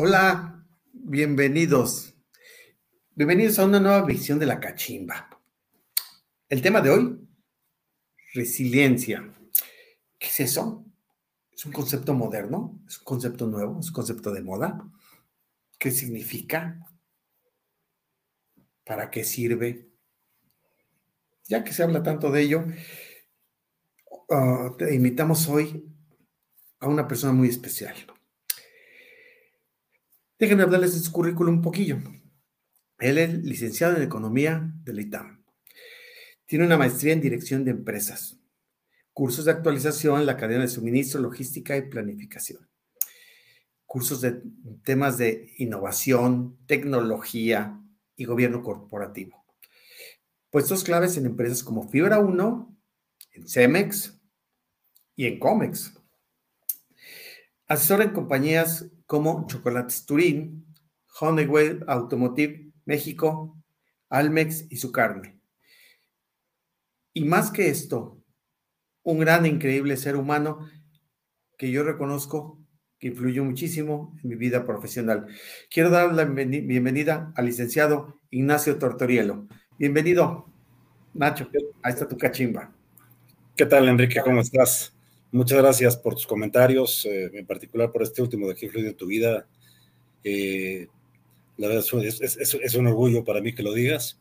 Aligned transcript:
Hola, 0.00 0.64
bienvenidos. 0.92 2.14
Bienvenidos 3.16 3.58
a 3.58 3.64
una 3.64 3.80
nueva 3.80 4.02
visión 4.02 4.38
de 4.38 4.46
la 4.46 4.60
cachimba. 4.60 5.28
El 6.48 6.62
tema 6.62 6.80
de 6.80 6.90
hoy, 6.90 7.28
resiliencia. 8.32 9.34
¿Qué 10.16 10.28
es 10.28 10.38
eso? 10.38 10.86
¿Es 11.50 11.66
un 11.66 11.72
concepto 11.72 12.14
moderno? 12.14 12.80
¿Es 12.86 12.98
un 12.98 13.04
concepto 13.06 13.48
nuevo? 13.48 13.80
¿Es 13.80 13.88
un 13.88 13.92
concepto 13.92 14.30
de 14.30 14.40
moda? 14.40 14.88
¿Qué 15.80 15.90
significa? 15.90 16.78
¿Para 18.84 19.10
qué 19.10 19.24
sirve? 19.24 19.88
Ya 21.48 21.64
que 21.64 21.72
se 21.72 21.82
habla 21.82 22.04
tanto 22.04 22.30
de 22.30 22.42
ello, 22.42 22.64
uh, 24.28 24.76
te 24.76 24.94
invitamos 24.94 25.48
hoy 25.48 25.92
a 26.78 26.86
una 26.86 27.08
persona 27.08 27.32
muy 27.32 27.48
especial. 27.48 27.96
Déjenme 30.38 30.62
hablarles 30.62 30.94
de 30.94 31.00
su 31.00 31.10
currículum 31.10 31.56
un 31.56 31.62
poquillo. 31.62 31.98
Él 33.00 33.18
es 33.18 33.34
licenciado 33.42 33.96
en 33.96 34.02
Economía 34.02 34.72
del 34.84 35.00
ITAM. 35.00 35.44
Tiene 36.46 36.64
una 36.64 36.78
maestría 36.78 37.12
en 37.12 37.20
Dirección 37.20 37.64
de 37.64 37.72
Empresas, 37.72 38.38
cursos 39.12 39.44
de 39.44 39.50
actualización 39.50 40.20
en 40.20 40.26
la 40.26 40.36
cadena 40.36 40.62
de 40.62 40.68
suministro, 40.68 41.20
logística 41.20 41.76
y 41.76 41.88
planificación, 41.88 42.68
cursos 43.84 44.20
de 44.20 44.40
temas 44.84 45.18
de 45.18 45.52
innovación, 45.58 46.56
tecnología 46.66 47.80
y 48.14 48.24
gobierno 48.24 48.62
corporativo. 48.62 49.44
Puestos 50.50 50.84
claves 50.84 51.16
en 51.16 51.26
empresas 51.26 51.64
como 51.64 51.88
Fibra 51.88 52.20
1, 52.20 52.76
en 53.32 53.48
Cemex 53.48 54.20
y 55.16 55.26
en 55.26 55.40
Comex. 55.40 55.94
Asesora 57.66 58.04
en 58.04 58.10
compañías 58.10 58.88
como 59.08 59.46
Chocolates 59.46 60.04
Turín, 60.04 60.66
Honeywell 61.18 61.82
Automotive 61.88 62.70
México, 62.84 63.58
Almex 64.10 64.66
y 64.68 64.76
su 64.76 64.92
carne. 64.92 65.40
Y 67.14 67.24
más 67.24 67.50
que 67.50 67.70
esto, 67.70 68.22
un 69.02 69.18
gran 69.20 69.46
e 69.46 69.48
increíble 69.48 69.96
ser 69.96 70.14
humano 70.14 70.68
que 71.56 71.70
yo 71.70 71.84
reconozco 71.84 72.60
que 72.98 73.08
influyó 73.08 73.44
muchísimo 73.44 74.14
en 74.22 74.28
mi 74.28 74.36
vida 74.36 74.66
profesional. 74.66 75.26
Quiero 75.70 75.88
dar 75.88 76.12
la 76.12 76.24
bienvenida 76.26 77.32
al 77.34 77.46
licenciado 77.46 78.20
Ignacio 78.28 78.78
Tortorielo. 78.78 79.48
Bienvenido, 79.78 80.52
Nacho. 81.14 81.48
Ahí 81.82 81.94
está 81.94 82.06
tu 82.06 82.18
cachimba. 82.18 82.74
¿Qué 83.56 83.64
tal, 83.64 83.88
Enrique? 83.88 84.20
¿Cómo 84.22 84.42
estás? 84.42 84.97
Muchas 85.30 85.58
gracias 85.58 85.96
por 85.96 86.14
tus 86.14 86.26
comentarios, 86.26 87.04
eh, 87.04 87.30
en 87.34 87.46
particular 87.46 87.92
por 87.92 88.02
este 88.02 88.22
último 88.22 88.48
de 88.48 88.54
que 88.54 88.66
influye 88.66 88.88
en 88.88 88.96
tu 88.96 89.06
vida. 89.06 89.46
Eh, 90.24 90.86
la 91.58 91.68
verdad 91.68 91.84
es, 91.84 92.74
un 92.74 92.86
orgullo 92.86 93.24
para 93.24 93.42
mí 93.42 93.54
que 93.54 93.62
lo 93.62 93.74
digas. 93.74 94.18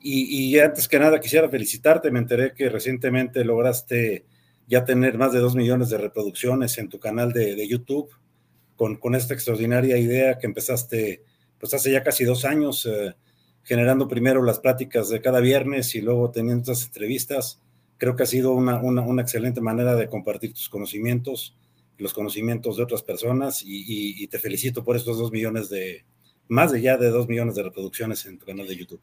Y, 0.00 0.56
antes 0.58 0.86
que 0.86 1.00
nada 1.00 1.20
quisiera 1.20 1.48
felicitarte, 1.48 2.12
me 2.12 2.20
enteré 2.20 2.54
que 2.54 2.68
recientemente 2.68 3.44
lograste 3.44 4.24
ya 4.68 4.84
tener 4.84 5.18
más 5.18 5.32
de 5.32 5.40
dos 5.40 5.56
millones 5.56 5.90
de 5.90 5.98
reproducciones 5.98 6.78
en 6.78 6.88
tu 6.88 7.00
canal 7.00 7.32
de, 7.32 7.66
YouTube 7.66 8.08
con, 8.76 8.96
con, 8.96 9.16
esta 9.16 9.34
extraordinaria 9.34 9.98
idea 9.98 10.38
que 10.38 10.46
empezaste 10.46 11.22
pues 11.58 11.74
hace 11.74 11.90
ya 11.90 12.04
casi 12.04 12.24
dos 12.24 12.44
años, 12.44 12.86
eh, 12.86 13.14
generando 13.64 14.06
primero 14.06 14.42
las 14.44 14.60
pláticas 14.60 15.08
de 15.08 15.20
cada 15.20 15.40
viernes 15.40 15.94
y 15.96 16.00
luego 16.00 16.30
teniendo 16.30 16.70
estas 16.70 16.86
entrevistas 16.86 17.60
Creo 17.98 18.14
que 18.14 18.24
ha 18.24 18.26
sido 18.26 18.52
una, 18.52 18.80
una, 18.80 19.22
excelente 19.22 19.60
manera 19.60 19.94
de 19.94 20.08
compartir 20.08 20.52
tus 20.52 20.68
conocimientos, 20.68 21.56
los 21.98 22.12
conocimientos 22.12 22.76
de 22.76 22.82
otras 22.82 23.02
personas 23.02 23.62
y, 23.64 24.26
te 24.28 24.38
felicito 24.38 24.84
por 24.84 24.96
estos 24.96 25.18
dos 25.18 25.32
millones 25.32 25.70
de, 25.70 26.04
más 26.48 26.72
de 26.72 26.82
ya 26.82 26.96
de 26.96 27.08
dos 27.08 27.28
millones 27.28 27.54
de 27.54 27.62
reproducciones 27.62 28.26
en 28.26 28.38
tu 28.38 28.46
canal 28.46 28.66
de 28.66 28.76
YouTube. 28.76 29.00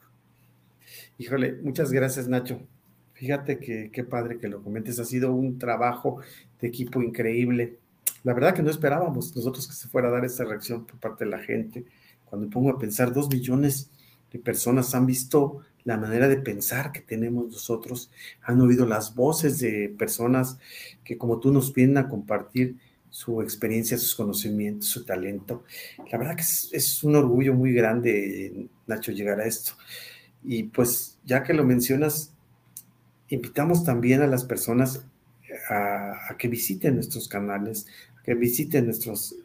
Híjole, 1.18 1.53
muchas 1.64 1.92
gracias 1.92 2.28
Nacho. 2.28 2.62
Fíjate 3.14 3.59
que 3.59 3.90
qué 3.92 4.03
padre 4.03 4.38
que 4.38 4.48
lo 4.48 4.62
comentes, 4.62 5.00
ha 5.00 5.06
sido 5.06 5.34
un 5.34 5.58
trabajo 5.58 6.20
de 6.59 6.68
equipo 6.68 7.02
increíble. 7.02 7.80
La 8.24 8.34
verdad 8.34 8.53
que 8.53 8.64
no 8.64 8.70
esperábamos 8.70 9.36
nosotros 9.36 9.68
que 9.68 9.74
se 9.74 9.88
fuera 9.88 10.09
a 10.09 10.12
dar 10.12 10.26
esta 10.26 10.44
reacción 10.44 10.86
por 10.86 11.00
parte 11.00 11.26
de 11.26 11.32
la 11.32 11.40
gente. 11.40 11.86
Cuando 12.26 12.48
me 12.48 12.53
pongo 12.53 12.70
a 12.70 12.80
pensar, 12.80 13.14
dos 13.14 13.30
millones 13.30 13.92
de 14.32 14.40
personas 14.40 14.94
han 14.96 15.06
visto 15.06 15.59
la 15.86 15.98
manera 15.98 16.28
de 16.28 16.38
pensar 16.38 16.92
que 16.92 17.02
tenemos 17.02 17.48
nosotros, 17.48 18.10
han 18.42 18.62
oído 18.62 18.86
las 18.86 19.16
voces 19.16 19.60
de 19.60 19.94
personas 19.98 20.58
que 21.04 21.18
como 21.18 21.40
tú 21.40 21.52
nos 21.52 21.74
vienen 21.74 21.98
a 21.98 22.10
compartir 22.10 22.78
su 23.10 23.42
experiencia, 23.42 23.98
sus 23.98 24.16
conocimientos, 24.16 24.90
su 24.90 25.06
talento. 25.06 25.64
La 26.12 26.18
verdad 26.18 26.36
que 26.36 26.42
es, 26.42 27.04
un 27.04 27.16
orgullo 27.16 27.54
muy 27.54 27.72
grande, 27.72 28.68
Nacho, 28.88 29.12
llegar 29.12 29.40
a 29.40 29.46
esto. 29.46 29.74
Y 30.44 30.64
pues 30.64 31.20
ya 31.24 31.44
que 31.44 31.54
lo 31.54 31.64
mencionas, 31.64 32.34
invitamos 33.30 33.84
también 33.84 34.22
a 34.22 34.28
las 34.28 34.46
personas 34.46 35.06
a, 35.70 36.32
a 36.32 36.38
que 36.38 36.48
visiten 36.48 36.96
nuestros 36.96 37.28
canales, 37.28 37.86
a 38.20 38.24
que 38.24 38.34
visiten 38.34 38.86
nuestros 38.86 39.36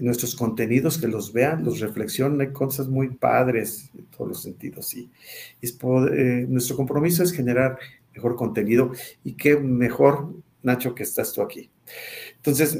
nuestros 0.00 0.34
contenidos, 0.34 0.98
que 0.98 1.08
los 1.08 1.32
vean, 1.32 1.64
los 1.64 1.80
reflexionen, 1.80 2.40
hay 2.40 2.52
cosas 2.52 2.88
muy 2.88 3.10
padres 3.10 3.90
en 3.96 4.06
todos 4.06 4.28
los 4.28 4.42
sentidos. 4.42 4.94
Y, 4.94 5.10
eh, 5.60 6.46
nuestro 6.48 6.76
compromiso 6.76 7.22
es 7.22 7.32
generar 7.32 7.78
mejor 8.14 8.36
contenido 8.36 8.92
y 9.24 9.34
qué 9.34 9.56
mejor, 9.56 10.34
Nacho, 10.62 10.94
que 10.94 11.02
estás 11.02 11.32
tú 11.32 11.42
aquí. 11.42 11.70
Entonces, 12.36 12.78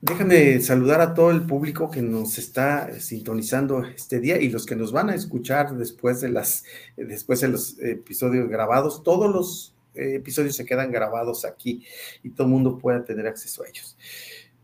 déjame 0.00 0.60
saludar 0.60 1.00
a 1.00 1.14
todo 1.14 1.30
el 1.30 1.46
público 1.46 1.90
que 1.90 2.02
nos 2.02 2.38
está 2.38 3.00
sintonizando 3.00 3.84
este 3.84 4.20
día 4.20 4.40
y 4.40 4.50
los 4.50 4.66
que 4.66 4.76
nos 4.76 4.92
van 4.92 5.10
a 5.10 5.14
escuchar 5.14 5.74
después 5.76 6.20
de, 6.20 6.28
las, 6.28 6.64
después 6.96 7.40
de 7.40 7.48
los 7.48 7.78
episodios 7.78 8.48
grabados. 8.48 9.02
Todos 9.02 9.32
los 9.32 9.74
eh, 9.94 10.16
episodios 10.16 10.56
se 10.56 10.66
quedan 10.66 10.92
grabados 10.92 11.44
aquí 11.44 11.84
y 12.22 12.30
todo 12.30 12.46
el 12.46 12.52
mundo 12.52 12.78
pueda 12.78 13.04
tener 13.04 13.26
acceso 13.26 13.62
a 13.62 13.68
ellos. 13.68 13.96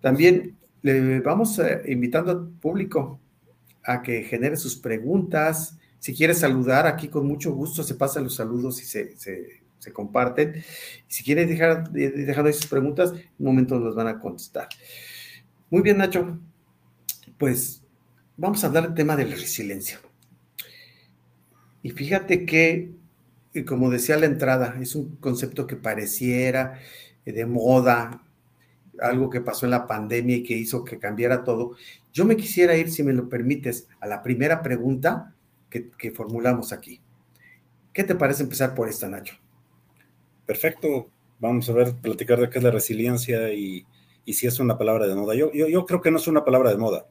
También 0.00 0.56
le 0.82 1.20
vamos 1.20 1.58
eh, 1.58 1.82
invitando 1.88 2.30
al 2.30 2.48
público 2.48 3.20
a 3.84 4.02
que 4.02 4.22
genere 4.22 4.56
sus 4.56 4.76
preguntas. 4.76 5.76
Si 5.98 6.14
quiere 6.14 6.34
saludar, 6.34 6.86
aquí 6.86 7.08
con 7.08 7.26
mucho 7.26 7.52
gusto 7.52 7.82
se 7.82 7.94
pasan 7.94 8.24
los 8.24 8.34
saludos 8.34 8.80
y 8.82 8.84
se, 8.86 9.16
se, 9.16 9.92
comparten. 9.92 10.62
si 11.08 11.24
quiere 11.24 11.46
dejar, 11.46 11.90
dejar 11.90 12.46
ahí 12.46 12.52
sus 12.52 12.66
preguntas, 12.66 13.12
en 13.12 13.18
un 13.38 13.46
momento 13.46 13.78
nos 13.78 13.94
van 13.94 14.08
a 14.08 14.20
contestar. 14.20 14.68
Muy 15.70 15.82
bien, 15.82 15.98
Nacho. 15.98 16.38
Pues 17.38 17.82
vamos 18.36 18.62
a 18.62 18.66
hablar 18.66 18.84
del 18.84 18.94
tema 18.94 19.16
de 19.16 19.24
la 19.24 19.36
resiliencia. 19.36 20.00
Y 21.82 21.90
fíjate 21.90 22.44
que, 22.44 22.92
como 23.66 23.90
decía 23.90 24.16
la 24.18 24.26
entrada, 24.26 24.76
es 24.80 24.94
un 24.94 25.16
concepto 25.16 25.66
que 25.66 25.76
pareciera 25.76 26.78
eh, 27.24 27.32
de 27.32 27.46
moda, 27.46 28.22
algo 29.00 29.30
que 29.30 29.40
pasó 29.40 29.66
en 29.66 29.70
la 29.70 29.86
pandemia 29.86 30.36
y 30.36 30.42
que 30.42 30.54
hizo 30.54 30.84
que 30.84 30.98
cambiara 30.98 31.44
todo. 31.44 31.76
Yo 32.12 32.24
me 32.24 32.36
quisiera 32.36 32.76
ir, 32.76 32.90
si 32.90 33.02
me 33.02 33.12
lo 33.12 33.28
permites, 33.28 33.88
a 34.00 34.06
la 34.06 34.22
primera 34.22 34.62
pregunta 34.62 35.34
que, 35.70 36.10
formulamos 36.10 36.72
aquí. 36.72 37.00
¿Qué 37.92 38.04
te 38.04 38.14
parece 38.14 38.42
empezar 38.42 38.74
por 38.74 38.88
esta, 38.88 39.08
Nacho? 39.08 39.36
Perfecto. 40.46 41.08
Vamos 41.38 41.68
a 41.70 41.72
ver, 41.72 41.94
platicar 41.94 42.40
de 42.40 42.50
qué 42.50 42.58
es 42.58 42.64
la 42.64 42.70
resiliencia 42.70 43.52
y, 43.52 43.86
si 44.26 44.46
es 44.46 44.60
una 44.60 44.76
palabra 44.76 45.06
de 45.06 45.14
moda. 45.14 45.34
Yo, 45.34 45.50
creo 45.86 46.00
que 46.00 46.10
no 46.10 46.18
es 46.18 46.26
una 46.28 46.44
palabra 46.44 46.70
de 46.70 46.76
moda, 46.76 47.06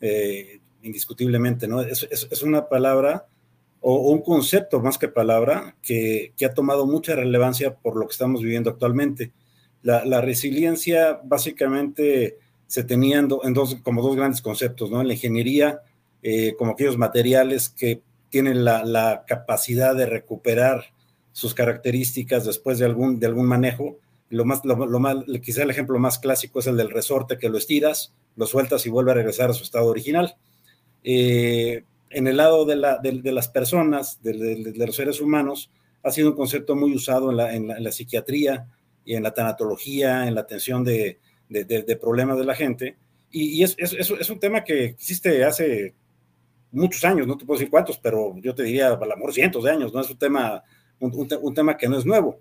eh, 0.00 0.60
indiscutiblemente, 0.82 1.66
¿no? 1.66 1.80
Es, 1.80 2.42
una 2.42 2.68
palabra 2.68 3.26
o, 3.80 4.10
un 4.10 4.22
concepto 4.22 4.80
más 4.80 4.96
que 4.96 5.08
palabra 5.08 5.76
que, 5.82 6.32
ha 6.44 6.54
tomado 6.54 6.86
mucha 6.86 7.14
relevancia 7.14 7.74
por 7.74 7.96
lo 7.96 8.06
que 8.06 8.12
estamos 8.12 8.42
viviendo 8.42 8.70
actualmente. 8.70 9.32
La, 9.84 10.22
resiliencia 10.22 11.20
básicamente 11.22 12.38
se 12.66 12.84
tenía 12.84 13.18
en, 13.18 13.28
como 13.82 14.02
dos 14.02 14.16
grandes 14.16 14.40
conceptos, 14.40 14.90
¿no? 14.90 15.02
En 15.02 15.08
la 15.08 15.12
ingeniería, 15.12 15.82
eh, 16.22 16.54
como 16.58 16.72
aquellos 16.72 16.96
materiales 16.96 17.68
que 17.68 18.00
tienen 18.30 18.64
la, 18.64 19.24
capacidad 19.26 19.94
de 19.94 20.06
recuperar 20.06 20.86
sus 21.32 21.52
características 21.52 22.46
después 22.46 22.78
de 22.78 22.86
algún, 22.86 23.20
de 23.20 23.26
algún 23.26 23.44
manejo. 23.44 23.98
Lo 24.30 24.46
más, 24.46 24.64
lo, 24.64 24.76
más, 24.98 25.16
quizá 25.42 25.64
el 25.64 25.70
ejemplo 25.70 25.98
más 25.98 26.18
clásico 26.18 26.60
es 26.60 26.66
el 26.66 26.78
del 26.78 26.90
resorte 26.90 27.36
que 27.36 27.50
lo 27.50 27.58
estiras, 27.58 28.14
lo 28.36 28.46
sueltas 28.46 28.86
y 28.86 28.90
vuelve 28.90 29.10
a 29.10 29.14
regresar 29.14 29.50
a 29.50 29.52
su 29.52 29.64
estado 29.64 29.86
original. 29.86 30.34
Eh, 31.02 31.84
en 32.08 32.26
el 32.26 32.38
lado 32.38 32.64
de, 32.64 32.76
la, 32.76 32.98
de, 32.98 33.32
las 33.32 33.48
personas, 33.48 34.22
de, 34.22 34.72
los 34.74 34.96
seres 34.96 35.20
humanos, 35.20 35.70
ha 36.02 36.10
sido 36.10 36.30
un 36.30 36.36
concepto 36.36 36.74
muy 36.74 36.94
usado 36.94 37.30
en 37.30 37.36
la, 37.36 37.54
en 37.54 37.84
la 37.84 37.92
psiquiatría, 37.92 38.66
y 39.04 39.14
en 39.14 39.22
la 39.22 39.34
tanatología, 39.34 40.26
en 40.26 40.34
la 40.34 40.42
atención 40.42 40.84
de, 40.84 41.18
de, 41.48 41.96
problemas 41.96 42.38
de 42.38 42.44
la 42.44 42.54
gente. 42.54 42.96
Y, 43.30 43.62
es, 43.62 43.74
es, 43.78 43.92
es, 43.92 44.30
un 44.30 44.38
tema 44.38 44.62
que 44.62 44.84
existe 44.84 45.44
hace 45.44 45.94
muchos 46.70 47.04
años, 47.04 47.26
no 47.26 47.36
te 47.36 47.44
puedo 47.44 47.58
decir 47.58 47.70
cuántos, 47.70 47.98
pero 47.98 48.34
yo 48.36 48.54
te 48.54 48.62
diría, 48.62 48.88
al 48.88 49.12
amor, 49.12 49.32
cientos 49.32 49.64
de 49.64 49.70
años, 49.70 49.92
¿no? 49.92 50.00
Es 50.00 50.10
un 50.10 50.18
tema, 50.18 50.62
un, 51.00 51.28
un, 51.42 51.54
tema 51.54 51.76
que 51.76 51.88
no 51.88 51.98
es 51.98 52.06
nuevo. 52.06 52.38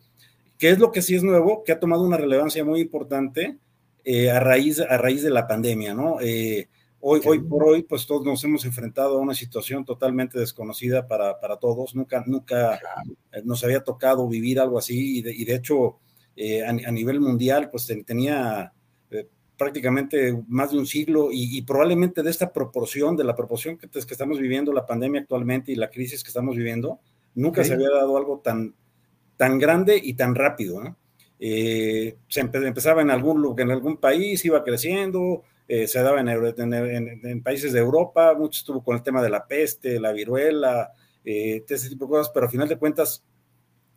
¿Qué 0.57 0.69
es 0.69 0.79
lo 0.79 0.91
que 0.91 1.01
sí 1.01 1.15
es 1.15 1.23
nuevo? 1.23 1.63
Que 1.63 1.71
ha 1.71 1.79
tomado 1.79 2.03
una 2.03 2.17
relevancia 2.17 2.63
muy 2.63 2.79
importante 2.79 3.57
eh, 4.03 4.29
a, 4.29 4.39
raíz, 4.39 4.79
a 4.79 4.97
raíz 4.97 5.23
de 5.23 5.31
la 5.31 5.47
pandemia, 5.47 5.93
¿no? 5.93 6.17
Eh, 6.21 6.67
Hoy, 7.05 7.19
hoy 7.25 7.39
por 7.39 7.65
hoy, 7.65 7.83
pues 7.83 8.07
todos 8.07 8.23
nos 8.23 8.41
hemos 8.45 8.63
enfrentado 8.63 9.17
a 9.17 9.21
una 9.21 9.33
situación 9.33 9.83
totalmente 9.83 10.39
desconocida 10.39 11.05
para, 11.05 11.37
para 11.37 11.57
todos. 11.57 11.93
Nunca, 11.95 12.23
nunca 12.25 12.79
eh, 13.33 13.41
nos 13.43 13.61
había 13.65 13.83
tocado 13.83 14.25
vivir 14.25 14.57
algo 14.57 14.77
así 14.77 15.17
y 15.17 15.21
de, 15.21 15.35
y 15.35 15.43
de 15.43 15.55
hecho 15.55 15.99
eh, 16.35 16.63
a, 16.63 16.69
a, 16.69 16.91
nivel 16.91 17.19
mundial, 17.19 17.69
pues 17.69 17.91
tenía 18.05 18.73
eh, 19.11 19.27
prácticamente 19.57 20.37
más 20.47 20.71
de 20.71 20.77
un 20.77 20.85
siglo 20.85 21.29
y, 21.31 21.57
y, 21.57 21.61
probablemente 21.61 22.23
de 22.23 22.29
esta 22.29 22.51
proporción, 22.51 23.15
de 23.15 23.23
la 23.23 23.35
proporción 23.35 23.77
que, 23.77 23.87
que, 23.89 23.99
estamos 23.99 24.39
viviendo, 24.39 24.73
la 24.73 24.85
pandemia 24.85 25.21
actualmente 25.21 25.71
y 25.71 25.75
la 25.75 25.89
crisis 25.89 26.23
que 26.23 26.29
estamos 26.29 26.55
viviendo, 26.55 26.99
nunca 27.35 27.61
okay. 27.61 27.69
se 27.69 27.73
había 27.73 27.91
dado 27.91 28.17
algo 28.17 28.39
tan, 28.39 28.75
tan 29.37 29.59
grande 29.59 29.99
y 30.01 30.13
tan 30.13 30.35
rápido. 30.35 30.83
¿no? 30.83 30.97
Eh, 31.39 32.15
se 32.27 32.39
empezaba 32.39 33.01
en 33.01 33.11
algún, 33.11 33.59
en 33.59 33.71
algún 33.71 33.97
país, 33.97 34.45
iba 34.45 34.63
creciendo, 34.63 35.43
eh, 35.67 35.87
se 35.87 36.01
daba 36.01 36.21
en, 36.21 36.29
en, 36.29 36.73
en, 36.73 37.19
en, 37.25 37.43
países 37.43 37.73
de 37.73 37.79
Europa, 37.79 38.33
mucho 38.33 38.59
estuvo 38.59 38.83
con 38.83 38.95
el 38.95 39.03
tema 39.03 39.21
de 39.21 39.29
la 39.29 39.45
peste, 39.45 39.99
la 39.99 40.13
viruela, 40.13 40.91
eh, 41.25 41.63
ese 41.67 41.89
tipo 41.89 42.05
de 42.05 42.11
cosas, 42.11 42.31
pero 42.33 42.45
al 42.45 42.51
final 42.51 42.67
de 42.67 42.77
cuentas 42.77 43.23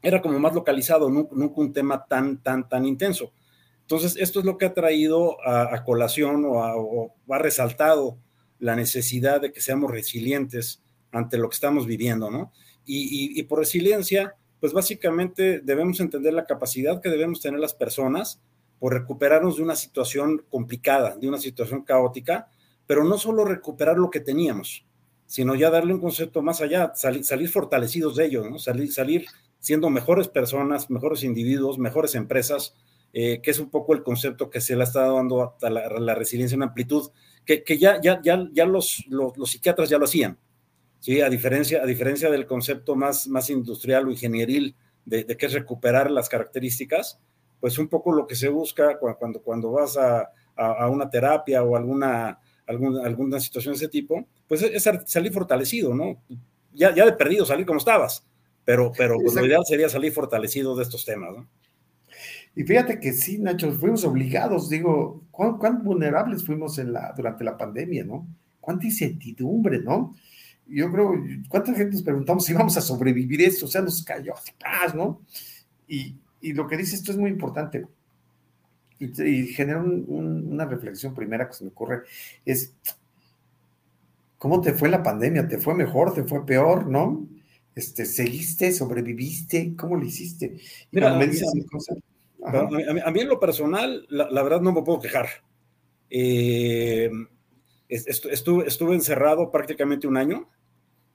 era 0.06 0.22
como 0.22 0.38
más 0.38 0.54
localizado, 0.54 1.10
nunca, 1.10 1.34
un 1.60 1.72
tema 1.72 2.06
tan, 2.06 2.40
tan, 2.40 2.68
tan 2.68 2.86
intenso. 2.86 3.32
Entonces, 3.80 4.16
esto 4.16 4.38
es 4.38 4.46
lo 4.46 4.56
que 4.56 4.66
ha 4.66 4.72
traído 4.72 5.36
a, 5.44 5.82
colación 5.82 6.44
o, 6.44 6.52
o, 6.52 7.14
ha 7.28 7.38
resaltado 7.38 8.16
la 8.60 8.76
necesidad 8.76 9.40
de 9.40 9.50
que 9.50 9.60
seamos 9.60 9.90
resilientes 9.90 10.80
ante 11.10 11.38
lo 11.38 11.48
que 11.48 11.54
estamos 11.54 11.86
viviendo, 11.86 12.30
¿no? 12.30 12.52
Y, 12.84 13.34
y, 13.34 13.40
y 13.40 13.42
por 13.42 13.58
resiliencia, 13.58 14.36
pues 14.60 14.72
básicamente 14.72 15.58
debemos 15.58 15.98
entender 15.98 16.34
la 16.34 16.46
capacidad 16.46 17.00
que 17.00 17.10
debemos 17.10 17.40
tener 17.40 17.58
las 17.58 17.74
personas 17.74 18.40
por 18.78 18.92
recuperarnos 18.92 19.56
de 19.56 19.64
una 19.64 19.74
situación 19.74 20.44
complicada, 20.48 21.16
de 21.16 21.28
una 21.28 21.38
situación 21.38 21.82
caótica, 21.82 22.48
pero 22.86 23.02
no 23.02 23.18
solo 23.18 23.44
recuperar 23.44 23.98
lo 23.98 24.08
que 24.08 24.20
teníamos, 24.20 24.86
sino 25.26 25.56
ya 25.56 25.68
darle 25.68 25.94
un 25.94 26.00
concepto 26.00 26.42
más 26.42 26.60
allá, 26.60 26.92
salir, 26.94 27.24
salir 27.24 27.48
fortalecidos 27.48 28.14
de 28.14 28.26
ello, 28.26 28.48
¿no? 28.48 28.60
salir, 28.60 28.92
salir 28.92 29.26
siendo 29.66 29.90
mejores 29.90 30.28
personas, 30.28 30.90
mejores 30.90 31.24
individuos, 31.24 31.76
mejores 31.76 32.14
empresas, 32.14 32.76
eh, 33.12 33.40
que 33.42 33.50
es 33.50 33.58
un 33.58 33.68
poco 33.68 33.94
el 33.94 34.04
concepto 34.04 34.48
que 34.48 34.60
se 34.60 34.76
le 34.76 34.84
está 34.84 35.08
dando 35.08 35.56
a 35.60 35.70
la, 35.70 36.14
resiliencia 36.14 36.54
en 36.54 36.62
amplitud, 36.62 37.10
que, 37.44 37.64
ya, 37.76 38.00
ya, 38.00 38.20
ya, 38.22 38.48
ya 38.52 38.64
los, 38.64 39.04
los, 39.08 39.50
psiquiatras 39.50 39.88
ya 39.88 39.98
lo 39.98 40.04
hacían, 40.04 40.38
¿sí? 41.00 41.20
a, 41.20 41.28
diferencia, 41.28 41.82
a 41.82 41.86
diferencia 41.86 42.30
del 42.30 42.46
concepto 42.46 42.94
más, 42.94 43.26
más 43.26 43.50
industrial 43.50 44.06
o 44.06 44.12
ingenieril 44.12 44.76
de, 45.04 45.24
de 45.24 45.36
que 45.36 45.46
es 45.46 45.52
recuperar 45.52 46.12
las 46.12 46.28
características, 46.28 47.18
pues 47.58 47.76
un 47.76 47.88
poco 47.88 48.12
lo 48.12 48.24
que 48.24 48.36
se 48.36 48.48
busca 48.48 49.00
cuando, 49.00 49.42
cuando 49.42 49.72
vas 49.72 49.96
a, 49.96 50.30
a, 50.54 50.72
a 50.84 50.88
una 50.88 51.10
terapia 51.10 51.64
o 51.64 51.74
alguna, 51.74 52.38
alguna, 52.68 53.04
alguna 53.04 53.40
situación 53.40 53.72
de 53.72 53.78
ese 53.78 53.88
tipo, 53.88 54.28
pues 54.46 54.62
es 54.62 54.88
salir 55.06 55.32
fortalecido, 55.32 55.92
¿no? 55.92 56.22
Ya, 56.72 56.94
ya 56.94 57.04
de 57.04 57.14
perdido, 57.14 57.44
salir 57.44 57.66
como 57.66 57.80
estabas, 57.80 58.24
pero, 58.66 58.92
pero 58.94 59.16
pues, 59.18 59.34
lo 59.34 59.46
ideal 59.46 59.64
sería 59.64 59.88
salir 59.88 60.12
fortalecido 60.12 60.76
de 60.76 60.82
estos 60.82 61.04
temas, 61.04 61.30
¿no? 61.34 61.48
Y 62.56 62.64
fíjate 62.64 62.98
que 62.98 63.12
sí, 63.12 63.38
Nacho, 63.38 63.70
fuimos 63.72 64.04
obligados, 64.04 64.68
digo, 64.68 65.22
¿cuán, 65.30 65.56
cuán 65.58 65.84
vulnerables 65.84 66.44
fuimos 66.44 66.78
en 66.78 66.92
la, 66.92 67.12
durante 67.16 67.44
la 67.44 67.56
pandemia, 67.56 68.04
¿no? 68.04 68.26
Cuánta 68.60 68.86
incertidumbre, 68.86 69.78
¿no? 69.78 70.16
Yo 70.66 70.90
creo, 70.90 71.14
¿cuánta 71.48 71.74
gente 71.74 71.92
nos 71.92 72.02
preguntamos 72.02 72.44
si 72.44 72.52
íbamos 72.52 72.76
a 72.76 72.80
sobrevivir 72.80 73.40
esto? 73.42 73.66
O 73.66 73.68
sea, 73.68 73.82
nos 73.82 74.02
cayó 74.02 74.34
así, 74.34 74.52
¿no? 74.96 75.20
Y, 75.86 76.16
y 76.40 76.54
lo 76.54 76.66
que 76.66 76.76
dice 76.76 76.96
esto 76.96 77.12
es 77.12 77.18
muy 77.18 77.30
importante. 77.30 77.86
Y, 78.98 79.22
y 79.22 79.46
genera 79.48 79.78
un, 79.78 80.04
un, 80.08 80.52
una 80.52 80.64
reflexión 80.64 81.14
primera 81.14 81.46
que 81.46 81.54
se 81.54 81.62
me 81.62 81.70
ocurre, 81.70 82.02
es, 82.44 82.74
¿cómo 84.38 84.60
te 84.60 84.72
fue 84.72 84.88
la 84.88 85.04
pandemia? 85.04 85.46
¿Te 85.46 85.58
fue 85.58 85.74
mejor? 85.74 86.14
¿Te 86.14 86.24
fue 86.24 86.44
peor? 86.44 86.88
¿No? 86.88 87.28
Este, 87.76 88.06
¿Seguiste? 88.06 88.72
¿Sobreviviste? 88.72 89.76
¿Cómo 89.76 89.96
lo 89.96 90.04
hiciste? 90.04 90.46
Y 90.46 90.60
Mira, 90.92 91.16
dices 91.18 91.52
cosas... 91.70 91.98
A 92.42 92.62
mí, 92.62 93.00
a 93.04 93.10
mí, 93.10 93.20
en 93.20 93.28
lo 93.28 93.38
personal, 93.38 94.06
la, 94.08 94.30
la, 94.30 94.42
verdad 94.42 94.60
no 94.60 94.72
me 94.72 94.82
puedo 94.82 95.00
quejar. 95.00 95.26
Eh, 96.08 97.10
estuve, 97.88 98.66
estuve, 98.68 98.94
encerrado 98.94 99.50
prácticamente 99.50 100.06
un 100.06 100.16
año, 100.16 100.48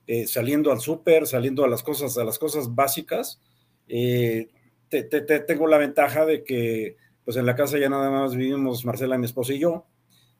eh, 0.06 0.26
saliendo 0.26 0.70
al 0.70 0.80
súper, 0.80 1.26
saliendo 1.26 1.64
a 1.64 1.68
las 1.68 1.82
cosas, 1.82 2.18
a 2.18 2.24
las 2.24 2.38
cosas 2.38 2.74
básicas. 2.74 3.40
Eh, 3.88 4.50
te, 4.88 5.04
te, 5.04 5.22
te, 5.22 5.40
tengo 5.40 5.66
la 5.66 5.78
ventaja 5.78 6.26
de 6.26 6.44
que 6.44 6.96
pues 7.24 7.36
en 7.36 7.46
la 7.46 7.56
casa 7.56 7.78
ya 7.78 7.88
nada 7.88 8.10
más 8.10 8.34
vivimos 8.34 8.84
Marcela, 8.84 9.18
mi 9.18 9.26
esposa 9.26 9.54
y 9.54 9.60
yo. 9.60 9.86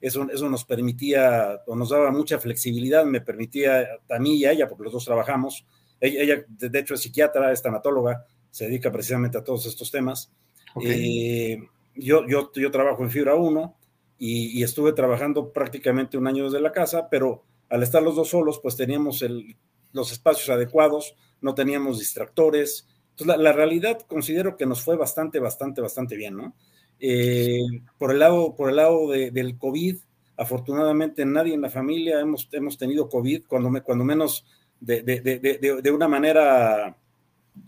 Eso, 0.01 0.29
eso 0.31 0.51
nos 0.51 0.65
permitía 0.65 1.63
o 1.67 1.75
nos 1.75 1.91
daba 1.91 2.11
mucha 2.11 2.39
flexibilidad, 2.39 3.05
me 3.05 3.21
permitía 3.21 3.87
a 4.11 4.19
mí 4.19 4.37
y 4.37 4.45
a 4.45 4.53
ella, 4.53 4.69
porque 4.69 4.85
los 4.85 4.93
dos 4.93 5.05
trabajamos. 5.05 5.65
Ella, 6.07 6.45
de 6.49 6.79
hecho, 6.79 6.95
es 6.95 7.01
psiquiatra, 7.01 7.53
es 7.53 7.63
tanatóloga, 7.63 8.27
se 8.51 8.67
dedica 8.67 8.91
precisamente 8.91 9.39
a 9.39 9.45
todos 9.45 9.67
estos 9.67 9.91
temas. 9.91 10.33
Okay. 10.75 11.53
Eh, 11.53 11.69
yo, 11.95 12.27
yo, 12.27 12.51
yo 12.55 12.71
trabajo 12.71 13.03
en 13.03 13.11
Fibra 13.11 13.35
1 13.35 13.77
y, 14.19 14.59
y, 14.59 14.63
estuve 14.63 14.93
trabajando 14.93 15.53
prácticamente 15.53 16.19
un 16.19 16.27
año 16.27 16.45
desde 16.45 16.61
la 16.61 16.73
casa, 16.73 17.09
pero 17.11 17.45
al 17.69 17.83
estar 17.83 18.03
los 18.03 18.17
dos 18.17 18.31
solos, 18.31 18.59
pues 18.61 18.77
teníamos 18.77 19.23
el, 19.23 19.57
los 19.93 20.13
espacios 20.13 20.49
adecuados, 20.51 21.15
no 21.41 21.55
teníamos 21.55 21.99
distractores, 21.99 22.89
entonces, 23.11 23.27
la, 23.27 23.37
la, 23.37 23.53
realidad 23.53 24.01
considero 24.09 24.57
que 24.57 24.67
nos 24.67 24.83
fue 24.83 24.97
bastante, 24.97 25.39
bastante, 25.39 25.81
bastante 25.81 26.17
bien, 26.17 26.37
¿no? 26.37 26.55
Eh, 26.99 27.83
por 27.99 28.13
el 28.13 28.21
lado, 28.21 28.55
por 28.57 28.71
el 28.71 28.77
lado 28.77 29.11
de, 29.11 29.31
del 29.31 29.59
COVID, 29.59 29.97
afortunadamente 30.37 31.27
nadie 31.27 31.55
en 31.55 31.61
la 31.61 31.69
familia 31.69 32.21
hemos, 32.21 32.49
hemos 32.53 32.79
tenido 32.79 33.09
COVID, 33.09 33.45
cuando, 33.47 33.71
me, 33.71 33.83
cuando 33.83 34.05
menos 34.05 34.47
de, 34.83 35.03
de, 35.03 35.21
de, 35.21 35.81
de 35.83 35.91
una 35.91 36.09
manera 36.09 36.97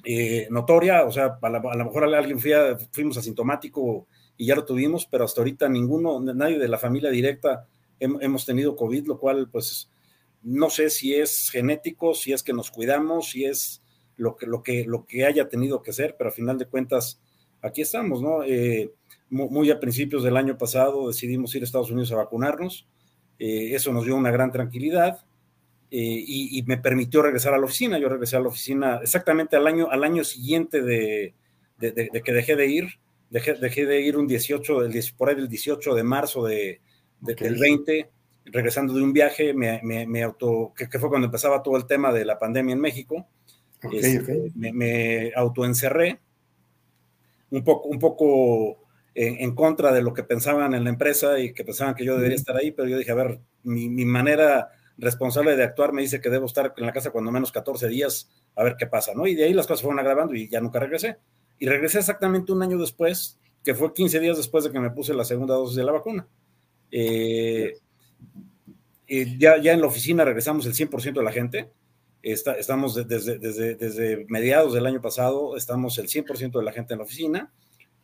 eh, 0.04 0.48
notoria, 0.50 1.04
o 1.04 1.12
sea, 1.12 1.38
a, 1.40 1.48
la, 1.48 1.60
lo 1.60 1.84
mejor 1.84 2.12
alguien 2.12 2.40
fui 2.40 2.52
fuimos 2.90 3.16
asintomático 3.16 4.06
y 4.36 4.46
ya 4.46 4.56
lo 4.56 4.64
tuvimos, 4.64 5.06
pero 5.06 5.24
hasta 5.24 5.40
ahorita 5.40 5.68
ninguno, 5.68 6.20
nadie 6.20 6.58
de 6.58 6.68
la 6.68 6.78
familia 6.78 7.10
directa 7.10 7.66
hemos 8.00 8.44
tenido 8.44 8.74
COVID, 8.74 9.06
lo 9.06 9.18
cual, 9.18 9.48
pues, 9.50 9.90
no 10.42 10.68
sé 10.68 10.90
si 10.90 11.14
es 11.14 11.48
genético, 11.50 12.12
si 12.14 12.32
es 12.32 12.42
que 12.42 12.52
nos 12.52 12.70
cuidamos, 12.70 13.30
si 13.30 13.44
es 13.44 13.82
lo 14.16 14.36
que, 14.36 14.46
lo 14.46 14.62
que, 14.62 14.84
lo 14.84 15.06
que 15.06 15.24
haya 15.24 15.48
tenido 15.48 15.82
que 15.82 15.92
ser, 15.92 16.16
pero 16.18 16.30
a 16.30 16.32
final 16.32 16.58
de 16.58 16.66
cuentas, 16.66 17.20
aquí 17.62 17.80
estamos, 17.80 18.20
¿no? 18.20 18.42
Eh, 18.42 18.92
muy 19.30 19.70
a 19.70 19.80
principios 19.80 20.22
del 20.22 20.36
año 20.36 20.58
pasado 20.58 21.08
decidimos 21.08 21.54
ir 21.54 21.62
a 21.62 21.64
Estados 21.64 21.90
Unidos 21.90 22.12
a 22.12 22.16
vacunarnos, 22.16 22.86
eh, 23.38 23.74
eso 23.74 23.92
nos 23.92 24.04
dio 24.04 24.16
una 24.16 24.30
gran 24.30 24.50
tranquilidad 24.52 25.24
y, 25.96 26.58
y, 26.58 26.62
me 26.64 26.78
permitió 26.78 27.22
regresar 27.22 27.54
a 27.54 27.58
la 27.58 27.64
oficina, 27.64 27.98
yo 27.98 28.08
regresé 28.08 28.36
a 28.36 28.40
la 28.40 28.48
oficina 28.48 29.00
exactamente 29.02 29.56
al 29.56 29.66
año, 29.66 29.88
al 29.90 30.02
año 30.02 30.24
siguiente 30.24 30.82
de, 30.82 31.34
de, 31.78 31.92
de, 31.92 32.08
de 32.12 32.22
que 32.22 32.32
dejé 32.32 32.56
de 32.56 32.66
ir, 32.66 32.88
dejé, 33.30 33.54
dejé, 33.54 33.86
de 33.86 34.00
ir 34.00 34.16
un 34.16 34.26
18, 34.26 34.80
del, 34.80 35.04
por 35.16 35.28
ahí 35.28 35.36
del 35.36 35.48
18 35.48 35.94
de 35.94 36.02
marzo 36.02 36.44
de, 36.44 36.80
okay. 37.22 37.36
del 37.36 37.58
20, 37.58 38.10
regresando 38.46 38.94
de 38.94 39.02
un 39.02 39.12
viaje, 39.12 39.54
me, 39.54 39.80
me, 39.84 40.06
me 40.06 40.22
auto, 40.22 40.72
que, 40.76 40.88
que, 40.88 40.98
fue 40.98 41.08
cuando 41.08 41.26
empezaba 41.26 41.62
todo 41.62 41.76
el 41.76 41.86
tema 41.86 42.12
de 42.12 42.24
la 42.24 42.38
pandemia 42.38 42.72
en 42.72 42.80
México, 42.80 43.28
Okay, 43.84 43.98
este, 43.98 44.20
okay. 44.20 44.52
Me, 44.54 44.72
me 44.72 45.32
autoencerré 45.36 46.18
un 47.50 47.62
poco, 47.62 47.88
un 47.88 47.98
poco 47.98 48.78
en, 49.14 49.36
en, 49.40 49.54
contra 49.54 49.92
de 49.92 50.02
lo 50.02 50.14
que 50.14 50.24
pensaban 50.24 50.74
en 50.74 50.84
la 50.84 50.90
empresa 50.90 51.38
y 51.38 51.52
que 51.52 51.64
pensaban 51.64 51.94
que 51.94 52.04
yo 52.04 52.16
debería 52.16 52.36
estar 52.36 52.56
ahí, 52.56 52.70
pero 52.70 52.88
yo 52.88 52.98
dije, 52.98 53.10
a 53.10 53.16
ver, 53.16 53.40
mi, 53.62 53.88
mi, 53.88 54.04
manera 54.04 54.70
responsable 54.98 55.56
de 55.56 55.64
actuar 55.64 55.92
me 55.92 56.02
dice 56.02 56.20
que 56.20 56.30
debo 56.30 56.46
estar 56.46 56.74
en 56.76 56.86
la 56.86 56.92
casa 56.92 57.10
cuando 57.10 57.30
menos 57.30 57.52
14 57.52 57.88
días, 57.88 58.30
a 58.54 58.62
ver 58.62 58.76
qué 58.78 58.86
pasa, 58.86 59.12
¿no? 59.14 59.26
Y 59.26 59.34
de 59.34 59.44
ahí 59.44 59.52
las 59.52 59.66
cosas 59.66 59.82
fueron 59.82 59.98
agravando 59.98 60.34
y 60.34 60.48
ya 60.48 60.60
nunca 60.60 60.78
regresé. 60.78 61.18
Y 61.58 61.66
regresé 61.66 61.98
exactamente 61.98 62.52
un 62.52 62.62
año 62.62 62.78
después, 62.78 63.38
que 63.62 63.74
fue 63.74 63.92
15 63.92 64.20
días 64.20 64.36
después 64.36 64.64
de 64.64 64.70
que 64.70 64.80
me 64.80 64.90
puse 64.90 65.14
la 65.14 65.24
segunda 65.24 65.54
dosis 65.54 65.76
de 65.76 65.84
la 65.84 65.92
vacuna. 65.92 66.26
Eh, 66.90 67.78
eh, 69.06 69.36
ya, 69.38 69.58
ya 69.58 69.72
en 69.72 69.80
la 69.80 69.86
oficina 69.86 70.24
regresamos 70.24 70.66
el 70.66 70.74
100% 70.74 71.14
de 71.14 71.22
la 71.22 71.32
gente, 71.32 71.70
Está, 72.24 72.54
estamos 72.54 72.94
desde, 72.94 73.38
desde, 73.38 73.74
desde, 73.74 74.24
mediados 74.30 74.72
del 74.72 74.86
año 74.86 75.02
pasado, 75.02 75.58
estamos 75.58 75.98
el 75.98 76.08
100% 76.08 76.58
de 76.58 76.64
la 76.64 76.72
gente 76.72 76.94
en 76.94 76.98
la 76.98 77.04
oficina. 77.04 77.52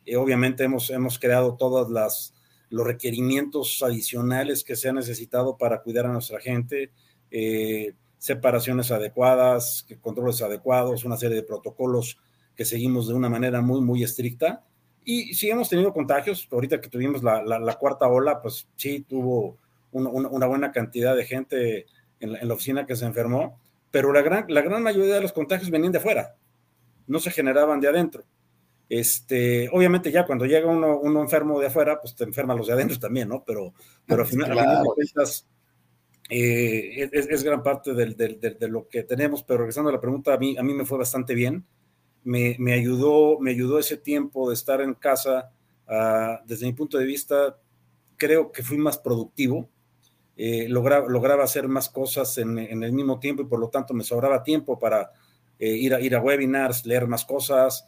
Y 0.05 0.13
obviamente 0.13 0.63
hemos, 0.63 0.91
hemos 0.91 1.17
creado 1.17 1.55
todos 1.55 1.89
las, 1.89 2.35
los 2.71 2.87
requerimientos 2.87 3.83
adicionales 3.83 4.63
que 4.63 4.75
se 4.75 4.89
han 4.89 4.95
necesitado 4.95 5.57
para 5.57 5.81
cuidar 5.81 6.05
a 6.05 6.11
nuestra 6.13 6.39
gente, 6.39 6.91
eh, 7.29 7.93
separaciones 8.17 8.91
adecuadas, 8.91 9.85
controles 9.99 10.41
adecuados, 10.41 11.03
una 11.03 11.17
serie 11.17 11.35
de 11.35 11.43
protocolos 11.43 12.17
que 12.55 12.65
seguimos 12.65 13.07
de 13.07 13.13
una 13.13 13.29
manera 13.29 13.61
muy, 13.61 13.81
muy 13.81 14.03
estricta. 14.03 14.63
Y 15.03 15.33
sí 15.33 15.49
hemos 15.49 15.67
tenido 15.67 15.93
contagios, 15.93 16.47
ahorita 16.49 16.79
que 16.79 16.89
tuvimos 16.89 17.23
la, 17.23 17.43
la, 17.43 17.59
la 17.59 17.73
cuarta 17.75 18.07
ola, 18.07 18.41
pues 18.41 18.67
sí 18.75 19.01
tuvo 19.01 19.57
un, 19.91 20.07
un, 20.07 20.25
una 20.27 20.47
buena 20.47 20.71
cantidad 20.71 21.15
de 21.15 21.25
gente 21.25 21.85
en 22.19 22.33
la, 22.33 22.39
en 22.39 22.47
la 22.47 22.53
oficina 22.53 22.85
que 22.85 22.95
se 22.95 23.05
enfermó, 23.05 23.59
pero 23.89 24.13
la 24.13 24.21
gran, 24.21 24.45
la 24.47 24.61
gran 24.61 24.81
mayoría 24.81 25.15
de 25.15 25.21
los 25.21 25.33
contagios 25.33 25.69
venían 25.69 25.91
de 25.91 25.97
afuera, 25.97 26.35
no 27.07 27.19
se 27.19 27.31
generaban 27.31 27.81
de 27.81 27.89
adentro. 27.89 28.23
Este, 28.93 29.69
obviamente 29.71 30.11
ya 30.11 30.25
cuando 30.25 30.45
llega 30.45 30.67
uno, 30.67 30.99
uno 30.99 31.21
enfermo 31.21 31.61
de 31.61 31.67
afuera, 31.67 32.01
pues 32.01 32.13
te 32.13 32.25
enferman 32.25 32.57
los 32.57 32.67
de 32.67 32.73
adentro 32.73 32.99
también, 32.99 33.29
¿no? 33.29 33.41
Pero, 33.41 33.73
pero 34.05 34.23
al 34.23 34.27
final, 34.27 34.51
claro. 34.51 34.59
al 34.59 34.67
final 34.67 34.83
de 34.83 34.93
cuentas, 34.95 35.47
eh, 36.29 37.09
es, 37.13 37.41
gran 37.41 37.63
parte 37.63 37.93
de 37.93 38.67
lo 38.67 38.89
que 38.89 39.03
tenemos, 39.03 39.43
pero 39.43 39.59
regresando 39.59 39.91
a 39.91 39.93
la 39.93 40.01
pregunta, 40.01 40.33
a 40.33 40.37
mí, 40.37 40.57
a 40.57 40.63
mí 40.63 40.73
me 40.73 40.83
fue 40.83 40.97
bastante 40.97 41.33
bien. 41.35 41.65
Me, 42.25 42.57
me 42.59 42.73
ayudó, 42.73 43.39
me 43.39 43.51
ayudó 43.51 43.79
ese 43.79 43.95
tiempo 43.95 44.49
de 44.49 44.55
estar 44.55 44.81
en 44.81 44.93
casa, 44.93 45.53
ah, 45.87 46.41
desde 46.45 46.65
mi 46.65 46.73
punto 46.73 46.97
de 46.97 47.05
vista, 47.05 47.57
creo 48.17 48.51
que 48.51 48.61
fui 48.61 48.77
más 48.77 48.97
productivo, 48.97 49.69
eh, 50.35 50.67
lograba, 50.67 51.07
lograba, 51.07 51.45
hacer 51.45 51.69
más 51.69 51.87
cosas 51.87 52.37
en, 52.39 52.59
en, 52.59 52.83
el 52.83 52.91
mismo 52.91 53.21
tiempo 53.21 53.41
y 53.41 53.45
por 53.45 53.59
lo 53.59 53.69
tanto 53.69 53.93
me 53.93 54.03
sobraba 54.03 54.43
tiempo 54.43 54.77
para 54.77 55.11
eh, 55.59 55.77
ir, 55.77 55.93
a, 55.93 56.01
ir 56.01 56.13
a 56.13 56.19
webinars, 56.19 56.85
leer 56.85 57.07
más 57.07 57.23
cosas, 57.23 57.87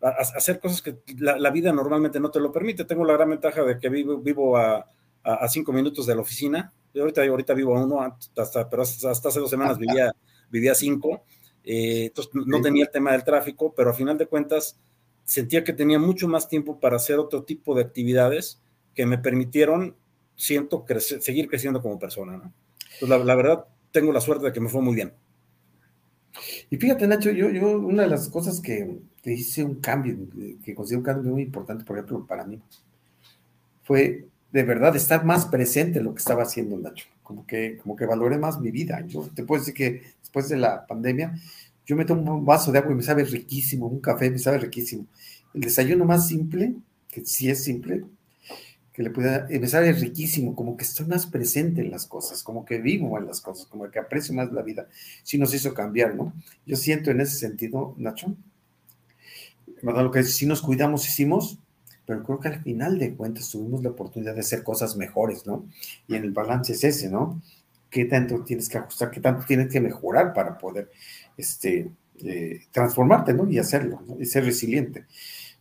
hacer 0.00 0.60
cosas 0.60 0.82
que 0.82 0.96
la, 1.18 1.50
vida 1.50 1.72
normalmente 1.72 2.20
no 2.20 2.30
te 2.30 2.40
lo 2.40 2.52
permite. 2.52 2.84
Tengo 2.84 3.04
la 3.04 3.14
gran 3.14 3.30
ventaja 3.30 3.62
de 3.62 3.78
que 3.78 3.88
vivo, 3.88 4.18
vivo 4.18 4.56
a, 4.56 4.86
a, 5.22 5.48
cinco 5.48 5.72
minutos 5.72 6.06
de 6.06 6.14
la 6.14 6.20
oficina. 6.20 6.72
Yo 6.94 7.02
ahorita, 7.02 7.24
ahorita 7.24 7.54
vivo 7.54 7.76
a 7.76 7.84
uno, 7.84 8.00
hasta, 8.36 8.68
pero 8.68 8.82
hasta, 8.82 9.10
hace 9.10 9.40
dos 9.40 9.50
semanas 9.50 9.78
vivía, 9.78 10.12
vivía 10.50 10.74
cinco. 10.74 11.24
Eh, 11.64 12.06
entonces 12.06 12.32
no 12.34 12.62
tenía 12.62 12.84
el 12.84 12.90
tema 12.90 13.12
del 13.12 13.24
tráfico, 13.24 13.74
pero 13.76 13.90
a 13.90 13.94
final 13.94 14.16
de 14.16 14.26
cuentas 14.26 14.78
sentía 15.24 15.62
que 15.62 15.74
tenía 15.74 15.98
mucho 15.98 16.26
más 16.26 16.48
tiempo 16.48 16.80
para 16.80 16.96
hacer 16.96 17.18
otro 17.18 17.42
tipo 17.42 17.74
de 17.74 17.82
actividades 17.82 18.62
que 18.94 19.04
me 19.04 19.18
permitieron, 19.18 19.94
siento, 20.34 20.86
crecer, 20.86 21.20
seguir 21.20 21.48
creciendo 21.48 21.82
como 21.82 21.98
persona. 21.98 22.38
¿no? 22.38 22.52
Entonces, 22.94 23.26
la, 23.26 23.34
verdad, 23.34 23.66
tengo 23.90 24.10
la 24.12 24.22
suerte 24.22 24.46
de 24.46 24.52
que 24.52 24.60
me 24.60 24.70
fue 24.70 24.80
muy 24.80 24.94
bien. 24.94 25.12
Y 26.70 26.76
fíjate, 26.76 27.06
Nacho, 27.06 27.30
yo, 27.30 27.50
yo 27.50 27.78
una 27.78 28.02
de 28.02 28.08
las 28.08 28.28
cosas 28.28 28.60
que, 28.60 28.98
que 29.22 29.32
hice 29.32 29.64
un 29.64 29.76
cambio, 29.76 30.16
que 30.62 30.74
considero 30.74 31.00
un 31.00 31.04
cambio 31.04 31.32
muy 31.32 31.42
importante, 31.42 31.84
por 31.84 31.96
ejemplo, 31.96 32.26
para 32.26 32.44
mí, 32.44 32.60
fue 33.82 34.26
de 34.52 34.62
verdad 34.62 34.96
estar 34.96 35.24
más 35.24 35.46
presente 35.46 35.98
en 35.98 36.04
lo 36.04 36.14
que 36.14 36.20
estaba 36.20 36.42
haciendo 36.42 36.78
Nacho, 36.78 37.06
como 37.22 37.46
que, 37.46 37.78
como 37.78 37.96
que 37.96 38.06
valoré 38.06 38.38
más 38.38 38.60
mi 38.60 38.70
vida. 38.70 39.04
Yo 39.06 39.28
te 39.34 39.44
puedo 39.44 39.60
decir 39.60 39.74
que 39.74 40.02
después 40.20 40.48
de 40.48 40.56
la 40.56 40.86
pandemia, 40.86 41.34
yo 41.84 41.96
me 41.96 42.04
tomo 42.04 42.36
un 42.36 42.44
vaso 42.44 42.70
de 42.70 42.78
agua 42.78 42.92
y 42.92 42.96
me 42.96 43.02
sabe 43.02 43.24
riquísimo, 43.24 43.86
un 43.86 44.00
café 44.00 44.30
me 44.30 44.38
sabe 44.38 44.58
riquísimo. 44.58 45.06
El 45.54 45.62
desayuno 45.62 46.04
más 46.04 46.28
simple, 46.28 46.74
que 47.08 47.24
sí 47.24 47.50
es 47.50 47.64
simple, 47.64 48.04
que 48.98 49.04
le 49.04 49.10
pueda, 49.10 49.46
eh, 49.48 49.60
me 49.60 49.68
sabe 49.68 49.92
riquísimo, 49.92 50.56
como 50.56 50.76
que 50.76 50.82
estoy 50.82 51.06
más 51.06 51.24
presente 51.24 51.82
en 51.82 51.92
las 51.92 52.04
cosas, 52.04 52.42
como 52.42 52.64
que 52.64 52.78
vivo 52.78 53.16
en 53.16 53.28
las 53.28 53.40
cosas, 53.40 53.68
como 53.68 53.88
que 53.92 54.00
aprecio 54.00 54.34
más 54.34 54.50
la 54.50 54.60
vida. 54.60 54.88
Sí 55.22 55.38
nos 55.38 55.54
hizo 55.54 55.72
cambiar, 55.72 56.16
¿no? 56.16 56.32
Yo 56.66 56.74
siento 56.74 57.12
en 57.12 57.20
ese 57.20 57.36
sentido, 57.36 57.94
Nacho, 57.96 58.34
¿verdad? 59.82 60.02
Lo 60.02 60.10
que 60.10 60.24
si 60.24 60.46
nos 60.46 60.62
cuidamos, 60.62 61.06
hicimos, 61.06 61.60
pero 62.06 62.24
creo 62.24 62.40
que 62.40 62.48
al 62.48 62.60
final 62.60 62.98
de 62.98 63.14
cuentas 63.14 63.48
tuvimos 63.48 63.84
la 63.84 63.90
oportunidad 63.90 64.34
de 64.34 64.40
hacer 64.40 64.64
cosas 64.64 64.96
mejores, 64.96 65.46
¿no? 65.46 65.64
Y 66.08 66.16
en 66.16 66.24
el 66.24 66.32
balance 66.32 66.72
es 66.72 66.82
ese, 66.82 67.08
¿no? 67.08 67.40
¿Qué 67.90 68.04
tanto 68.06 68.42
tienes 68.42 68.68
que 68.68 68.78
ajustar, 68.78 69.12
qué 69.12 69.20
tanto 69.20 69.46
tienes 69.46 69.68
que 69.68 69.80
mejorar 69.80 70.32
para 70.34 70.58
poder 70.58 70.90
este, 71.36 71.88
eh, 72.24 72.62
transformarte, 72.72 73.32
¿no? 73.32 73.48
Y 73.48 73.60
hacerlo, 73.60 74.02
¿no? 74.08 74.20
Y 74.20 74.26
ser 74.26 74.44
resiliente. 74.44 75.06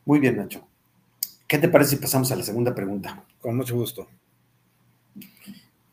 Muy 0.05 0.17
bien, 0.19 0.37
Nacho. 0.37 0.67
¿Qué 1.47 1.57
te 1.57 1.69
parece 1.69 1.91
si 1.91 1.95
pasamos 1.97 2.31
a 2.31 2.35
la 2.35 2.43
segunda 2.43 2.75
pregunta? 2.75 3.23
Con 3.39 3.55
mucho 3.55 3.75
gusto. 3.75 4.07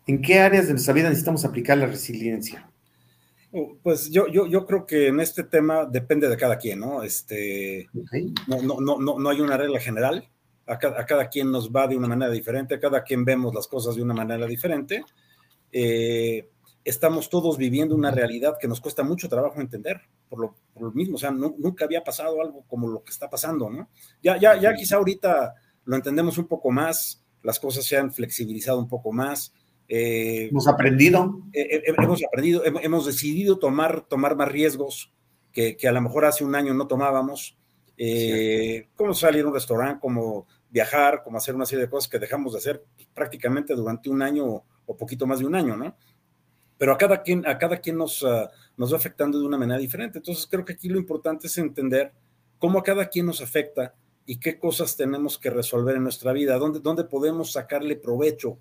¿En 0.07 0.21
qué 0.21 0.41
áreas 0.41 0.67
de 0.67 0.73
nuestra 0.73 0.93
vida 0.93 1.09
necesitamos 1.09 1.45
aplicar 1.45 1.79
la 1.79 1.87
resiliencia? 1.87 2.69
Oh, 3.53 3.77
pues 3.83 4.11
yo, 4.11 4.27
yo, 4.27 4.47
yo 4.47 4.67
creo 4.67 4.85
que 4.85 5.07
en 5.09 5.21
este 5.21 5.45
tema 5.45 5.87
depende 5.87 6.29
de 6.29 6.37
cada 6.37 6.59
quien, 6.59 6.81
¿no? 6.81 7.03
Este, 7.05 7.89
no, 8.49 8.63
no, 8.63 8.99
no, 8.99 9.19
no 9.19 9.31
hay 9.31 9.41
una 9.41 9.57
regla 9.57 9.79
general 9.79 10.29
a 10.67 10.79
cada, 10.79 11.29
quien 11.29 11.51
nos 11.51 11.71
va 11.71 11.87
de 11.87 11.97
una 11.97 12.09
manera 12.09 12.33
diferente, 12.33 12.75
a 12.75 12.81
cada 12.81 13.03
quien 13.03 13.25
vemos 13.25 13.55
las 13.55 13.67
cosas 13.69 13.97
de 13.97 14.03
una 14.03 14.15
manera 14.15 14.47
diferente. 14.47 15.05
Eh, 15.71 16.49
estamos 16.85 17.31
todos 17.31 17.57
viviendo 17.57 17.95
una 17.95 18.11
realidad 18.11 18.57
que 18.61 18.69
nos 18.69 18.81
cuesta 18.81 19.03
mucho 19.03 19.29
trabajo 19.29 19.61
entender, 19.61 20.03
por 20.29 20.39
lo, 20.39 20.93
mismo, 20.93 21.17
o 21.17 21.19
sea, 21.19 21.31
nunca 21.31 21.87
había 21.87 22.05
pasado 22.05 22.41
algo 22.41 22.65
como 22.69 22.89
lo 22.89 23.03
que 23.03 23.11
está 23.11 23.31
pasando, 23.31 23.71
¿no? 23.71 23.89
Ya, 24.23 24.39
ya, 24.39 24.61
ya 24.61 24.75
quizá 24.75 24.97
ahorita 24.97 25.55
lo 25.85 25.97
entendemos 25.97 26.39
un 26.39 26.47
poco 26.47 26.71
más, 26.71 27.25
las 27.43 27.59
cosas 27.59 27.85
se 27.85 27.97
han 27.97 28.13
flexibilizado 28.13 28.79
un 28.79 28.89
poco 28.89 29.13
más. 29.13 29.53
Eh, 29.89 30.49
hemos 30.51 30.67
aprendido. 30.67 31.43
Eh, 31.53 31.83
hemos 31.87 32.23
aprendido, 32.25 32.63
hemos 32.65 33.07
decidido 33.07 33.59
tomar, 33.59 34.07
tomar 34.09 34.37
más 34.37 34.49
riesgos 34.49 35.13
que, 35.53 35.77
que, 35.77 35.89
a 35.89 35.93
lo 35.93 36.01
mejor 36.01 36.25
hace 36.25 36.45
un 36.45 36.55
año 36.55 36.75
no 36.75 36.87
tomábamos. 36.87 37.57
Eh, 37.97 38.89
como 38.97 39.15
salir 39.15 39.45
a 39.45 39.49
un 39.49 39.55
restaurante, 39.55 40.01
como 40.01 40.47
viajar, 40.71 41.23
como 41.23 41.39
hacer 41.39 41.55
una 41.55 41.67
serie 41.67 41.85
de 41.85 41.91
cosas 41.91 42.11
que 42.11 42.19
dejamos 42.19 42.53
de 42.53 42.59
hacer 42.59 42.85
prácticamente 43.13 43.75
durante 43.75 44.11
un 44.11 44.23
año 44.23 44.65
o 44.87 44.97
poquito 44.97 45.27
más 45.27 45.39
de 45.39 45.47
un 45.47 45.55
año, 45.55 45.77
¿no? 45.77 45.97
Pero 46.79 46.93
a 46.93 46.99
cada 46.99 47.23
quien, 47.23 47.47
a 47.47 47.59
cada 47.59 47.79
quien 47.79 47.97
nos, 47.97 48.23
ah, 48.25 48.51
nos 48.77 48.93
va 48.93 48.97
afectando 48.97 49.39
de 49.39 49.47
una 49.47 49.59
manera 49.59 49.79
diferente. 49.79 50.19
Entonces 50.19 50.47
creo 50.51 50.65
que 50.65 50.75
aquí 50.75 50.89
lo 50.89 50.99
importante 50.99 51.47
es 51.47 51.59
entender 51.59 52.13
cómo 52.59 52.79
a 52.79 52.83
cada 52.83 53.09
quien 53.09 53.27
nos 53.27 53.41
afecta 53.41 53.95
y 54.27 54.39
qué 54.39 54.59
cosas 54.59 54.97
tenemos 54.97 55.39
que 55.39 55.51
resolver 55.51 55.97
en 55.97 56.03
nuestra 56.03 56.33
vida, 56.33 56.57
dónde, 56.57 56.81
dónde 56.81 57.05
podemos 57.05 57.53
sacarle 57.53 57.97
provecho 57.97 58.59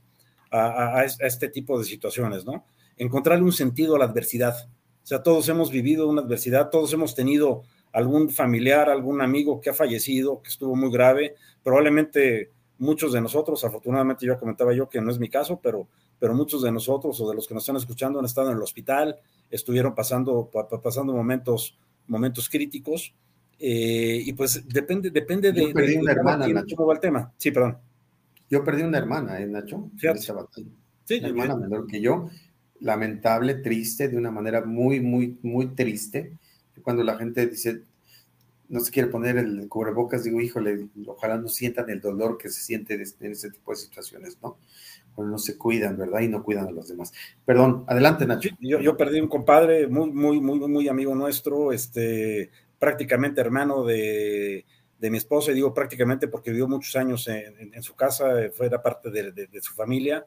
a, 0.51 0.99
a, 0.99 1.05
este 1.05 1.49
tipo 1.49 1.79
de 1.79 1.85
situaciones, 1.85 2.45
¿no? 2.45 2.65
Encontrarle 2.97 3.43
un 3.43 3.53
sentido 3.53 3.95
a 3.95 3.99
la 3.99 4.05
adversidad. 4.05 4.55
O 5.03 5.05
sea, 5.05 5.23
todos 5.23 5.49
hemos 5.49 5.71
vivido 5.71 6.07
una 6.07 6.21
adversidad, 6.21 6.69
todos 6.69 6.93
hemos 6.93 7.15
tenido 7.15 7.63
algún 7.91 8.29
familiar, 8.29 8.89
algún 8.89 9.21
amigo 9.21 9.61
que 9.61 9.69
ha 9.69 9.73
fallecido, 9.73 10.41
que 10.41 10.49
estuvo 10.49 10.75
muy 10.75 10.91
grave. 10.91 11.35
Probablemente 11.63 12.51
muchos 12.77 13.13
de 13.13 13.21
nosotros, 13.21 13.63
afortunadamente 13.63 14.25
yo 14.25 14.37
comentaba 14.37 14.73
yo 14.73 14.89
que 14.89 15.01
no 15.01 15.11
es 15.11 15.19
mi 15.19 15.29
caso, 15.29 15.59
pero, 15.61 15.87
pero 16.23 16.35
muchos 16.35 16.61
de 16.61 16.71
nosotros 16.71 17.19
o 17.19 17.27
de 17.27 17.35
los 17.35 17.45
que 17.45 17.53
nos 17.53 17.63
están 17.63 17.75
escuchando 17.75 18.17
han 18.17 18.23
estado 18.23 18.49
en 18.49 18.55
el 18.55 18.63
hospital, 18.63 19.19
estuvieron 19.51 19.93
pasando, 19.93 20.49
pasando 20.81 21.11
momentos, 21.11 21.77
momentos 22.07 22.47
críticos. 22.47 23.13
Eh, 23.59 24.23
y 24.25 24.31
pues 24.31 24.65
depende, 24.65 25.09
depende 25.09 25.51
de, 25.51 25.73
perdí 25.73 25.97
una 25.97 26.13
hermana, 26.13 26.47
Nacho. 26.47 26.77
cómo 26.77 26.87
va 26.87 26.93
el 26.93 27.01
tema. 27.01 27.33
Sí, 27.37 27.51
perdón. 27.51 27.77
Yo 28.49 28.63
perdí 28.63 28.83
una 28.83 28.99
hermana, 28.99 29.37
¿eh, 29.41 29.47
Nacho? 29.47 29.91
Sí, 31.03 31.17
una 31.17 31.27
hermana 31.27 31.57
menor 31.57 31.87
que 31.87 31.99
yo, 31.99 32.29
lamentable, 32.79 33.55
triste, 33.55 34.07
de 34.07 34.15
una 34.15 34.31
manera 34.31 34.63
muy, 34.63 35.01
muy, 35.01 35.37
muy 35.41 35.75
triste 35.75 36.37
cuando 36.83 37.03
la 37.03 37.17
gente 37.17 37.47
dice, 37.47 37.81
no 38.69 38.79
se 38.79 38.91
quiere 38.91 39.09
poner 39.09 39.35
el 39.35 39.67
cubrebocas, 39.67 40.23
digo, 40.23 40.39
híjole, 40.39 40.87
ojalá 41.05 41.37
no 41.37 41.49
sientan 41.49 41.89
el 41.89 41.99
dolor 41.99 42.37
que 42.37 42.47
se 42.47 42.61
siente 42.61 42.93
en 42.93 43.31
ese 43.33 43.51
tipo 43.51 43.71
de 43.71 43.77
situaciones, 43.77 44.37
¿no? 44.41 44.57
No 45.17 45.37
se 45.37 45.57
cuidan, 45.57 45.97
¿verdad? 45.97 46.21
Y 46.21 46.27
no 46.27 46.43
cuidan 46.43 46.67
a 46.67 46.71
los 46.71 46.87
demás. 46.87 47.13
Perdón, 47.45 47.83
adelante, 47.87 48.25
Nacho. 48.25 48.49
Yo, 48.59 48.97
perdí 48.97 49.19
un 49.21 49.27
compadre 49.27 49.87
muy, 49.87 50.11
muy, 50.11 50.41
muy, 50.41 50.59
muy 50.59 50.87
amigo 50.87 51.13
nuestro, 51.13 51.71
este, 51.71 52.49
prácticamente 52.79 53.41
hermano 53.41 53.83
de, 53.83 54.65
de 54.99 55.09
mi 55.11 55.17
esposa, 55.17 55.51
y 55.51 55.55
digo 55.55 55.73
prácticamente 55.73 56.27
porque 56.27 56.51
vivió 56.51 56.67
muchos 56.67 56.95
años 56.95 57.27
en, 57.27 57.83
su 57.83 57.95
casa, 57.95 58.33
fue 58.53 58.67
era 58.67 58.81
parte 58.81 59.11
de, 59.11 59.31
de, 59.31 59.61
su 59.61 59.73
familia, 59.73 60.25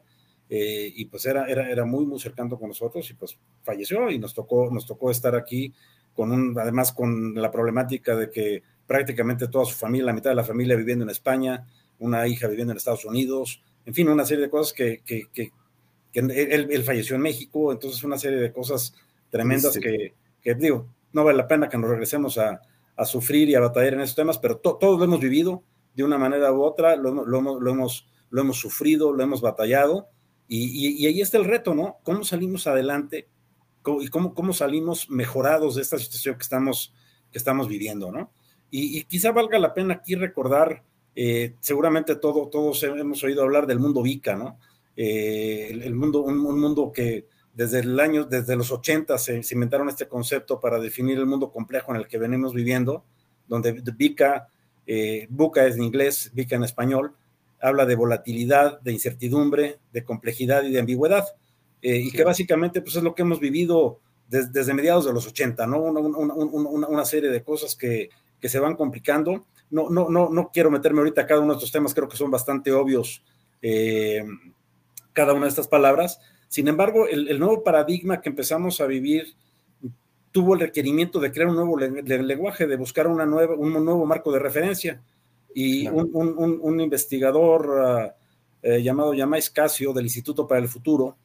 eh, 0.49 0.91
y 0.95 1.05
pues 1.05 1.25
era, 1.25 1.47
era, 1.47 1.69
era 1.69 1.83
muy, 1.83 2.05
muy 2.05 2.19
cercano 2.19 2.57
con 2.57 2.69
nosotros, 2.69 3.09
y 3.09 3.13
pues 3.15 3.37
falleció, 3.63 4.09
y 4.09 4.19
nos 4.19 4.33
tocó, 4.33 4.69
nos 4.71 4.85
tocó 4.85 5.11
estar 5.11 5.35
aquí 5.35 5.73
con 6.13 6.31
un, 6.31 6.57
además 6.57 6.93
con 6.93 7.35
la 7.35 7.51
problemática 7.51 8.15
de 8.15 8.29
que 8.29 8.63
prácticamente 8.87 9.47
toda 9.47 9.65
su 9.65 9.75
familia, 9.75 10.07
la 10.07 10.13
mitad 10.13 10.31
de 10.31 10.35
la 10.35 10.43
familia 10.43 10.75
viviendo 10.75 11.03
en 11.03 11.09
España, 11.09 11.67
una 11.99 12.27
hija 12.27 12.47
viviendo 12.47 12.71
en 12.71 12.77
Estados 12.77 13.05
Unidos, 13.05 13.63
en 13.87 13.93
fin, 13.93 14.07
una 14.09 14.25
serie 14.25 14.43
de 14.43 14.49
cosas 14.51 14.73
que, 14.73 15.01
que, 15.03 15.29
que, 15.33 15.51
él, 16.13 16.83
falleció 16.83 17.15
en 17.15 17.23
México, 17.23 17.71
entonces 17.71 18.03
una 18.03 18.19
serie 18.19 18.37
de 18.37 18.51
cosas 18.51 18.93
tremendas 19.29 19.77
que, 19.77 20.13
que, 20.41 20.55
digo, 20.55 20.87
no 21.13 21.23
vale 21.23 21.37
la 21.37 21.47
pena 21.47 21.69
que 21.69 21.77
nos 21.77 21.89
regresemos 21.89 22.37
a, 22.37 22.61
a 22.95 23.05
sufrir 23.05 23.49
y 23.49 23.55
a 23.55 23.59
batallar 23.59 23.95
en 23.95 24.01
esos 24.01 24.15
temas, 24.15 24.37
pero 24.37 24.57
todos 24.57 24.99
lo 24.99 25.05
hemos 25.05 25.19
vivido 25.19 25.63
de 25.95 26.03
una 26.03 26.17
manera 26.19 26.51
u 26.51 26.61
otra, 26.61 26.95
lo, 26.95 27.25
lo, 27.25 27.59
lo, 27.59 27.71
hemos, 27.71 28.07
lo 28.29 28.41
hemos 28.41 28.59
sufrido, 28.59 29.13
lo 29.13 29.23
hemos 29.23 29.41
batallado, 29.41 30.09
y, 30.47 30.65
y, 30.65 31.03
y 31.03 31.07
ahí 31.07 31.21
está 31.21 31.37
el 31.37 31.45
reto, 31.45 31.73
¿no? 31.73 31.97
¿Cómo 32.03 32.23
salimos 32.23 32.67
adelante? 32.67 33.27
y 34.01 34.07
cómo, 34.09 34.33
cómo 34.33 34.53
salimos 34.53 35.09
mejorados 35.09 35.75
de 35.75 35.81
esta 35.81 35.97
situación 35.97 36.35
que 36.35 36.43
estamos, 36.43 36.93
que 37.31 37.37
estamos 37.37 37.67
viviendo, 37.67 38.11
¿no? 38.11 38.31
Y, 38.69 39.05
quizá 39.05 39.31
valga 39.31 39.57
la 39.59 39.73
pena 39.73 39.95
aquí 39.95 40.15
recordar, 40.15 40.83
eh, 41.19 41.55
seguramente 41.61 42.15
todo, 42.17 42.47
todos 42.47 42.83
hemos 42.83 43.23
oído 43.23 43.41
hablar 43.41 43.65
del 43.65 43.79
mundo 43.79 44.03
VICA, 44.03 44.35
¿no? 44.35 44.59
Eh, 44.95 45.69
el, 45.71 45.95
mundo, 45.95 46.21
un, 46.21 46.37
mundo 46.37 46.91
que 46.93 47.25
desde 47.55 47.79
el 47.79 47.99
año, 47.99 48.25
desde 48.25 48.55
los 48.55 48.71
80 48.71 49.17
se, 49.17 49.41
inventaron 49.51 49.89
este 49.89 50.07
concepto 50.07 50.59
para 50.59 50.79
definir 50.79 51.17
el 51.17 51.25
mundo 51.25 51.51
complejo 51.51 51.91
en 51.91 51.97
el 51.97 52.07
que 52.07 52.19
venimos 52.19 52.53
viviendo, 52.53 53.03
donde 53.47 53.71
VICA, 53.71 54.49
eh, 54.85 55.25
VUCA 55.31 55.65
es 55.65 55.75
en 55.77 55.83
inglés, 55.85 56.29
VICA 56.35 56.57
en 56.57 56.63
español, 56.65 57.15
habla 57.59 57.87
de 57.87 57.95
volatilidad, 57.95 58.79
de 58.81 58.93
incertidumbre, 58.93 59.79
de 59.91 60.03
complejidad 60.03 60.65
y 60.65 60.71
de 60.71 60.81
ambigüedad. 60.81 61.25
Eh, 61.81 61.97
y 61.97 62.11
que 62.11 62.23
básicamente 62.23 62.81
pues 62.81 62.95
es 62.95 63.01
lo 63.01 63.15
que 63.15 63.23
hemos 63.23 63.39
vivido 63.39 63.99
desde 64.29 64.73
mediados 64.75 65.05
de 65.05 65.13
los 65.13 65.25
80, 65.25 65.65
¿no? 65.65 65.79
Una, 65.79 65.99
una, 65.99 66.87
una, 66.87 67.05
serie 67.05 67.31
de 67.31 67.43
cosas 67.43 67.75
que, 67.75 68.09
que, 68.39 68.49
se 68.49 68.59
van 68.59 68.75
complicando. 68.75 69.45
No, 69.69 69.89
no, 69.89 70.09
no, 70.09 70.29
no 70.29 70.49
quiero 70.51 70.71
meterme 70.71 70.99
ahorita 70.99 71.21
a 71.21 71.27
cada 71.27 71.41
uno 71.41 71.53
de 71.53 71.57
estos 71.57 71.71
temas, 71.71 71.93
creo 71.93 72.07
que 72.07 72.17
son 72.17 72.31
bastante 72.31 72.71
obvios 72.71 73.21
eh, 73.61 74.23
cada 75.13 75.33
una 75.33 75.45
de 75.45 75.49
estas 75.49 75.67
palabras, 75.67 76.19
Sin 76.47 76.67
embargo, 76.67 77.07
el, 77.07 77.39
nuevo 77.39 77.63
paradigma 77.63 78.21
que 78.21 78.29
empezamos 78.29 78.79
a 78.79 78.85
vivir 78.85 79.35
tuvo 80.31 80.53
el 80.53 80.59
requerimiento 80.59 81.19
de 81.19 81.31
crear 81.31 81.49
un 81.49 81.55
nuevo 81.55 81.77
lenguaje, 81.77 82.67
de 82.67 82.77
buscar 82.77 83.07
una 83.07 83.25
nueva, 83.25 83.55
un 83.55 83.73
nuevo 83.83 84.05
marco 84.05 84.31
de 84.31 84.39
referencia. 84.39 85.01
Y 85.53 85.87
un, 85.87 86.79
investigador 86.79 87.81
ah, 87.83 88.15
eh, 88.61 88.81
llamado 88.83 89.15
Yamais 89.15 89.49
Casio 89.49 89.91
del 89.91 90.05
Instituto 90.05 90.47
para 90.47 90.61
el 90.61 90.67
Futuro 90.67 91.17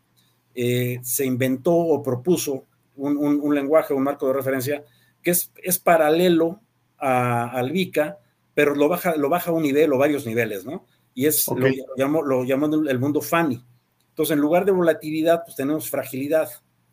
eh, 0.54 0.99
se 1.02 1.26
inventó 1.26 1.75
o 1.75 2.02
propuso 2.02 2.64
un, 2.96 3.54
lenguaje, 3.54 3.92
un 3.92 4.02
marco 4.02 4.26
de 4.26 4.32
referencia 4.32 4.84
que 5.22 5.32
es, 5.32 5.52
es 5.62 5.78
paralelo 5.78 6.61
a, 6.99 7.50
al 7.50 7.70
VICA, 7.70 8.18
pero 8.54 8.75
lo 8.75 8.88
baja, 8.88 9.16
lo 9.16 9.28
baja 9.28 9.50
a 9.50 9.54
un 9.54 9.62
nivel 9.62 9.92
o 9.92 9.99
varios 9.99 10.26
niveles, 10.26 10.64
¿no? 10.64 10.87
Y 11.14 11.26
es, 11.26 11.47
lo, 11.49 11.68
llamó, 11.97 12.23
lo 12.23 12.44
llamó 12.44 12.66
el 12.66 12.99
mundo 12.99 13.21
FANI. 13.21 13.62
Entonces, 14.09 14.35
en 14.35 14.40
lugar 14.40 14.64
de 14.64 14.73
volatilidad, 14.73 15.44
pues 15.44 15.56
tenemos 15.56 15.88
fragilidad. 15.88 16.50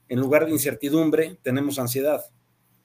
En 0.07 0.19
lugar 0.19 0.45
de 0.45 0.51
incertidumbre, 0.51 1.37
tenemos 1.41 1.79
ansiedad. 1.79 2.23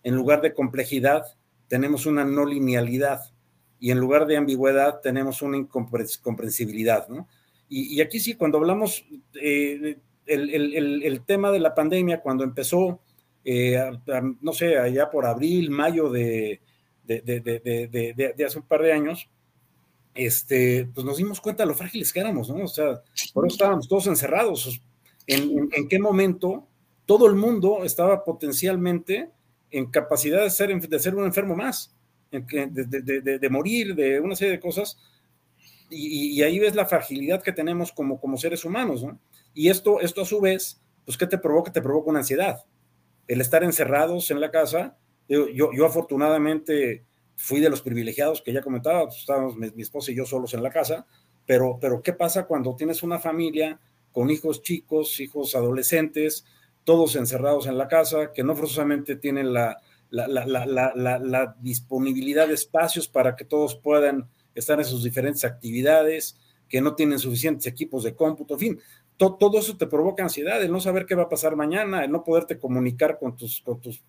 En 0.02 0.14
lugar 0.14 0.40
de 0.42 0.52
complejidad, 0.54 1.24
tenemos 1.68 2.06
una 2.06 2.24
no 2.24 2.44
linealidad. 2.44 3.32
Y 3.78 3.90
en 3.90 3.98
lugar 3.98 4.26
de 4.26 4.36
ambigüedad, 4.36 5.00
tenemos 5.00 5.42
una 5.42 5.56
incomprensibilidad, 5.56 7.08
¿no? 7.08 7.28
Y, 7.68 8.00
aquí 8.00 8.20
sí, 8.20 8.34
cuando 8.34 8.58
hablamos, 8.58 9.04
eh, 9.40 9.98
el, 10.26 11.20
tema 11.26 11.50
de 11.50 11.58
la 11.58 11.74
pandemia, 11.74 12.20
cuando 12.20 12.44
empezó, 12.44 13.00
eh, 13.44 13.90
no 14.40 14.52
sé, 14.52 14.78
allá 14.78 15.10
por 15.10 15.26
abril, 15.26 15.70
mayo 15.70 16.10
de, 16.10 16.60
de, 17.06 18.44
hace 18.46 18.58
un 18.58 18.66
par 18.66 18.82
de 18.82 18.92
años, 18.92 19.28
este, 20.14 20.88
pues 20.94 21.04
nos 21.04 21.16
dimos 21.16 21.40
cuenta 21.40 21.64
de 21.64 21.68
lo 21.68 21.74
frágiles 21.74 22.12
que 22.12 22.20
éramos, 22.20 22.48
¿no? 22.48 22.64
O 22.64 22.68
sea, 22.68 23.02
por 23.32 23.46
eso 23.46 23.54
estábamos 23.54 23.88
todos 23.88 24.06
encerrados. 24.06 24.80
¿En, 25.26 25.88
qué 25.88 25.98
momento 25.98 26.66
todo 27.06 27.26
el 27.26 27.34
mundo 27.34 27.84
estaba 27.84 28.24
potencialmente 28.24 29.30
en 29.70 29.86
capacidad 29.90 30.42
de 30.42 30.50
ser, 30.50 30.78
de 30.78 30.98
ser 30.98 31.14
un 31.14 31.24
enfermo 31.24 31.56
más, 31.56 31.94
de, 32.30 33.48
morir, 33.50 33.94
de 33.94 34.20
una 34.20 34.36
serie 34.36 34.52
de 34.52 34.60
cosas? 34.60 34.98
Y, 35.90 36.42
ahí 36.42 36.58
ves 36.58 36.74
la 36.74 36.86
fragilidad 36.86 37.42
que 37.42 37.52
tenemos 37.52 37.92
como, 37.92 38.20
como 38.20 38.36
seres 38.36 38.64
humanos, 38.64 39.02
¿no? 39.02 39.18
Y 39.52 39.68
esto, 39.68 40.00
esto 40.00 40.22
a 40.22 40.26
su 40.26 40.40
vez, 40.40 40.80
pues, 41.04 41.16
¿qué 41.16 41.26
te 41.26 41.38
provoca? 41.38 41.72
Te 41.72 41.82
provoca 41.82 42.10
una 42.10 42.20
ansiedad. 42.20 42.64
El 43.28 43.40
estar 43.40 43.62
encerrados 43.62 44.30
en 44.30 44.40
la 44.40 44.50
casa 44.50 44.96
yo, 45.28 45.72
yo, 45.72 45.86
afortunadamente 45.86 47.04
fui 47.36 47.60
de 47.60 47.70
los 47.70 47.82
privilegiados 47.82 48.42
que 48.42 48.52
ya 48.52 48.62
comentaba, 48.62 49.06
pues, 49.06 49.18
estábamos 49.18 49.56
mi, 49.56 49.70
esposa 49.78 50.12
y 50.12 50.14
yo 50.14 50.24
solos 50.24 50.54
en 50.54 50.62
la 50.62 50.70
casa, 50.70 51.06
pero, 51.46 51.78
pero 51.80 52.02
¿qué 52.02 52.12
pasa 52.12 52.46
cuando 52.46 52.76
tienes 52.76 53.02
una 53.02 53.18
familia 53.18 53.80
con 54.12 54.30
hijos 54.30 54.62
chicos, 54.62 55.18
hijos 55.20 55.54
adolescentes, 55.54 56.44
todos 56.84 57.16
encerrados 57.16 57.66
en 57.66 57.78
la 57.78 57.88
casa, 57.88 58.32
que 58.32 58.44
no 58.44 58.54
forzosamente 58.54 59.16
tienen 59.16 59.52
la, 59.52 59.78
la, 60.10 60.28
la, 60.28 61.18
la, 61.18 61.56
disponibilidad 61.60 62.46
de 62.46 62.54
espacios 62.54 63.08
para 63.08 63.34
que 63.34 63.44
todos 63.44 63.74
puedan 63.74 64.28
estar 64.54 64.78
en 64.78 64.84
sus 64.84 65.02
diferentes 65.02 65.44
actividades, 65.44 66.38
que 66.68 66.80
no 66.80 66.94
tienen 66.94 67.18
suficientes 67.18 67.66
equipos 67.66 68.04
de 68.04 68.14
cómputo, 68.14 68.54
en 68.54 68.60
fin, 68.60 68.80
todo 69.16 69.58
eso 69.58 69.76
te 69.76 69.86
provoca 69.86 70.22
ansiedad, 70.22 70.62
el 70.62 70.72
no 70.72 70.80
saber 70.80 71.06
qué 71.06 71.14
va 71.14 71.24
a 71.24 71.28
pasar 71.28 71.56
mañana, 71.56 72.04
el 72.04 72.10
no 72.10 72.24
poderte 72.24 72.58
comunicar 72.58 73.18
con 73.18 73.36
tus, 73.36 73.60
con 73.60 73.80
tus 73.80 74.02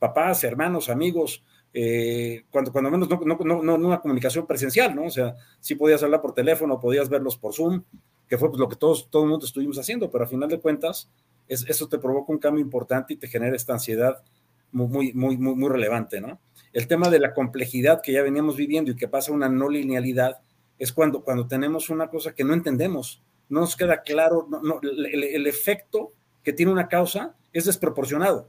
papás, 0.00 0.42
hermanos, 0.42 0.88
amigos, 0.88 1.44
eh, 1.72 2.42
cuando, 2.50 2.72
cuando 2.72 2.90
menos 2.90 3.08
no, 3.08 3.20
no, 3.20 3.62
no, 3.62 3.74
una 3.74 4.00
comunicación 4.00 4.46
presencial, 4.46 4.96
¿no? 4.96 5.04
O 5.04 5.10
sea, 5.10 5.36
sí 5.60 5.76
podías 5.76 6.02
hablar 6.02 6.20
por 6.20 6.34
teléfono, 6.34 6.80
podías 6.80 7.08
verlos 7.08 7.36
por 7.36 7.54
Zoom, 7.54 7.84
que 8.26 8.38
fue 8.38 8.48
pues, 8.48 8.58
lo 8.58 8.68
que 8.68 8.74
todos, 8.74 9.08
todo 9.10 9.22
el 9.22 9.28
mundo 9.28 9.46
estuvimos 9.46 9.78
haciendo, 9.78 10.10
pero 10.10 10.24
a 10.24 10.26
final 10.26 10.48
de 10.48 10.58
cuentas, 10.58 11.08
es, 11.46 11.64
eso 11.68 11.88
te 11.88 11.98
provoca 11.98 12.32
un 12.32 12.38
cambio 12.38 12.64
importante 12.64 13.14
y 13.14 13.16
te 13.16 13.28
genera 13.28 13.54
esta 13.54 13.74
ansiedad 13.74 14.24
muy, 14.72 15.12
muy, 15.12 15.36
muy, 15.36 15.54
muy 15.54 15.68
relevante, 15.68 16.20
¿no? 16.20 16.40
El 16.72 16.86
tema 16.86 17.10
de 17.10 17.20
la 17.20 17.34
complejidad 17.34 18.00
que 18.02 18.12
ya 18.12 18.22
veníamos 18.22 18.56
viviendo 18.56 18.90
y 18.90 18.96
que 18.96 19.08
pasa 19.08 19.32
una 19.32 19.48
no 19.48 19.68
linealidad 19.68 20.40
es 20.78 20.92
cuando, 20.92 21.22
cuando 21.22 21.46
tenemos 21.46 21.90
una 21.90 22.08
cosa 22.08 22.34
que 22.34 22.44
no 22.44 22.54
entendemos, 22.54 23.22
no 23.48 23.60
nos 23.60 23.76
queda 23.76 24.02
claro, 24.02 24.48
no, 24.48 24.80
el, 24.82 25.24
el 25.24 25.46
efecto 25.46 26.14
que 26.42 26.52
tiene 26.52 26.72
una 26.72 26.88
causa 26.88 27.36
es 27.52 27.66
desproporcionado. 27.66 28.48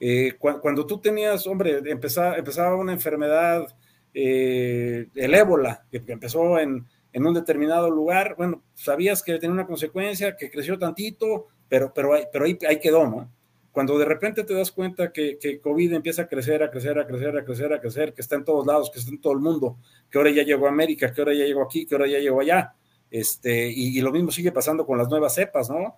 Eh, 0.00 0.34
cuando 0.38 0.86
tú 0.86 1.00
tenías, 1.00 1.46
hombre, 1.46 1.80
empezaba, 1.86 2.76
una 2.76 2.92
enfermedad, 2.92 3.66
eh, 4.14 5.08
el 5.14 5.34
ébola, 5.34 5.84
que 5.90 6.02
empezó 6.06 6.58
en, 6.58 6.86
en, 7.12 7.26
un 7.26 7.34
determinado 7.34 7.90
lugar, 7.90 8.34
bueno, 8.36 8.62
sabías 8.74 9.22
que 9.22 9.38
tenía 9.38 9.54
una 9.54 9.66
consecuencia, 9.66 10.36
que 10.36 10.50
creció 10.50 10.78
tantito, 10.78 11.46
pero, 11.68 11.92
pero, 11.92 12.12
pero 12.32 12.44
ahí, 12.44 12.56
ahí 12.68 12.78
quedó, 12.78 13.08
¿no? 13.08 13.32
Cuando 13.72 13.98
de 13.98 14.04
repente 14.04 14.44
te 14.44 14.54
das 14.54 14.72
cuenta 14.72 15.12
que, 15.12 15.38
que, 15.38 15.60
COVID 15.60 15.92
empieza 15.92 16.22
a 16.22 16.28
crecer, 16.28 16.62
a 16.62 16.70
crecer, 16.70 16.98
a 16.98 17.06
crecer, 17.06 17.36
a 17.36 17.44
crecer, 17.44 17.72
a 17.72 17.80
crecer, 17.80 18.14
que 18.14 18.22
está 18.22 18.36
en 18.36 18.44
todos 18.44 18.66
lados, 18.66 18.90
que 18.90 18.98
está 18.98 19.10
en 19.10 19.20
todo 19.20 19.32
el 19.32 19.40
mundo, 19.40 19.78
que 20.10 20.18
ahora 20.18 20.30
ya 20.30 20.42
llegó 20.42 20.66
a 20.66 20.70
América, 20.70 21.12
que 21.12 21.20
ahora 21.20 21.34
ya 21.34 21.44
llegó 21.44 21.62
aquí, 21.62 21.86
que 21.86 21.94
ahora 21.94 22.06
ya 22.08 22.18
llegó 22.18 22.40
allá, 22.40 22.74
este, 23.10 23.68
y, 23.68 23.98
y 23.98 24.00
lo 24.00 24.12
mismo 24.12 24.30
sigue 24.30 24.52
pasando 24.52 24.86
con 24.86 24.98
las 24.98 25.08
nuevas 25.08 25.34
cepas, 25.34 25.70
¿no? 25.70 25.96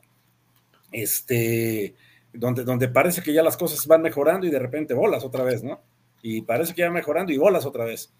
Este, 0.92 1.94
donde, 2.32 2.64
donde 2.64 2.88
parece 2.88 3.22
que 3.22 3.32
ya 3.32 3.42
las 3.42 3.56
cosas 3.56 3.86
van 3.86 4.02
mejorando 4.02 4.46
y 4.46 4.50
de 4.50 4.58
repente 4.58 4.94
bolas 4.94 5.24
otra 5.24 5.44
vez, 5.44 5.62
¿no? 5.62 5.80
Y 6.22 6.42
parece 6.42 6.74
que 6.74 6.82
ya 6.82 6.90
mejorando 6.90 7.32
y 7.32 7.38
bolas 7.38 7.64
otra 7.64 7.84
vez. 7.84 8.12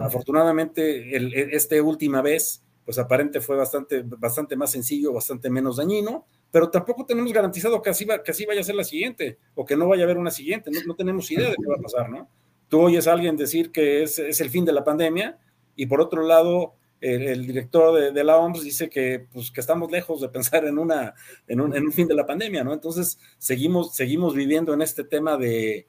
afortunadamente, 0.00 1.16
el, 1.16 1.32
este 1.34 1.80
última 1.80 2.22
vez, 2.22 2.62
pues 2.84 2.98
aparente 2.98 3.40
fue 3.40 3.56
bastante, 3.56 4.02
bastante 4.02 4.56
más 4.56 4.72
sencillo, 4.72 5.12
bastante 5.12 5.48
menos 5.48 5.76
dañino, 5.76 6.26
pero 6.50 6.70
tampoco 6.70 7.06
tenemos 7.06 7.32
garantizado 7.32 7.80
que 7.82 7.90
así, 7.90 8.04
va, 8.04 8.22
que 8.22 8.30
así 8.30 8.46
vaya 8.46 8.60
a 8.60 8.64
ser 8.64 8.74
la 8.74 8.84
siguiente 8.84 9.38
o 9.54 9.64
que 9.64 9.76
no 9.76 9.88
vaya 9.88 10.02
a 10.02 10.06
haber 10.06 10.18
una 10.18 10.30
siguiente. 10.30 10.70
No, 10.70 10.80
no 10.86 10.94
tenemos 10.94 11.30
idea 11.30 11.50
de 11.50 11.56
qué 11.56 11.68
va 11.68 11.76
a 11.76 11.82
pasar, 11.82 12.10
¿no? 12.10 12.28
Tú 12.68 12.80
oyes 12.80 13.06
a 13.06 13.12
alguien 13.12 13.36
decir 13.36 13.70
que 13.70 14.02
es, 14.02 14.18
es 14.18 14.40
el 14.40 14.50
fin 14.50 14.64
de 14.64 14.72
la 14.72 14.82
pandemia 14.82 15.38
y 15.76 15.86
por 15.86 16.00
otro 16.00 16.22
lado, 16.22 16.74
el, 17.00 17.46
director 17.46 18.12
de, 18.12 18.24
la 18.24 18.36
OMS 18.38 18.62
dice 18.62 18.88
que, 18.88 19.26
pues, 19.32 19.50
que 19.50 19.60
estamos 19.60 19.90
lejos 19.90 20.20
de 20.20 20.28
pensar 20.28 20.64
en, 20.64 20.78
una, 20.78 21.14
en, 21.46 21.60
un, 21.60 21.92
fin 21.92 22.08
de 22.08 22.14
la 22.14 22.26
pandemia, 22.26 22.64
¿no? 22.64 22.72
Entonces, 22.72 23.18
seguimos, 23.38 23.94
seguimos 23.94 24.34
viviendo 24.34 24.72
en 24.72 24.82
este 24.82 25.04
tema 25.04 25.36
de, 25.36 25.86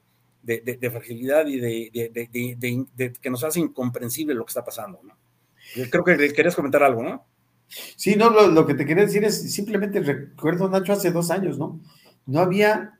fragilidad 0.90 1.46
y 1.46 1.58
de, 1.58 3.18
que 3.20 3.30
nos 3.30 3.44
hace 3.44 3.60
incomprensible 3.60 4.34
lo 4.34 4.44
que 4.44 4.50
está 4.50 4.64
pasando, 4.64 5.00
¿no? 5.02 5.16
creo 5.90 6.02
que 6.02 6.32
querías 6.32 6.56
comentar 6.56 6.82
algo, 6.82 7.02
¿no? 7.02 7.26
Sí, 7.96 8.16
no, 8.16 8.30
lo, 8.30 8.48
lo, 8.48 8.66
que 8.66 8.72
te 8.72 8.86
quería 8.86 9.04
decir 9.04 9.24
es, 9.24 9.52
simplemente 9.52 10.00
recuerdo, 10.00 10.70
Nacho, 10.70 10.94
hace 10.94 11.10
dos 11.10 11.30
años, 11.30 11.58
¿no? 11.58 11.80
No 12.24 12.40
había, 12.40 12.98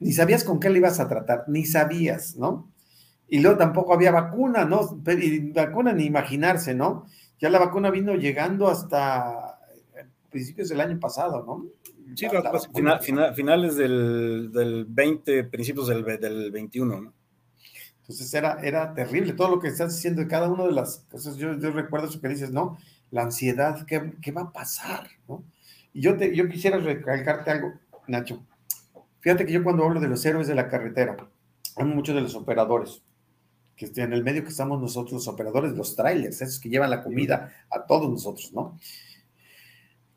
ni 0.00 0.12
sabías 0.12 0.42
con 0.42 0.58
qué 0.58 0.70
le 0.70 0.78
ibas 0.78 0.98
a 0.98 1.08
tratar, 1.08 1.44
ni 1.46 1.64
sabías, 1.64 2.36
¿no? 2.36 2.68
Y 3.28 3.38
luego 3.38 3.58
tampoco 3.58 3.94
había 3.94 4.10
vacuna, 4.10 4.64
¿no? 4.64 5.00
Y 5.06 5.52
vacuna 5.52 5.92
ni 5.92 6.04
imaginarse, 6.04 6.74
¿no? 6.74 7.06
Ya 7.40 7.48
la 7.48 7.58
vacuna 7.58 7.90
vino 7.90 8.14
llegando 8.14 8.68
hasta 8.68 9.58
eh, 9.96 10.04
principios 10.30 10.68
del 10.68 10.80
año 10.80 10.98
pasado, 11.00 11.44
¿no? 11.44 11.66
Sí, 12.14 12.26
finales 13.34 13.76
del, 13.76 14.50
del, 14.52 14.84
20, 14.84 15.44
principios 15.44 15.86
del, 15.86 16.04
del 16.04 16.50
21, 16.50 17.00
¿no? 17.00 17.12
Entonces 18.00 18.34
era, 18.34 18.58
era 18.60 18.92
terrible 18.92 19.32
todo 19.34 19.48
lo 19.48 19.60
que 19.60 19.68
estás 19.68 19.94
diciendo 19.94 20.20
de 20.20 20.28
cada 20.28 20.48
una 20.48 20.64
de 20.64 20.72
las 20.72 21.06
cosas. 21.10 21.36
Yo, 21.36 21.56
yo 21.56 21.70
recuerdo 21.70 22.08
eso 22.08 22.20
que 22.20 22.28
dices, 22.28 22.50
¿no? 22.50 22.76
La 23.12 23.22
ansiedad, 23.22 23.86
¿qué, 23.86 24.14
qué 24.20 24.32
va 24.32 24.42
a 24.42 24.52
pasar? 24.52 25.08
¿no? 25.28 25.44
Y 25.92 26.00
yo, 26.00 26.16
te, 26.16 26.34
yo 26.34 26.48
quisiera 26.48 26.78
recalcarte 26.78 27.52
algo, 27.52 27.74
Nacho. 28.08 28.44
Fíjate 29.20 29.46
que 29.46 29.52
yo 29.52 29.62
cuando 29.62 29.84
hablo 29.84 30.00
de 30.00 30.08
los 30.08 30.24
héroes 30.26 30.48
de 30.48 30.56
la 30.56 30.68
carretera, 30.68 31.16
hablo 31.76 31.94
mucho 31.94 32.12
de 32.12 32.20
los 32.20 32.34
operadores 32.34 33.02
que 33.88 34.02
en 34.02 34.12
el 34.12 34.22
medio 34.22 34.42
que 34.42 34.50
estamos 34.50 34.78
nosotros, 34.78 35.12
los 35.12 35.28
operadores, 35.28 35.72
los 35.72 35.96
trailers, 35.96 36.42
esos 36.42 36.60
que 36.60 36.68
llevan 36.68 36.90
la 36.90 37.02
comida 37.02 37.50
a 37.70 37.86
todos 37.86 38.10
nosotros, 38.10 38.52
¿no? 38.52 38.78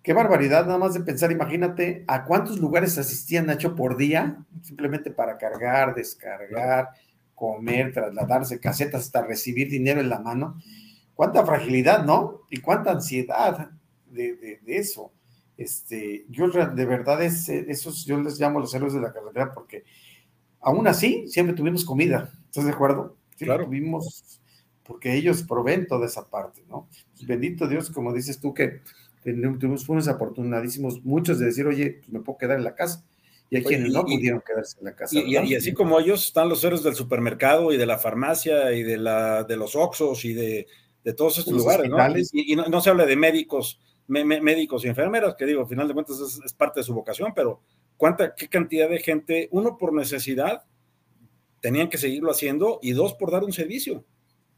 Qué 0.02 0.12
barbaridad, 0.12 0.66
nada 0.66 0.78
más 0.78 0.94
de 0.94 1.00
pensar, 1.00 1.32
imagínate 1.32 2.04
a 2.08 2.26
cuántos 2.26 2.60
lugares 2.60 2.98
asistían 2.98 3.46
Nacho 3.46 3.74
por 3.74 3.96
día, 3.96 4.38
simplemente 4.62 5.12
para 5.12 5.38
cargar, 5.38 5.96
descargar, 5.96 6.90
comer, 7.34 7.94
trasladarse, 7.94 8.60
casetas, 8.60 9.06
hasta 9.06 9.22
recibir 9.22 9.70
dinero 9.70 10.02
en 10.02 10.10
la 10.10 10.20
mano. 10.20 10.60
Cuánta 11.16 11.46
fragilidad, 11.46 12.04
¿no? 12.04 12.42
Y 12.50 12.60
cuánta 12.60 12.92
ansiedad 12.92 13.70
de, 14.08 14.60
eso. 14.66 15.14
Este, 15.56 16.26
yo 16.28 16.50
de 16.50 16.86
verdad, 16.86 17.24
es, 17.24 17.48
esos 17.48 18.06
yo 18.06 18.20
les 18.20 18.38
llamo 18.38 18.60
los 18.60 18.74
héroes 18.74 18.94
de 18.94 19.00
la 19.00 19.14
carretera 19.14 19.54
porque 19.54 19.86
aún 20.60 20.86
así 20.86 21.30
siempre 21.30 21.56
tuvimos 21.56 21.86
comida. 21.86 22.30
¿Estás 22.50 22.66
de 22.66 22.72
acuerdo? 22.72 23.16
Claro. 23.38 23.68
vimos, 23.68 24.42
porque 24.84 25.16
ellos 25.16 25.44
proveen 25.44 25.88
toda 25.88 26.06
esa 26.06 26.30
parte, 26.30 26.64
¿no? 26.68 26.88
Pues 27.14 27.26
bendito 27.26 27.68
Dios, 27.68 27.90
como 27.90 28.14
dices 28.14 28.40
tú, 28.40 28.54
que 28.54 28.82
tuvimos, 29.24 29.86
fuimos 29.86 30.08
afortunadísimos 30.08 31.04
muchos 31.04 31.40
de 31.40 31.48
decir, 31.48 31.66
oye, 31.66 32.00
pues 32.00 32.10
me 32.10 32.20
puedo 32.20 32.38
quedar 32.38 32.58
en 32.58 32.64
la 32.64 32.76
casa. 32.76 33.06
Y 33.50 33.58
hay 33.58 33.64
quienes 33.64 33.94
no 33.94 34.04
pudieron 34.04 34.42
quedarse 34.46 34.80
en 34.80 34.86
la 34.86 34.96
casa. 34.96 35.20
Y, 35.20 35.56
así 35.56 35.74
como 35.74 36.00
ellos 36.00 36.26
están 36.26 36.50
los 36.50 36.64
héroes 36.64 36.82
del 36.82 36.96
supermercado 36.96 37.72
y 37.72 37.78
de 37.78 37.86
la 37.86 38.00
farmacia 38.00 38.72
y 38.72 38.82
de, 38.82 38.98
la, 38.98 39.44
de 39.44 39.58
los 39.58 39.76
Oxos 39.76 40.26
y 40.26 40.34
de, 40.34 40.68
de 41.04 41.14
todos 41.14 41.38
estos 41.38 41.54
lugares, 41.54 41.88
¿no? 41.90 41.98
Y, 42.32 42.56
no, 42.56 42.82
se 42.82 42.90
habla 42.90 43.06
de 43.06 43.16
médicos 43.16 43.80
médicos 44.08 44.84
y 44.84 44.90
enfermeras, 44.90 45.36
que 45.36 45.46
digo, 45.46 45.62
al 45.62 45.68
final 45.68 45.88
de 45.88 45.94
cuentas 45.94 46.20
es, 46.44 46.54
parte 46.54 46.82
de 46.82 46.84
su 46.84 46.94
vocación, 46.94 47.32
pero 47.34 47.62
¿cuánta, 47.96 48.36
qué 48.36 48.50
cantidad 48.50 48.90
de 48.90 49.00
gente, 49.00 49.48
uno 49.52 49.78
por 49.78 49.94
necesidad, 49.94 50.64
tenían 51.64 51.90
que 51.90 51.98
seguirlo 51.98 52.30
haciendo 52.30 52.80
y 52.82 52.92
dos 52.92 53.14
por 53.14 53.32
dar 53.32 53.46
un 53.46 53.54
servicio? 53.54 54.04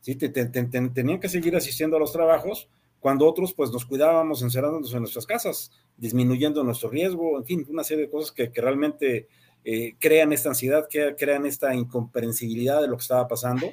¿sí? 0.01 0.15
tenían 0.15 1.19
que 1.19 1.29
seguir 1.29 1.55
asistiendo 1.55 1.97
a 1.97 1.99
los 1.99 2.11
trabajos 2.11 2.67
cuando 2.99 3.27
otros 3.27 3.53
pues 3.53 3.69
nos 3.69 3.85
cuidábamos 3.85 4.41
encerrándonos 4.41 4.91
en 4.91 5.01
nuestras 5.01 5.27
casas, 5.27 5.71
disminuyendo 5.97 6.63
nuestro 6.63 6.89
riesgo, 6.89 7.37
en 7.37 7.45
fin, 7.45 7.65
una 7.69 7.83
serie 7.83 8.05
de 8.05 8.09
cosas 8.09 8.31
que, 8.31 8.51
que 8.51 8.59
realmente 8.59 9.27
eh, 9.63 9.93
crean 9.99 10.33
esta 10.33 10.49
ansiedad, 10.49 10.87
que 10.89 11.15
crean 11.15 11.45
esta 11.45 11.75
incomprensibilidad 11.75 12.81
de 12.81 12.87
lo 12.87 12.97
que 12.97 13.03
estaba 13.03 13.27
pasando. 13.27 13.71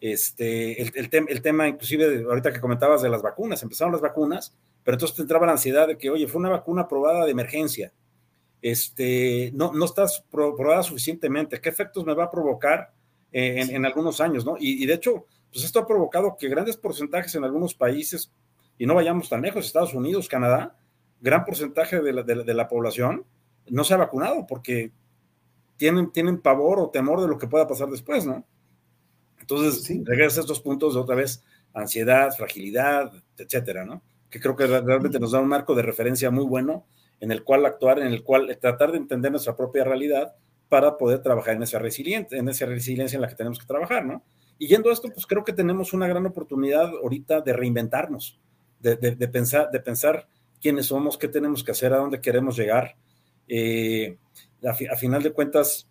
Este, 0.00 0.80
el, 0.80 0.92
el, 0.94 1.42
tema, 1.42 1.66
inclusive, 1.66 2.22
ahorita 2.22 2.52
que 2.52 2.60
comentabas 2.60 3.02
de 3.02 3.08
las 3.08 3.20
vacunas, 3.20 3.60
empezaron 3.64 3.92
las 3.92 4.00
vacunas, 4.00 4.56
pero 4.84 4.94
entonces 4.94 5.16
te 5.16 5.22
entraba 5.22 5.46
la 5.46 5.52
ansiedad 5.52 5.88
de 5.88 5.98
que, 5.98 6.08
oye, 6.08 6.28
fue 6.28 6.38
una 6.38 6.50
vacuna 6.50 6.82
aprobada 6.82 7.24
de 7.24 7.32
emergencia, 7.32 7.92
este, 8.62 9.50
no, 9.54 9.72
no 9.72 9.84
estás 9.84 10.24
probada 10.30 10.82
suficientemente, 10.82 11.60
¿qué 11.60 11.68
efectos 11.68 12.04
me 12.04 12.14
va 12.14 12.24
a 12.24 12.30
provocar 12.30 12.92
eh, 13.32 13.66
en, 13.70 13.86
algunos 13.86 14.20
años, 14.20 14.44
no? 14.44 14.56
Y, 14.58 14.84
de 14.86 14.94
hecho, 14.94 15.26
pues 15.52 15.64
esto 15.64 15.80
ha 15.80 15.86
provocado 15.86 16.36
que 16.36 16.48
grandes 16.48 16.76
porcentajes 16.76 17.34
en 17.34 17.44
algunos 17.44 17.74
países, 17.74 18.32
y 18.78 18.86
no 18.86 18.94
vayamos 18.94 19.28
tan 19.28 19.42
lejos, 19.42 19.66
Estados 19.66 19.94
Unidos, 19.94 20.28
Canadá, 20.28 20.76
gran 21.20 21.44
porcentaje 21.44 22.00
de 22.00 22.12
la, 22.12 22.22
de 22.22 22.54
la 22.54 22.68
población 22.68 23.24
no 23.68 23.84
se 23.84 23.94
ha 23.94 23.98
vacunado 23.98 24.46
porque 24.46 24.92
tienen, 25.76 26.12
tienen 26.12 26.40
pavor 26.40 26.78
o 26.80 26.90
temor 26.90 27.20
de 27.20 27.28
lo 27.28 27.38
que 27.38 27.46
pueda 27.46 27.66
pasar 27.66 27.88
después, 27.88 28.26
¿no? 28.26 28.44
Entonces, 29.40 29.82
sí. 29.82 30.02
regresa 30.04 30.40
a 30.40 30.42
estos 30.42 30.60
puntos 30.60 30.94
de 30.94 31.00
otra 31.00 31.14
vez, 31.14 31.42
ansiedad, 31.72 32.30
fragilidad, 32.36 33.12
etcétera, 33.38 33.84
¿no? 33.84 34.02
Que 34.28 34.40
creo 34.40 34.54
que 34.54 34.66
realmente 34.66 35.18
nos 35.18 35.32
da 35.32 35.40
un 35.40 35.48
marco 35.48 35.74
de 35.74 35.82
referencia 35.82 36.30
muy 36.30 36.44
bueno 36.44 36.86
en 37.20 37.30
el 37.30 37.44
cual 37.44 37.66
actuar, 37.66 37.98
en 37.98 38.08
el 38.08 38.22
cual 38.22 38.56
tratar 38.60 38.92
de 38.92 38.98
entender 38.98 39.30
nuestra 39.30 39.56
propia 39.56 39.84
realidad 39.84 40.34
para 40.68 40.96
poder 40.96 41.22
trabajar 41.22 41.56
en 41.56 41.62
esa 41.62 41.78
resiliencia, 41.78 42.38
en 42.38 42.48
esa 42.48 42.66
resiliencia 42.66 43.16
en 43.16 43.22
la 43.22 43.28
que 43.28 43.34
tenemos 43.34 43.58
que 43.58 43.66
trabajar, 43.66 44.04
¿no? 44.06 44.22
Y 44.58 44.68
yendo 44.68 44.90
a 44.90 44.92
esto, 44.92 45.08
pues 45.08 45.26
creo 45.26 45.44
que 45.44 45.52
tenemos 45.52 45.92
una 45.92 46.06
gran 46.06 46.26
oportunidad 46.26 46.88
ahorita 46.88 47.40
de 47.40 47.52
reinventarnos, 47.52 48.38
de, 48.78 48.96
de, 48.96 49.28
pensar, 49.28 49.70
de 49.70 49.80
pensar 49.80 50.28
quiénes 50.60 50.86
somos, 50.86 51.18
qué 51.18 51.28
tenemos 51.28 51.64
que 51.64 51.72
hacer, 51.72 51.92
a 51.92 51.98
dónde 51.98 52.20
queremos 52.20 52.56
llegar. 52.56 52.96
Eh, 53.48 54.16
a, 54.62 54.96
final 54.96 55.22
de 55.22 55.32
cuentas, 55.32 55.88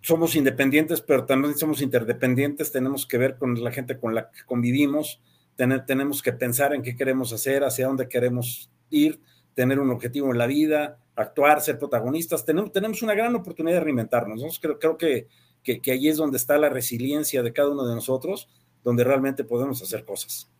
somos 0.00 0.36
independientes, 0.36 1.00
pero 1.00 1.26
también 1.26 1.56
somos 1.56 1.80
interdependientes, 1.82 2.70
tenemos 2.70 3.06
que 3.06 3.18
ver 3.18 3.36
con 3.36 3.62
la 3.62 3.72
gente 3.72 3.98
con 3.98 4.14
la 4.14 4.30
que 4.30 4.44
convivimos, 4.44 5.20
tenemos 5.56 6.22
que 6.22 6.32
pensar 6.32 6.74
en 6.74 6.82
qué 6.82 6.94
queremos 6.94 7.32
hacer, 7.32 7.64
hacia 7.64 7.86
dónde 7.86 8.08
queremos 8.08 8.70
ir, 8.90 9.20
tener 9.56 9.80
un 9.80 9.90
objetivo 9.90 10.30
en 10.30 10.38
la 10.38 10.46
vida, 10.46 11.00
actuar, 11.16 11.62
ser 11.62 11.78
protagonistas. 11.78 12.44
Tenemos, 12.44 12.70
tenemos 12.72 13.02
una 13.02 13.14
gran 13.14 13.34
oportunidad 13.34 13.78
de 13.78 13.84
reinventarnos. 13.84 14.60
Creo, 14.60 14.78
creo 14.78 14.98
que, 14.98 15.28
que, 15.64 15.90
ahí 15.90 16.08
es 16.08 16.18
donde 16.18 16.36
está 16.36 16.58
la 16.58 16.68
resiliencia 16.68 17.42
de 17.42 17.54
cada 17.54 17.70
uno 17.70 17.86
de 17.86 17.94
nosotros, 17.94 18.50
donde 18.84 19.02
realmente 19.02 19.44
podemos 19.44 19.82
hacer 19.82 20.04
cosas. 20.04 20.52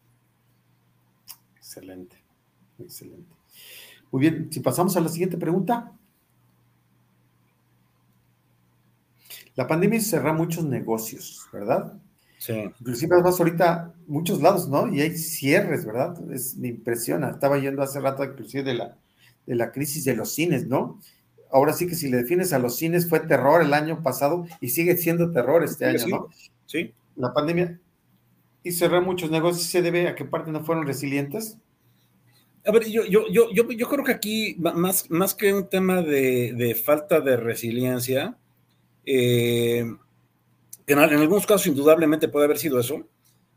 Excelente, 1.56 2.24
excelente. 2.78 3.30
Muy 4.11 4.22
bien, 4.22 4.48
si 4.50 4.61
pasamos 4.61 4.96
a 4.96 5.00
la 5.00 5.11
siguiente 5.11 5.37
pregunta. 5.37 5.92
La 9.56 9.66
pandemia 9.66 10.00
cerró 10.00 10.32
muchos 10.32 10.64
negocios, 10.64 11.46
¿verdad? 11.52 12.00
Sí. 12.46 12.52
Inclusive 12.80 13.16
ahorita 13.16 13.92
muchos 14.06 14.40
lados, 14.40 14.68
¿no? 14.68 14.92
Y 14.94 15.00
hay 15.00 15.16
cierres, 15.16 15.85
¿verdad? 15.85 16.16
Es, 16.30 16.56
me 16.56 16.68
impresiona. 16.68 17.30
Estaba 17.30 17.59
yendo 17.59 17.82
hace 17.82 17.98
rato 17.98 18.22
inclusive 18.22 18.62
de 18.62 18.74
la, 18.74 18.96
de 19.46 19.54
la 19.56 19.72
crisis 19.72 20.04
de 20.04 20.14
los 20.14 20.32
cines, 20.32 20.66
¿no? 20.68 21.00
Ahora 21.50 21.72
sí 21.72 21.88
que 21.88 21.96
si 21.96 22.09
le 22.09 22.18
defines 22.18 22.52
a 22.52 22.61
los 22.61 22.76
cines 22.76 23.09
fue 23.09 23.20
terror 23.20 23.62
el 23.62 23.74
año 23.74 24.02
pasado 24.02 24.46
y 24.61 24.68
sigue 24.68 24.96
siendo 24.96 25.32
terror 25.32 25.64
este 25.64 25.87
año, 25.87 26.06
¿no? 26.06 26.28
Sí. 26.66 26.94
La 27.16 27.32
pandemia 27.32 27.80
y 28.66 28.72
cerró 28.72 29.00
muchos 29.00 29.30
negocios, 29.30 29.68
¿se 29.68 29.80
debe 29.80 30.09
a 30.09 30.16
qué 30.16 30.24
parte 30.24 30.50
no 30.50 30.64
fueron 30.64 30.88
resilientes? 30.88 31.56
A 32.66 32.72
ver, 32.72 32.88
yo, 32.88 33.04
yo, 33.04 33.28
yo, 33.30 33.48
yo, 33.52 33.88
creo 33.88 34.04
que 34.04 34.11
aquí, 34.11 34.56
más, 34.59 35.09
más 35.09 35.35
que 35.35 35.54
un 35.54 35.68
tema 35.68 36.02
de, 36.02 36.52
de 36.52 36.74
falta 36.74 37.20
de 37.20 37.37
resiliencia, 37.37 38.37
eh, 39.04 39.85
en, 40.87 40.99
algunos 40.99 41.46
casos 41.46 41.66
indudablemente 41.66 42.29
puede 42.29 42.46
haber 42.46 42.59
sido 42.59 42.79
eso. 42.79 43.09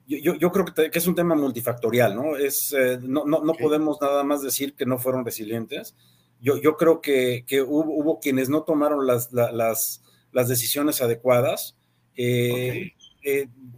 Yo, 0.07 0.51
creo 0.51 0.65
que, 0.65 0.89
es 0.91 1.07
un 1.07 1.13
tema 1.13 1.35
multifactorial, 1.35 2.15
¿no? 2.15 2.35
Es, 2.35 2.73
eh, 2.73 2.97
no, 2.99 3.25
no, 3.25 3.53
podemos 3.53 4.01
nada 4.01 4.23
más 4.23 4.41
decir 4.41 4.73
que 4.73 4.87
no 4.87 4.97
fueron 4.97 5.23
resilientes. 5.23 5.95
Yo, 6.41 6.57
yo 6.57 6.77
creo 6.77 6.99
que, 6.99 7.45
hubo, 7.67 8.19
quienes 8.19 8.49
no 8.49 8.63
tomaron 8.63 9.05
las, 9.05 9.31
las, 9.31 10.01
las 10.31 10.47
decisiones 10.47 11.01
adecuadas. 11.03 11.77
Eh, 12.15 12.93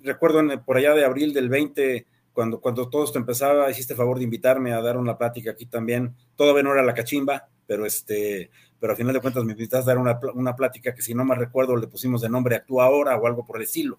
recuerdo 0.04 0.42
por 0.64 0.78
allá 0.78 0.94
de 0.94 1.04
abril 1.04 1.34
del 1.34 1.50
20, 1.50 2.06
cuando, 2.32 2.62
cuando 2.62 2.90
todo 2.90 3.04
esto 3.04 3.20
empezaba, 3.20 3.70
hiciste 3.70 3.96
favor 3.96 4.18
de 4.18 4.24
invitarme 4.24 4.72
a 4.72 4.82
dar 4.82 4.98
una 4.98 5.18
plática 5.18 5.52
aquí 5.52 5.66
también. 5.66 6.16
Todavía 6.36 6.64
no 6.64 6.72
era 6.74 6.84
la 6.84 6.94
cachimba, 6.94 7.50
pero 7.71 7.86
este, 7.86 8.51
pero 8.81 8.91
al 8.91 8.97
final 8.97 9.13
de 9.13 9.21
cuentas 9.21 9.45
me 9.45 9.53
invitaste 9.53 9.89
a 9.89 9.93
dar 9.93 9.97
una, 9.97 10.19
una, 10.34 10.57
plática 10.57 10.93
que 10.93 11.01
si 11.01 11.13
no 11.13 11.23
me 11.23 11.36
recuerdo 11.36 11.77
le 11.77 11.88
pusimos 11.88 12.19
de 12.19 12.27
nombre 12.27 12.57
Actúa 12.57 12.84
Ahora 12.84 13.15
o 13.15 13.25
algo 13.25 13.45
por 13.45 13.55
el 13.55 13.63
estilo. 13.63 13.97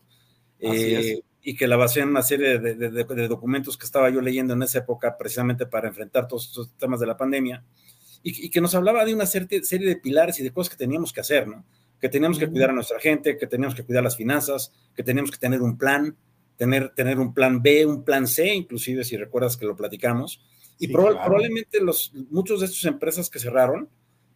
Eh, 0.60 1.22
y 1.40 1.56
que 1.56 1.66
la 1.66 1.78
basé 1.78 2.00
en 2.00 2.10
una 2.10 2.20
serie 2.20 2.58
de, 2.58 2.74
de, 2.74 3.28
documentos 3.28 3.78
que 3.78 3.86
estaba 3.86 4.10
yo 4.10 4.20
leyendo 4.20 4.52
en 4.52 4.62
esa 4.62 4.80
época 4.80 5.16
precisamente 5.16 5.64
para 5.64 5.88
enfrentar 5.88 6.28
todos 6.28 6.48
estos 6.48 6.76
temas 6.76 7.00
de 7.00 7.06
la 7.06 7.16
pandemia 7.16 7.64
y, 8.22 8.44
y 8.44 8.50
que 8.50 8.60
nos 8.60 8.74
hablaba 8.74 9.06
de 9.06 9.14
una 9.14 9.24
serie, 9.24 9.64
serie, 9.64 9.88
de 9.88 9.96
pilares 9.96 10.38
y 10.38 10.42
de 10.42 10.52
cosas 10.52 10.70
que 10.70 10.76
teníamos 10.76 11.14
que 11.14 11.20
hacer, 11.20 11.48
¿no? 11.48 11.64
Que 11.98 12.10
teníamos 12.10 12.38
que 12.38 12.46
cuidar 12.46 12.68
a 12.68 12.74
nuestra 12.74 13.00
gente, 13.00 13.38
que 13.38 13.46
teníamos 13.46 13.74
que 13.74 13.84
cuidar 13.84 14.04
las 14.04 14.18
finanzas, 14.18 14.70
que 14.94 15.02
teníamos 15.02 15.30
que 15.30 15.38
tener 15.38 15.62
un 15.62 15.78
plan, 15.78 16.14
tener, 16.58 16.90
tener 16.90 17.18
un 17.18 17.32
plan 17.32 17.62
B, 17.62 17.86
un 17.86 18.04
plan 18.04 18.26
C, 18.26 18.54
inclusive 18.54 19.02
si 19.02 19.16
recuerdas 19.16 19.56
que 19.56 19.64
lo 19.64 19.74
platicamos. 19.74 20.42
Y 20.82 20.88
probablemente 20.88 21.80
los, 21.80 22.12
muchos 22.30 22.58
de 22.58 22.66
estas 22.66 22.84
empresas 22.86 23.30
que 23.30 23.38
cerraron, 23.38 23.88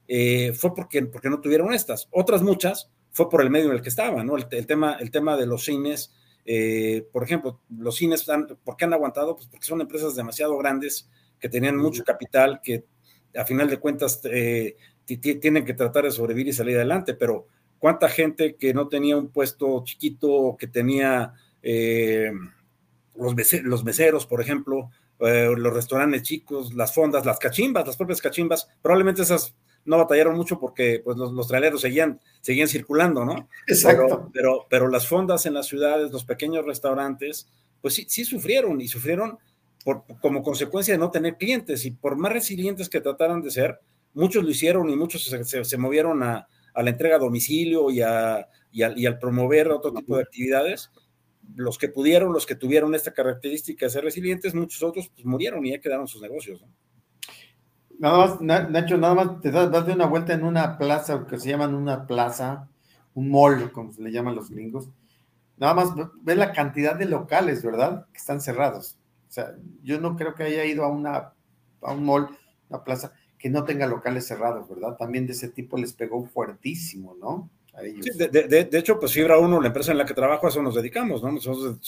eh, 0.06 0.52
fue 0.52 0.72
porque, 0.76 1.04
porque 1.06 1.28
no 1.28 1.40
tuvieron 1.40 1.72
estas. 1.72 2.06
Otras 2.12 2.40
muchas 2.40 2.88
fue 3.10 3.28
por 3.28 3.42
el 3.42 3.50
medio 3.50 3.66
en 3.66 3.72
el 3.72 3.82
que 3.82 3.88
estaban, 3.88 4.24
¿no? 4.24 4.36
El, 4.36 4.66
tema, 4.66 4.96
el 5.00 5.10
tema 5.10 5.36
de 5.36 5.46
los 5.46 5.64
cines, 5.64 6.14
eh, 6.44 7.04
por 7.12 7.24
ejemplo, 7.24 7.60
los 7.76 7.96
cines, 7.96 8.24
¿por 8.62 8.76
qué 8.76 8.84
han 8.84 8.92
aguantado? 8.92 9.34
Pues 9.34 9.48
porque 9.48 9.66
son 9.66 9.80
empresas 9.80 10.14
demasiado 10.14 10.56
grandes, 10.56 11.10
que 11.40 11.48
tenían 11.48 11.76
mucho 11.76 12.04
capital, 12.04 12.60
que 12.62 12.84
a 13.36 13.44
final 13.44 13.68
de 13.68 13.78
cuentas 13.78 14.20
eh, 14.24 14.76
tienen 15.04 15.64
que 15.64 15.74
tratar 15.74 16.04
de 16.04 16.12
sobrevivir 16.12 16.46
y 16.46 16.52
salir 16.52 16.76
adelante, 16.76 17.14
pero 17.14 17.48
¿cuánta 17.80 18.08
gente 18.08 18.54
que 18.54 18.72
no 18.72 18.86
tenía 18.86 19.16
un 19.16 19.30
puesto 19.30 19.82
chiquito, 19.84 20.56
que 20.56 20.68
tenía 20.68 21.34
los, 23.16 23.34
los 23.64 23.84
meseros, 23.84 24.26
por 24.26 24.40
ejemplo, 24.40 24.90
los 25.18 25.72
restaurantes 25.72 26.22
chicos, 26.22 26.74
las 26.74 26.94
fondas, 26.94 27.24
las 27.24 27.38
cachimbas, 27.38 27.86
las 27.86 27.96
propias 27.96 28.20
cachimbas, 28.20 28.68
probablemente 28.82 29.22
esas 29.22 29.54
no 29.86 29.98
batallaron 29.98 30.36
mucho 30.36 30.58
porque 30.58 31.00
pues, 31.02 31.16
los, 31.16 31.32
los 31.32 31.48
traileros 31.48 31.80
seguían, 31.80 32.20
seguían 32.40 32.68
circulando, 32.68 33.24
¿no? 33.24 33.48
Exacto. 33.66 34.30
Pero, 34.32 34.66
pero, 34.68 34.88
las 34.88 35.06
fondas 35.06 35.46
en 35.46 35.54
las 35.54 35.66
ciudades, 35.66 36.10
los 36.10 36.24
pequeños 36.24 36.66
restaurantes, 36.66 37.48
pues 37.80 37.94
sí, 37.94 38.06
sí 38.08 38.24
sufrieron 38.24 38.80
y 38.80 38.88
sufrieron 38.88 39.38
por, 39.84 40.02
como 40.20 40.42
consecuencia 40.42 40.94
de 40.94 40.98
no 40.98 41.10
tener 41.10 41.36
clientes 41.36 41.84
y 41.84 41.92
por 41.92 42.16
más 42.16 42.32
resilientes 42.32 42.88
que 42.88 43.00
trataran 43.00 43.42
de 43.42 43.50
ser, 43.50 43.78
muchos 44.12 44.42
lo 44.42 44.50
hicieron 44.50 44.90
y 44.90 44.96
muchos 44.96 45.24
se, 45.24 45.64
se, 45.64 45.78
movieron 45.78 46.22
a, 46.22 46.48
a, 46.74 46.82
la 46.82 46.90
entrega 46.90 47.16
a 47.16 47.20
domicilio 47.20 47.90
y, 47.90 48.02
a, 48.02 48.48
y, 48.72 48.82
y, 49.00 49.06
al 49.06 49.18
promover 49.18 49.68
otro 49.68 49.92
tipo 49.92 50.16
de 50.16 50.22
actividades. 50.22 50.90
Los 51.54 51.78
que 51.78 51.88
pudieron, 51.88 52.32
los 52.32 52.46
que 52.46 52.54
tuvieron 52.54 52.94
esta 52.94 53.12
característica 53.12 53.86
de 53.86 53.90
ser 53.90 54.04
resilientes, 54.04 54.54
muchos 54.54 54.82
otros 54.82 55.10
pues, 55.14 55.24
murieron 55.24 55.64
y 55.64 55.70
ya 55.70 55.80
quedaron 55.80 56.08
sus 56.08 56.20
negocios. 56.20 56.60
¿no? 56.60 56.68
Nada 57.98 58.18
más, 58.18 58.40
Nacho, 58.70 58.98
nada 58.98 59.14
más 59.14 59.40
te 59.40 59.50
das, 59.50 59.86
de 59.86 59.92
una 59.92 60.06
vuelta 60.06 60.34
en 60.34 60.44
una 60.44 60.76
plaza 60.76 61.26
que 61.28 61.38
se 61.38 61.48
llaman 61.48 61.74
una 61.74 62.06
plaza, 62.06 62.68
un 63.14 63.30
mall, 63.30 63.72
como 63.72 63.92
se 63.92 64.02
le 64.02 64.12
llaman 64.12 64.34
los 64.34 64.50
gringos. 64.50 64.90
Nada 65.56 65.72
más 65.72 65.94
ve 66.20 66.36
la 66.36 66.52
cantidad 66.52 66.94
de 66.96 67.06
locales, 67.06 67.62
¿verdad? 67.62 68.06
Que 68.12 68.18
están 68.18 68.40
cerrados. 68.42 68.98
O 69.28 69.32
sea, 69.32 69.56
yo 69.82 69.98
no 70.00 70.16
creo 70.16 70.34
que 70.34 70.42
haya 70.42 70.64
ido 70.66 70.84
a 70.84 70.88
una 70.88 71.32
a 71.82 71.92
un 71.92 72.04
mall, 72.04 72.28
una 72.68 72.84
plaza 72.84 73.12
que 73.38 73.50
no 73.50 73.64
tenga 73.64 73.86
locales 73.86 74.26
cerrados, 74.26 74.68
¿verdad? 74.68 74.96
También 74.96 75.26
de 75.26 75.32
ese 75.32 75.48
tipo 75.48 75.76
les 75.76 75.92
pegó 75.92 76.24
fuertísimo, 76.26 77.14
¿no? 77.20 77.50
Sí, 77.78 78.10
de, 78.16 78.28
de, 78.28 78.64
de, 78.64 78.78
hecho, 78.78 78.98
pues 78.98 79.12
Fibra 79.12 79.38
1, 79.38 79.60
la 79.60 79.66
empresa 79.66 79.92
en 79.92 79.98
la 79.98 80.06
que 80.06 80.14
trabajo, 80.14 80.46
a 80.46 80.48
eso 80.48 80.62
nos 80.62 80.74
dedicamos, 80.74 81.22
¿no? 81.22 81.32
Nosotros 81.32 81.78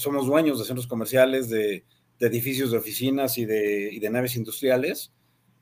somos 0.00 0.26
dueños 0.26 0.58
de 0.58 0.64
centros 0.64 0.86
comerciales, 0.86 1.50
de, 1.50 1.84
edificios 2.18 2.70
de 2.70 2.78
oficinas 2.78 3.36
y 3.36 3.44
de, 3.44 3.90
y 3.92 3.98
de 3.98 4.10
naves 4.10 4.36
industriales. 4.36 5.12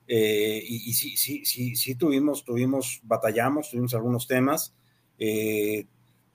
Eh, 0.06 0.62
y, 0.64 0.92
sí, 0.92 1.16
sí, 1.16 1.44
sí, 1.44 1.74
sí 1.74 1.94
tuvimos, 1.96 2.44
tuvimos, 2.44 3.00
batallamos, 3.02 3.70
tuvimos 3.70 3.94
algunos 3.94 4.26
temas, 4.26 4.74
eh, 5.18 5.86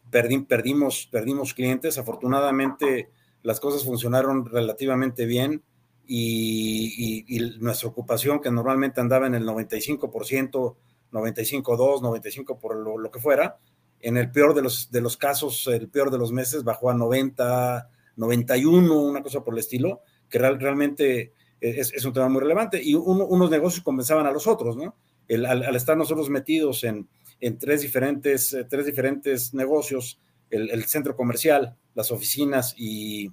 perdimos, 0.10 1.08
perdimos 1.12 1.54
clientes, 1.54 1.98
afortunadamente 1.98 3.10
las 3.44 3.60
cosas 3.60 3.84
funcionaron 3.84 4.46
relativamente 4.46 5.26
bien 5.26 5.64
y, 6.06 7.38
nuestra 7.60 7.90
ocupación, 7.90 8.42
que 8.42 8.52
normalmente 8.52 9.02
andaba 9.02 9.28
en 9.28 9.36
el 9.36 9.46
95%, 9.46 10.76
95.2, 11.12 12.02
95 12.02 12.60
por 12.60 12.76
lo, 12.76 12.98
lo, 12.98 13.12
que 13.12 13.20
fuera, 13.20 13.58
en 14.00 14.18
el 14.18 14.32
peor 14.32 14.54
de 14.54 14.62
los, 14.62 14.92
de 14.92 15.02
los 15.02 15.18
casos, 15.18 15.68
el 15.68 15.90
peor 15.90 16.12
de 16.12 16.18
los 16.18 16.32
meses, 16.32 16.64
bajó 16.64 16.90
a 16.90 16.94
90, 16.94 17.90
91, 18.16 19.02
una 19.02 19.22
cosa 19.22 19.44
por 19.44 19.54
el 19.54 19.60
estilo, 19.60 20.02
que 20.30 20.40
realmente 20.40 21.34
es, 21.62 22.06
un 22.06 22.14
tema 22.14 22.30
muy 22.30 22.42
relevante. 22.42 22.82
Y 22.82 22.96
unos 22.96 23.50
negocios 23.50 23.84
compensaban 23.84 24.26
a 24.26 24.32
los 24.32 24.48
otros, 24.48 24.76
¿no? 24.76 24.96
al, 25.30 25.76
estar 25.76 25.98
nosotros 25.98 26.30
metidos 26.30 26.84
en, 26.84 27.08
en 27.40 27.58
tres, 27.58 27.82
diferentes, 27.82 28.54
eh, 28.54 28.66
tres 28.66 28.86
diferentes 28.86 29.54
negocios, 29.54 30.20
el, 30.50 30.84
centro 30.86 31.16
comercial, 31.16 31.76
las 31.94 32.12
oficinas 32.12 32.74
y, 32.78 33.32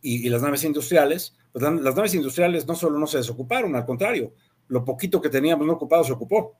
y, 0.00 0.28
las 0.28 0.42
naves 0.42 0.62
industriales, 0.64 1.34
pues 1.52 1.62
las 1.62 1.96
naves 1.96 2.14
industriales 2.14 2.66
no 2.66 2.76
solo 2.76 2.98
no 2.98 3.06
se 3.06 3.18
desocuparon, 3.18 3.74
al 3.74 3.84
contrario, 3.84 4.32
lo 4.68 4.84
poquito 4.84 5.20
que 5.20 5.28
teníamos 5.28 5.66
no 5.66 5.74
ocupado 5.74 6.04
se 6.04 6.12
ocupó. 6.12 6.56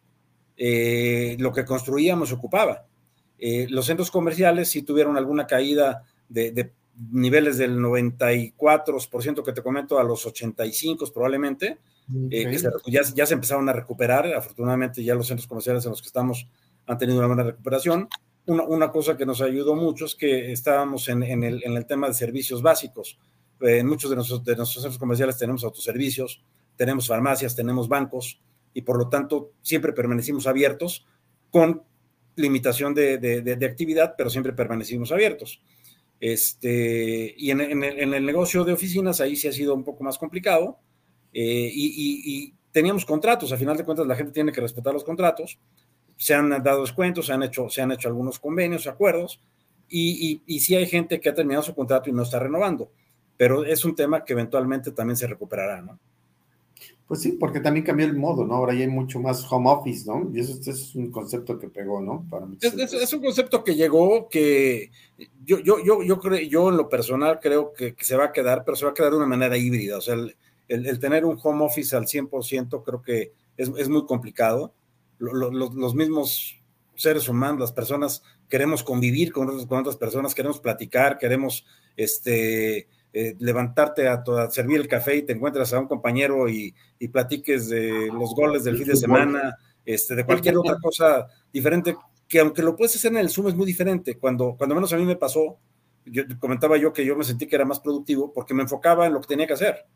Eh, 0.57 1.37
lo 1.39 1.53
que 1.53 1.65
construíamos 1.65 2.31
se 2.31 2.35
ocupaba. 2.35 2.85
Eh, 3.39 3.69
los 3.71 3.87
centros 3.87 4.11
comerciales 4.11 4.69
sí 4.69 4.83
tuvieron 4.83 5.17
alguna 5.17 5.47
caída 5.47 6.05
de, 6.29 6.73
niveles 7.13 7.59
del 7.59 7.79
94% 7.79 9.45
que 9.45 9.53
te 9.53 9.63
comento 9.63 10.01
a 10.01 10.03
los 10.03 10.27
85 10.27 11.13
probablemente, 11.15 11.79
eh, 12.31 12.51
que 12.51 12.91
ya, 12.91 13.03
ya, 13.15 13.25
se 13.25 13.35
empezaron 13.35 13.69
a 13.69 13.73
recuperar. 13.73 14.27
Afortunadamente 14.35 15.05
ya 15.05 15.15
los 15.15 15.29
centros 15.29 15.47
comerciales 15.47 15.85
en 15.85 15.91
los 15.91 16.03
que 16.03 16.09
estamos 16.09 16.49
han 16.87 16.99
tenido 16.99 17.19
una 17.19 17.29
buena 17.29 17.45
recuperación. 17.45 18.09
Una, 18.47 18.65
una 18.65 18.91
cosa 18.91 19.17
que 19.17 19.27
nos 19.27 19.41
ayudó 19.41 19.77
mucho 19.77 20.07
es 20.07 20.17
que 20.17 20.51
estábamos 20.51 21.09
en, 21.09 21.23
en, 21.23 21.45
el, 21.45 21.63
en 21.65 21.77
el, 21.77 21.87
tema 21.87 22.09
de 22.09 22.15
servicios 22.15 22.63
básicos. 22.63 23.19
en 23.61 23.87
muchos 23.87 24.11
de 24.11 24.17
nuestros, 24.17 24.43
de 24.43 24.57
nuestros 24.57 24.83
centros 24.83 24.99
comerciales 24.99 25.39
tenemos 25.39 25.63
autoservicios, 25.63 26.43
tenemos 26.79 27.09
farmacias, 27.09 27.55
tenemos 27.55 27.89
bancos 27.89 28.41
y 28.73 28.83
por 28.83 28.97
lo 28.97 29.09
tanto 29.11 29.53
siempre 29.61 29.93
permanecimos 29.93 30.47
abiertos 30.47 31.05
con 31.51 31.83
limitación 32.37 32.95
de, 32.95 33.19
de, 33.19 33.67
actividad, 33.67 34.15
pero 34.17 34.31
siempre 34.31 34.53
permanecimos 34.53 35.11
abiertos. 35.11 35.61
Este, 36.21 37.35
y 37.37 37.51
en, 37.51 37.61
en, 37.61 37.85
el, 37.85 37.99
en, 37.99 38.15
el, 38.15 38.25
negocio 38.25 38.65
de 38.65 38.73
oficinas 38.73 39.21
ahí 39.21 39.37
sí 39.37 39.49
ha 39.49 39.53
sido 39.53 39.75
un 39.75 39.85
poco 39.85 40.03
más 40.03 40.19
complicado 40.19 40.79
eh, 41.33 41.71
y, 41.73 42.23
y, 42.25 42.55
teníamos 42.73 43.05
contratos, 43.05 43.53
a 43.53 43.57
final 43.57 43.77
de 43.77 43.85
cuentas 43.85 44.07
la 44.07 44.17
gente 44.17 44.33
tiene 44.33 44.53
que 44.53 44.61
respetar 44.61 44.93
los 44.93 45.05
contratos, 45.05 45.59
se 46.17 46.35
han 46.35 46.51
dado 46.63 46.83
descuentos, 46.83 47.27
se 47.27 47.33
han 47.33 47.43
hecho, 47.43 47.69
se 47.69 47.83
han 47.83 47.93
hecho 47.93 48.09
algunos 48.09 48.39
convenios, 48.39 48.87
acuerdos, 48.87 49.41
y, 49.89 50.43
y, 50.47 50.61
sí 50.61 50.77
hay 50.77 50.87
gente 50.87 51.19
que 51.19 51.29
ha 51.31 51.35
terminado 51.35 51.63
su 51.63 51.75
contrato 51.75 52.11
y 52.11 52.13
no 52.13 52.23
está 52.23 52.39
renovando, 52.39 52.93
pero 53.37 53.65
es 53.65 53.85
un 53.85 53.95
tema 53.95 54.25
que 54.25 54.35
eventualmente 54.35 54.93
también 54.93 55.17
se 55.17 55.27
recuperará, 55.27 55.81
¿no? 55.81 55.99
Pues 57.09 57.23
sí, 57.23 57.33
porque 57.33 57.61
también 57.61 57.87
cambió 57.87 58.05
el 58.05 58.15
modo, 58.15 58.45
¿no? 58.45 58.55
Ahora 58.55 58.75
ya 58.75 58.81
hay 58.81 58.89
mucho 58.89 59.19
más 59.19 59.51
home 59.51 59.71
office, 59.71 60.05
¿no? 60.07 60.31
Y 60.31 60.41
eso, 60.41 60.59
es 60.71 60.95
un 60.95 61.11
concepto 61.11 61.59
que 61.59 61.69
pegó, 61.69 62.03
¿no? 62.03 62.27
Para 62.29 62.47
es, 62.61 62.93
es, 62.93 63.13
un 63.15 63.23
concepto 63.23 63.65
que 63.65 63.75
llegó, 63.75 64.29
que 64.29 64.91
yo, 65.43 65.59
yo, 65.61 65.83
yo, 65.83 66.03
yo, 66.03 66.21
creo, 66.21 66.39
yo 66.47 66.69
en 66.69 66.77
lo 66.77 66.91
personal 66.91 67.41
creo 67.41 67.73
que, 67.73 67.97
se 67.99 68.15
va 68.15 68.27
a 68.27 68.33
quedar, 68.33 68.63
pero 68.63 68.77
se 68.77 68.85
va 68.85 68.91
a 68.91 68.95
quedar 68.95 69.13
de 69.13 69.17
una 69.17 69.27
manera 69.27 69.57
híbrida. 69.57 69.97
O 69.97 70.01
sea, 70.03 70.17
el, 70.17 70.37
el, 70.69 70.99
tener 70.99 71.25
un 71.25 71.39
home 71.43 71.65
office 71.65 71.97
al 71.97 72.05
100% 72.05 72.83
creo 72.85 73.01
que 73.01 73.33
es, 73.57 73.73
es 73.79 73.89
muy 73.89 74.05
complicado. 74.05 74.75
los 75.19 75.95
mismos 75.95 76.61
seres 76.95 77.27
humanos, 77.27 77.61
las 77.61 77.73
personas, 77.73 78.23
queremos 78.51 78.83
convivir 78.83 79.33
con, 79.33 79.67
con 79.67 79.79
otras 79.79 79.97
personas, 79.97 80.35
queremos 80.35 80.61
platicar, 80.61 81.17
queremos 81.17 81.65
este, 81.97 82.87
eh, 83.13 83.35
levantarte 83.39 84.07
a, 84.07 84.23
servir 84.51 84.81
el 84.81 84.89
café 84.89 85.17
y 85.17 85.23
te 85.23 85.33
encuentras 85.33 85.73
a 85.73 85.81
un 85.81 85.89
compañero 85.89 86.49
y, 86.49 86.75
platiques 87.11 87.69
de 87.69 88.11
los 88.13 88.35
goles 88.35 88.65
del 88.65 88.77
fin 88.77 88.89
de 88.89 88.97
semana, 88.97 89.57
este, 89.85 90.15
de 90.15 90.25
cualquier 90.25 90.59
otra 90.59 90.77
cosa 90.81 91.27
diferente, 91.53 91.97
que 92.29 92.41
aunque 92.41 92.63
lo 92.63 92.77
puedes 92.77 92.95
hacer 92.95 93.13
en 93.13 93.19
el 93.19 93.31
Zoom 93.31 93.49
es 93.49 93.55
muy 93.55 93.67
diferente. 93.67 94.19
Cuando, 94.19 94.55
cuando 94.57 94.75
menos 94.75 94.93
a 94.93 94.99
mí 94.99 95.05
me 95.05 95.17
pasó, 95.17 95.59
yo 96.05 96.25
comentaba 96.39 96.77
yo 96.77 96.93
que 96.93 97.05
yo 97.05 97.17
me 97.17 97.25
sentí 97.25 97.47
que 97.47 97.57
era 97.57 97.65
más 97.65 97.81
productivo 97.81 98.33
porque 98.33 98.53
me 98.53 98.63
enfocaba 98.63 99.07
en 99.07 99.15
lo 99.15 99.21
que 99.21 99.29
tenía 99.29 99.47
que 99.47 99.55
hacer. 99.55 99.87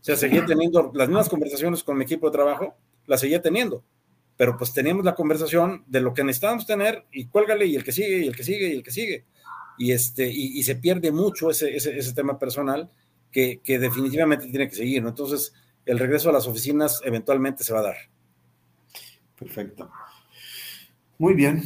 O 0.00 0.04
sea, 0.04 0.16
seguía 0.16 0.44
teniendo 0.46 0.90
las 0.94 1.08
mismas 1.08 1.28
conversaciones 1.28 1.82
con 1.82 1.96
mi 1.98 2.04
equipo 2.04 2.28
de 2.28 2.32
trabajo, 2.32 2.74
las 3.06 3.20
seguía 3.20 3.42
teniendo, 3.42 3.84
pero 4.36 4.56
pues 4.56 4.72
teníamos 4.72 5.04
la 5.04 5.14
conversación 5.14 5.84
de 5.86 6.00
lo 6.00 6.14
que 6.14 6.24
necesitábamos 6.24 6.66
tener 6.66 7.04
y 7.12 7.26
cuélgale 7.26 7.66
y 7.66 7.76
el 7.76 7.84
que 7.84 7.92
sigue 7.92 8.18
y 8.20 8.26
el 8.26 8.36
que 8.36 8.42
sigue 8.42 8.68
y 8.68 8.76
el 8.76 8.82
que 8.82 8.90
sigue 8.90 9.24
y, 9.78 9.92
este, 9.92 10.30
y, 10.30 10.62
se 10.62 10.76
pierde 10.76 11.12
mucho 11.12 11.50
ese, 11.50 11.76
ese, 11.76 12.12
tema 12.14 12.38
personal 12.38 12.90
que, 13.30 13.60
que, 13.62 13.78
definitivamente 13.78 14.46
tiene 14.46 14.68
que 14.68 14.76
seguir, 14.76 15.02
¿no? 15.02 15.08
Entonces, 15.08 15.52
el 15.84 15.98
regreso 15.98 16.30
a 16.30 16.32
las 16.32 16.46
oficinas 16.46 17.00
eventualmente 17.04 17.64
se 17.64 17.72
va 17.72 17.80
a 17.80 17.84
dar. 17.84 17.96
Perfecto. 19.38 19.90
Muy 21.18 21.34
bien. 21.34 21.62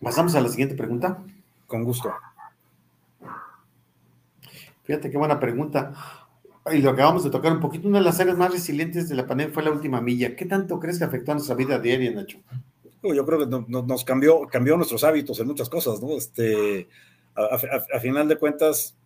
Pasamos 0.00 0.34
a 0.34 0.40
la 0.40 0.48
siguiente 0.48 0.74
pregunta. 0.74 1.22
Con 1.66 1.84
gusto. 1.84 2.12
Fíjate 4.84 5.10
qué 5.10 5.18
buena 5.18 5.40
pregunta. 5.40 5.92
Y 6.72 6.78
lo 6.78 6.90
acabamos 6.90 7.24
de 7.24 7.30
tocar 7.30 7.52
un 7.52 7.60
poquito, 7.60 7.88
una 7.88 7.98
de 7.98 8.04
las 8.04 8.18
áreas 8.18 8.36
más 8.36 8.50
resilientes 8.50 9.08
de 9.08 9.14
la 9.14 9.26
pandemia 9.26 9.54
fue 9.54 9.62
la 9.62 9.70
última 9.70 10.00
milla. 10.00 10.34
¿Qué 10.34 10.46
tanto 10.46 10.80
crees 10.80 10.98
que 10.98 11.04
afectó 11.04 11.32
a 11.32 11.34
nuestra 11.34 11.54
vida 11.54 11.78
diaria, 11.78 12.10
Nacho? 12.10 12.38
Yo 13.14 13.24
creo 13.26 13.38
que 13.40 13.64
nos 13.68 14.04
cambió, 14.04 14.46
cambió 14.46 14.76
nuestros 14.76 15.04
hábitos 15.04 15.38
en 15.40 15.46
muchas 15.46 15.68
cosas, 15.68 16.00
¿no? 16.00 16.16
Este, 16.16 16.88
a, 17.34 18.00
final 18.00 18.28
de 18.28 18.36
cuentas, 18.36 18.96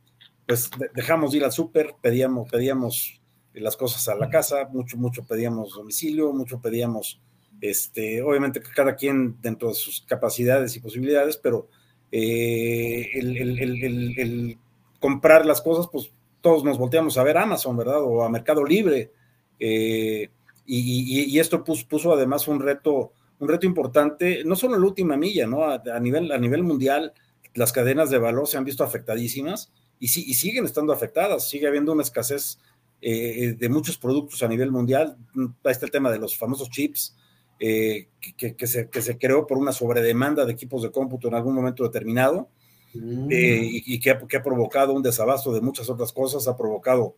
pues 0.46 0.70
dejamos 0.94 1.32
de 1.32 1.38
ir 1.38 1.44
al 1.44 1.52
súper, 1.52 1.94
pedíamos, 2.00 2.50
pedíamos 2.50 3.20
las 3.54 3.76
cosas 3.76 4.08
a 4.08 4.14
la 4.14 4.30
casa, 4.30 4.68
mucho, 4.70 4.96
mucho 4.96 5.24
pedíamos 5.24 5.74
domicilio, 5.74 6.32
mucho 6.32 6.60
pedíamos, 6.60 7.20
este, 7.60 8.22
obviamente 8.22 8.60
cada 8.60 8.94
quien 8.94 9.36
dentro 9.40 9.68
de 9.68 9.74
sus 9.74 10.02
capacidades 10.02 10.76
y 10.76 10.80
posibilidades, 10.80 11.36
pero 11.36 11.68
eh, 12.12 13.10
el, 13.14 14.58
comprar 14.98 15.46
las 15.46 15.60
cosas, 15.60 15.88
pues 15.90 16.12
todos 16.40 16.64
nos 16.64 16.78
volteamos 16.78 17.18
a 17.18 17.24
ver 17.24 17.38
Amazon, 17.38 17.76
¿verdad? 17.76 18.02
O 18.02 18.22
a 18.22 18.28
Mercado 18.28 18.64
Libre. 18.64 19.12
Eh, 19.58 20.30
y, 20.66 21.38
esto 21.38 21.64
puso, 21.64 21.86
puso 21.88 22.12
además 22.12 22.46
un 22.46 22.60
reto 22.60 23.12
un 23.40 23.48
reto 23.48 23.66
importante, 23.66 24.44
no 24.44 24.54
solo 24.54 24.76
en 24.76 24.82
la 24.82 24.86
última 24.86 25.16
milla, 25.16 25.46
¿no? 25.46 25.64
A, 25.64 26.00
nivel, 26.00 26.30
a 26.30 26.38
nivel 26.38 26.62
mundial, 26.62 27.12
las 27.54 27.72
cadenas 27.72 28.10
de 28.10 28.18
valor 28.18 28.46
se 28.46 28.58
han 28.58 28.64
visto 28.64 28.84
afectadísimas 28.84 29.72
y, 29.98 30.08
sí, 30.08 30.24
y 30.26 30.34
siguen 30.34 30.66
estando 30.66 30.92
afectadas, 30.92 31.48
sigue 31.48 31.66
habiendo 31.66 31.92
una 31.92 32.02
escasez 32.02 32.58
eh, 33.02 33.56
de 33.58 33.68
muchos 33.70 33.96
productos 33.96 34.42
a 34.42 34.48
nivel 34.48 34.70
mundial. 34.70 35.16
Ahí 35.64 35.72
está 35.72 35.86
el 35.86 35.90
tema 35.90 36.12
de 36.12 36.18
los 36.18 36.36
famosos 36.36 36.68
chips, 36.70 37.16
eh, 37.58 38.08
que, 38.36 38.66
se, 38.66 39.18
creó 39.18 39.46
por 39.46 39.58
una 39.58 39.72
sobredemanda 39.72 40.46
de 40.46 40.52
equipos 40.52 40.82
de 40.82 40.90
cómputo 40.90 41.28
en 41.28 41.34
algún 41.34 41.54
momento 41.54 41.82
determinado 41.84 42.48
mm. 42.94 43.28
eh, 43.30 43.68
y, 43.70 44.00
que, 44.00 44.10
ha, 44.10 44.42
provocado 44.42 44.94
un 44.94 45.02
desabasto 45.02 45.52
de 45.52 45.60
muchas 45.60 45.88
otras 45.88 46.12
cosas, 46.12 46.46
ha 46.46 46.56
provocado 46.56 47.16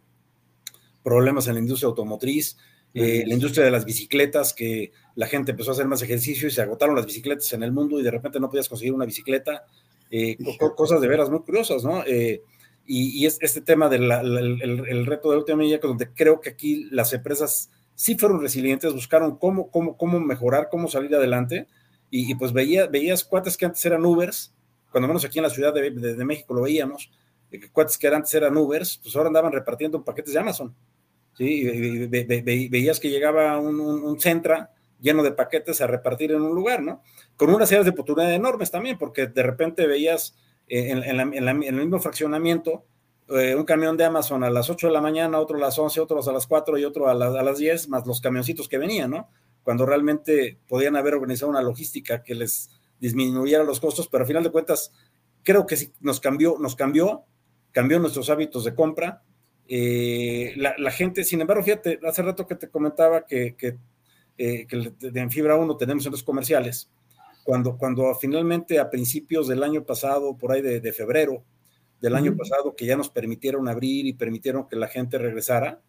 problemas 1.03 1.47
en 1.49 1.55
la 1.55 1.61
industria 1.61 1.89
automotriz, 1.89 2.59
eh, 2.95 3.25
la 3.27 3.35
industria 3.35 3.65
de 3.65 3.71
las 3.71 3.85
bicicletas, 3.85 4.53
que 4.53 4.93
la 5.15 5.27
gente 5.27 5.53
empezó 5.53 5.71
a 5.71 5.75
hacer 5.75 5.87
más 5.87 6.03
ejercicio 6.03 6.49
y 6.49 6.51
se 6.51 6.61
agotaron 6.61 6.95
las 6.95 7.07
bicicletas 7.07 7.51
en 7.55 7.63
el 7.63 7.73
mundo 7.73 7.99
y 7.99 8.03
de 8.03 8.11
repente 8.11 8.39
no 8.39 8.51
podías 8.51 8.69
conseguir 8.69 8.93
una 8.93 9.07
bicicleta, 9.07 9.65
eh, 10.11 10.37
cosas 10.77 11.01
de 11.01 11.09
veras 11.09 11.31
muy 11.31 11.41
curiosas, 11.41 11.85
¿no? 11.85 12.05
Eh, 12.05 12.43
y, 12.85 13.25
es 13.25 13.39
este 13.41 13.63
tema 13.63 13.89
del 13.89 14.11
el, 14.11 15.07
reto 15.07 15.31
de 15.31 15.39
última 15.39 15.59
milla, 15.59 15.79
donde 15.79 16.13
creo 16.13 16.41
que 16.41 16.51
aquí 16.51 16.89
las 16.91 17.13
empresas 17.13 17.71
sí 17.95 18.17
fueron 18.17 18.41
resilientes, 18.41 18.93
buscaron 18.93 19.39
cómo, 19.39 19.71
cómo, 19.71 19.97
cómo 19.97 20.21
mejorar, 20.21 20.69
cómo 20.71 20.89
salir 20.89 21.15
adelante, 21.15 21.69
y, 22.11 22.35
pues 22.35 22.53
veía, 22.53 22.89
veías 22.89 23.25
cuates 23.25 23.57
que 23.57 23.65
antes 23.65 23.83
eran 23.87 24.05
Ubers, 24.05 24.53
cuando 24.91 25.09
menos 25.09 25.25
aquí 25.25 25.39
en 25.39 25.45
la 25.45 25.51
Ciudad 25.51 25.73
de, 25.73 25.91
de 25.91 26.25
México 26.27 26.53
lo 26.53 26.63
veíamos, 26.63 27.11
cuates 27.73 27.97
que 27.97 28.09
antes 28.09 28.35
eran 28.35 28.55
Ubers, 28.57 28.99
pues 29.03 29.17
ahora 29.17 29.29
andaban 29.29 29.53
repartiendo 29.53 30.05
paquetes 30.05 30.35
de 30.35 30.41
Amazon. 30.41 30.75
¿Sí? 31.35 32.07
veías 32.09 33.01
que 33.01 33.11
llegaba 33.11 33.59
un, 33.59 33.81
un, 33.81 34.21
Centra 34.21 34.71
lleno 35.01 35.23
de 35.23 35.33
paquetes 35.33 35.81
a 35.81 35.87
repartir 35.87 36.33
en 36.33 36.43
un 36.43 36.55
lugar, 36.55 36.83
¿no? 36.83 37.03
Con 37.37 37.53
unas 37.53 37.69
series 37.69 37.85
de 37.85 37.91
oportunidades 37.91 38.37
enormes 38.37 38.71
también, 38.71 38.99
porque 38.99 39.27
de 39.27 39.43
repente 39.43 39.87
veías 39.87 40.37
eh, 40.69 40.91
en, 40.91 41.39
el 41.39 41.75
mismo 41.75 41.99
fraccionamiento 41.99 42.85
eh, 43.29 43.55
un 43.55 43.65
camión 43.65 43.97
de 43.97 44.05
Amazon 44.05 44.45
a 44.45 44.51
las 44.51 44.71
8 44.71 44.89
de 44.89 44.93
la 44.93 45.01
mañana, 45.01 45.39
otro 45.39 45.57
a 45.57 45.61
las 45.61 45.79
11, 45.79 46.01
otros 46.01 46.29
a 46.29 46.33
las 46.33 46.47
4 46.47 46.79
y 46.79 46.85
otro 46.85 47.09
a, 47.09 47.13
a 47.13 47.15
las 47.15 47.59
10, 47.59 47.89
más 47.89 48.07
los 48.07 48.21
camioncitos 48.21 48.69
que 48.69 48.79
venían, 48.79 49.11
¿no? 49.11 49.29
Cuando 49.63 49.87
realmente 49.87 50.59
podían 50.69 50.97
haber 50.97 51.15
organizado 51.15 51.51
una 51.51 51.63
logística 51.63 52.23
que 52.23 52.35
les 52.35 52.71
disminuyera 53.01 53.65
los 53.65 53.81
costos, 53.81 54.09
pero 54.09 54.23
al 54.23 54.29
final 54.29 54.45
de 54.45 54.51
cuentas, 54.51 54.93
creo 55.43 55.67
que 55.67 55.77
sí 55.77 55.93
nos 56.01 56.21
cambió, 56.21 56.57
nos 56.59 56.77
cambió, 56.77 57.25
cambió 57.73 57.99
nuestros 57.99 58.31
hábitos 58.31 58.65
de 58.65 58.75
compra, 58.75 59.23
eh, 59.69 60.55
la, 60.57 60.91
gente, 60.91 61.25
sin 61.25 61.41
embargo, 61.41 61.63
fíjate, 61.63 61.99
hace 62.07 62.23
rato 62.23 62.47
que 62.47 62.57
te 62.57 62.69
comentaba 62.69 63.27
que, 63.27 63.55
que, 63.57 63.77
eh, 64.39 64.67
en 65.01 65.31
Fibra 65.31 65.57
1 65.57 65.77
tenemos 65.77 66.03
centros 66.03 66.23
comerciales. 66.23 66.91
Cuando, 67.45 67.77
cuando 67.77 68.15
finalmente 68.15 68.79
a 68.79 68.91
principios 68.91 69.49
del 69.49 69.63
año 69.63 69.85
pasado, 69.85 70.37
por 70.37 70.53
ahí 70.53 70.63
de, 70.63 70.93
febrero, 70.93 71.45
del 72.01 72.15
año 72.15 72.37
pasado 72.37 72.75
que 72.77 72.87
ya 72.87 72.97
nos 72.97 73.09
permitieron 73.09 73.69
abrir 73.69 74.07
y 74.07 74.13
permitieron 74.13 74.69
que 74.69 74.77
la 74.77 74.89
gente 74.89 75.19
regresara, 75.19 75.81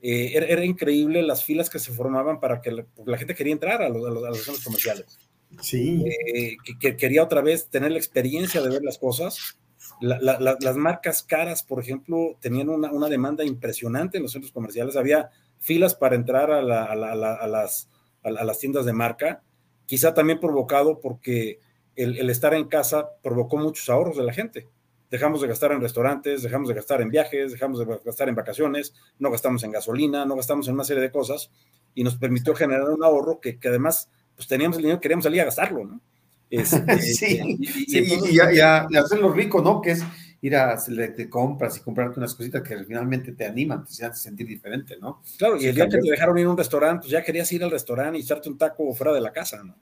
eh, 0.00 0.32
era, 0.34 0.64
increíble 0.64 1.22
las 1.22 1.44
filas 1.44 1.68
que 1.68 1.78
se 1.78 1.92
formaban 1.92 2.40
para 2.40 2.60
que 2.60 2.70
la, 2.70 3.18
gente 3.18 3.34
quería 3.34 3.52
entrar 3.52 3.82
a 3.82 3.88
los, 3.88 4.06
a 4.06 4.10
los, 4.10 4.44
centros 4.44 4.64
comerciales. 4.64 5.18
Sí. 5.60 6.04
Eh, 6.06 6.56
que, 6.78 6.96
quería 6.96 7.22
otra 7.22 7.40
vez 7.40 7.68
tener 7.68 7.90
la 7.90 7.98
experiencia 7.98 8.62
de 8.62 8.70
ver 8.70 8.82
las 8.82 8.98
cosas. 8.98 9.58
Las 10.00 10.76
marcas 10.76 11.22
caras, 11.22 11.62
por 11.62 11.80
ejemplo, 11.80 12.36
tenían 12.40 12.68
una, 12.68 12.90
una, 12.90 13.08
demanda 13.08 13.44
impresionante 13.44 14.16
en 14.16 14.22
los 14.22 14.32
centros 14.32 14.52
comerciales. 14.52 14.96
Había 14.96 15.30
filas 15.58 15.94
para 15.94 16.16
entrar 16.16 16.50
a, 16.50 16.62
las, 16.62 17.88
a, 18.22 18.30
las, 18.30 18.58
tiendas 18.58 18.84
de 18.84 18.92
marca, 18.92 19.42
quizá 19.86 20.14
también 20.14 20.40
provocado 20.40 21.00
porque 21.00 21.60
el, 21.96 22.30
estar 22.30 22.54
en 22.54 22.68
casa 22.68 23.08
provocó 23.22 23.56
muchos 23.56 23.88
ahorros 23.88 24.16
de 24.16 24.24
la 24.24 24.32
gente 24.32 24.68
dejamos 25.10 25.40
de 25.40 25.48
gastar 25.48 25.72
en 25.72 25.80
restaurantes, 25.80 26.42
dejamos 26.42 26.68
de 26.68 26.74
gastar 26.74 27.00
en 27.00 27.08
viajes, 27.08 27.52
dejamos 27.52 27.78
de 27.78 27.86
gastar 28.04 28.28
en 28.28 28.34
vacaciones, 28.34 28.94
no 29.18 29.30
gastamos 29.30 29.62
en 29.64 29.72
gasolina, 29.72 30.26
no 30.26 30.36
gastamos 30.36 30.68
en 30.68 30.74
una 30.74 30.84
serie 30.84 31.02
de 31.02 31.10
cosas 31.10 31.50
y 31.94 32.04
nos 32.04 32.16
permitió 32.16 32.54
generar 32.54 32.90
un 32.90 33.02
ahorro 33.02 33.40
que, 33.40 33.58
además 33.64 34.10
pues 34.36 34.46
teníamos 34.46 34.76
el 34.76 34.82
dinero, 34.82 35.00
queríamos 35.00 35.24
salir 35.24 35.40
a 35.40 35.46
gastarlo, 35.46 35.84
¿no? 35.84 36.00
Este, 36.50 36.98
sí, 37.02 37.58
y, 37.88 38.36
ya, 38.36 38.86
hacerlo 38.98 39.32
rico, 39.32 39.60
¿no? 39.60 39.82
Que 39.82 39.90
es 39.90 40.04
ir 40.40 40.56
a 40.56 40.76
de 40.76 41.28
compras 41.28 41.76
y 41.76 41.80
comprarte 41.80 42.20
unas 42.20 42.34
cositas 42.34 42.62
que 42.62 42.84
finalmente 42.84 43.32
te 43.32 43.44
animan, 43.44 43.84
te 43.84 43.92
hacen 43.92 44.14
sentir 44.14 44.46
diferente, 44.46 44.96
¿no? 45.00 45.20
Claro, 45.36 45.60
y 45.60 45.66
el 45.66 45.74
día 45.74 45.88
que 45.88 45.98
te 45.98 46.10
dejaron 46.10 46.38
ir 46.38 46.46
a 46.46 46.50
un 46.50 46.56
restaurante, 46.56 47.00
pues 47.00 47.10
ya 47.10 47.22
querías 47.22 47.50
ir 47.52 47.64
al 47.64 47.70
restaurante 47.70 48.18
y 48.18 48.22
echarte 48.22 48.48
un 48.48 48.56
taco 48.56 48.94
fuera 48.94 49.12
de 49.12 49.20
la 49.20 49.32
casa, 49.32 49.62
¿no? 49.62 49.76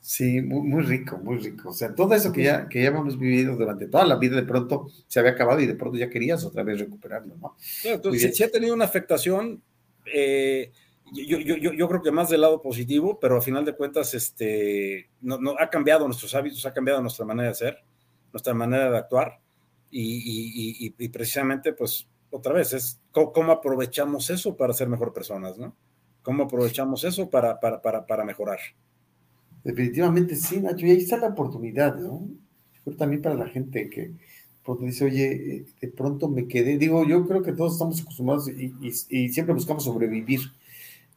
Sí, 0.00 0.40
muy, 0.40 0.82
rico, 0.82 1.18
muy 1.18 1.36
rico. 1.36 1.68
O 1.68 1.72
sea, 1.74 1.94
todo 1.94 2.14
eso 2.14 2.32
que 2.32 2.44
ya, 2.44 2.66
que 2.68 2.82
ya 2.82 2.88
hemos 2.88 3.18
vivido 3.18 3.54
durante 3.54 3.86
toda 3.86 4.06
la 4.06 4.16
vida, 4.16 4.34
de 4.34 4.44
pronto 4.44 4.88
se 5.06 5.20
había 5.20 5.32
acabado 5.32 5.60
y 5.60 5.66
de 5.66 5.74
pronto 5.74 5.98
ya 5.98 6.08
querías 6.08 6.42
otra 6.44 6.62
vez 6.62 6.80
recuperarlo, 6.80 7.36
¿no? 7.36 7.54
entonces, 7.84 8.34
si, 8.34 8.42
ha 8.42 8.50
tenido 8.50 8.74
una 8.74 8.86
afectación, 8.86 9.62
eh, 10.12 10.72
yo, 11.12 11.38
yo, 11.38 11.56
yo, 11.56 11.72
yo, 11.72 11.88
creo 11.88 12.02
que 12.02 12.10
más 12.10 12.28
del 12.28 12.42
lado 12.42 12.62
positivo, 12.62 13.18
pero 13.20 13.36
a 13.36 13.40
final 13.40 13.64
de 13.64 13.74
cuentas, 13.74 14.14
este, 14.14 15.08
no, 15.20 15.38
no, 15.38 15.54
ha 15.58 15.68
cambiado 15.70 16.06
nuestros 16.06 16.34
hábitos, 16.34 16.64
ha 16.66 16.72
cambiado 16.72 17.00
nuestra 17.00 17.24
manera 17.24 17.48
de 17.48 17.54
ser, 17.54 17.78
nuestra 18.32 18.54
manera 18.54 18.90
de 18.90 18.98
actuar, 18.98 19.40
y, 19.90 20.02
y, 20.02 20.94
y, 20.98 21.08
precisamente, 21.08 21.72
pues, 21.72 22.08
otra 22.30 22.52
vez, 22.52 22.72
es 22.72 23.00
cómo, 23.10 23.50
aprovechamos 23.50 24.30
eso 24.30 24.56
para 24.56 24.72
ser 24.72 24.88
mejor 24.88 25.12
personas, 25.12 25.58
¿no? 25.58 25.74
¿Cómo 26.22 26.44
aprovechamos 26.44 27.02
eso 27.04 27.28
para, 27.28 27.58
para, 27.58 27.82
para, 27.82 28.06
para 28.06 28.24
mejorar? 28.24 28.58
Definitivamente 29.64 30.36
sí, 30.36 30.60
Nacho, 30.60 30.86
y 30.86 30.90
ahí 30.90 30.98
está 30.98 31.16
la 31.16 31.28
oportunidad, 31.28 31.96
¿no? 31.96 32.28
Pero 32.84 32.96
también 32.96 33.20
para 33.20 33.34
la 33.34 33.48
gente 33.48 33.90
que 33.90 34.12
porque 34.70 34.86
dice, 34.86 35.04
oye, 35.04 35.56
eh, 35.56 35.66
de 35.80 35.88
pronto 35.88 36.28
me 36.28 36.46
quedé, 36.46 36.78
digo, 36.78 37.04
yo 37.06 37.26
creo 37.26 37.42
que 37.42 37.52
todos 37.52 37.72
estamos 37.72 38.00
acostumbrados 38.00 38.48
y, 38.48 39.28
siempre 39.28 39.54
buscamos 39.54 39.84
sobrevivir. 39.84 40.40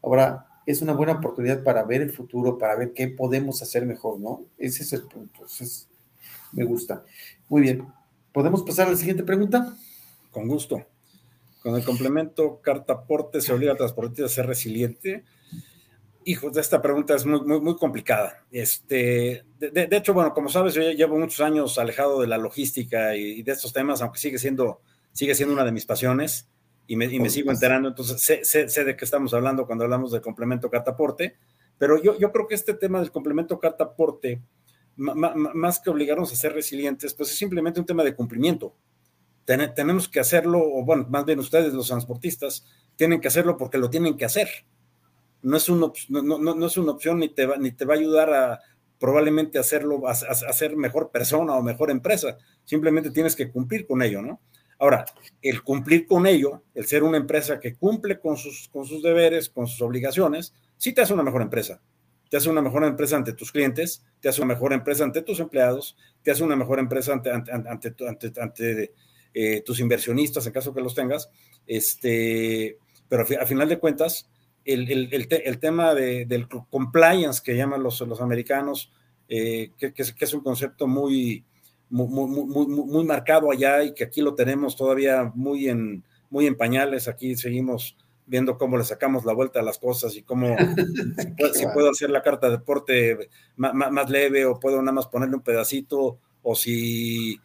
Ahora, 0.04 0.46
es 0.66 0.82
una 0.82 0.94
buena 0.94 1.13
oportunidad 1.13 1.63
para 1.63 1.84
ver 1.84 2.02
el 2.02 2.12
futuro, 2.12 2.58
para 2.58 2.76
ver 2.76 2.94
qué 2.94 3.08
podemos 3.08 3.62
hacer 3.62 3.86
mejor, 3.86 4.20
¿no? 4.20 4.46
Ese 4.58 4.84
es 4.84 4.94
el 4.94 5.04
punto, 5.04 5.46
me 6.52 6.63
gusta. 6.66 7.04
Muy 7.50 7.62
bien, 7.62 7.88
¿podemos 8.32 8.63
pasar 8.63 8.88
a 8.88 8.92
la 8.92 8.98
siguiente 8.98 9.24
pregunta? 9.24 9.76
Con 10.32 10.48
gusto. 10.48 10.86
Con 11.62 11.76
el 11.76 11.84
complemento 11.84 12.60
carta 12.62 12.94
aporte 12.94 13.42
se 13.42 13.54
obliga 13.54 13.72
al 13.72 13.78
transportista 13.78 14.26
a 14.26 14.30
ser 14.30 14.46
resiliente. 14.46 15.24
Hijos, 16.26 16.56
esta 16.58 16.82
pregunta 16.82 17.16
es 17.16 17.26
muy, 17.26 17.42
muy, 17.42 17.76
complicada. 17.78 18.46
Este, 18.52 19.46
de, 19.60 19.88
hecho, 19.92 20.13
bueno, 20.13 20.34
como 20.34 20.50
sabes, 20.50 20.74
yo 20.74 20.82
llevo 20.82 21.18
muchos 21.18 21.42
años 21.42 21.78
alejado 21.78 22.22
de 22.22 22.28
la 22.28 22.38
logística 22.38 23.16
y, 23.16 23.44
de 23.44 23.52
estos 23.52 23.74
temas, 23.74 24.02
aunque 24.02 24.20
sigue 24.20 24.38
siendo, 24.38 24.82
sigue 25.12 25.36
siendo 25.36 25.54
una 25.54 25.66
de 25.66 25.72
mis 25.72 25.86
pasiones 25.86 26.50
y 26.88 26.96
me, 26.96 27.06
y 27.06 27.19
me 27.19 27.30
sigo 27.30 27.52
enterando, 27.52 27.89
entonces 27.89 28.22
sé, 28.22 28.67
sé, 28.67 28.84
de 28.84 28.96
qué 28.96 29.06
estamos 29.06 29.34
hablando 29.34 29.65
cuando 29.65 29.84
hablamos 29.84 30.12
del 30.12 30.22
complemento 30.22 30.69
cartaporte, 30.69 31.36
pero 31.78 32.02
yo, 32.02 32.17
yo 32.17 32.32
creo 32.32 32.48
que 32.48 32.56
este 32.56 32.74
tema 32.74 33.00
del 33.00 33.12
complemento 33.12 33.60
cartaporte, 33.60 34.41
más 34.96 35.80
que 35.80 35.89
obligarnos 35.89 36.32
a 36.32 36.36
ser 36.36 36.54
resilientes, 36.54 37.13
pues 37.13 37.32
es 37.32 37.38
simplemente 37.38 37.80
un 37.80 37.86
tema 37.86 38.04
de 38.04 38.15
cumplimiento. 38.15 38.76
tenemos 39.46 40.08
que 40.08 40.19
hacerlo, 40.19 40.60
o 40.62 40.84
bueno, 40.86 41.08
más 41.10 41.26
bien 41.26 41.39
ustedes, 41.39 41.74
los 41.74 41.88
transportistas, 41.88 42.65
tienen 42.96 43.19
que 43.19 43.28
hacerlo 43.28 43.58
porque 43.58 43.78
lo 43.78 43.89
tienen 43.89 44.17
que 44.17 44.26
hacer 44.26 44.50
no 45.43 45.58
es, 45.58 45.69
una, 45.69 45.91
no, 46.10 46.39
no, 46.39 46.65
es 46.65 46.78
una 46.78 46.93
opción 46.93 47.19
ni 47.19 47.30
te, 47.30 47.46
va, 47.46 47.58
ni 47.58 47.72
te 47.72 47.86
va 47.86 47.93
a 47.93 47.98
ayudar 47.98 48.34
a 48.34 48.62
probablemente 48.98 49.60
hacerlo, 49.60 50.08
a, 50.08 50.12
a, 50.12 50.54
ser 50.54 50.78
mejor 50.78 51.12
persona 51.12 51.54
o 51.54 51.62
mejor 51.62 51.91
empresa. 51.91 52.38
Simplemente 52.63 53.12
tienes 53.12 53.36
que 53.36 53.52
cumplir 53.52 53.86
con 53.86 54.02
ello, 54.02 54.22
¿no? 54.22 54.39
Ahora, 54.84 55.06
el 55.41 55.63
cumplir 55.63 56.06
con 56.06 56.28
ello, 56.28 56.62
el 56.76 56.86
ser 56.86 57.04
una 57.04 57.15
empresa 57.15 57.58
que 57.58 57.74
cumple 57.74 58.19
con 58.19 58.36
sus, 58.36 58.67
con 58.67 58.84
sus 58.84 59.02
deberes, 59.02 59.48
con 59.48 59.65
sus 59.65 59.82
obligaciones, 59.82 60.54
sí 60.76 60.91
te 60.91 61.00
hace 61.00 61.13
una 61.13 61.24
mejor 61.24 61.41
empresa. 61.41 61.82
Te 62.30 62.36
hace 62.36 62.50
una 62.50 62.62
mejor 62.62 62.84
empresa 62.84 63.15
ante 63.15 63.32
tus 63.32 63.54
clientes, 63.54 64.04
te 64.19 64.28
hace 64.28 64.41
una 64.41 64.56
mejor 64.56 64.74
empresa 64.74 65.06
ante 65.06 65.22
tus 65.22 65.39
empleados, 65.39 65.96
te 66.22 66.32
hace 66.32 66.43
una 66.43 66.58
mejor 66.58 66.80
empresa 66.80 67.13
ante, 67.13 67.32
ante, 67.32 67.93
ante, 68.06 68.41
ante, 68.41 68.93
eh, 69.34 69.62
tus 69.62 69.80
inversionistas, 69.80 70.46
en 70.48 70.52
caso 70.52 70.74
que 70.74 70.82
los 70.82 70.93
tengas. 70.93 71.30
Este, 71.65 72.78
pero 73.08 73.26
a 73.39 73.46
final 73.46 73.69
de 73.69 73.80
cuentas, 73.80 74.30
el, 74.65 75.60
tema 75.62 75.96
del 75.96 76.50
compliance 76.69 77.41
que 77.41 77.56
llaman 77.56 77.84
los, 77.84 78.02
los 78.02 78.19
americanos, 78.19 78.91
eh, 79.30 79.72
que, 79.78 79.93
es, 79.96 80.34
un 80.34 80.41
concepto 80.41 80.88
muy, 80.88 81.46
muy, 81.93 83.06
marcado 83.06 83.51
allá 83.51 83.84
y 83.84 83.93
que 83.93 84.06
aquí 84.06 84.21
lo 84.21 84.34
tenemos 84.34 84.75
todavía 84.75 85.32
muy 85.36 85.69
en, 85.69 86.03
muy 86.29 86.47
en 86.47 86.58
pañales. 86.58 87.08
Aquí 87.08 87.36
seguimos 87.36 87.95
viendo 88.25 88.58
cómo 88.58 88.77
le 88.77 88.84
sacamos 88.84 89.25
la 89.25 89.34
vuelta 89.34 89.60
a 89.60 89.63
las 89.63 89.77
cosas 89.77 90.15
y 90.15 90.23
cómo 90.23 90.56
si, 91.53 91.65
puedo, 91.73 91.91
hacer 91.91 92.10
la 92.10 92.23
carta 92.23 92.47
de 92.47 92.58
deporte 92.58 93.29
más, 93.58 93.73
más, 93.73 94.10
leve 94.10 94.45
o 94.45 94.60
puedo 94.60 94.82
nada 94.82 94.93
más 94.93 95.08
ponerle 95.08 95.36
un 95.36 95.43
pedacito 95.43 96.17
o 96.41 96.56
si 96.56 97.39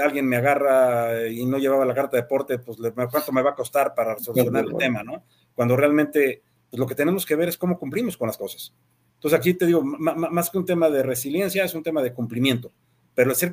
alguien 0.00 0.26
me 0.26 0.36
agarra 0.36 1.28
y 1.28 1.44
no 1.44 1.58
llevaba 1.58 1.84
la 1.84 1.94
carta 1.94 2.16
de 2.16 2.22
deporte, 2.22 2.58
pues 2.58 2.78
cuánto 3.10 3.32
me 3.32 3.42
va 3.42 3.50
a 3.50 3.54
costar 3.54 3.94
para 3.94 4.18
solucionar 4.18 4.64
el 4.64 4.76
tema, 4.76 5.02
¿no? 5.02 5.24
Cuando 5.54 5.76
realmente 5.76 6.42
pues 6.70 6.80
lo 6.80 6.86
que 6.86 6.94
tenemos 6.94 7.26
que 7.26 7.36
ver 7.36 7.48
es 7.48 7.58
cómo 7.58 7.78
cumplimos 7.78 8.16
con 8.16 8.28
las 8.28 8.38
cosas. 8.38 8.74
Entonces 9.16 9.38
aquí 9.38 9.54
te 9.54 9.66
digo, 9.66 9.82
más 9.82 10.50
que 10.50 10.58
un 10.58 10.66
tema 10.66 10.90
de 10.90 11.02
resiliencia, 11.02 11.64
es 11.64 11.74
un 11.74 11.82
tema 11.82 12.02
de 12.02 12.12
cumplimiento. 12.12 12.72
Pero 13.14 13.32
ese 13.32 13.52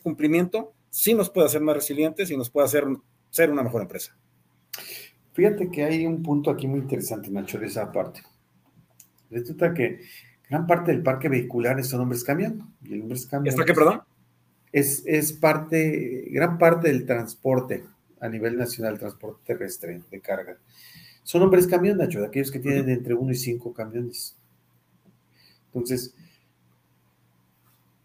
cumplimiento 0.00 0.72
sí 0.90 1.14
nos 1.14 1.30
puede 1.30 1.46
hacer 1.46 1.60
más 1.60 1.76
resilientes 1.76 2.30
y 2.30 2.36
nos 2.36 2.50
puede 2.50 2.66
hacer 2.66 2.84
ser 3.30 3.50
una 3.50 3.62
mejor 3.62 3.82
empresa. 3.82 4.16
Fíjate 5.32 5.70
que 5.70 5.84
hay 5.84 6.06
un 6.06 6.22
punto 6.22 6.50
aquí 6.50 6.66
muy 6.66 6.80
interesante, 6.80 7.30
Nacho, 7.30 7.58
de 7.58 7.66
esa 7.66 7.90
parte. 7.90 8.22
Resulta 9.30 9.72
que 9.72 10.00
gran 10.48 10.66
parte 10.66 10.92
del 10.92 11.02
parque 11.02 11.28
vehicular 11.28 11.82
son 11.84 12.02
hombres 12.02 12.22
cambiando. 12.22 12.66
Y 12.82 12.94
el 12.94 13.02
hombres 13.02 13.26
cambiando. 13.26 13.62
¿Está 13.62 13.72
qué, 13.72 13.78
perdón? 13.78 14.02
Es, 14.70 15.02
es 15.06 15.32
parte, 15.32 16.26
gran 16.30 16.58
parte 16.58 16.88
del 16.88 17.06
transporte 17.06 17.84
a 18.20 18.28
nivel 18.28 18.56
nacional, 18.56 18.98
transporte 18.98 19.40
terrestre 19.44 20.00
de 20.10 20.20
carga 20.20 20.56
son 21.24 21.42
hombres 21.42 21.66
camión, 21.66 21.98
Nacho, 21.98 22.20
de 22.20 22.26
aquellos 22.26 22.50
que 22.50 22.58
tienen 22.58 22.88
entre 22.88 23.14
uno 23.14 23.32
y 23.32 23.36
cinco 23.36 23.72
camiones. 23.72 24.36
Entonces, 25.66 26.14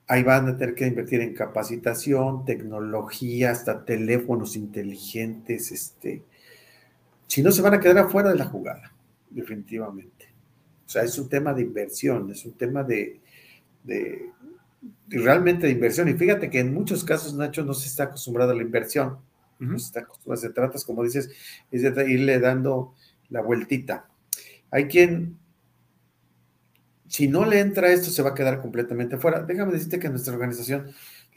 ahí 0.08 0.24
van 0.24 0.48
a 0.48 0.58
tener 0.58 0.74
que 0.74 0.88
invertir 0.88 1.22
en 1.22 1.34
capacitación, 1.34 2.46
tecnología, 2.46 3.52
hasta 3.52 3.84
teléfonos 3.84 4.56
inteligentes, 4.56 5.72
este, 5.72 6.24
si 7.28 7.44
no 7.44 7.52
se 7.52 7.62
van 7.62 7.74
a 7.74 7.80
quedar 7.80 8.00
afuera 8.00 8.30
de 8.30 8.38
la 8.38 8.46
jugada, 8.46 8.94
definitivamente. 9.30 10.34
O 10.86 10.90
sea, 10.90 11.04
es 11.04 11.20
un 11.20 11.28
tema 11.28 11.54
de 11.54 11.64
inversión, 11.64 12.32
es 12.32 12.46
un 12.46 12.54
tema 12.54 12.84
de, 12.84 13.20
de, 13.84 14.32
realmente 15.10 15.68
de 15.68 15.74
inversión. 15.74 16.08
Y 16.08 16.14
fíjate 16.14 16.50
que 16.50 16.60
en 16.60 16.74
muchos 16.74 17.04
casos, 17.04 17.34
Nacho, 17.34 17.66
no 17.66 17.74
se 17.74 17.88
está 17.88 18.06
acostumbrado 18.06 18.52
a 18.52 18.56
la 18.56 18.62
inversión. 18.62 19.18
No 19.60 19.78
se 19.80 19.88
está 19.88 20.02
acostumbrado, 20.02 20.42
se 20.42 20.52
trata, 20.52 20.80
como 20.86 21.04
dices, 21.04 21.30
es 21.72 21.82
de 21.82 22.12
irle 22.12 22.40
dando 22.40 22.94
la 23.30 23.42
vueltita. 23.42 24.08
Hay 24.72 24.86
quien, 24.88 25.38
si 27.08 27.28
no 27.28 27.46
le 27.46 27.60
entra 27.60 27.92
esto, 27.92 28.10
se 28.10 28.22
va 28.22 28.32
a 28.32 28.34
quedar 28.34 28.62
completamente 28.62 29.18
fuera. 29.18 29.42
Déjame 29.42 29.74
decirte 29.74 30.00
que 30.00 30.10
nuestra 30.10 30.34
organización 30.34 30.88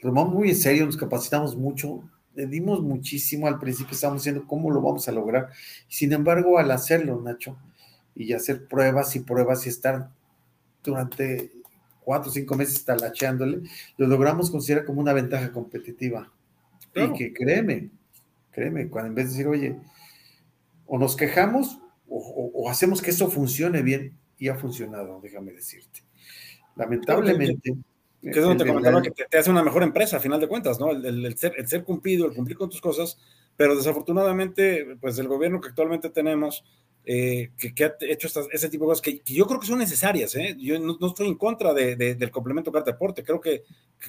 lo 0.01 0.09
tomamos 0.09 0.33
muy 0.33 0.49
en 0.49 0.55
serio, 0.55 0.85
nos 0.85 0.97
capacitamos 0.97 1.55
mucho, 1.55 2.03
le 2.35 2.47
dimos 2.47 2.81
muchísimo 2.81 3.47
al 3.47 3.59
principio, 3.59 3.93
estábamos 3.93 4.23
diciendo 4.23 4.45
cómo 4.47 4.71
lo 4.71 4.81
vamos 4.81 5.07
a 5.07 5.11
lograr. 5.11 5.49
Sin 5.87 6.13
embargo, 6.13 6.57
al 6.57 6.71
hacerlo, 6.71 7.21
Nacho, 7.21 7.57
y 8.15 8.33
hacer 8.33 8.67
pruebas 8.67 9.15
y 9.15 9.19
pruebas 9.21 9.65
y 9.65 9.69
estar 9.69 10.09
durante 10.83 11.51
cuatro 12.03 12.29
o 12.29 12.33
cinco 12.33 12.55
meses 12.55 12.83
talacheándole, 12.83 13.61
lo 13.97 14.07
logramos 14.07 14.49
considerar 14.49 14.85
como 14.85 15.01
una 15.01 15.13
ventaja 15.13 15.51
competitiva. 15.51 16.31
Y 16.93 17.13
que 17.13 17.33
créeme, 17.33 17.89
créeme, 18.51 18.89
cuando 18.89 19.09
en 19.09 19.15
vez 19.15 19.25
de 19.27 19.31
decir, 19.31 19.47
oye, 19.47 19.77
o 20.85 20.97
nos 20.97 21.15
quejamos 21.15 21.79
o, 22.11 22.69
hacemos 22.69 23.01
que 23.01 23.11
eso 23.11 23.29
funcione 23.29 23.81
bien 23.81 24.17
y 24.41 24.49
ha 24.49 24.55
funcionado, 24.55 25.19
déjame 25.21 25.53
decirte. 25.53 26.01
Lamentablemente. 26.75 27.75
Que 28.19 28.29
es 28.29 28.41
donde 28.41 28.63
te 28.63 28.67
comentaba 28.67 28.99
que 29.01 29.11
te, 29.11 29.37
hace 29.37 29.51
una 29.51 29.63
mejor 29.63 29.83
empresa, 29.83 30.17
a 30.17 30.19
final 30.19 30.39
de 30.39 30.47
cuentas, 30.47 30.79
¿no? 30.79 30.89
El, 30.91 31.37
ser, 31.37 31.53
el 31.57 31.67
ser 31.67 31.83
cumplido, 31.83 32.25
el 32.25 32.33
cumplir 32.33 32.57
con 32.57 32.67
tus 32.67 32.81
cosas, 32.81 33.19
pero 33.55 33.75
desafortunadamente, 33.75 34.97
pues 34.99 35.19
el 35.19 35.27
gobierno 35.27 35.61
que 35.61 35.69
actualmente 35.69 36.09
tenemos, 36.09 36.63
eh, 37.05 37.51
que, 37.55 37.85
ha 37.85 37.95
hecho 38.01 38.27
ese 38.51 38.69
tipo 38.69 38.85
de 38.85 38.89
cosas 38.89 39.01
que, 39.01 39.21
yo 39.25 39.45
creo 39.45 39.59
que 39.59 39.67
son 39.67 39.77
necesarias. 39.77 40.35
¿eh? 40.35 40.55
Yo 40.57 40.79
no, 40.79 40.97
estoy 41.05 41.27
en 41.27 41.35
contra 41.35 41.75
del 41.75 42.31
complemento 42.31 42.71
carta 42.71 42.93
deporte, 42.93 43.23
creo 43.23 43.39
que, 43.39 43.63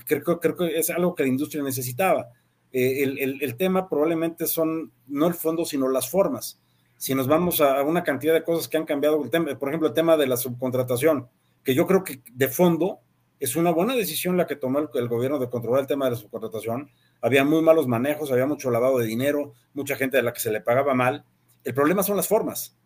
creo, 0.07 0.41
creo 0.41 0.57
que 0.57 0.79
es 0.79 0.89
algo 0.89 1.15
que 1.15 1.25
la 1.25 1.29
industria 1.29 1.63
necesitaba. 1.63 2.31
Eh, 2.73 3.03
el, 3.03 3.57
tema 3.57 3.87
probablemente 3.87 4.47
son 4.47 4.93
no 5.07 5.27
el 5.27 5.35
fondo, 5.35 5.67
sino 5.67 5.89
las 5.89 6.09
formas. 6.09 6.62
Si 7.03 7.17
nos 7.17 7.27
vamos 7.27 7.61
a, 7.61 7.83
una 7.83 8.05
cantidad 8.05 8.33
de 8.33 8.45
cosas 8.45 8.69
que 8.69 8.77
han 8.77 8.85
cambiado, 8.85 9.21
el 9.25 9.29
tema, 9.29 9.59
por 9.59 9.71
ejemplo, 9.71 9.89
el 9.89 9.93
tema 9.93 10.17
de 10.17 10.29
la 10.29 10.37
subcontratación, 10.37 11.29
que 11.65 11.75
yo 11.75 11.85
creo 11.85 12.05
que 12.05 12.23
de 12.33 12.47
fondo 12.47 13.01
es 13.41 13.57
una 13.57 13.73
buena 13.73 13.97
decisión 13.97 14.37
la 14.37 14.47
que 14.47 14.55
tomó 14.55 14.89
el, 14.95 15.09
gobierno 15.09 15.41
de 15.41 15.51
controlar 15.51 15.81
el 15.81 15.89
tema 15.89 16.05
de 16.05 16.13
la 16.13 16.17
subcontratación. 16.17 16.93
Había 17.21 17.45
muy 17.45 17.61
malos 17.61 17.89
manejos, 17.89 18.31
había 18.31 18.47
mucho 18.47 18.71
lavado 18.71 18.99
de 18.99 19.07
dinero, 19.07 19.53
mucha 19.75 19.97
gente 19.97 20.17
a 20.17 20.23
la 20.23 20.33
que 20.33 20.39
se 20.39 20.53
le 20.53 20.61
pagaba 20.61 20.95
mal. 20.95 21.25
El 21.65 21.75
problema 21.75 22.05
son 22.05 22.17
las 22.17 22.29
formas 22.29 22.79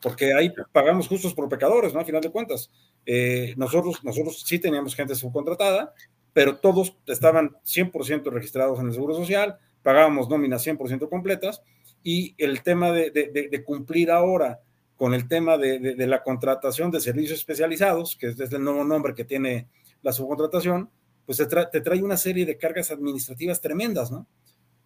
porque 0.00 0.34
ahí 0.34 0.52
pagamos 0.70 1.08
justos 1.08 1.34
por 1.34 1.48
pecadores, 1.48 1.92
¿no? 1.92 1.98
A 1.98 2.04
final 2.04 2.20
de 2.20 2.30
cuentas. 2.30 2.70
Eh, 3.04 3.54
nosotros, 3.56 4.04
nosotros 4.04 4.40
sí 4.46 4.60
teníamos 4.60 4.94
gente 4.94 5.16
subcontratada, 5.16 5.94
pero 6.32 6.58
todos 6.58 6.96
estaban 7.08 7.56
100% 7.64 8.30
registrados 8.30 8.78
en 8.78 8.86
el 8.86 8.92
Seguro 8.92 9.14
Social, 9.14 9.58
pagábamos 9.82 10.28
nóminas 10.28 10.64
100% 10.64 11.08
completas, 11.08 11.60
y 12.02 12.34
el 12.38 12.62
tema 12.62 12.92
de, 12.92 13.62
cumplir 13.64 14.10
ahora 14.10 14.60
con 14.96 15.14
el 15.14 15.28
tema 15.28 15.58
de, 15.58 15.94
la 16.06 16.22
contratación 16.22 16.90
de 16.90 17.00
servicios 17.00 17.38
especializados, 17.38 18.16
que 18.16 18.28
es 18.28 18.52
el 18.52 18.62
nuevo 18.62 18.84
nombre 18.84 19.14
que 19.14 19.24
tiene 19.24 19.68
la 20.02 20.12
subcontratación, 20.12 20.90
pues 21.26 21.38
te, 21.38 21.46
te 21.46 21.80
trae 21.80 22.02
una 22.02 22.16
serie 22.16 22.46
de 22.46 22.56
cargas 22.56 22.90
administrativas 22.90 23.60
tremendas, 23.60 24.10
¿no? 24.10 24.26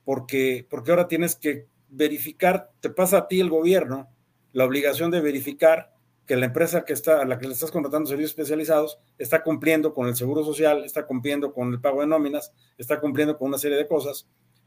Porque, 0.05 0.67
porque 0.69 0.91
ahora 0.91 1.07
tienes 1.07 1.37
que 1.37 1.67
verificar, 1.89 2.71
te 2.81 2.91
pasa 2.91 3.19
a 3.19 3.29
ti 3.29 3.41
el 3.41 3.51
gobierno, 3.51 4.09
la 4.53 4.65
obligación 4.65 5.11
de 5.11 5.21
verificar 5.21 5.93
que 6.27 6.37
la 6.37 6.47
empresa 6.47 6.85
que 6.85 6.93
está, 6.93 7.21
a 7.21 7.25
la 7.25 7.39
que 7.39 7.47
le 7.47 7.53
estás 7.53 7.71
contratando 7.71 8.09
servicios 8.09 8.31
especializados 8.31 8.99
está 9.19 9.43
cumpliendo 9.43 9.93
con 9.93 10.09
el 10.09 10.17
seguro 10.17 10.45
social, 10.45 10.85
está 10.85 11.07
cumpliendo 11.07 11.53
con 11.53 11.73
el 11.73 11.81
pago 11.81 12.01
de 12.01 12.07
nóminas, 12.07 12.53
está 12.79 13.01
cumpliendo 13.01 13.37
con 13.37 13.49
una 13.49 13.59
serie 13.59 13.77
de 13.77 13.87
cosas. 13.87 14.27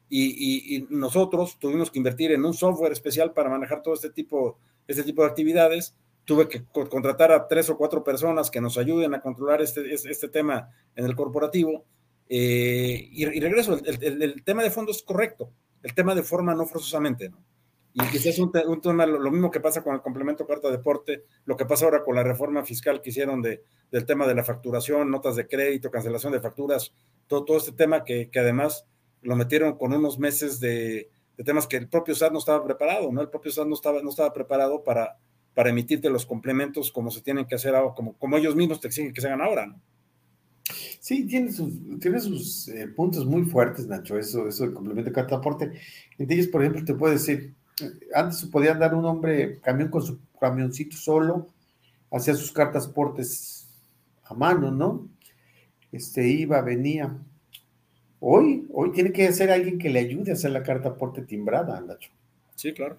Y, 0.09 0.85
nosotros 0.89 1.57
tuvimos 1.59 1.89
que 1.89 1.99
invertir 1.99 2.31
en 2.31 2.45
un 2.45 2.53
software 2.53 2.91
especial 2.91 3.33
para 3.33 3.49
manejar 3.49 3.81
todo 3.81 3.93
este 3.93 4.09
tipo, 4.09 4.59
este 4.87 5.03
tipo 5.03 5.23
de 5.23 5.29
actividades. 5.29 5.95
Tuve 6.25 6.47
que 6.47 6.63
contratar 6.65 7.31
a 7.31 7.47
tres 7.47 7.69
o 7.69 7.77
cuatro 7.77 8.03
personas 8.03 8.49
que 8.49 8.61
nos 8.61 8.77
ayuden 8.77 9.13
a 9.13 9.21
controlar 9.21 9.61
este, 9.61 9.93
este, 9.93 10.27
tema 10.27 10.69
en 10.95 11.05
el 11.05 11.15
corporativo. 11.15 11.85
Eh, 12.27 13.09
y, 13.11 13.25
regreso, 13.39 13.79
el, 13.83 14.21
el, 14.21 14.43
tema 14.43 14.63
de 14.63 14.71
fondo 14.71 14.91
es 14.91 15.03
correcto, 15.03 15.51
el 15.83 15.93
tema 15.93 16.15
de 16.15 16.23
forma 16.23 16.55
no 16.55 16.65
forzosamente, 16.65 17.29
¿no? 17.29 17.43
Y 17.97 18.05
quizás 18.11 18.39
un, 18.39 18.51
un 18.67 18.81
tema, 18.81 19.05
lo, 19.05 19.31
mismo 19.31 19.49
que 19.49 19.61
pasa 19.61 19.81
con 19.81 19.95
el 19.95 20.01
complemento 20.01 20.45
carta 20.45 20.69
deporte, 20.69 21.23
lo 21.45 21.55
que 21.55 21.65
pasa 21.65 21.85
ahora 21.85 22.03
con 22.03 22.13
la 22.13 22.23
reforma 22.23 22.65
fiscal 22.65 23.01
que 23.01 23.09
hicieron 23.09 23.41
de, 23.41 23.63
del 23.89 24.05
tema 24.05 24.27
de 24.27 24.35
la 24.35 24.43
facturación, 24.43 25.09
notas 25.09 25.37
de 25.37 25.47
crédito, 25.47 25.89
cancelación 25.89 26.33
de 26.33 26.41
facturas, 26.41 26.93
todo, 27.27 27.45
todo 27.45 27.55
este 27.55 27.71
tema 27.71 28.03
que, 28.03 28.29
que 28.29 28.39
además 28.39 28.85
lo 29.25 29.35
metieron 29.35 29.77
con 29.77 29.93
unos 29.93 30.17
meses 30.19 30.59
de, 30.59 31.09
temas 31.43 31.67
que 31.67 31.77
el 31.77 31.89
propio 31.89 32.15
SAT 32.15 32.31
no 32.31 32.39
estaba 32.39 32.63
preparado, 32.63 33.11
¿no? 33.11 33.21
El 33.21 33.29
propio 33.29 33.51
SAT 33.51 33.67
no 33.67 33.73
estaba, 33.73 34.01
no 34.01 34.09
estaba 34.09 34.31
preparado 34.33 34.83
para, 34.83 35.17
para 35.53 35.69
emitirte 35.69 36.09
los 36.09 36.25
complementos 36.25 36.91
como 36.91 37.11
se 37.11 37.21
tienen 37.21 37.45
que 37.45 37.55
hacer 37.55 37.75
ahora, 37.75 37.93
como, 37.93 38.13
como 38.13 38.37
ellos 38.37 38.55
mismos 38.55 38.79
te 38.79 38.87
exigen 38.87 39.13
que 39.13 39.21
se 39.21 39.27
hagan 39.27 39.41
ahora, 39.41 39.65
¿no? 39.65 39.81
Sí, 40.99 41.27
tiene 41.27 41.51
sus, 41.51 41.99
tiene 41.99 42.19
sus 42.19 42.67
eh, 42.69 42.87
puntos 42.87 43.25
muy 43.25 43.43
fuertes, 43.43 43.85
Nacho, 43.85 44.17
eso, 44.17 44.47
eso 44.47 44.63
del 44.63 44.73
complemento 44.73 45.09
de 45.09 45.15
carta 45.15 45.35
deporte. 45.35 45.71
Entre 46.17 46.35
ellos, 46.35 46.47
por 46.47 46.61
ejemplo, 46.61 46.83
te 46.83 46.95
puedo 46.95 47.13
decir, 47.13 47.53
antes 48.13 48.43
podían 48.45 48.79
dar 48.79 48.95
un 48.95 49.05
hombre 49.05 49.59
camión 49.61 49.89
con 49.89 50.01
su 50.01 50.19
camioncito 50.39 50.97
solo, 50.97 51.47
hacía 52.11 52.33
sus 52.33 52.51
cartas 52.51 52.87
portes 52.87 53.67
a 54.23 54.33
mano, 54.33 54.71
¿no? 54.71 55.07
Este 55.91 56.27
iba, 56.27 56.61
venía. 56.61 57.15
Hoy, 58.27 58.67
hoy 58.73 58.91
tiene 58.91 59.11
que 59.11 59.31
ser 59.33 59.51
alguien 59.51 59.77
que 59.77 59.91
le 59.91 59.99
ayude 59.99 60.31
a 60.31 60.33
hacer 60.33 60.49
la 60.49 60.63
carta 60.63 60.95
porte 60.95 61.21
timbrada, 61.21 61.79
Nacho. 61.79 62.09
Sí, 62.55 62.73
claro. 62.73 62.95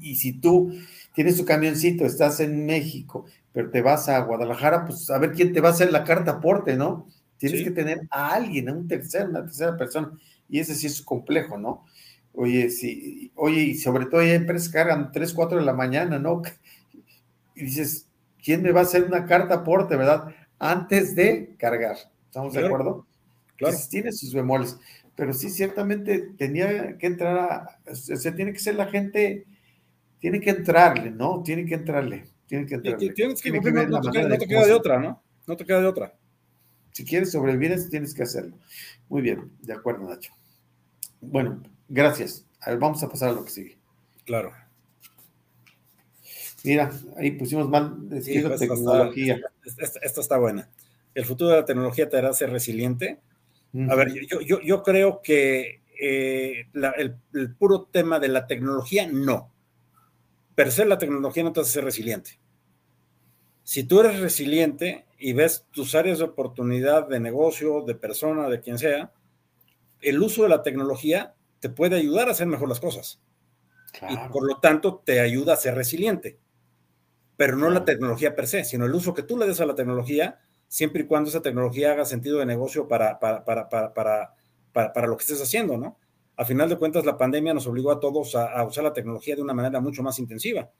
y 0.00 0.14
si 0.14 0.34
tú 0.34 0.72
tienes 1.12 1.36
tu 1.36 1.44
camioncito, 1.44 2.04
estás 2.04 2.38
en 2.38 2.64
México, 2.64 3.24
pero 3.52 3.70
te 3.70 3.82
vas 3.82 4.08
a 4.08 4.20
Guadalajara, 4.20 4.84
pues 4.84 5.10
a 5.10 5.18
ver 5.18 5.32
quién 5.32 5.52
te 5.52 5.60
va 5.60 5.70
a 5.70 5.72
hacer 5.72 5.90
la 5.90 6.04
carta 6.04 6.40
porte, 6.40 6.76
¿no? 6.76 7.08
Tienes 7.38 7.64
que 7.64 7.72
tener 7.72 8.02
a 8.08 8.34
alguien, 8.34 8.68
a 8.68 8.72
un 8.72 8.86
tercero, 8.86 9.30
una 9.30 9.42
tercera 9.42 9.76
persona, 9.76 10.12
y 10.48 10.60
ese 10.60 10.76
sí 10.76 10.86
es 10.86 11.02
complejo, 11.02 11.58
¿no? 11.58 11.84
Oye, 12.32 12.70
sí, 12.70 13.32
oye, 13.34 13.62
y 13.62 13.74
sobre 13.74 14.06
todo 14.06 14.20
hay 14.20 14.30
empresas 14.30 14.68
que 14.68 14.74
cargan 14.74 15.10
3, 15.10 15.34
4 15.34 15.58
de 15.58 15.64
la 15.64 15.74
mañana, 15.74 16.20
¿no? 16.20 16.42
Y 17.56 17.64
dices, 17.64 18.06
¿quién 18.40 18.62
me 18.62 18.70
va 18.70 18.78
a 18.78 18.84
hacer 18.84 19.02
una 19.02 19.26
carta 19.26 19.54
aporte, 19.54 19.96
verdad? 19.96 20.28
Antes 20.60 21.16
de 21.16 21.56
cargar. 21.58 21.96
¿Estamos 22.28 22.52
de 22.52 22.64
acuerdo? 22.64 23.07
Claro. 23.58 23.76
tiene 23.90 24.12
sus 24.12 24.32
bemoles. 24.32 24.78
Pero 25.14 25.34
sí, 25.34 25.50
ciertamente 25.50 26.30
tenía 26.38 26.96
que 26.96 27.06
entrar 27.06 27.38
a. 27.38 27.80
O 27.90 27.94
sea, 27.94 28.34
tiene 28.34 28.52
que 28.52 28.60
ser 28.60 28.76
la 28.76 28.86
gente. 28.86 29.44
Tiene 30.18 30.40
que 30.40 30.50
entrarle, 30.50 31.10
¿no? 31.10 31.42
Tiene 31.42 31.66
que 31.66 31.74
entrarle. 31.74 32.24
Tiene 32.46 32.64
que 32.64 32.76
entrarle. 32.76 33.10
Tienes 33.12 33.42
que, 33.42 33.50
no, 33.50 33.60
te, 34.00 34.46
queda 34.46 34.66
de 34.66 34.72
otra, 34.72 34.98
¿no? 34.98 35.22
No 35.46 35.56
te 35.56 35.64
queda 35.66 35.80
de 35.80 35.86
otra. 35.86 36.14
Si 36.92 37.04
quieres 37.04 37.30
sobrevivir, 37.30 37.76
tienes 37.90 38.14
que 38.14 38.22
hacerlo. 38.22 38.56
Muy 39.08 39.22
bien, 39.22 39.52
de 39.60 39.74
acuerdo, 39.74 40.08
Nacho. 40.08 40.32
Bueno, 41.20 41.62
Gracias. 41.88 42.44
A 42.60 42.70
ver, 42.70 42.78
vamos 42.78 43.02
a 43.02 43.08
pasar 43.08 43.30
a 43.30 43.32
lo 43.32 43.44
que 43.44 43.50
sigue. 43.50 43.78
Claro. 44.24 44.52
Mira, 46.64 46.90
ahí 47.16 47.30
pusimos 47.30 47.68
mal 47.68 48.08
de 48.08 48.20
pues, 48.20 48.60
tecnología. 48.60 49.40
Esta, 49.64 50.20
está 50.20 50.36
buena. 50.36 50.68
El 51.14 51.24
futuro 51.24 51.50
de 51.50 51.56
la 51.56 51.64
tecnología 51.64 52.08
te 52.08 52.18
hará 52.18 52.32
ser 52.34 52.50
resiliente. 52.50 53.20
A 53.88 53.94
ver, 53.94 54.12
yo, 54.26 54.40
yo, 54.40 54.82
creo 54.82 55.20
que 55.22 55.82
eh, 56.00 56.66
el, 56.72 57.54
puro 57.56 57.84
tema 57.84 58.18
de 58.18 58.28
la 58.28 58.46
tecnología, 58.46 59.06
no. 59.06 59.52
Per 60.54 60.72
se 60.72 60.86
la 60.86 60.98
tecnología 60.98 61.42
no 61.42 61.52
te 61.52 61.60
hace 61.60 61.72
ser 61.72 61.84
resiliente. 61.84 62.40
Si 63.62 63.84
tú 63.84 64.00
eres 64.00 64.20
resiliente 64.20 65.04
y 65.18 65.34
ves 65.34 65.66
tus 65.70 65.94
áreas 65.94 66.18
de 66.18 66.24
oportunidad 66.24 67.06
de 67.08 67.20
negocio, 67.20 67.82
de 67.82 67.94
persona, 67.94 68.48
de 68.48 68.60
quien 68.60 68.78
sea, 68.78 69.12
el 70.00 70.22
uso 70.22 70.44
de 70.44 70.48
la 70.48 70.62
tecnología 70.62 71.34
te 71.60 71.68
puede 71.68 71.96
ayudar 71.96 72.28
a 72.28 72.32
hacer 72.32 72.46
mejor 72.46 72.68
las 72.68 72.80
cosas. 72.80 73.20
Y 74.08 74.16
por 74.32 74.46
lo 74.46 74.58
tanto 74.60 75.02
te 75.04 75.20
ayuda 75.20 75.54
a 75.54 75.56
ser 75.56 75.74
resiliente. 75.74 76.38
Pero 77.36 77.56
no 77.56 77.68
la 77.70 77.84
tecnología 77.84 78.34
per 78.34 78.46
se, 78.46 78.64
sino 78.64 78.86
el 78.86 78.94
uso 78.94 79.14
que 79.14 79.22
tú 79.22 79.36
le 79.36 79.46
des 79.46 79.60
a 79.60 79.66
la 79.66 79.74
tecnología, 79.74 80.40
siempre 80.68 81.02
y 81.02 81.06
cuando 81.06 81.30
esa 81.30 81.42
tecnología 81.42 81.92
haga 81.92 82.04
sentido 82.04 82.38
de 82.38 82.46
negocio 82.46 82.86
para, 82.86 83.18
para, 83.18 83.44
para, 83.44 83.68
para, 83.68 84.34
para 84.72 85.06
lo 85.06 85.16
que 85.16 85.22
estés 85.22 85.42
haciendo, 85.42 85.76
¿no? 85.76 85.98
A 86.36 86.44
final 86.44 86.68
de 86.68 86.76
cuentas, 86.76 87.04
la 87.04 87.18
pandemia 87.18 87.52
nos 87.52 87.66
obligó 87.66 87.90
a 87.90 87.98
todos 87.98 88.36
a, 88.36 88.62
usar 88.64 88.84
la 88.84 88.92
tecnología 88.92 89.34
de 89.34 89.42
una 89.42 89.54
manera 89.54 89.80
mucho 89.80 90.04
más 90.04 90.20
intensiva. 90.20 90.70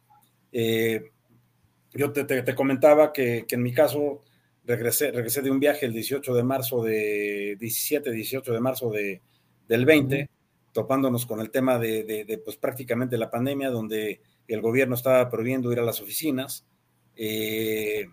Eh, 0.52 1.10
yo 1.92 2.12
te, 2.12 2.24
te, 2.24 2.54
comentaba 2.54 3.12
que, 3.12 3.44
que, 3.48 3.56
en 3.56 3.62
mi 3.62 3.72
caso 3.72 4.22
regresé, 4.64 5.10
regresé 5.10 5.42
de 5.42 5.50
un 5.50 5.58
viaje 5.58 5.86
el 5.86 5.92
18 5.92 6.32
de 6.32 6.42
marzo 6.44 6.84
de 6.84 7.56
17, 7.58 8.12
18 8.12 8.52
de 8.52 8.60
marzo 8.60 8.90
de, 8.90 9.20
del 9.66 9.84
20 9.84 10.28
topándonos 10.78 11.26
con 11.26 11.40
el 11.40 11.50
tema 11.50 11.76
de, 11.76 12.40
pues 12.44 12.56
prácticamente 12.56 13.18
la 13.18 13.30
pandemia, 13.30 13.68
donde 13.68 14.20
el 14.46 14.60
gobierno 14.60 14.94
estaba 14.94 15.28
prohibiendo 15.28 15.72
ir 15.72 15.80
a 15.80 15.84
las 15.84 16.00
oficinas. 16.00 16.66
Eh, 17.16 18.06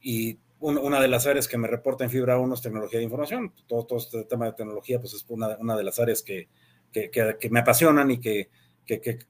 y 0.00 0.38
una 0.60 1.00
de 1.00 1.08
las 1.08 1.26
áreas 1.26 1.46
que 1.46 1.58
me 1.58 1.68
reporta 1.68 2.04
en 2.04 2.10
Fibra 2.10 2.38
1 2.38 2.54
es 2.54 2.62
tecnología 2.62 2.98
de 2.98 3.04
información. 3.04 3.52
Todo, 3.66 3.86
todo 3.86 3.98
este 3.98 4.24
tema 4.24 4.46
de 4.46 4.52
tecnología, 4.52 5.00
pues 5.00 5.14
es 5.14 5.24
una, 5.28 5.56
una 5.58 5.76
de 5.76 5.84
las 5.84 5.98
áreas 5.98 6.22
que, 6.22 6.48
que, 6.92 7.10
que, 7.10 7.50
me 7.50 7.60
apasionan 7.60 8.10
y 8.10 8.18
que, 8.18 8.48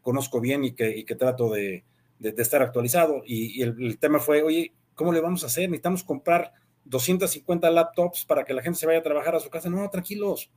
conozco 0.01 0.41
bien 0.41 0.65
y 0.65 0.73
que, 0.73 1.05
que 1.05 1.15
trato 1.15 1.51
de, 1.51 1.85
estar 2.21 2.63
actualizado. 2.63 3.23
Y, 3.27 3.63
el, 3.63 3.77
el, 3.81 3.99
tema 3.99 4.19
fue, 4.19 4.43
oye, 4.43 4.73
¿cómo 4.95 5.13
le 5.13 5.21
vamos 5.21 5.45
a 5.45 5.47
hacer? 5.47 5.69
Necesitamos 5.69 6.05
comprar 6.05 6.53
250 6.85 7.71
laptops 7.71 8.25
para 8.25 8.45
que 8.45 8.55
la 8.55 8.63
gente 8.63 8.79
se 8.79 8.87
vaya 8.87 9.01
a 9.01 9.03
trabajar 9.03 9.35
a 9.35 9.41
su 9.41 9.51
casa. 9.51 9.69
No, 9.69 9.89
tranquilos 9.91 10.51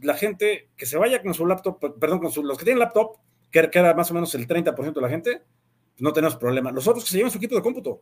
la 0.00 0.14
gente 0.14 0.70
que 0.76 0.86
se 0.86 0.96
vaya 0.96 1.22
con 1.22 1.34
su 1.34 1.46
laptop, 1.46 1.98
perdón, 1.98 2.20
con 2.20 2.46
los 2.46 2.58
que 2.58 2.64
tienen 2.64 2.80
laptop, 2.80 3.16
que, 3.50 3.68
era 3.72 3.94
más 3.94 4.10
o 4.10 4.14
menos 4.14 4.34
el 4.34 4.46
30% 4.46 4.94
de 4.94 5.00
la 5.00 5.08
gente, 5.08 5.42
no 5.98 6.12
tenemos 6.12 6.36
problema. 6.36 6.72
Los 6.72 6.88
otros 6.88 7.04
que 7.04 7.10
se 7.10 7.16
llevan 7.18 7.30
su 7.30 7.38
equipo 7.38 7.54
de 7.54 7.62
cómputo. 7.62 8.00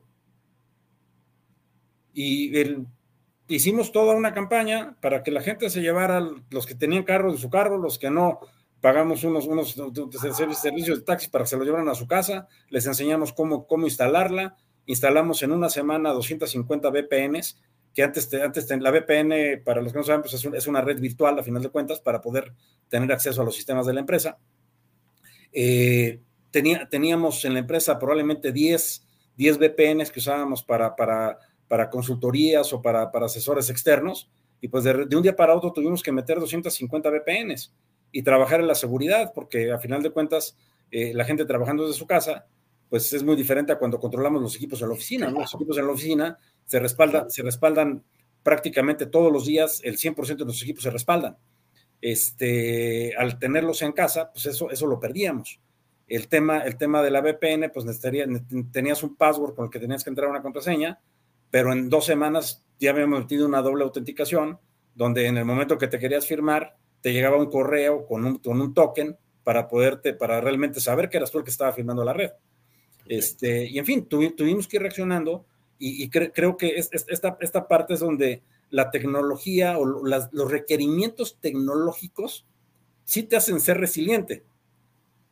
Y 2.22 2.52
hicimos 3.48 3.92
toda 3.92 4.14
una 4.14 4.34
campaña 4.34 4.94
para 5.00 5.22
que 5.22 5.30
la 5.30 5.40
gente 5.40 5.70
se 5.70 5.80
llevara 5.80 6.20
los 6.50 6.66
que 6.66 6.74
tenían 6.74 7.04
carro 7.04 7.32
de 7.32 7.38
su 7.38 7.48
carro, 7.48 7.78
los 7.78 7.98
que 7.98 8.10
no 8.10 8.40
pagamos 8.82 9.24
unos, 9.24 9.46
unos 9.46 9.72
servicios 9.72 10.98
de 10.98 11.04
taxi 11.04 11.30
para 11.30 11.44
que 11.44 11.50
se 11.50 11.56
lo 11.56 11.64
llevaran 11.64 11.88
a 11.88 11.94
su 11.94 12.06
casa, 12.06 12.46
les 12.68 12.84
enseñamos 12.84 13.32
cómo, 13.32 13.66
cómo 13.66 13.86
instalarla, 13.86 14.58
instalamos 14.84 15.42
en 15.42 15.52
una 15.52 15.70
semana 15.70 16.10
250 16.10 16.90
VPNs 16.90 17.58
que 17.94 18.02
antes, 18.02 18.32
antes 18.34 18.68
la 18.68 18.90
VPN, 18.90 19.62
para 19.64 19.80
los 19.80 19.90
que 19.92 19.98
no 19.98 20.04
saben, 20.04 20.20
pues 20.20 20.34
es, 20.34 20.66
una 20.66 20.82
red 20.82 21.00
virtual 21.00 21.38
a 21.38 21.42
final 21.42 21.62
de 21.62 21.70
cuentas 21.70 22.00
para 22.00 22.20
poder 22.20 22.52
tener 22.90 23.10
acceso 23.10 23.40
a 23.40 23.46
los 23.46 23.56
sistemas 23.56 23.86
de 23.86 23.94
la 23.94 24.00
empresa. 24.00 24.36
Eh, 25.52 26.20
tenía, 26.50 26.86
teníamos 26.86 27.46
en 27.46 27.54
la 27.54 27.60
empresa 27.60 27.98
probablemente 27.98 28.52
10, 28.52 29.06
10 29.36 29.58
VPNs 29.58 30.10
que 30.10 30.20
usábamos 30.20 30.62
para, 30.62 30.94
para 31.70 31.88
consultorías 31.88 32.72
o 32.72 32.82
para, 32.82 33.12
para 33.12 33.26
asesores 33.26 33.70
externos, 33.70 34.28
y 34.60 34.66
pues 34.66 34.82
de, 34.82 35.06
de, 35.06 35.16
un 35.16 35.22
día 35.22 35.36
para 35.36 35.54
otro 35.54 35.72
tuvimos 35.72 36.02
que 36.02 36.10
meter 36.10 36.40
250 36.40 37.08
VPNs 37.10 37.72
y 38.10 38.22
trabajar 38.22 38.58
en 38.58 38.66
la 38.66 38.74
seguridad, 38.74 39.30
porque 39.32 39.70
a 39.70 39.78
final 39.78 40.02
de 40.02 40.10
cuentas 40.10 40.56
eh, 40.90 41.14
la 41.14 41.24
gente 41.24 41.44
trabajando 41.44 41.86
desde 41.86 41.96
su 41.96 42.08
casa, 42.08 42.46
pues 42.88 43.12
es 43.12 43.22
muy 43.22 43.36
diferente 43.36 43.70
a 43.70 43.78
cuando 43.78 44.00
controlamos 44.00 44.42
los 44.42 44.56
equipos 44.56 44.82
en 44.82 44.88
la 44.88 44.94
oficina. 44.94 45.30
Los 45.30 45.54
equipos 45.54 45.78
en 45.78 45.86
la 45.86 45.92
oficina 45.92 46.38
se 46.66 46.80
respaldan, 46.80 47.30
se 47.30 47.42
respaldan 47.42 48.02
prácticamente 48.42 49.06
todos 49.06 49.32
los 49.32 49.46
días, 49.46 49.80
el 49.84 49.96
100% 49.96 50.38
de 50.38 50.44
los 50.44 50.60
equipos 50.60 50.82
se 50.82 50.90
respaldan. 50.90 51.36
Este, 52.00 53.14
al 53.14 53.38
tenerlos 53.38 53.82
en 53.82 53.92
casa, 53.92 54.32
pues 54.32 54.46
eso, 54.46 54.72
eso 54.72 54.88
lo 54.88 54.98
perdíamos. 54.98 55.60
El 56.08 56.26
tema, 56.26 56.62
el 56.62 56.76
tema 56.76 57.00
de 57.00 57.12
la 57.12 57.20
VPN, 57.20 57.70
pues 57.72 57.86
necesitaría, 57.86 58.26
tenías 58.72 59.04
un 59.04 59.14
password 59.14 59.54
con 59.54 59.66
el 59.66 59.70
que 59.70 59.78
tenías 59.78 60.02
que 60.02 60.10
entrar 60.10 60.26
a 60.26 60.30
una 60.30 60.42
contraseña, 60.42 60.98
pero 61.50 61.72
en 61.72 61.88
dos 61.88 62.06
semanas 62.06 62.64
ya 62.78 62.90
habíamos 62.90 63.20
metido 63.20 63.46
una 63.46 63.62
doble 63.62 63.84
autenticación, 63.84 64.58
donde 64.94 65.26
en 65.26 65.38
el 65.38 65.44
momento 65.44 65.78
que 65.78 65.88
te 65.88 65.98
querías 65.98 66.26
firmar, 66.26 66.76
te 67.00 67.12
llegaba 67.12 67.36
un 67.36 67.50
correo 67.50 68.06
con 68.06 68.24
un, 68.24 68.38
con 68.38 68.60
un 68.60 68.74
token 68.74 69.16
para 69.44 69.68
poderte, 69.68 70.14
para 70.14 70.40
realmente 70.40 70.80
saber 70.80 71.08
que 71.08 71.16
eras 71.16 71.30
tú 71.30 71.38
el 71.38 71.44
que 71.44 71.50
estaba 71.50 71.72
firmando 71.72 72.04
la 72.04 72.12
red. 72.12 72.30
Este, 73.06 73.66
y 73.66 73.78
en 73.78 73.86
fin, 73.86 74.06
tuvimos 74.06 74.68
que 74.68 74.76
ir 74.76 74.82
reaccionando 74.82 75.46
y, 75.78 76.08
creo 76.10 76.56
que 76.56 76.74
esta, 76.76 77.38
esta 77.40 77.66
parte 77.66 77.94
es 77.94 78.00
donde 78.00 78.42
la 78.68 78.90
tecnología 78.90 79.78
o 79.78 79.86
los 79.86 80.50
requerimientos 80.50 81.38
tecnológicos 81.40 82.46
sí 83.04 83.24
te 83.24 83.36
hacen 83.36 83.60
ser 83.60 83.78
resiliente, 83.78 84.44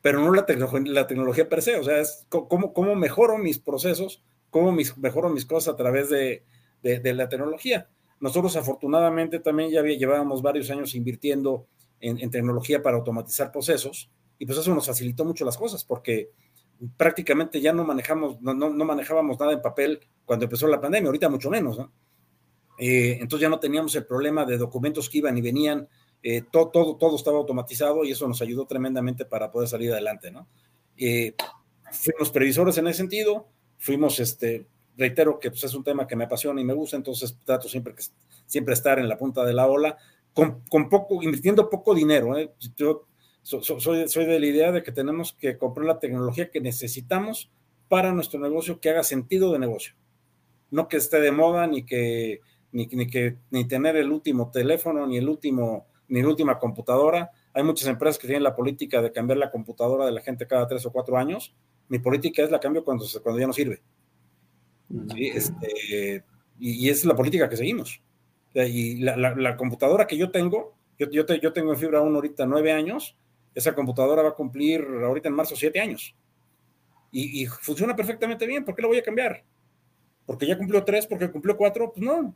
pero 0.03 0.21
no 0.21 0.33
la, 0.33 0.45
la 0.87 1.07
tecnología 1.07 1.49
per 1.49 1.63
se. 1.63 1.77
O 1.77 1.85
sea, 1.85 2.01
es 2.01 2.27
cómo, 2.29 2.73
cómo 2.73 2.95
mejoro 2.95 3.39
mis 3.39 3.59
procesos, 3.59 4.23
cómo 4.51 4.73
mis, 4.73 4.97
mejoro 4.99 5.29
mis 5.29 5.47
cosas 5.47 5.75
a 5.75 5.77
través 5.77 6.11
de, 6.11 6.45
de, 6.83 7.15
la 7.15 7.29
tecnología. 7.29 7.89
Nosotros 8.21 8.57
afortunadamente 8.57 9.39
también 9.41 9.71
ya 9.71 9.83
llevábamos 9.83 10.43
varios 10.43 10.71
años 10.71 10.95
invirtiendo 10.95 11.67
en, 12.01 12.31
tecnología 12.31 12.83
para 12.83 12.97
automatizar 12.97 13.51
procesos 13.51 14.11
y 14.39 14.47
pues 14.47 14.59
eso 14.59 14.75
nos 14.75 14.87
facilitó 14.87 15.25
mucho 15.25 15.45
las 15.45 15.57
cosas 15.57 15.85
porque 15.85 16.31
prácticamente 16.97 17.61
ya 17.61 17.73
no 17.73 17.85
manejamos, 17.85 18.41
no, 18.41 18.55
no, 18.55 18.85
manejábamos 18.85 19.39
nada 19.39 19.53
en 19.53 19.63
papel 19.63 20.01
cuando 20.25 20.45
empezó 20.45 20.69
la 20.69 20.81
pandemia, 20.81 21.09
ahorita 21.09 21.29
mucho 21.29 21.51
menos, 21.51 21.79
¿no? 21.79 21.93
Eh, 22.79 23.19
entonces 23.21 23.43
ya 23.43 23.49
no 23.49 23.59
teníamos 23.59 23.97
el 23.97 24.07
problema 24.07 24.45
de 24.45 24.57
documentos 24.57 25.11
que 25.11 25.19
iban 25.19 25.37
y 25.37 25.41
venían, 25.41 25.89
eh, 26.23 26.43
todo, 26.53 26.69
todo, 26.69 26.97
todo 26.97 27.17
estaba 27.17 27.39
automatizado 27.39 28.05
y 28.05 28.13
eso 28.13 28.29
nos 28.29 28.41
ayudó 28.41 28.67
tremendamente 28.67 29.25
para 29.25 29.51
poder 29.51 29.69
salir 29.69 29.91
adelante, 29.91 30.31
¿no? 30.31 30.49
Eh, 30.97 31.35
fuimos 31.91 32.31
previsores 32.31 32.79
en 32.79 32.87
ese 32.87 32.99
sentido, 32.99 33.49
fuimos, 33.79 34.21
este, 34.21 34.67
reitero 34.97 35.39
que 35.39 35.51
pues, 35.51 35.65
es 35.65 35.75
un 35.75 35.85
tema 35.85 36.07
que 36.07 36.17
me 36.17 36.25
apasiona 36.25 36.61
y 36.61 36.65
me 36.65 36.75
gusta, 36.75 36.97
entonces 36.97 37.39
trato 37.45 37.69
siempre, 37.69 37.95
que, 37.95 38.03
siempre 38.47 38.75
estar 38.75 38.99
en 38.99 39.09
la 39.09 39.17
punta 39.17 39.45
de 39.45 39.55
la 39.55 39.67
ola, 39.67 39.97
con, 40.35 40.63
con 40.69 40.89
poco, 40.89 41.23
invirtiendo 41.23 41.71
poco 41.71 41.95
dinero. 41.95 42.37
¿eh? 42.37 42.53
Yo 42.77 43.07
soy, 43.43 44.09
soy 44.09 44.27
de 44.27 44.41
la 44.41 44.47
idea 44.47 44.73
de 44.73 44.83
que 44.83 44.93
tenemos 44.93 45.33
que 45.33 45.57
comprar 45.57 45.87
la 45.87 45.99
tecnología 45.99 46.51
que 46.51 46.61
necesitamos 46.61 47.51
para 47.89 48.13
nuestro 48.13 48.39
negocio 48.41 48.81
que 48.81 48.91
haga 48.91 49.03
sentido 49.03 49.53
de 49.53 49.59
negocio. 49.59 49.95
No 50.71 50.89
que 50.89 50.99
esté 50.99 51.21
de 51.21 51.33
moda, 51.33 51.67
ni 51.67 51.87
que, 51.87 52.41
ni, 52.73 52.87
ni 52.87 53.07
que, 53.07 53.39
ni 53.51 53.67
tener 53.67 53.97
el 53.97 54.13
último 54.13 54.51
teléfono, 54.51 55.07
ni 55.07 55.17
el 55.17 55.29
último, 55.29 55.87
ni 56.09 56.21
la 56.21 56.29
última 56.29 56.59
computadora. 56.59 57.31
Hay 57.55 57.63
muchas 57.63 57.89
empresas 57.89 58.19
que 58.19 58.27
tienen 58.27 58.43
la 58.43 58.55
política 58.55 59.01
de 59.01 59.13
cambiar 59.13 59.39
la 59.39 59.51
computadora 59.51 60.05
de 60.05 60.13
la 60.13 60.21
gente 60.21 60.47
cada 60.47 60.67
tres 60.69 60.85
o 60.85 60.93
cuatro 60.93 61.17
años. 61.17 61.55
Mi 61.89 61.99
política 61.99 62.43
es 62.43 62.51
la 62.51 62.61
cambio 62.61 62.85
cuando, 62.85 63.05
cuando 63.23 63.41
ya 63.41 63.47
no 63.47 63.53
sirve. 63.53 63.81
Este, 65.17 66.25
y, 66.59 66.89
es 66.89 67.05
la 67.05 67.15
política 67.15 67.49
que 67.49 67.57
seguimos. 67.57 68.03
Y 68.55 68.97
la, 68.97 69.57
computadora 69.57 70.07
que 70.07 70.17
yo 70.17 70.31
tengo, 70.31 70.77
yo, 70.99 71.11
yo, 71.11 71.25
yo, 71.27 71.53
tengo 71.53 71.73
en 71.73 71.79
fibra 71.79 72.01
1 72.01 72.15
ahorita 72.15 72.47
nueve 72.47 72.73
años, 72.73 73.17
esa 73.55 73.75
computadora 73.75 74.23
va 74.23 74.31
a 74.31 74.35
cumplir 74.35 74.87
ahorita 75.05 75.29
en 75.29 75.35
marzo 75.35 75.57
siete 75.57 75.81
años. 75.81 76.15
Y, 77.11 77.47
funciona 77.47 77.97
perfectamente 77.97 78.47
bien, 78.47 78.65
¿por 78.65 78.75
qué 78.75 78.83
la 78.83 78.89
voy 78.89 78.99
a 78.99 79.03
cambiar? 79.03 79.45
Porque 80.27 80.47
ya 80.47 80.59
cumplió 80.59 80.85
tres, 80.85 81.07
porque 81.07 81.31
cumplió 81.31 81.57
cuatro, 81.57 81.93
pues 81.93 82.05
no, 82.05 82.35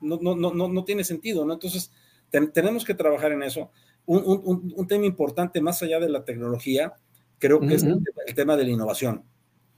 no, 0.00 0.18
no, 0.18 0.34
no, 0.34 0.68
no 0.68 0.84
tiene 0.84 1.04
sentido, 1.04 1.44
¿no? 1.44 1.52
Entonces, 1.54 1.92
tenemos 2.30 2.84
que 2.84 2.94
trabajar 2.94 3.32
en 3.32 3.42
eso. 3.42 3.70
Un, 4.06 4.72
un, 4.76 4.86
tema 4.86 5.06
importante 5.06 5.60
más 5.60 5.82
allá 5.82 5.98
de 6.00 6.08
la 6.08 6.24
tecnología, 6.24 6.94
creo 7.44 7.60
que 7.60 7.74
es 7.74 7.82
el 7.82 8.34
tema 8.34 8.56
de 8.56 8.64
la 8.64 8.70
innovación. 8.70 9.22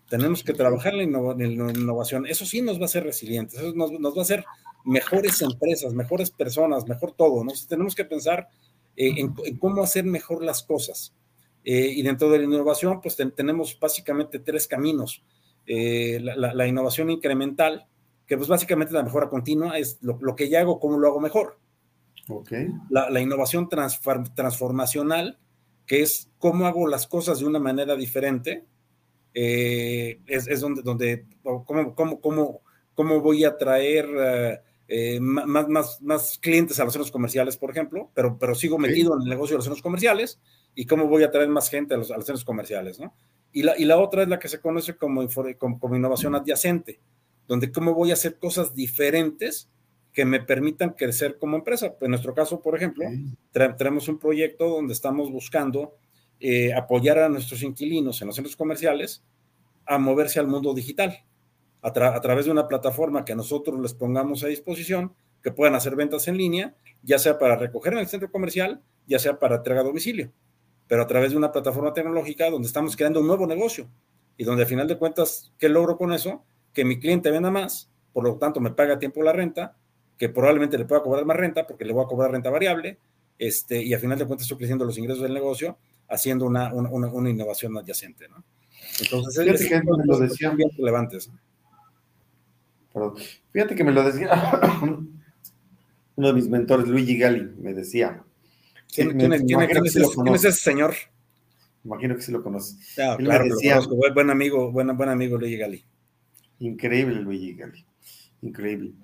Tenemos 0.08 0.44
que 0.44 0.52
trabajar 0.52 0.94
en 0.94 1.12
la, 1.12 1.72
innovación. 1.72 2.24
Eso 2.26 2.46
sí 2.46 2.62
nos 2.62 2.78
va 2.78 2.82
a 2.82 2.84
hacer 2.84 3.02
resilientes, 3.02 3.58
eso 3.58 3.72
nos, 3.74 3.90
va 3.90 4.20
a 4.20 4.22
hacer 4.22 4.44
mejores 4.84 5.42
empresas, 5.42 5.92
mejores 5.92 6.30
personas, 6.30 6.86
mejor 6.86 7.12
todo. 7.12 7.42
¿no? 7.42 7.52
tenemos 7.68 7.96
que 7.96 8.04
pensar 8.04 8.48
eh, 8.96 9.14
en, 9.16 9.58
cómo 9.58 9.82
hacer 9.82 10.04
mejor 10.04 10.44
las 10.44 10.62
cosas. 10.62 11.12
Eh, 11.64 11.92
y 11.96 12.02
dentro 12.02 12.30
de 12.30 12.38
la 12.38 12.44
innovación, 12.44 13.00
pues 13.00 13.16
tenemos 13.34 13.76
básicamente 13.80 14.38
tres 14.38 14.68
caminos. 14.68 15.24
Eh, 15.66 16.20
la, 16.22 16.66
innovación 16.68 17.10
incremental, 17.10 17.88
que 18.28 18.36
pues 18.36 18.48
básicamente 18.48 18.94
la 18.94 19.02
mejora 19.02 19.28
continua, 19.28 19.76
es 19.76 19.98
lo, 20.02 20.36
que 20.36 20.48
ya 20.48 20.60
hago, 20.60 20.78
cómo 20.78 20.98
lo 20.98 21.08
hago 21.08 21.18
mejor. 21.18 21.58
Okay. 22.28 22.68
La, 22.90 23.20
innovación 23.20 23.68
transformacional, 23.68 25.40
que 25.86 26.02
es 26.02 26.30
cómo 26.38 26.66
hago 26.66 26.86
las 26.86 27.06
cosas 27.06 27.38
de 27.38 27.46
una 27.46 27.58
manera 27.58 27.96
diferente 27.96 28.64
eh, 29.34 30.20
es, 30.26 30.60
donde, 30.60 30.82
donde 30.82 31.26
cómo, 31.42 31.94
cómo, 31.94 32.20
cómo, 32.20 32.62
cómo 32.94 33.20
voy 33.20 33.44
a 33.44 33.56
traer 33.56 34.08
eh, 34.18 34.60
eh, 34.88 35.20
más, 35.20 35.68
más, 35.68 36.00
más, 36.00 36.38
clientes 36.38 36.80
a 36.80 36.84
los 36.84 36.92
centros 36.92 37.10
comerciales, 37.10 37.56
por 37.56 37.70
ejemplo, 37.70 38.10
pero, 38.14 38.38
pero 38.38 38.54
sigo 38.54 38.78
metido 38.78 39.14
en 39.14 39.22
el 39.22 39.28
negocio 39.28 39.54
de 39.54 39.58
los 39.58 39.64
centros 39.64 39.82
comerciales 39.82 40.40
y 40.74 40.86
cómo 40.86 41.06
voy 41.06 41.22
a 41.22 41.30
traer 41.30 41.48
más 41.48 41.68
gente 41.68 41.94
a 41.94 41.98
los, 41.98 42.10
a 42.10 42.16
los 42.16 42.24
centros 42.24 42.44
comerciales, 42.44 42.98
¿no? 42.98 43.14
Y 43.52 43.62
la, 43.62 43.78
y 43.78 43.84
la 43.84 43.98
otra 43.98 44.22
es 44.22 44.28
la 44.28 44.38
que 44.38 44.48
se 44.48 44.60
conoce 44.60 44.96
como, 44.96 45.26
como, 45.58 45.78
como 45.78 45.96
innovación 45.96 46.34
adyacente, 46.34 47.00
donde 47.46 47.72
cómo 47.72 47.94
voy 47.94 48.10
a 48.10 48.14
hacer 48.14 48.38
cosas 48.38 48.74
diferentes 48.74 49.70
que 50.16 50.24
me 50.24 50.40
permitan 50.40 50.94
crecer 50.94 51.38
como 51.38 51.58
empresa. 51.58 51.94
En 52.00 52.08
nuestro 52.08 52.32
caso, 52.32 52.62
por 52.62 52.74
ejemplo, 52.74 53.04
tenemos 53.76 54.08
un 54.08 54.18
proyecto 54.18 54.66
donde 54.66 54.94
estamos 54.94 55.30
buscando 55.30 55.94
eh, 56.40 56.72
apoyar 56.72 57.18
a 57.18 57.28
nuestros 57.28 57.62
inquilinos 57.62 58.22
en 58.22 58.28
los 58.28 58.34
centros 58.34 58.56
comerciales 58.56 59.22
a 59.84 59.98
moverse 59.98 60.40
al 60.40 60.46
mundo 60.46 60.72
digital 60.72 61.22
a, 61.82 61.92
través 61.92 62.46
de 62.46 62.50
una 62.50 62.66
plataforma 62.66 63.26
que 63.26 63.36
nosotros 63.36 63.78
les 63.78 63.92
pongamos 63.92 64.42
a 64.42 64.46
disposición, 64.46 65.14
que 65.42 65.52
puedan 65.52 65.74
hacer 65.74 65.94
ventas 65.94 66.26
en 66.28 66.38
línea, 66.38 66.74
ya 67.02 67.18
sea 67.18 67.38
para 67.38 67.56
recoger 67.56 67.92
en 67.92 67.98
el 67.98 68.06
centro 68.06 68.30
comercial, 68.32 68.80
ya 69.06 69.18
sea 69.18 69.38
para 69.38 69.56
entrega 69.56 69.82
a 69.82 69.84
domicilio, 69.84 70.32
pero 70.88 71.02
a 71.02 71.06
través 71.06 71.32
de 71.32 71.36
una 71.36 71.52
plataforma 71.52 71.92
tecnológica 71.92 72.50
donde 72.50 72.68
estamos 72.68 72.96
creando 72.96 73.20
un 73.20 73.26
nuevo 73.26 73.46
negocio 73.46 73.86
y 74.38 74.44
donde 74.44 74.62
al 74.62 74.68
final 74.68 74.88
de 74.88 74.96
cuentas, 74.96 75.52
¿qué 75.58 75.68
logro 75.68 75.98
con 75.98 76.14
eso? 76.14 76.42
Que 76.72 76.86
mi 76.86 76.98
cliente 76.98 77.30
venda 77.30 77.50
más, 77.50 77.90
por 78.14 78.24
lo 78.24 78.38
tanto 78.38 78.60
me 78.60 78.70
paga 78.70 78.94
a 78.94 78.98
tiempo 78.98 79.22
la 79.22 79.34
renta, 79.34 79.76
que 80.18 80.28
probablemente 80.28 80.78
le 80.78 80.84
pueda 80.84 81.02
cobrar 81.02 81.24
más 81.24 81.36
renta 81.36 81.66
porque 81.66 81.84
le 81.84 81.92
voy 81.92 82.04
a 82.04 82.08
cobrar 82.08 82.30
renta 82.30 82.50
variable, 82.50 82.98
este, 83.38 83.82
y 83.82 83.92
al 83.92 84.00
final 84.00 84.18
de 84.18 84.26
cuentas 84.26 84.44
estoy 84.44 84.58
creciendo 84.58 84.84
los 84.84 84.96
ingresos 84.98 85.22
del 85.22 85.34
negocio 85.34 85.78
haciendo 86.08 86.46
una, 86.46 86.72
una, 86.72 87.08
una 87.08 87.30
innovación 87.30 87.76
adyacente, 87.76 88.28
¿no? 88.28 88.44
Entonces, 89.00 89.42
fíjate 89.44 89.68
que 89.68 89.82
me 89.82 90.04
lo 90.06 90.18
decía, 90.18 90.50
bien 90.50 90.70
relevantes. 90.76 91.30
Fíjate 93.52 93.74
que 93.74 93.84
me 93.84 93.92
lo 93.92 94.02
decía 94.02 94.30
uno 96.16 96.28
de 96.28 96.34
mis 96.34 96.48
mentores, 96.48 96.88
Luigi 96.88 97.18
Gali, 97.18 97.52
me 97.58 97.74
decía. 97.74 98.22
¿Quién, 98.92 99.18
¿quién, 99.18 99.32
es, 99.32 99.96
ese 100.44 100.52
señor? 100.52 100.94
Imagino 101.84 102.16
que 102.16 102.22
sí 102.22 102.32
lo 102.32 102.42
conoce. 102.42 102.76
Ah, 103.00 103.16
claro, 103.18 103.44
decía, 103.44 103.78
Buen 104.14 104.30
amigo, 104.30 104.72
buen, 104.72 104.96
buen 104.96 105.08
amigo 105.10 105.36
Luigi 105.36 105.58
Gali. 105.58 105.84
Increíble 106.60 107.20
Luigi 107.20 107.54
Gali. 107.54 107.84
Increíble. 108.40 108.94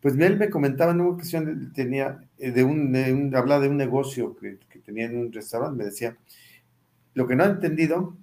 Pues 0.00 0.16
él 0.18 0.38
me 0.38 0.48
comentaba 0.48 0.92
en 0.92 1.00
una 1.00 1.10
ocasión, 1.10 1.72
tenía 1.74 2.24
eh, 2.38 2.50
de 2.50 2.64
un, 2.64 2.92
de 2.92 3.12
un 3.12 3.34
hablaba 3.34 3.62
de 3.62 3.68
un 3.68 3.76
negocio 3.76 4.34
que, 4.36 4.58
que, 4.68 4.78
tenía 4.78 5.06
en 5.06 5.18
un 5.18 5.32
restaurante, 5.32 5.76
me 5.76 5.84
decía, 5.84 6.16
lo 7.14 7.26
que 7.26 7.36
no 7.36 7.44
ha 7.44 7.48
entendido 7.48 8.16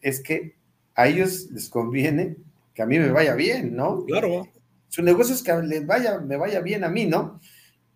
es 0.00 0.20
que 0.20 0.54
a 0.94 1.08
ellos 1.08 1.48
les 1.50 1.68
conviene 1.68 2.36
que 2.74 2.82
a 2.82 2.86
mí 2.86 2.98
me 2.98 3.10
vaya 3.10 3.34
bien, 3.34 3.74
¿no? 3.74 4.04
Claro. 4.04 4.48
Su 4.88 5.02
negocio 5.02 5.34
es 5.34 5.42
que 5.42 5.52
les 5.62 5.86
vaya, 5.86 6.20
me 6.20 6.36
vaya 6.36 6.60
bien 6.60 6.84
a 6.84 6.88
mí, 6.88 7.06
¿no? 7.06 7.40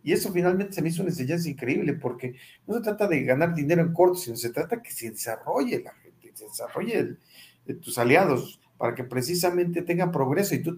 Y 0.02 0.12
eso 0.12 0.32
finalmente 0.32 0.74
se 0.74 0.82
me 0.82 0.90
hizo 0.90 1.02
una 1.02 1.10
enseñanza 1.10 1.48
increíble, 1.48 1.94
porque 1.94 2.34
no 2.66 2.74
se 2.74 2.82
trata 2.82 3.08
de 3.08 3.22
ganar 3.24 3.54
dinero 3.54 3.82
en 3.82 3.92
corto, 3.92 4.16
sino 4.16 4.36
se 4.36 4.50
trata 4.50 4.82
que 4.82 4.90
se 4.90 5.10
desarrolle 5.10 5.82
la 5.82 5.92
gente, 5.94 6.32
se 6.34 6.44
desarrolle 6.44 7.16
tus 7.80 7.96
aliados, 7.96 8.60
para 8.76 8.94
que 8.94 9.04
precisamente 9.04 9.82
tengan 9.82 10.12
progreso 10.12 10.54
y 10.54 10.62
tú, 10.62 10.76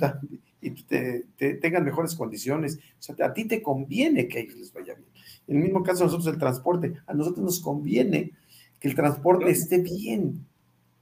y 0.67 0.83
te, 0.83 1.27
tengan 1.55 1.85
mejores 1.85 2.14
condiciones. 2.14 2.79
O 2.99 3.03
sea, 3.03 3.27
a 3.27 3.33
ti 3.33 3.45
te 3.45 3.62
conviene 3.62 4.29
que 4.29 4.39
a 4.39 4.41
ellos 4.43 4.57
les 4.57 4.73
vaya 4.73 4.95
bien. 4.95 5.09
En 5.49 5.57
el 5.57 5.62
mismo 5.62 5.83
caso 5.83 6.05
nosotros 6.05 6.27
el 6.27 6.39
transporte, 6.39 6.95
a 7.07 7.14
nosotros 7.14 7.45
nos 7.45 7.61
conviene 7.61 8.33
que 8.81 8.89
el 8.89 8.95
transporte 8.95 9.51
esté 9.51 9.79
bien. 9.79 10.45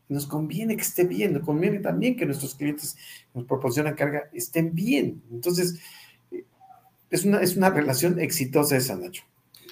Nos 0.08 0.26
conviene 0.26 0.76
que 0.76 0.82
esté 0.82 1.04
bien, 1.04 1.32
nos 1.32 1.42
conviene 1.44 1.78
también 1.80 2.14
que 2.14 2.26
nuestros 2.26 2.54
clientes 2.54 2.96
nos 3.32 3.44
proporcionan 3.44 3.94
carga 3.94 4.28
estén 4.32 4.74
bien. 4.74 5.22
Entonces, 5.30 5.78
es 7.10 7.24
una, 7.24 7.40
es 7.40 7.56
una 7.56 7.70
relación 7.70 8.20
exitosa 8.20 8.76
esa, 8.76 8.96
Nacho. 8.96 9.24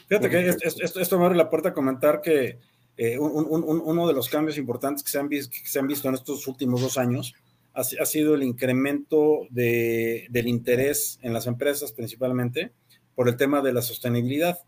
Fíjate 0.08 0.30
que 0.30 0.48
esto, 0.48 1.00
esto, 1.00 1.18
me 1.18 1.26
abre 1.26 1.36
la 1.36 1.50
puerta 1.50 1.70
a 1.70 1.74
comentar 1.74 2.20
que 2.20 2.58
eh, 2.96 3.18
uno 3.18 4.06
de 4.06 4.14
los 4.14 4.28
cambios 4.28 4.58
importantes 4.58 5.02
que 5.02 5.10
se 5.10 5.18
han, 5.18 5.28
que 5.28 5.42
se 5.42 5.78
han 5.78 5.86
visto 5.86 6.08
en 6.08 6.14
estos 6.14 6.46
últimos 6.46 6.80
dos 6.80 6.98
años 6.98 7.34
ha, 7.74 7.84
sido 7.84 8.34
el 8.34 8.42
incremento 8.42 9.46
de, 9.50 10.26
del 10.30 10.48
interés 10.48 11.18
en 11.22 11.32
las 11.32 11.46
empresas 11.46 11.92
principalmente 11.92 12.72
por 13.14 13.28
el 13.28 13.36
tema 13.36 13.60
de 13.60 13.72
la 13.72 13.82
sostenibilidad, 13.82 14.58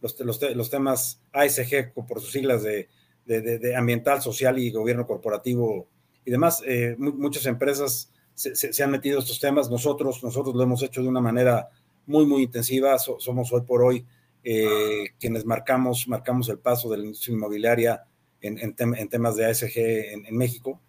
los, 0.00 0.18
los, 0.20 0.40
los 0.54 0.70
temas 0.70 1.20
ASG 1.32 1.92
por 1.94 2.20
sus 2.20 2.32
siglas 2.32 2.62
de, 2.62 2.88
de, 3.24 3.76
ambiental, 3.76 4.22
social 4.22 4.58
y 4.58 4.70
gobierno 4.70 5.06
corporativo 5.06 5.88
y 6.24 6.30
demás. 6.30 6.62
Eh, 6.66 6.96
muchas 6.98 7.46
empresas 7.46 8.12
se, 8.34 8.54
se, 8.54 8.82
han 8.82 8.90
metido 8.90 9.18
estos 9.18 9.40
temas, 9.40 9.70
nosotros, 9.70 10.22
nosotros 10.22 10.54
lo 10.54 10.62
hemos 10.62 10.82
hecho 10.82 11.02
de 11.02 11.08
una 11.08 11.20
manera 11.20 11.70
muy, 12.06 12.26
muy 12.26 12.42
intensiva, 12.42 12.96
somos 12.98 13.52
hoy 13.52 13.62
por 13.62 13.82
hoy 13.82 14.04
eh, 14.48 15.10
quienes 15.18 15.44
marcamos, 15.44 16.06
marcamos 16.06 16.48
el 16.48 16.58
paso 16.58 16.88
de 16.88 16.98
la 16.98 17.04
industria 17.04 17.34
inmobiliaria 17.34 18.04
en, 18.40 18.58
en, 18.78 19.08
temas 19.08 19.34
de 19.34 19.44
ASG 19.44 19.76
en, 19.76 20.36
México. 20.36 20.80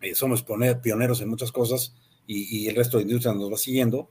Eh, 0.00 0.14
somos 0.14 0.44
pioneros 0.82 1.20
en 1.20 1.28
muchas 1.28 1.52
cosas 1.52 1.94
y, 2.26 2.68
el 2.68 2.76
resto 2.76 2.98
de 2.98 3.04
industria 3.04 3.34
nos 3.34 3.52
va 3.52 3.56
siguiendo. 3.56 4.08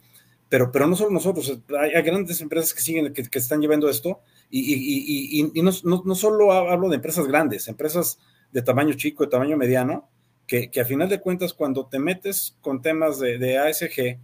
Pero, 0.50 0.72
pero 0.72 0.88
no 0.88 0.96
solo 0.96 1.12
nosotros, 1.12 1.60
hay, 1.80 2.02
grandes 2.02 2.42
empresas 2.42 2.74
que 2.74 2.82
siguen, 2.82 3.14
que, 3.14 3.24
que 3.24 3.40
están 3.40 3.62
llevando 3.62 3.88
esto 3.88 4.20
y, 4.50 5.40
y 5.40 5.62
no, 5.62 5.72
no, 5.84 6.02
no, 6.04 6.16
solo 6.16 6.52
hablo 6.52 6.90
de 6.90 6.96
empresas 6.96 7.28
grandes, 7.28 7.68
empresas 7.68 8.18
de 8.52 8.64
tamaño 8.64 8.96
chico, 8.96 9.24
de 9.24 9.30
tamaño 9.30 9.58
mediano, 9.58 10.10
que, 10.48 10.72
que 10.72 10.82
a 10.82 10.86
final 10.86 11.08
de 11.08 11.22
cuentas 11.22 11.54
cuando 11.54 11.86
te 11.86 12.00
metes 12.00 12.58
con 12.62 12.82
temas 12.82 13.20
de, 13.20 13.38
de 13.38 13.60
ASG, 13.60 14.20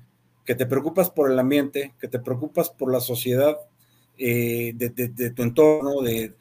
que 0.45 0.55
te 0.55 0.65
preocupas 0.65 1.09
por 1.09 1.29
el 1.29 1.39
ambiente, 1.39 1.93
que 1.99 2.07
te 2.07 2.19
preocupas 2.19 2.69
por 2.69 2.91
la 2.91 2.99
sociedad 2.99 3.57
eh, 4.17 4.71
de, 4.75 5.29
tu 5.31 5.43
entorno, 5.43 6.01
de, 6.01 6.33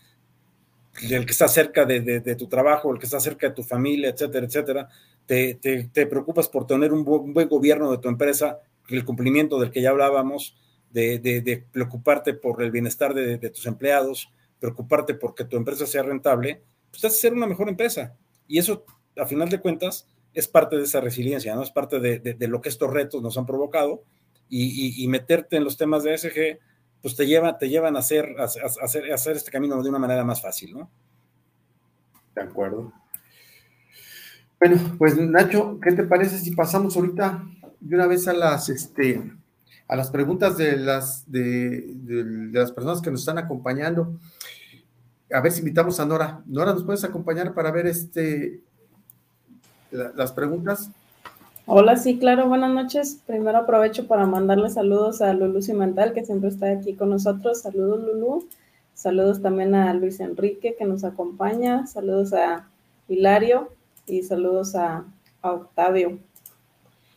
del 1.09 1.25
que 1.25 1.33
está 1.33 1.49
cerca 1.49 1.85
de, 1.85 2.37
tu 2.37 2.47
trabajo, 2.47 2.93
el 2.93 2.99
que 2.99 3.07
está 3.07 3.18
cerca 3.18 3.49
de 3.49 3.55
tu 3.55 3.62
familia, 3.62 4.11
etcétera, 4.11 4.47
etcétera. 4.47 4.89
Te, 5.27 5.55
te, 5.55 6.07
preocupas 6.07 6.49
por 6.49 6.66
tener 6.66 6.93
un, 6.93 7.05
buen 7.05 7.49
gobierno 7.49 7.91
de 7.91 7.99
tu 7.99 8.09
empresa, 8.09 8.61
el 8.89 9.05
cumplimiento 9.05 9.59
del 9.59 9.70
que 9.70 9.81
ya 9.81 9.91
hablábamos, 9.91 10.57
de, 10.91 11.64
preocuparte 11.72 12.35
por 12.35 12.62
el 12.62 12.70
bienestar 12.70 13.14
de, 13.14 13.51
tus 13.51 13.66
empleados, 13.66 14.31
preocuparte 14.61 15.14
porque 15.14 15.45
tu 15.45 15.57
empresa 15.57 15.87
sea 15.87 16.03
rentable, 16.03 16.62
pues 16.91 17.03
vas 17.03 17.14
a 17.14 17.16
ser 17.16 17.33
una 17.33 17.47
mejor 17.47 17.68
empresa. 17.68 18.16
Y 18.47 18.59
eso, 18.59 18.85
a 19.16 19.27
final 19.27 19.49
de 19.49 19.61
cuentas, 19.61 20.07
es 20.35 20.47
parte 20.47 20.77
de 20.77 20.85
esa 20.85 21.01
resiliencia, 21.01 21.55
¿no? 21.55 21.62
Es 21.62 21.70
parte 21.70 22.01
de, 22.01 22.49
lo 22.49 22.61
que 22.61 22.68
estos 22.68 22.93
retos 22.93 23.22
nos 23.22 23.39
han 23.39 23.47
provocado 23.47 24.03
y, 24.49 25.07
meterte 25.09 25.57
en 25.57 25.64
los 25.64 25.77
temas 25.77 26.05
de 26.05 26.16
SG 26.16 26.59
pues 27.01 27.16
te, 27.16 27.27
lleva, 27.27 27.59
te 27.59 27.68
llevan 27.68 27.97
a 27.97 27.99
hacer, 27.99 28.35
a, 28.39 28.45
hacer, 28.45 29.12
a 29.12 29.14
hacer 29.14 29.37
este 29.37 29.51
camino 29.51 29.83
de 29.83 29.91
una 29.91 29.99
manera 29.99 30.25
más 30.25 30.41
fácil, 30.41 30.72
¿no? 30.72 30.91
De 32.35 32.43
acuerdo. 32.43 32.95
Bueno, 34.67 34.81
pues 34.97 35.19
Nacho, 35.19 35.79
¿qué 35.83 35.93
te 35.93 36.05
parece 36.05 36.39
si 36.39 36.53
pasamos 36.53 36.97
ahorita 36.97 37.45
de 37.81 37.97
una 37.97 38.07
vez 38.07 38.27
a 38.29 38.33
las, 38.33 38.71
este, 38.71 39.31
a 39.87 39.95
las 39.95 40.11
preguntas 40.11 40.57
de 40.57 40.79
las, 40.79 41.31
de, 41.31 41.95
las 42.51 42.73
personas 42.73 43.03
que 43.03 43.11
nos 43.11 43.21
están 43.21 43.37
acompañando? 43.37 44.19
A 45.31 45.43
ver 45.43 45.53
si 45.53 45.59
invitamos 45.59 46.01
a 46.01 46.07
Nora. 46.07 46.41
Nora, 46.47 46.73
¿nos 46.73 46.83
puedes 46.83 47.05
acompañar 47.05 47.53
para 47.53 47.71
ver 47.73 47.87
este, 47.87 48.62
las 49.91 50.33
preguntas? 50.33 50.91
Hola, 51.67 51.97
sí, 51.97 52.19
claro, 52.19 52.49
buenas 52.49 52.73
noches. 52.73 53.21
Primero 53.27 53.59
aprovecho 53.59 54.09
para 54.09 54.25
mandarle 54.25 54.71
saludos 54.71 55.21
a 55.21 55.35
Lulu 55.35 55.61
Cimental, 55.61 56.15
que 56.15 56.25
siempre 56.25 56.49
está 56.49 56.71
aquí 56.71 56.95
con 56.95 57.11
nosotros. 57.11 57.61
Saludos, 57.61 58.03
Lulu. 58.03 58.49
Saludos 58.95 59.43
también 59.43 59.75
a 59.75 59.93
Luis 59.93 60.21
Enrique, 60.21 60.75
que 60.79 60.87
nos 60.87 61.05
acompaña. 61.05 61.87
Saludos 61.87 62.33
a 62.33 62.67
Hilario 63.09 63.74
y 64.07 64.22
saludos 64.22 64.74
a, 64.74 65.05
Octavio. 65.42 66.18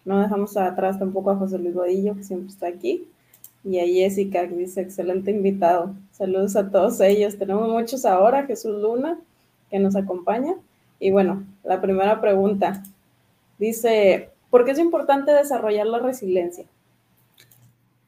No 0.04 0.22
dejamos 0.22 0.58
atrás 0.58 1.00
tampoco 1.00 1.32
a 1.32 1.38
José 1.38 1.58
Luis 1.58 1.74
Godillo, 1.74 2.14
que 2.16 2.24
siempre 2.24 2.50
está 2.50 2.68
aquí. 2.68 3.08
Y 3.64 3.80
a 3.80 3.86
Jessica, 3.86 4.48
que 4.50 4.56
dice, 4.56 4.82
excelente 4.82 5.32
invitado. 5.32 5.96
Saludos 6.12 6.58
a 6.58 6.70
todos 6.70 7.00
ellos. 7.00 7.38
Tenemos 7.38 7.70
muchos 7.70 8.04
ahora. 8.04 8.46
Jesús 8.46 8.82
Luna, 8.82 9.18
que 9.70 9.80
nos 9.80 9.96
acompaña. 9.96 10.56
Y 11.00 11.12
bueno, 11.12 11.46
la 11.64 11.80
primera 11.80 12.20
pregunta. 12.20 12.84
Dice, 13.58 14.30
¿Por 14.50 14.66
qué 14.66 14.72
es 14.72 14.80
importante 14.80 15.32
desarrollar 15.32 15.88
la 15.88 16.00
resiliencia? 16.00 16.66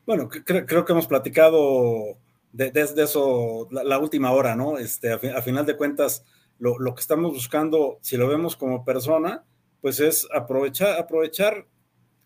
Bueno, 0.06 0.30
creo, 0.30 0.86
que 0.86 0.92
hemos 0.92 1.08
platicado 1.08 2.18
desde 2.52 3.04
eso 3.04 3.68
la, 3.70 4.00
última 4.00 4.32
hora, 4.32 4.56
¿no? 4.56 4.78
Este, 4.78 5.12
a, 5.12 5.42
final 5.42 5.66
de 5.66 5.78
cuentas, 5.78 6.26
lo, 6.60 6.94
que 6.94 7.02
estamos 7.02 7.34
buscando, 7.34 7.98
si 8.02 8.18
lo 8.18 8.28
vemos 8.28 8.56
como 8.56 8.86
persona, 8.86 9.44
pues 9.82 10.00
es 10.00 10.28
aprovechar, 10.34 11.00
aprovechar 11.00 11.68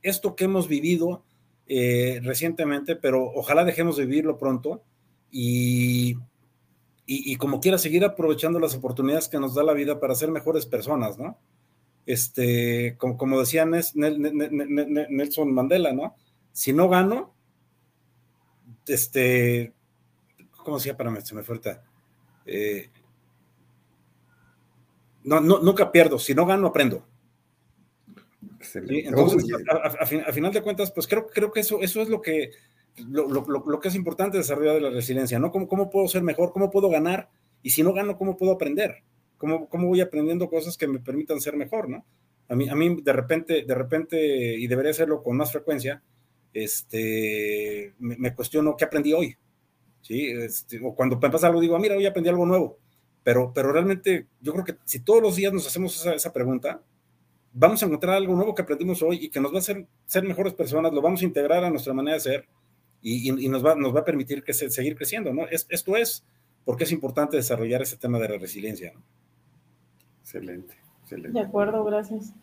esto 0.01 0.35
que 0.35 0.45
hemos 0.45 0.67
vivido 0.67 1.23
eh, 1.67 2.19
recientemente, 2.23 2.95
pero 2.95 3.23
ojalá 3.23 3.63
dejemos 3.63 3.95
de 3.95 4.05
vivirlo 4.05 4.37
pronto 4.37 4.83
y, 5.31 6.17
y, 7.05 7.35
como 7.37 7.59
quiera 7.59 7.77
seguir 7.77 8.03
aprovechando 8.05 8.59
las 8.59 8.75
oportunidades 8.75 9.27
que 9.27 9.39
nos 9.39 9.55
da 9.55 9.63
la 9.63 9.73
vida 9.73 9.99
para 9.99 10.15
ser 10.15 10.29
mejores 10.31 10.65
personas, 10.65 11.17
¿no? 11.17 11.37
este, 12.05 12.95
como, 12.97 13.17
como 13.17 13.39
decía 13.39 13.65
Nelson 13.65 15.53
Mandela, 15.53 15.93
¿no? 15.93 16.15
Si 16.51 16.73
no 16.73 16.89
gano, 16.89 17.33
este, 18.87 19.73
¿cómo 20.63 20.77
decía? 20.77 20.97
Para 20.97 21.19
se 21.21 21.35
me. 21.35 21.41
Eh, 22.45 22.89
no, 25.23 25.39
no, 25.41 25.59
nunca 25.59 25.91
pierdo, 25.91 26.19
si 26.19 26.33
no 26.33 26.45
gano, 26.45 26.67
aprendo. 26.67 27.05
Entonces, 28.75 29.45
a, 29.69 30.31
final 30.31 30.53
de 30.53 30.61
cuentas, 30.61 30.91
pues 30.91 31.07
creo, 31.07 31.27
creo 31.27 31.51
que 31.51 31.59
eso, 31.59 31.79
eso 31.81 32.01
es 32.01 32.09
lo 32.09 32.21
que, 32.21 32.51
lo, 33.09 33.27
lo, 33.27 33.45
lo, 33.45 33.79
que 33.79 33.89
es 33.89 33.95
importante 33.95 34.37
desarrollar 34.37 34.75
de 34.75 34.81
la 34.81 34.89
resiliencia, 34.89 35.39
¿no? 35.39 35.51
¿Cómo, 35.51 35.67
¿Cómo 35.67 35.89
puedo 35.89 36.07
ser 36.07 36.23
mejor? 36.23 36.51
¿Cómo 36.51 36.71
puedo 36.71 36.89
ganar? 36.89 37.29
Y 37.61 37.71
si 37.71 37.83
no 37.83 37.93
gano, 37.93 38.17
¿cómo 38.17 38.37
puedo 38.37 38.53
aprender? 38.53 39.03
¿Cómo, 39.37 39.67
voy 39.69 39.99
aprendiendo 39.99 40.49
cosas 40.49 40.77
que 40.77 40.87
me 40.87 40.99
permitan 40.99 41.41
ser 41.41 41.57
mejor, 41.57 41.89
no? 41.89 42.05
A 42.47 42.55
mí, 42.55 42.69
a 42.69 42.75
mí 42.75 43.01
de 43.01 43.13
repente, 43.13 43.63
de 43.63 43.75
repente, 43.75 44.55
y 44.57 44.67
debería 44.67 44.91
hacerlo 44.91 45.21
con 45.21 45.35
más 45.35 45.51
frecuencia, 45.51 46.01
este, 46.53 47.93
me, 47.99 48.33
cuestiono 48.33 48.75
qué 48.77 48.85
aprendí 48.85 49.11
hoy, 49.13 49.35
¿sí? 50.01 50.27
Este, 50.27 50.79
o 50.83 50.95
cuando 50.95 51.19
me 51.19 51.29
pasa 51.29 51.47
algo 51.47 51.59
digo, 51.59 51.75
ah, 51.75 51.79
mira, 51.79 51.97
hoy 51.97 52.05
aprendí 52.05 52.29
algo 52.29 52.45
nuevo, 52.45 52.79
pero, 53.23 53.51
pero 53.53 53.71
realmente 53.71 54.27
yo 54.41 54.53
creo 54.53 54.65
que 54.65 54.75
si 54.85 54.99
todos 54.99 55.21
los 55.21 55.35
días 55.35 55.53
nos 55.53 55.67
hacemos 55.67 56.05
esa, 56.05 56.33
pregunta, 56.33 56.81
vamos 57.53 57.81
a 57.81 57.85
encontrar 57.85 58.15
algo 58.15 58.35
nuevo 58.35 58.53
que 58.53 58.61
aprendimos 58.61 59.01
hoy 59.01 59.25
y 59.25 59.29
que 59.29 59.39
nos 59.39 59.51
va 59.51 59.57
a 59.57 59.59
hacer 59.59 59.85
ser 60.05 60.23
mejores 60.23 60.53
personas, 60.53 60.91
lo 60.93 61.01
vamos 61.01 61.21
a 61.21 61.25
integrar 61.25 61.63
a 61.63 61.69
nuestra 61.69 61.93
manera 61.93 62.15
de 62.15 62.21
ser 62.21 62.47
y, 63.01 63.31
nos, 63.49 63.65
va, 63.65 63.75
nos 63.75 63.95
va 63.95 64.01
a 64.01 64.05
permitir 64.05 64.43
que 64.43 64.53
seguir 64.53 64.95
creciendo, 64.95 65.33
¿no? 65.33 65.45
esto 65.47 65.95
es 65.97 66.23
porque 66.65 66.85
es 66.85 66.91
importante 66.91 67.37
desarrollar 67.37 67.81
ese 67.81 67.97
tema 67.97 68.19
de 68.19 68.29
la 68.29 68.37
resiliencia, 68.37 68.93
¿no? 68.93 69.01
Excelente, 70.21 70.75
excelente. 71.01 71.37
De 71.37 71.45
acuerdo, 71.45 71.83
gracias. 71.83 72.33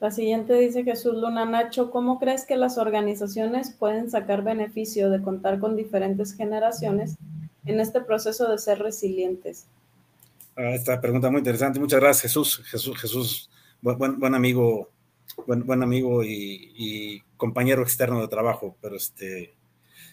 La 0.00 0.10
siguiente 0.10 0.54
dice 0.54 0.82
Jesús 0.82 1.14
Luna 1.14 1.44
Nacho, 1.44 1.90
¿cómo 1.90 2.18
crees 2.18 2.44
que 2.44 2.56
las 2.56 2.76
organizaciones 2.76 3.72
pueden 3.72 4.10
sacar 4.10 4.42
beneficio 4.42 5.08
de 5.08 5.22
contar 5.22 5.60
con 5.60 5.76
diferentes 5.76 6.34
generaciones 6.34 7.16
en 7.64 7.80
este 7.80 8.00
proceso 8.00 8.50
de 8.50 8.58
ser 8.58 8.80
resilientes? 8.80 9.66
Ah, 10.56 10.70
esta 10.74 11.00
pregunta 11.00 11.30
muy 11.30 11.38
interesante. 11.38 11.80
Muchas 11.80 12.00
gracias, 12.00 12.22
Jesús. 12.22 12.62
Jesús, 12.66 12.96
Jesús, 13.00 13.50
buen, 13.82 14.20
buen, 14.20 14.34
amigo, 14.34 14.90
buen, 15.46 15.66
buen 15.66 15.82
amigo 15.82 16.22
y, 16.22 17.22
compañero 17.36 17.82
externo 17.82 18.20
de 18.20 18.28
trabajo. 18.28 18.76
Pero 18.80 18.94
este, 18.94 19.54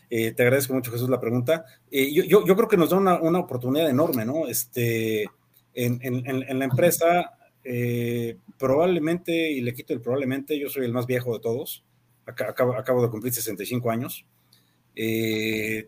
eh, 0.09 0.31
te 0.31 0.43
agradezco 0.43 0.73
mucho, 0.73 0.91
Jesús, 0.91 1.09
la 1.09 1.21
pregunta. 1.21 1.65
Eh, 1.91 2.11
yo, 2.11 2.43
yo, 2.45 2.55
creo 2.55 2.67
que 2.67 2.77
nos 2.77 2.89
da 2.89 2.97
una, 2.97 3.21
una 3.21 3.39
oportunidad 3.39 3.87
enorme, 3.87 4.25
¿no? 4.25 4.47
Este, 4.47 5.29
en, 5.75 6.59
la 6.59 6.65
empresa, 6.65 7.37
eh, 7.63 8.37
probablemente, 8.57 9.51
y 9.51 9.61
le 9.61 9.75
quito 9.75 9.93
el 9.93 10.01
probablemente, 10.01 10.57
yo 10.57 10.69
soy 10.69 10.85
el 10.85 10.93
más 10.93 11.05
viejo 11.05 11.33
de 11.33 11.39
todos, 11.39 11.83
acabo, 12.25 12.73
acabo 12.73 13.03
de 13.03 13.09
cumplir 13.09 13.31
65 13.31 13.91
años. 13.91 14.25
El 14.95 15.87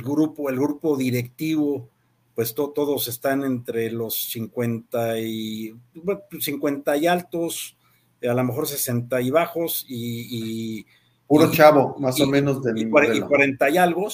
grupo, 0.00 0.48
el 0.48 0.56
grupo 0.56 0.96
directivo, 0.96 1.90
pues 2.34 2.54
todos 2.54 3.08
están 3.08 3.44
entre 3.44 3.90
los 3.90 4.30
50 4.30 5.20
y, 5.20 5.74
50 6.40 6.96
y 6.96 7.06
altos, 7.06 7.76
a 8.22 8.34
lo 8.34 8.44
mejor 8.44 8.66
60 8.66 9.20
y 9.20 9.30
bajos 9.30 9.84
y... 9.88 10.86
Puro 11.26 11.50
chavo, 11.50 11.96
más 11.98 12.20
o 12.20 12.26
menos 12.26 12.62
de 12.62 12.78
y, 12.78 12.88
40 12.88 13.70
y 13.70 13.76
algo. 13.78 14.08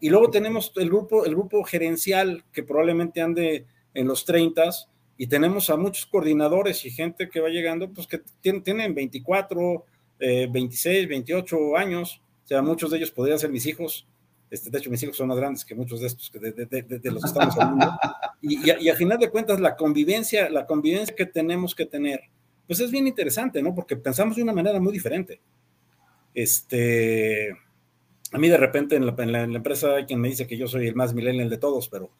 Y 0.00 0.10
luego 0.10 0.30
tenemos 0.30 0.72
el 0.76 0.88
grupo, 0.88 1.24
el 1.24 1.34
grupo 1.34 1.62
gerencial 1.62 2.44
que 2.52 2.62
probablemente 2.62 3.20
ande 3.20 3.66
en 3.94 4.06
los 4.08 4.24
30 4.24 4.70
y 5.16 5.26
tenemos 5.26 5.70
a 5.70 5.76
muchos 5.76 6.06
coordinadores 6.06 6.84
y 6.86 6.90
gente 6.90 7.28
que 7.28 7.40
va 7.40 7.50
llegando, 7.50 7.90
pues 7.92 8.06
que 8.06 8.20
tienen, 8.40 8.62
tienen 8.62 8.94
24, 8.94 9.84
26, 10.18 11.08
28 11.08 11.76
años, 11.76 12.22
o 12.44 12.48
sea, 12.48 12.62
muchos 12.62 12.90
de 12.90 12.96
ellos 12.96 13.10
podrían 13.10 13.38
ser 13.38 13.50
mis 13.50 13.66
hijos, 13.66 14.06
este, 14.50 14.70
de 14.70 14.78
hecho 14.78 14.90
mis 14.90 15.02
hijos 15.02 15.16
son 15.16 15.28
más 15.28 15.38
grandes 15.38 15.64
que 15.64 15.74
muchos 15.74 16.00
de 16.00 16.08
estos 16.08 16.30
que 16.30 16.38
de, 16.38 16.52
de, 16.52 17.10
los 17.10 17.22
que 17.22 17.28
estamos 17.28 17.56
hablando, 17.56 17.98
y, 18.42 18.58
y, 18.84 18.88
a 18.88 18.96
final 18.96 19.18
de 19.18 19.30
cuentas 19.30 19.60
la 19.60 19.76
convivencia, 19.76 20.50
la 20.50 20.66
convivencia 20.66 21.14
que 21.14 21.26
tenemos 21.26 21.74
que 21.74 21.86
tener, 21.86 22.20
pues 22.66 22.80
es 22.80 22.90
bien 22.90 23.06
interesante, 23.06 23.62
¿no? 23.62 23.74
Porque 23.74 23.96
pensamos 23.96 24.36
de 24.36 24.42
una 24.42 24.52
manera 24.52 24.80
muy 24.80 24.92
diferente. 24.92 25.40
Este, 26.34 27.50
a 28.32 28.38
mí 28.38 28.48
de 28.48 28.56
repente 28.56 28.96
en 28.96 29.06
la, 29.06 29.14
en 29.18 29.32
la, 29.32 29.42
empresa 29.42 29.96
hay 29.96 30.06
quien 30.06 30.20
me 30.20 30.28
dice 30.28 30.46
que 30.46 30.56
yo 30.56 30.68
soy 30.68 30.86
el 30.86 30.94
más 30.94 31.14
millennial 31.14 31.50
de 31.50 31.58
todos, 31.58 31.88
pero 31.88 32.10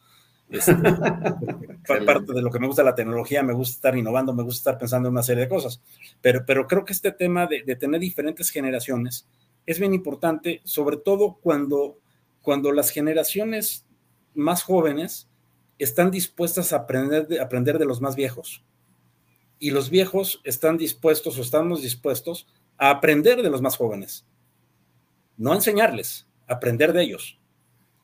este, 0.49 0.73
parte 2.05 2.33
de 2.33 2.41
lo 2.41 2.51
que 2.51 2.59
me 2.59 2.67
gusta 2.67 2.83
la 2.83 2.95
tecnología, 2.95 3.43
me 3.43 3.53
gusta 3.53 3.75
estar 3.75 3.97
innovando, 3.97 4.33
me 4.33 4.43
gusta 4.43 4.71
estar 4.71 4.77
pensando 4.77 5.07
en 5.07 5.13
una 5.13 5.23
serie 5.23 5.43
de 5.43 5.49
cosas. 5.49 5.81
Pero, 6.21 6.43
pero 6.45 6.67
creo 6.67 6.83
que 6.83 6.93
este 6.93 7.11
tema 7.11 7.47
de, 7.47 7.63
tener 7.75 8.01
diferentes 8.01 8.49
generaciones 8.49 9.27
es 9.65 9.79
bien 9.79 9.93
importante, 9.93 10.61
sobre 10.65 10.97
todo 10.97 11.37
cuando, 11.41 11.99
cuando 12.41 12.71
las 12.71 12.89
generaciones 12.89 13.85
más 14.33 14.63
jóvenes 14.63 15.29
están 15.77 16.11
dispuestas 16.11 16.73
a 16.73 16.77
aprender 16.77 17.27
de, 17.27 17.39
aprender 17.39 17.79
de 17.79 17.85
los 17.85 18.01
más 18.01 18.15
viejos. 18.15 18.63
Y 19.59 19.71
los 19.71 19.89
viejos 19.89 20.41
están 20.43 20.77
dispuestos 20.77 21.37
o 21.37 21.41
estamos 21.41 21.81
dispuestos 21.81 22.47
a 22.77 22.89
aprender 22.89 23.41
de 23.41 23.49
los 23.49 23.61
más 23.61 23.77
jóvenes. 23.77 24.25
No 25.37 25.53
enseñarles, 25.53 26.27
aprender 26.47 26.93
de 26.93 27.03
ellos. 27.03 27.39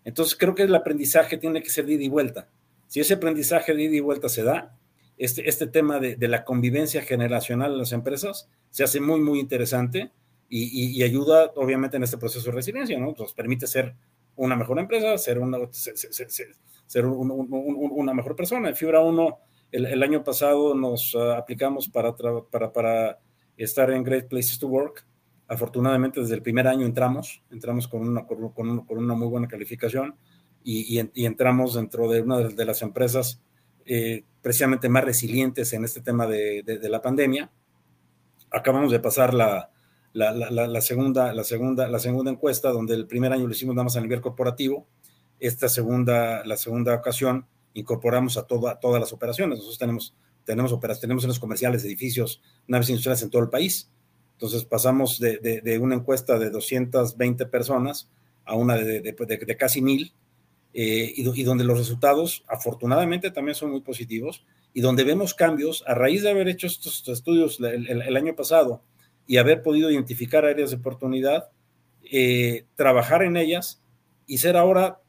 Entonces 0.04 0.36
creo 0.38 0.56
que 0.56 0.64
el 0.64 0.76
aprendizaje 0.76 1.38
tiene 1.38 1.62
que 1.62 1.70
ser 1.70 1.86
de 1.86 1.94
ida 1.94 2.04
y 2.04 2.10
vuelta. 2.10 2.48
Si 2.88 3.00
ese 3.00 3.16
aprendizaje 3.16 3.74
de 3.74 3.84
ida 3.84 3.96
y 3.96 4.00
vuelta 4.00 4.30
se 4.30 4.44
da, 4.44 4.78
este, 5.18 5.50
este 5.50 5.68
tema 5.68 6.00
de, 6.00 6.16
la 6.28 6.46
convivencia 6.46 7.02
generacional 7.02 7.74
en 7.74 7.80
las 7.80 7.92
empresas 7.92 8.50
se 8.70 8.84
hace 8.84 9.02
muy, 9.02 9.20
muy 9.20 9.40
interesante 9.40 10.12
y, 10.50 11.04
ayuda 11.04 11.52
obviamente 11.56 11.98
en 11.98 12.04
este 12.04 12.18
proceso 12.18 12.46
de 12.46 12.56
resiliencia, 12.56 12.98
¿no? 12.98 13.14
Nos 13.18 13.34
permite 13.34 13.68
ser 13.68 13.96
una 14.38 14.56
mejor 14.56 14.80
empresa, 14.80 15.18
ser 15.18 15.40
una, 15.40 15.58
ser, 15.72 17.06
una 17.06 18.14
mejor 18.14 18.36
persona. 18.36 18.70
En 18.70 18.76
Fibra 18.76 19.02
1, 19.02 19.40
el, 19.72 20.02
año 20.02 20.24
pasado 20.24 20.74
nos 20.74 21.14
uh, 21.14 21.32
aplicamos 21.32 21.90
para, 21.90 22.16
para, 22.16 22.72
para 22.72 23.20
estar 23.58 23.92
en 23.92 24.04
Great 24.04 24.30
Places 24.30 24.58
to 24.58 24.68
Work 24.68 25.06
Afortunadamente, 25.48 26.20
desde 26.20 26.36
el 26.36 26.42
primer 26.42 26.68
año 26.68 26.86
entramos, 26.86 27.42
entramos 27.50 27.88
con 27.88 28.02
una, 28.02 28.26
con, 28.26 28.86
una 28.90 29.14
muy 29.14 29.28
buena 29.28 29.48
calificación 29.48 30.16
y, 30.62 31.00
entramos 31.24 31.76
dentro 31.76 32.10
de 32.10 32.22
una 32.22 32.40
de, 32.40 32.66
las 32.66 32.82
empresas 32.82 33.42
eh, 33.86 34.26
precisamente 34.42 34.90
más 34.90 35.06
resilientes 35.06 35.72
en 35.72 35.86
este 35.86 36.02
tema 36.02 36.28
de, 36.28 36.80
la 36.82 37.02
pandemia. 37.02 37.50
Acabamos 38.52 38.92
de 38.92 39.00
pasar 39.00 39.34
la, 39.34 39.70
la, 40.14 40.82
segunda, 40.82 41.34
la, 41.34 41.44
segunda, 41.44 41.88
la 41.88 42.00
segunda 42.00 42.32
encuesta, 42.32 42.70
donde 42.72 42.96
el 42.96 43.08
primer 43.08 43.34
año 43.34 43.46
lo 43.46 43.52
hicimos 43.52 43.76
nada 43.76 43.84
más 43.86 43.98
a 43.98 44.02
nivel 44.02 44.22
corporativo. 44.22 44.88
Esta 45.40 45.70
segunda, 45.70 46.44
la 46.46 46.58
segunda 46.58 46.96
ocasión 46.96 47.46
incorporamos 47.74 48.38
a, 48.38 48.44
toda, 48.44 48.80
todas 48.80 49.00
las 49.00 49.14
operaciones. 49.14 49.60
Nosotros 49.60 49.78
tenemos, 49.78 50.16
tenemos, 50.46 50.72
operaciones, 50.72 51.02
tenemos 51.02 51.24
en 51.24 51.28
los 51.30 51.40
comerciales, 51.40 51.84
edificios, 51.86 52.42
naves 52.68 52.90
industriales 52.90 53.22
en 53.22 53.30
todo 53.30 53.44
el 53.44 53.50
país 53.50 53.90
entonces 54.38 54.66
pasamos 54.66 55.20
de, 55.20 55.80
una 55.82 55.96
encuesta 55.96 56.38
de 56.38 56.52
220 56.52 57.48
personas 57.48 58.08
a 58.46 58.54
una 58.54 58.76
de, 58.78 59.58
casi 59.58 59.82
mil, 59.82 60.14
eh, 60.76 61.12
y, 61.16 61.44
donde 61.44 61.64
los 61.64 61.80
resultados 61.80 62.44
afortunadamente 62.48 63.32
también 63.32 63.56
son 63.56 63.72
muy 63.72 63.82
positivos, 63.82 64.46
y 64.76 64.82
donde 64.82 65.04
vemos 65.04 65.34
cambios 65.34 65.84
a 65.88 65.96
raíz 65.96 66.22
de 66.22 66.30
haber 66.30 66.50
hecho 66.50 66.68
estos 66.68 67.08
estudios 67.08 67.60
el, 67.60 68.16
año 68.16 68.36
pasado 68.36 68.84
y 69.28 69.38
haber 69.38 69.62
podido 69.62 69.92
identificar 69.92 70.46
áreas 70.46 70.72
de 70.72 70.78
oportunidad, 70.78 71.50
eh, 72.12 72.66
trabajar 72.76 73.24
en 73.24 73.38
ellas 73.38 73.84
y 74.26 74.40
ser 74.40 74.58
ahora 74.58 75.02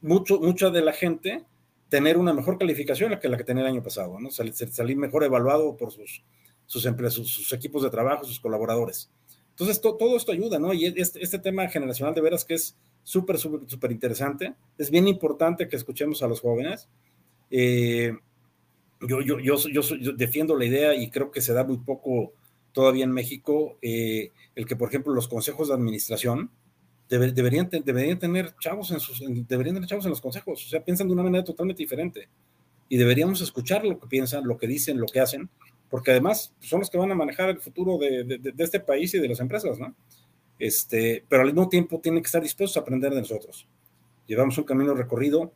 mucho, 0.00 0.40
mucha 0.40 0.70
de 0.70 0.80
la 0.80 0.92
gente 0.92 1.44
tener 1.88 2.16
una 2.16 2.32
mejor 2.32 2.56
calificación 2.56 3.18
que 3.20 3.28
la 3.28 3.36
que 3.36 3.44
tenía 3.44 3.64
el 3.64 3.68
año 3.68 3.82
pasado, 3.82 4.18
¿no? 4.18 4.30
salir 4.30 4.96
mejor 4.96 5.24
evaluado 5.24 5.76
por 5.76 5.92
sus 5.92 6.24
sus, 6.66 7.52
equipos 7.52 7.82
de 7.82 7.90
trabajo, 7.90 8.24
sus 8.24 8.40
colaboradores. 8.40 9.10
Entonces, 9.50 9.80
todo 9.80 10.16
esto 10.16 10.32
ayuda, 10.32 10.58
¿no? 10.58 10.72
Y 10.72 10.86
este, 10.86 11.22
este, 11.22 11.38
tema 11.38 11.68
generacional 11.68 12.14
de 12.14 12.22
veras 12.22 12.44
que 12.44 12.54
es 12.54 12.76
súper, 13.02 13.36
súper, 13.38 13.68
súper 13.68 13.92
interesante. 13.92 14.54
Es 14.78 14.90
bien 14.90 15.06
importante 15.06 15.68
que 15.68 15.76
escuchemos 15.76 16.22
a 16.22 16.28
los 16.28 16.40
jóvenes. 16.40 16.88
Eh, 17.50 18.16
yo, 19.06 19.20
yo, 19.20 19.38
yo, 19.38 19.56
yo, 19.68 20.12
defiendo 20.12 20.56
la 20.56 20.64
idea 20.64 20.94
y 20.94 21.10
creo 21.10 21.30
que 21.30 21.42
se 21.42 21.52
da 21.52 21.64
muy 21.64 21.78
poco 21.78 22.32
todavía 22.72 23.04
en 23.04 23.12
México, 23.12 23.78
eh, 23.82 24.30
el 24.54 24.66
que, 24.66 24.76
por 24.76 24.88
ejemplo, 24.88 25.12
los 25.12 25.28
consejos 25.28 25.68
de 25.68 25.74
administración 25.74 26.50
deberían, 27.08 27.68
deberían 27.84 28.18
tener 28.18 28.54
chavos 28.58 28.90
en 28.90 29.00
sus, 29.00 29.20
deberían 29.20 29.74
tener 29.76 29.88
chavos 29.88 30.04
en 30.06 30.10
los 30.10 30.20
consejos, 30.20 30.64
o 30.66 30.68
sea, 30.68 30.82
piensan 30.82 31.08
de 31.08 31.12
una 31.12 31.22
manera 31.22 31.44
totalmente 31.44 31.82
diferente. 31.82 32.28
Y 32.88 32.96
deberíamos 32.96 33.40
escuchar 33.40 33.84
lo 33.84 33.98
que 33.98 34.06
piensan, 34.06 34.46
lo 34.46 34.58
que 34.58 34.66
dicen, 34.66 34.98
lo 34.98 35.06
que 35.06 35.20
hacen, 35.20 35.48
porque 35.90 36.10
además 36.10 36.54
son 36.60 36.80
los 36.80 36.90
que 36.90 36.98
van 36.98 37.10
a 37.10 37.14
manejar 37.14 37.50
el 37.50 37.58
futuro 37.58 37.98
de, 37.98 38.40
este 38.58 38.80
país 38.80 39.14
y 39.14 39.18
de 39.18 39.28
las 39.28 39.40
empresas, 39.40 39.78
¿no? 39.78 39.94
Este, 40.58 41.24
pero 41.28 41.42
al 41.42 41.48
mismo 41.48 41.68
tiempo 41.68 42.00
tienen 42.00 42.22
que 42.22 42.26
estar 42.26 42.42
dispuestos 42.42 42.76
a 42.76 42.80
aprender 42.80 43.12
de 43.12 43.20
nosotros. 43.20 43.66
Llevamos 44.26 44.56
un 44.58 44.64
camino 44.64 44.94
recorrido, 44.94 45.52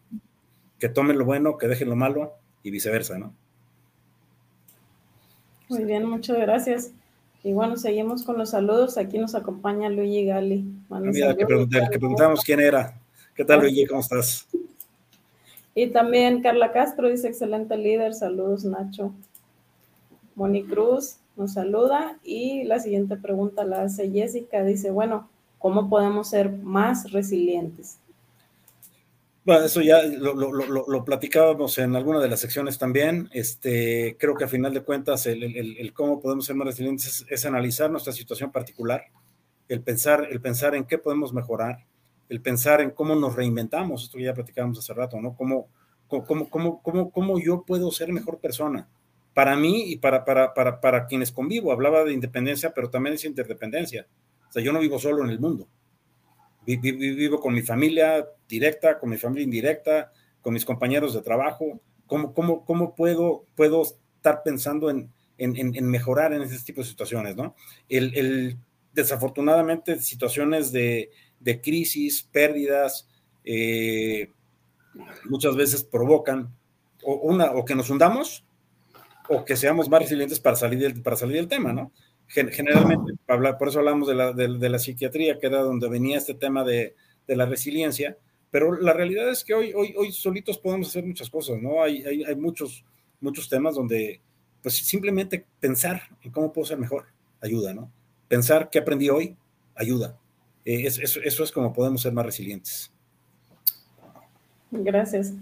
que 0.79 0.89
tomen 0.89 1.19
lo 1.19 1.25
bueno, 1.25 1.57
que 1.57 1.69
dejen 1.69 1.89
lo 1.89 1.97
malo 1.97 2.35
y 2.63 2.71
viceversa, 2.71 3.19
¿no? 3.19 3.35
Muy 5.69 5.85
bien, 5.85 6.05
muchas 6.05 6.39
gracias. 6.39 6.93
Y 7.43 7.53
bueno, 7.53 7.77
seguimos 7.77 8.23
con 8.25 8.39
los 8.39 8.51
saludos. 8.51 8.99
Aquí 8.99 9.19
nos 9.19 9.35
acompaña 9.35 9.89
Luigi 9.89 10.27
Gali. 10.27 10.65
Ah, 10.91 11.01
mira, 11.01 11.35
que, 11.37 11.47
que 11.47 11.99
preguntamos 11.99 12.43
quién 12.43 12.61
era. 12.61 12.99
¿Qué 13.35 13.45
tal, 13.45 13.61
Luigi? 13.61 13.87
¿Cómo 13.87 14.01
estás? 14.01 14.49
Y 15.75 15.89
también 15.89 16.43
Carla 16.43 16.73
Castro 16.73 17.09
dice, 17.09 17.29
excelente 17.29 17.77
líder. 17.77 18.15
Saludos, 18.15 18.65
Nacho. 18.65 19.13
Moni 20.35 20.65
Cruz 20.65 21.17
nos 21.37 21.53
saluda 21.53 22.19
y 22.25 22.65
la 22.65 22.79
siguiente 22.79 23.17
pregunta 23.17 23.65
la 23.65 23.83
hace 23.83 24.11
Jessica. 24.11 24.65
Dice, 24.65 24.91
bueno, 24.91 25.29
¿cómo 25.59 25.89
podemos 25.89 26.31
ser 26.31 26.51
más 26.51 27.13
resilientes? 27.13 27.99
Bueno, 29.47 29.65
eso 29.65 29.81
ya 29.81 30.03
lo, 30.03 31.05
platicábamos 31.05 31.79
en 31.79 31.95
alguna 31.95 32.19
de 32.19 32.29
las 32.29 32.41
secciones 32.41 32.79
también. 32.79 33.31
Este, 33.33 34.17
creo 34.19 34.35
que 34.35 34.43
a 34.43 34.49
final 34.49 34.75
de 34.75 34.83
cuentas 34.83 35.25
el, 35.27 35.93
cómo 35.95 36.19
podemos 36.19 36.47
ser 36.47 36.57
más 36.57 36.67
resilientes 36.67 37.25
es, 37.31 37.47
analizar 37.47 37.89
nuestra 37.89 38.13
situación 38.13 38.51
particular, 38.51 39.05
el 39.69 39.83
pensar, 39.83 40.27
el 40.33 40.41
pensar 40.41 40.75
en 40.75 40.85
qué 40.85 40.99
podemos 40.99 41.33
mejorar, 41.33 41.87
el 42.29 42.41
pensar 42.43 42.81
en 42.81 42.91
cómo 42.91 43.15
nos 43.15 43.37
reinventamos, 43.37 44.03
esto 44.03 44.19
ya 44.19 44.35
platicábamos 44.35 44.81
hace 44.81 44.93
rato, 44.95 45.21
¿no? 45.21 45.37
Cómo, 45.37 45.69
cómo, 46.09 46.51
cómo, 46.51 46.83
cómo, 46.83 47.13
cómo 47.13 47.39
yo 47.39 47.63
puedo 47.65 47.93
ser 47.93 48.13
mejor 48.13 48.41
persona 48.41 48.89
para 49.33 49.55
mí 49.55 49.93
y 49.93 49.99
para, 49.99 50.25
para, 50.25 50.55
para, 50.55 50.81
para 50.81 51.07
quienes 51.07 51.31
convivo. 51.31 51.71
Hablaba 51.71 52.03
de 52.03 52.13
independencia, 52.13 52.75
pero 52.75 52.91
también 52.91 53.15
es 53.15 53.25
interdependencia. 53.25 54.09
O 54.49 54.53
sea, 54.53 54.61
yo 54.61 54.73
no 54.73 54.81
vivo 54.81 54.99
solo 54.99 55.23
en 55.23 55.31
el 55.31 55.39
mundo. 55.39 55.69
Vivo 56.67 57.41
con 57.41 57.55
mi 57.55 57.63
familia 57.63 58.27
directa, 58.49 58.99
con 58.99 59.11
mi 59.11 59.17
familia 59.17 59.45
indirecta, 59.45 60.13
con 60.43 60.53
mis 60.53 60.65
compañeros 60.65 61.15
de 61.15 61.23
trabajo. 61.23 61.81
¿Cómo, 62.07 62.35
cómo, 62.35 62.65
cómo 62.65 62.95
puedo, 62.95 63.45
puedo 63.55 63.83
estar 63.83 64.43
pensando 64.43 64.91
en, 64.91 65.11
en, 65.39 65.75
en 65.75 65.89
mejorar 65.89 66.33
en 66.33 66.43
ese 66.43 66.59
tipo 66.65 66.81
de 66.81 66.89
situaciones? 66.89 67.37
¿no? 67.37 67.55
El, 67.89 68.17
el 68.17 68.57
desafortunadamente, 68.93 70.01
situaciones 70.01 70.73
de, 70.73 71.11
de 71.41 71.61
crisis, 71.61 72.23
pérdidas, 72.33 73.09
eh, 73.45 74.31
muchas 75.25 75.55
veces 75.55 75.85
provocan 75.85 76.55
o, 77.03 77.15
una, 77.17 77.53
o 77.53 77.65
que 77.65 77.75
nos 77.75 77.91
hundamos 77.91 78.45
o 79.29 79.45
que 79.45 79.57
seamos 79.57 79.89
más 79.89 80.03
resilientes 80.03 80.41
para 80.41 80.57
salir 80.57 80.79
del, 80.79 81.03
para 81.03 81.17
salir 81.17 81.37
del 81.37 81.49
tema, 81.49 81.73
¿no? 81.73 81.93
Generalmente, 82.29 83.15
por 83.59 83.69
eso 83.69 83.79
hablamos 83.79 84.09
de 84.09 84.15
la, 84.15 84.33
de, 84.33 84.69
la, 84.69 84.79
psiquiatría, 84.79 85.39
que 85.39 85.47
era 85.47 85.61
donde 85.61 85.89
venía 85.89 86.19
este 86.19 86.35
tema 86.35 86.65
de, 86.65 86.95
de, 87.27 87.37
la 87.37 87.47
resiliencia, 87.47 88.19
pero 88.51 88.75
la 88.75 88.93
realidad 88.93 89.31
es 89.31 89.45
que 89.45 89.55
hoy, 89.55 89.73
hoy, 89.75 89.95
hoy 89.97 90.13
solitos 90.13 90.59
podemos 90.59 90.89
hacer 90.89 91.05
muchas 91.05 91.31
cosas, 91.31 91.63
¿no? 91.63 91.83
Hay, 91.83 92.03
hay, 92.05 92.25
hay 92.25 92.35
muchos, 92.35 92.85
muchos 93.21 93.49
temas 93.49 93.77
donde, 93.77 94.21
pues 94.61 94.75
simplemente 94.75 95.47
pensar 95.61 96.03
en 96.23 96.33
cómo 96.33 96.53
puedo 96.53 96.67
ser 96.67 96.79
mejor, 96.79 97.07
ayuda, 97.41 97.73
¿no? 97.73 97.91
Pensar 98.27 98.71
qué 98.71 98.81
aprendí 98.81 99.09
hoy, 99.09 99.37
ayuda. 99.77 100.19
Eh, 100.65 100.85
eso, 100.87 101.21
eso 101.23 101.45
es 101.45 101.53
como 101.53 101.73
podemos 101.73 102.03
ser 102.03 102.13
más 102.13 102.27
resilientes. 102.27 102.91
Gracias. 104.73 105.33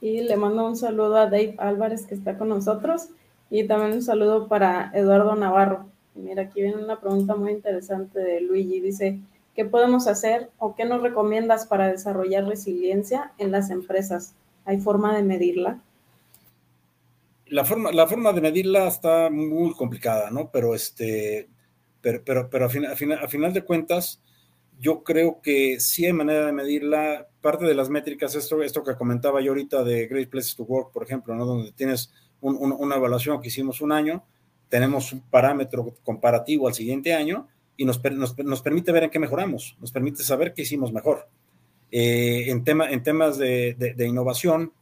Y 0.00 0.22
le 0.22 0.36
mando 0.36 0.66
un 0.66 0.76
saludo 0.76 1.16
a 1.16 1.26
Dave 1.26 1.54
Álvarez 1.58 2.06
que 2.06 2.16
está 2.16 2.36
con 2.36 2.48
nosotros. 2.48 3.08
Y 3.50 3.66
también 3.68 3.92
un 3.92 4.02
saludo 4.02 4.48
para 4.48 4.90
Eduardo 4.94 5.36
Navarro. 5.36 5.91
Mira, 6.14 6.42
aquí 6.42 6.62
viene 6.62 6.82
una 6.82 7.00
pregunta 7.00 7.34
muy 7.34 7.52
interesante 7.52 8.18
de 8.18 8.40
Luigi. 8.40 8.80
Dice, 8.80 9.18
¿qué 9.54 9.64
podemos 9.64 10.06
hacer 10.06 10.50
o 10.58 10.74
qué 10.74 10.84
nos 10.84 11.02
recomiendas 11.02 11.66
para 11.66 11.88
desarrollar 11.88 12.44
resiliencia 12.44 13.32
en 13.38 13.50
las 13.50 13.70
empresas? 13.70 14.34
¿Hay 14.64 14.78
forma 14.78 15.14
de 15.16 15.22
medirla? 15.22 15.80
La 17.46 17.64
forma, 17.64 17.92
la 17.92 18.06
forma 18.06 18.32
de 18.32 18.40
medirla 18.40 18.88
está 18.88 19.28
muy 19.30 19.72
complicada, 19.74 20.30
¿no? 20.30 20.50
Pero, 20.50 20.74
este, 20.74 21.48
pero, 22.00 22.22
pero, 22.24 22.48
pero 22.48 22.66
a, 22.66 22.68
final, 22.68 23.18
a 23.22 23.28
final 23.28 23.52
de 23.52 23.62
cuentas, 23.62 24.22
yo 24.78 25.04
creo 25.04 25.40
que 25.42 25.78
sí 25.78 26.06
hay 26.06 26.12
manera 26.12 26.46
de 26.46 26.52
medirla. 26.52 27.28
Parte 27.40 27.64
de 27.64 27.74
las 27.74 27.90
métricas, 27.90 28.34
esto, 28.36 28.62
esto 28.62 28.84
que 28.84 28.94
comentaba 28.94 29.40
yo 29.40 29.50
ahorita 29.50 29.82
de 29.82 30.06
Great 30.06 30.30
Places 30.30 30.54
to 30.56 30.62
Work, 30.62 30.92
por 30.92 31.02
ejemplo, 31.02 31.34
¿no? 31.34 31.44
donde 31.44 31.72
tienes 31.72 32.12
una 32.40 32.96
evaluación 32.96 33.40
que 33.40 33.48
hicimos 33.48 33.80
un 33.80 33.92
año, 33.92 34.24
tenemos 34.72 35.12
un 35.12 35.20
parámetro 35.20 35.94
comparativo 36.02 36.66
al 36.66 36.72
siguiente 36.72 37.12
año 37.12 37.46
y 37.76 37.84
nos, 37.84 38.00
nos, 38.38 38.62
permite 38.62 38.90
ver 38.90 39.02
en 39.02 39.10
qué 39.10 39.18
mejoramos, 39.18 39.76
nos 39.78 39.92
permite 39.92 40.22
saber 40.22 40.54
qué 40.54 40.62
hicimos 40.62 40.94
mejor. 40.94 41.28
Eh, 41.90 42.46
en, 42.48 42.64
tema, 42.64 42.90
en 42.90 43.02
temas 43.02 43.36
de, 43.36 43.74
de, 43.74 44.06
innovación, 44.06 44.72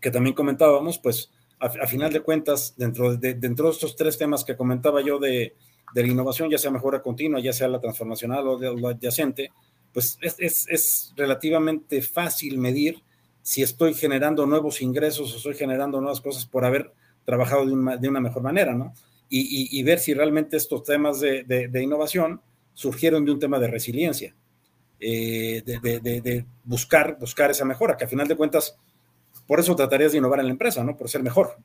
que 0.00 0.10
también 0.10 0.34
comentábamos, 0.34 0.98
pues 0.98 1.30
a, 1.60 1.86
final 1.86 2.12
de 2.12 2.22
cuentas, 2.22 2.74
dentro 2.76 3.16
de, 3.16 3.34
dentro 3.34 3.66
de 3.66 3.70
estos 3.70 3.94
tres 3.94 4.18
temas 4.18 4.44
que 4.44 4.56
comentaba 4.56 5.00
yo 5.00 5.20
de, 5.20 5.54
de 5.94 6.02
la 6.02 6.08
innovación, 6.08 6.50
ya 6.50 6.58
sea 6.58 6.72
mejora 6.72 7.02
continua, 7.02 7.38
ya 7.38 7.52
sea 7.52 7.68
la 7.68 7.78
transformacional 7.80 8.48
o 8.48 8.58
lo 8.58 8.88
adyacente, 8.88 9.52
pues 9.92 10.18
es, 10.20 10.66
es, 10.68 11.12
relativamente 11.14 12.02
fácil 12.02 12.58
medir 12.58 13.00
si 13.42 13.62
estoy 13.62 13.94
generando 13.94 14.44
nuevos 14.44 14.82
ingresos 14.82 15.32
o 15.32 15.36
estoy 15.36 15.54
generando 15.54 16.00
nuevas 16.00 16.20
cosas 16.20 16.46
por 16.46 16.64
haber 16.64 16.92
trabajado 17.26 17.66
de 17.66 17.72
una, 17.72 17.96
de 17.98 18.08
una 18.08 18.20
mejor 18.20 18.42
manera, 18.42 18.74
¿no? 18.74 18.94
Y, 19.28 19.76
y, 19.76 19.82
ver 19.82 19.98
si 19.98 20.14
realmente 20.14 20.56
estos 20.56 20.84
temas 20.84 21.18
de, 21.18 21.42
de, 21.42 21.82
innovación 21.82 22.40
surgieron 22.74 23.24
de 23.24 23.32
un 23.32 23.40
tema 23.40 23.58
de 23.58 23.66
resiliencia, 23.66 24.36
eh, 25.00 25.62
de, 25.64 26.46
buscar, 26.62 27.18
buscar 27.18 27.50
esa 27.50 27.64
mejora, 27.64 27.96
que 27.96 28.04
a 28.04 28.08
final 28.08 28.28
de 28.28 28.36
cuentas, 28.36 28.78
por 29.44 29.58
eso 29.58 29.74
tratarías 29.74 30.12
de 30.12 30.18
innovar 30.18 30.38
en 30.38 30.46
la 30.46 30.52
empresa, 30.52 30.84
¿no? 30.84 30.96
Por 30.96 31.08
ser 31.08 31.24
mejor. 31.24 31.56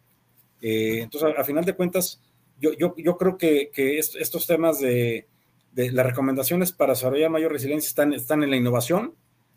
Eh, 0.59 1.01
entonces, 1.03 1.35
a, 1.37 1.43
final 1.43 1.63
de 1.63 1.75
cuentas, 1.75 2.19
yo, 2.59 2.95
creo 3.17 3.37
que, 3.37 3.69
estos 3.99 4.47
temas 4.47 4.79
de, 4.79 5.27
las 5.75 6.05
recomendaciones 6.05 6.71
para 6.71 6.93
desarrollar 6.93 7.29
mayor 7.29 7.51
resiliencia 7.51 7.89
están, 7.89 8.13
están 8.13 8.41
en 8.41 8.49
la 8.49 8.57
innovación, 8.57 9.13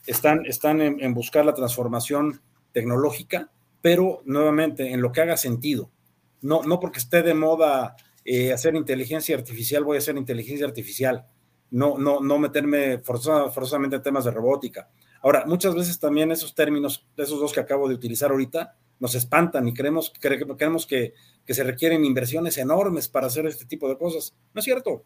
están, 0.06 0.44
están 0.44 0.82
en, 0.82 1.14
buscar 1.14 1.46
la 1.46 1.54
transformación 1.54 2.42
tecnológica, 2.72 3.50
pero 3.84 4.22
nuevamente 4.24 4.92
en 4.92 5.02
lo 5.02 5.12
que 5.12 5.20
haga 5.20 5.36
sentido. 5.36 5.90
No, 6.40 6.62
no 6.62 6.80
porque 6.80 7.00
esté 7.00 7.22
de 7.22 7.34
moda 7.34 7.96
eh, 8.24 8.50
hacer 8.50 8.74
inteligencia 8.76 9.36
artificial, 9.36 9.84
voy 9.84 9.96
a 9.96 9.98
hacer 9.98 10.16
inteligencia 10.16 10.64
artificial. 10.64 11.26
No, 11.70 11.98
no, 11.98 12.20
no 12.20 12.38
meterme 12.38 13.00
forzosamente 13.00 13.96
en 13.96 14.02
temas 14.02 14.24
de 14.24 14.30
robótica. 14.30 14.88
Ahora, 15.20 15.44
muchas 15.44 15.74
veces 15.74 16.00
también 16.00 16.32
esos 16.32 16.54
términos, 16.54 17.06
esos 17.18 17.38
dos 17.38 17.52
que 17.52 17.60
acabo 17.60 17.86
de 17.86 17.94
utilizar 17.94 18.30
ahorita, 18.30 18.74
nos 19.00 19.14
espantan 19.16 19.68
y 19.68 19.74
creemos, 19.74 20.14
creemos 20.18 20.86
que, 20.86 21.12
que, 21.44 21.52
se 21.52 21.62
requieren 21.62 22.06
inversiones 22.06 22.56
enormes 22.56 23.08
para 23.08 23.26
hacer 23.26 23.44
este 23.44 23.66
tipo 23.66 23.86
de 23.86 23.98
cosas. 23.98 24.34
No 24.54 24.60
es 24.60 24.64
cierto. 24.64 25.04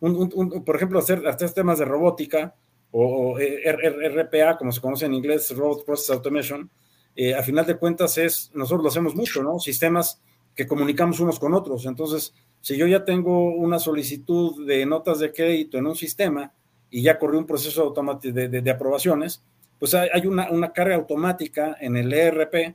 por 0.00 0.76
ejemplo, 0.76 0.98
hacer, 0.98 1.26
hacer, 1.26 1.50
temas 1.52 1.78
de 1.78 1.86
robótica 1.86 2.54
o, 2.90 3.38
RPA, 3.38 4.58
como 4.58 4.70
se 4.70 4.82
conoce 4.82 5.06
en 5.06 5.14
inglés, 5.14 5.50
Robot 5.56 5.86
Process 5.86 6.10
Automation, 6.10 6.70
eh, 7.16 7.34
a 7.34 7.42
final 7.42 7.64
de 7.64 7.78
cuentas 7.78 8.18
es, 8.18 8.50
nosotros 8.54 8.82
lo 8.82 8.88
hacemos 8.90 9.14
mucho, 9.14 9.42
¿no? 9.42 9.58
Sistemas 9.58 10.20
que 10.54 10.66
comunicamos 10.66 11.18
unos 11.18 11.38
con 11.38 11.54
otros. 11.54 11.86
Entonces, 11.86 12.34
si 12.60 12.76
yo 12.76 12.86
ya 12.86 13.04
tengo 13.04 13.54
una 13.54 13.78
solicitud 13.78 14.66
de 14.66 14.84
notas 14.84 15.18
de 15.18 15.32
crédito 15.32 15.78
en 15.78 15.86
un 15.86 15.96
sistema 15.96 16.52
y 16.90 17.02
ya 17.02 17.18
corrió 17.18 17.38
un 17.38 17.46
proceso 17.46 17.94
de, 18.22 18.32
de, 18.32 18.60
de, 18.60 18.70
aprobaciones, 18.70 19.42
pues 19.78 19.94
hay, 19.94 20.26
una, 20.26 20.50
una, 20.50 20.72
carga 20.72 20.94
automática 20.94 21.76
en 21.80 21.96
el 21.96 22.12
ERP 22.12 22.74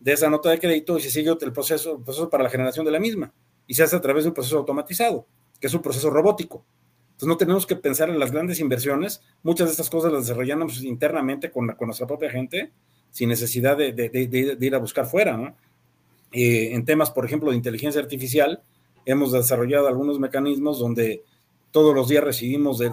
de 0.00 0.12
esa 0.12 0.30
nota 0.30 0.50
de 0.50 0.58
crédito 0.58 0.96
y 0.96 1.00
se 1.00 1.10
sigue 1.10 1.30
el 1.30 1.52
proceso, 1.52 2.00
proceso 2.00 2.30
para 2.30 2.44
la 2.44 2.50
generación 2.50 2.84
de 2.84 2.92
la 2.92 3.00
misma. 3.00 3.32
Y 3.66 3.74
se 3.74 3.82
hace 3.82 3.96
a 3.96 4.00
través 4.00 4.24
de 4.24 4.30
un 4.30 4.34
proceso 4.34 4.58
automatizado, 4.58 5.26
que 5.60 5.66
es 5.66 5.74
un 5.74 5.82
proceso 5.82 6.10
robótico. 6.10 6.64
Entonces 7.12 7.28
no 7.28 7.36
tenemos 7.36 7.66
que 7.66 7.76
pensar 7.76 8.08
en 8.08 8.18
las 8.18 8.32
grandes 8.32 8.60
inversiones. 8.60 9.22
Muchas 9.42 9.68
de 9.68 9.72
estas 9.72 9.90
cosas 9.90 10.12
las 10.12 10.22
desarrollamos 10.22 10.82
internamente 10.82 11.50
con, 11.50 11.68
con 11.76 11.88
nuestra 11.88 12.06
propia 12.06 12.30
gente, 12.30 12.72
sin 13.10 13.28
necesidad 13.28 13.76
de, 13.76 14.58
ir 14.60 14.74
a 14.74 14.78
buscar 14.78 15.06
fuera. 15.06 15.54
Eh, 16.32 16.70
en 16.72 16.84
temas, 16.84 17.10
por 17.10 17.24
ejemplo, 17.24 17.50
de 17.50 17.56
inteligencia 17.56 18.00
artificial, 18.00 18.62
hemos 19.04 19.32
desarrollado 19.32 19.88
algunos 19.88 20.18
mecanismos 20.18 20.78
donde 20.78 21.22
todos 21.70 21.94
los 21.94 22.08
días 22.08 22.24
recibimos 22.24 22.78
de, 22.78 22.92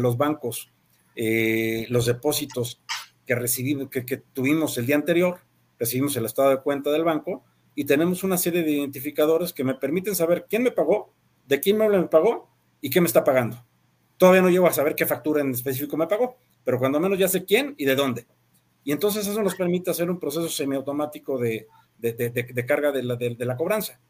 los 0.00 0.16
bancos 0.16 0.70
eh, 1.14 1.86
los 1.88 2.06
depósitos 2.06 2.80
que, 3.24 3.34
recibimos, 3.34 3.88
que, 3.88 4.04
que 4.04 4.18
tuvimos 4.18 4.76
el 4.78 4.86
día 4.86 4.96
anterior 4.96 5.40
recibimos 5.78 6.16
el 6.16 6.26
estado 6.26 6.50
de 6.50 6.60
cuenta 6.60 6.90
del 6.90 7.04
banco 7.04 7.44
y 7.74 7.84
tenemos 7.84 8.24
una 8.24 8.38
serie 8.38 8.62
de 8.62 8.72
identificadores 8.72 9.52
que 9.52 9.64
me 9.64 9.74
permiten 9.74 10.14
saber 10.14 10.46
quién 10.48 10.62
me 10.62 10.70
pagó, 10.70 11.12
de 11.46 11.60
quién 11.60 11.76
me 11.76 11.88
pagó 12.04 12.48
y 12.80 12.90
qué 12.90 13.00
me 13.00 13.06
está 13.06 13.22
pagando. 13.22 13.64
Todavía 14.16 14.40
no 14.40 14.48
llego 14.48 14.66
a 14.66 14.72
saber 14.72 14.94
qué 14.94 15.04
factura 15.04 15.42
en 15.42 15.50
específico 15.50 15.96
me 15.96 16.06
pagó, 16.06 16.38
pero 16.64 16.78
cuando 16.78 16.98
menos 16.98 17.18
ya 17.18 17.28
sé 17.28 17.44
quién 17.44 17.74
y 17.76 17.84
de 17.84 17.94
dónde. 17.94 18.26
Y 18.86 18.92
entonces 18.92 19.26
eso 19.26 19.42
nos 19.42 19.54
permite 19.54 19.90
hacer 19.90 20.10
un 20.10 20.18
proceso 20.18 20.48
semiautomático 20.48 21.38
de, 21.38 21.66
de, 21.98 22.14
de, 22.14 22.66
carga 22.66 22.90
de 22.90 23.02
la, 23.02 23.16
de, 23.16 23.36
la 23.44 23.56
cobranza. 23.56 24.00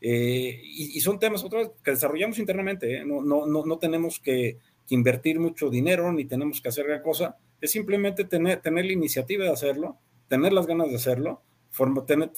Eh, 0.00 0.60
y, 0.64 0.98
son 1.00 1.20
temas 1.20 1.44
que 1.84 1.90
desarrollamos 1.92 2.40
internamente. 2.40 2.96
¿eh? 2.96 3.04
No, 3.04 3.22
no, 3.22 3.46
no, 3.46 3.64
no, 3.64 3.78
tenemos 3.78 4.18
que, 4.18 4.58
invertir 4.88 5.38
mucho 5.38 5.68
dinero 5.68 6.12
ni 6.12 6.24
tenemos 6.24 6.60
que 6.60 6.70
hacer 6.70 6.86
gran 6.86 7.02
cosa. 7.02 7.36
Es 7.60 7.70
simplemente 7.70 8.24
tener, 8.24 8.60
tener 8.60 8.84
la 8.86 8.92
iniciativa 8.92 9.44
de 9.44 9.50
hacerlo 9.50 9.98
tener 10.28 10.52
las 10.52 10.66
ganas 10.66 10.90
de 10.90 10.96
hacerlo, 10.96 11.42
tener, 12.06 12.30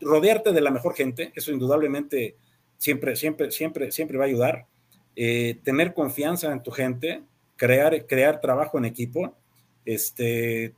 rodearte 0.00 0.52
de 0.52 0.60
la 0.60 0.70
mejor 0.70 0.94
gente, 0.94 1.32
eso 1.34 1.52
indudablemente 1.52 2.36
siempre, 2.76 3.16
siempre, 3.16 3.50
siempre, 3.50 3.90
siempre 3.90 4.18
va 4.18 4.24
a 4.24 4.28
ayudar. 4.28 4.66
Eh, 5.16 5.60
tener 5.62 5.94
confianza 5.94 6.52
en 6.52 6.62
tu 6.62 6.70
gente, 6.70 7.22
crear, 7.56 8.06
crear 8.06 8.40
trabajo 8.40 8.78
en 8.78 8.84
equipo. 8.84 9.36
Este, 9.84 10.74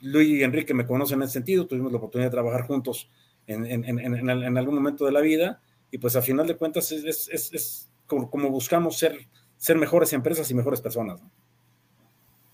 Luis 0.00 0.28
y 0.28 0.42
Enrique 0.42 0.74
me 0.74 0.86
conocen 0.86 1.18
en 1.18 1.24
ese 1.24 1.34
sentido, 1.34 1.66
tuvimos 1.66 1.92
la 1.92 1.98
oportunidad 1.98 2.28
de 2.28 2.34
trabajar 2.34 2.66
juntos 2.66 3.08
en, 3.46 3.66
en, 3.66 3.84
en, 3.84 4.30
en 4.30 4.58
algún 4.58 4.74
momento 4.74 5.04
de 5.04 5.12
la 5.12 5.20
vida 5.20 5.60
y 5.90 5.98
pues 5.98 6.16
a 6.16 6.22
final 6.22 6.46
de 6.46 6.56
cuentas 6.56 6.92
es, 6.92 7.28
es, 7.28 7.52
es 7.52 7.88
como, 8.06 8.30
como, 8.30 8.50
buscamos 8.50 8.98
ser, 8.98 9.26
ser 9.56 9.76
mejores 9.78 10.12
empresas 10.12 10.50
y 10.50 10.54
mejores 10.54 10.80
personas. 10.80 11.20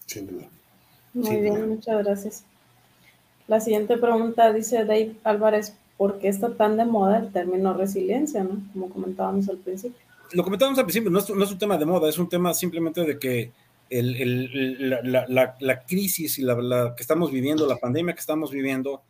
Sin 0.07 0.27
duda. 0.27 0.49
Muy 1.13 1.41
bien, 1.41 1.69
muchas 1.69 2.05
gracias. 2.05 2.45
La 3.47 3.61
siguiente 3.61 3.99
pregunta 3.99 4.53
dice 4.53 4.85
Dave 4.85 5.17
Álvarez, 5.25 5.77
¿por 5.97 6.19
qué 6.19 6.29
está 6.29 6.55
tan 6.55 6.77
de 6.77 6.85
moda 6.85 7.19
el 7.19 7.33
término 7.33 7.75
resiliencia, 7.75 8.45
¿no? 8.45 8.63
Como 8.73 8.89
comentábamos 8.89 9.49
al 9.49 9.59
principio. 9.59 9.99
Lo 10.33 10.43
comentábamos 10.43 10.79
al 10.79 10.87
principio, 10.87 11.11
no 11.11 11.19
es, 11.19 11.31
no 11.31 11.45
es 11.45 11.51
un 11.51 11.59
tema 11.59 11.77
de 11.77 11.85
moda, 11.85 12.09
es 12.09 12.19
un 12.19 12.29
tema 12.29 12.55
simplemente 12.55 13.03
de 13.03 13.19
que 13.19 13.53
el, 13.91 14.16
el, 14.16 14.91
la, 14.91 15.26
la, 15.28 15.57
la, 15.61 15.85
crisis 15.85 16.39
y 16.39 16.43
la, 16.43 16.95
que 16.97 17.03
estamos 17.03 17.30
viviendo, 17.30 17.66
la 17.66 17.76
pandemia 17.76 18.14
que 18.14 18.20
estamos 18.20 18.51
viviendo, 18.51 19.03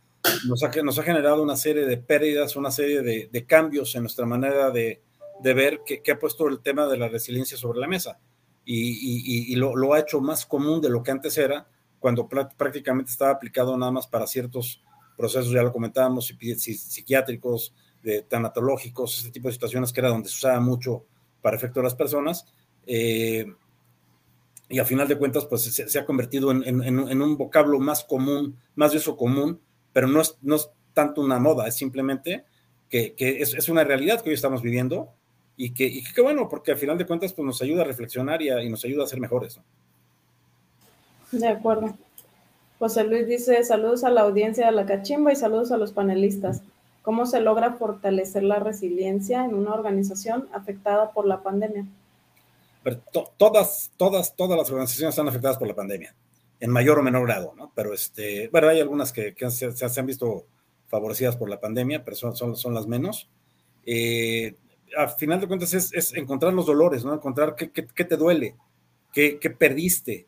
nos 0.47 0.63
ha, 0.63 0.69
nos 0.83 0.99
ha 0.99 1.03
generado 1.03 1.41
una 1.41 1.55
serie 1.55 1.85
de 1.85 1.97
pérdidas, 1.97 2.55
una 2.55 2.71
serie 2.71 3.01
de, 3.01 3.29
de 3.31 3.45
cambios 3.45 3.95
en 3.95 4.03
nuestra 4.03 4.25
manera 4.25 4.71
de, 4.71 5.01
de 5.41 5.53
ver 5.53 5.81
que, 5.85 6.01
que, 6.01 6.11
ha 6.11 6.19
puesto 6.19 6.47
el 6.47 6.61
tema 6.61 6.87
de 6.87 6.97
la 6.97 7.07
resiliencia 7.07 7.57
sobre 7.57 7.79
la 7.79 7.87
mesa 7.87 8.19
y, 8.65 8.89
y, 8.89 9.53
y 9.53 9.55
lo, 9.55 9.75
lo, 9.75 9.93
ha 9.93 9.99
hecho 9.99 10.21
más 10.21 10.45
común 10.45 10.81
de 10.81 10.89
lo 10.89 11.03
que 11.03 11.11
antes 11.11 11.37
era 11.37 11.67
cuando 11.99 12.27
prácticamente 12.27 13.11
estaba 13.11 13.31
aplicado 13.31 13.77
nada 13.77 13.91
más 13.91 14.07
para 14.07 14.27
ciertos 14.27 14.83
procesos, 15.17 15.51
ya 15.51 15.63
lo 15.63 15.71
comentábamos, 15.71 16.27
psiquiátricos, 16.27 17.73
de 18.03 18.21
tanatológicos, 18.21 19.17
ese 19.17 19.31
tipo 19.31 19.47
de 19.47 19.53
situaciones 19.53 19.91
que 19.91 19.99
era 19.99 20.09
donde 20.09 20.29
se 20.29 20.35
usaba 20.35 20.59
mucho 20.59 21.05
para 21.41 21.57
efecto 21.57 21.79
de 21.79 21.85
las 21.85 21.95
personas. 21.95 22.45
Eh, 22.85 23.45
y 24.69 24.79
a 24.79 24.85
final 24.85 25.07
de 25.07 25.17
cuentas, 25.17 25.45
pues 25.45 25.63
se, 25.63 25.99
ha 25.99 26.05
convertido 26.05 26.51
en, 26.51 26.63
en, 26.65 27.21
un 27.21 27.37
vocablo 27.37 27.79
más 27.79 28.03
común, 28.03 28.57
más 28.75 28.91
de 28.91 28.97
uso 28.97 29.15
común, 29.15 29.59
pero 29.93 30.07
no 30.07 30.21
es, 30.21 30.37
no 30.41 30.55
es 30.55 30.69
tanto 30.93 31.21
una 31.21 31.39
moda, 31.39 31.67
es 31.67 31.75
simplemente 31.75 32.45
que, 32.89 33.13
que 33.13 33.41
es, 33.41 33.53
es, 33.53 33.69
una 33.69 33.83
realidad 33.83 34.21
que 34.21 34.29
hoy 34.29 34.35
estamos 34.35 34.61
viviendo 34.61 35.13
y 35.55 35.73
que, 35.73 35.85
y 35.85 36.03
que, 36.03 36.21
bueno, 36.21 36.49
porque 36.49 36.71
a 36.71 36.77
final 36.77 36.97
de 36.97 37.05
cuentas 37.05 37.33
pues 37.33 37.45
nos 37.45 37.61
ayuda 37.61 37.83
a 37.83 37.85
reflexionar 37.85 38.41
y, 38.41 38.49
a, 38.49 38.63
y 38.63 38.69
nos 38.69 38.83
ayuda 38.85 39.03
a 39.03 39.07
ser 39.07 39.19
mejores. 39.19 39.59
De 41.31 41.47
acuerdo. 41.47 41.95
José 42.79 43.03
Luis 43.03 43.27
dice, 43.27 43.63
saludos 43.63 44.03
a 44.03 44.09
la 44.09 44.21
audiencia 44.21 44.65
de 44.65 44.71
la 44.71 44.85
cachimba 44.85 45.31
y 45.31 45.35
saludos 45.35 45.71
a 45.71 45.77
los 45.77 45.93
panelistas. 45.93 46.61
¿Cómo 47.03 47.25
se 47.25 47.39
logra 47.39 47.73
fortalecer 47.73 48.43
la 48.43 48.59
resiliencia 48.59 49.45
en 49.45 49.53
una 49.53 49.73
organización 49.73 50.49
afectada 50.51 51.11
por 51.11 51.25
la 51.25 51.43
pandemia? 51.43 51.85
Todas, 53.37 53.91
todas, 53.97 54.35
todas 54.35 54.57
las 54.57 54.69
organizaciones 54.69 55.13
están 55.13 55.27
afectadas 55.27 55.57
por 55.57 55.67
la 55.67 55.75
pandemia, 55.75 56.15
en 56.59 56.69
mayor 56.69 56.99
o 56.99 57.03
menor 57.03 57.25
grado, 57.25 57.53
¿no? 57.57 57.71
Pero, 57.75 57.93
este, 57.93 58.47
bueno, 58.49 58.67
hay 58.69 58.79
algunas 58.79 59.11
que, 59.11 59.33
se, 59.49 59.99
han 59.99 60.05
visto 60.05 60.45
favorecidas 60.87 61.35
por 61.35 61.49
la 61.49 61.59
pandemia, 61.59 62.03
pero 62.03 62.15
son, 62.15 62.55
son, 62.55 62.73
las 62.73 62.87
menos. 62.87 63.29
Eh, 63.85 64.55
a 64.97 65.07
final 65.07 65.41
de 65.41 65.47
cuentas 65.47 65.73
es, 65.73 66.13
encontrar 66.13 66.53
los 66.53 66.65
dolores, 66.65 67.03
¿no? 67.03 67.13
Encontrar 67.13 67.55
qué, 67.55 67.67
te 68.05 68.17
duele, 68.17 68.55
qué, 69.11 69.55
perdiste, 69.57 70.27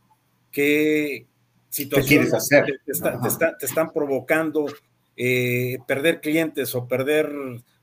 qué 0.51 1.25
situaciones 1.69 2.31
Te, 3.59 3.65
están 3.65 3.91
provocando 3.91 4.65
eh, 5.15 5.77
perder 5.87 6.21
clientes 6.21 6.73
o 6.75 6.87
perder 6.87 7.31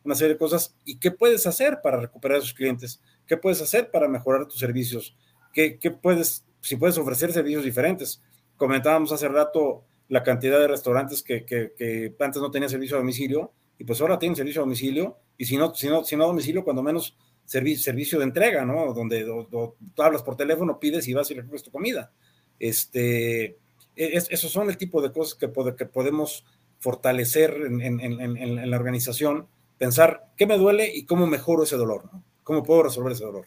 una 0.05 0.15
serie 0.15 0.35
de 0.35 0.39
cosas 0.39 0.75
y 0.85 0.99
qué 0.99 1.11
puedes 1.11 1.47
hacer 1.47 1.81
para 1.83 2.01
recuperar 2.01 2.39
esos 2.39 2.55
clientes, 2.55 3.01
qué 3.27 3.37
puedes 3.37 3.61
hacer 3.63 3.91
para 3.91 4.09
mejorar 4.09 4.47
tus 4.47 4.59
servicios, 4.59 5.17
qué, 5.53 5.79
puedes, 6.03 6.45
si 6.61 6.77
puedes 6.77 6.99
ofrecer 6.99 7.33
servicios 7.33 7.65
diferentes. 7.65 8.23
Comentábamos 8.57 9.13
hace 9.13 9.29
rato 9.29 9.85
la 10.09 10.23
cantidad 10.23 10.59
de 10.59 10.69
restaurantes 10.69 11.23
que, 11.23 11.45
que 11.45 12.15
antes 12.21 12.41
no 12.41 12.51
tenían 12.51 12.71
servicio 12.71 12.97
a 12.97 13.01
domicilio 13.01 13.53
y 13.79 13.85
pues 13.85 14.01
ahora 14.01 14.19
tienen 14.19 14.37
servicio 14.37 14.61
a 14.61 14.65
domicilio 14.65 15.19
y 15.37 15.47
si 15.47 15.57
no, 15.57 15.75
si 15.75 15.89
no, 15.89 16.05
si 16.05 16.17
no 16.17 16.25
a 16.25 16.29
domicilio, 16.29 16.65
cuando 16.65 16.83
menos 16.83 17.17
servicio 17.45 18.19
de 18.19 18.25
entrega, 18.25 18.65
¿no? 18.65 18.93
Donde 18.95 19.25
tú 19.25 20.03
hablas 20.03 20.23
por 20.23 20.37
teléfono, 20.37 20.79
pides 20.79 21.07
y 21.09 21.15
vas 21.15 21.31
y 21.31 21.35
recoges 21.35 21.63
tu 21.63 21.71
comida. 21.71 22.13
Este, 22.59 23.45
e, 23.45 23.57
es, 23.97 24.29
esos 24.31 24.51
son 24.51 24.71
el 24.71 24.77
tipo 24.77 25.03
de 25.03 25.13
cosas 25.13 25.35
que, 25.35 25.49
podemos 25.49 26.45
fortalecer 26.79 27.55
en, 27.55 28.71
la 28.71 28.77
organización, 28.77 29.49
pensar 29.79 30.33
qué 30.37 30.47
me 30.47 30.59
duele 30.59 30.91
y 30.95 31.05
cómo 31.05 31.27
mejoro 31.27 31.65
ese 31.65 31.77
dolor, 31.77 32.11
¿no? 32.13 32.25
¿Cómo 32.45 32.63
puedo 32.63 32.85
resolver 32.85 33.13
ese 33.13 33.25
dolor? 33.25 33.47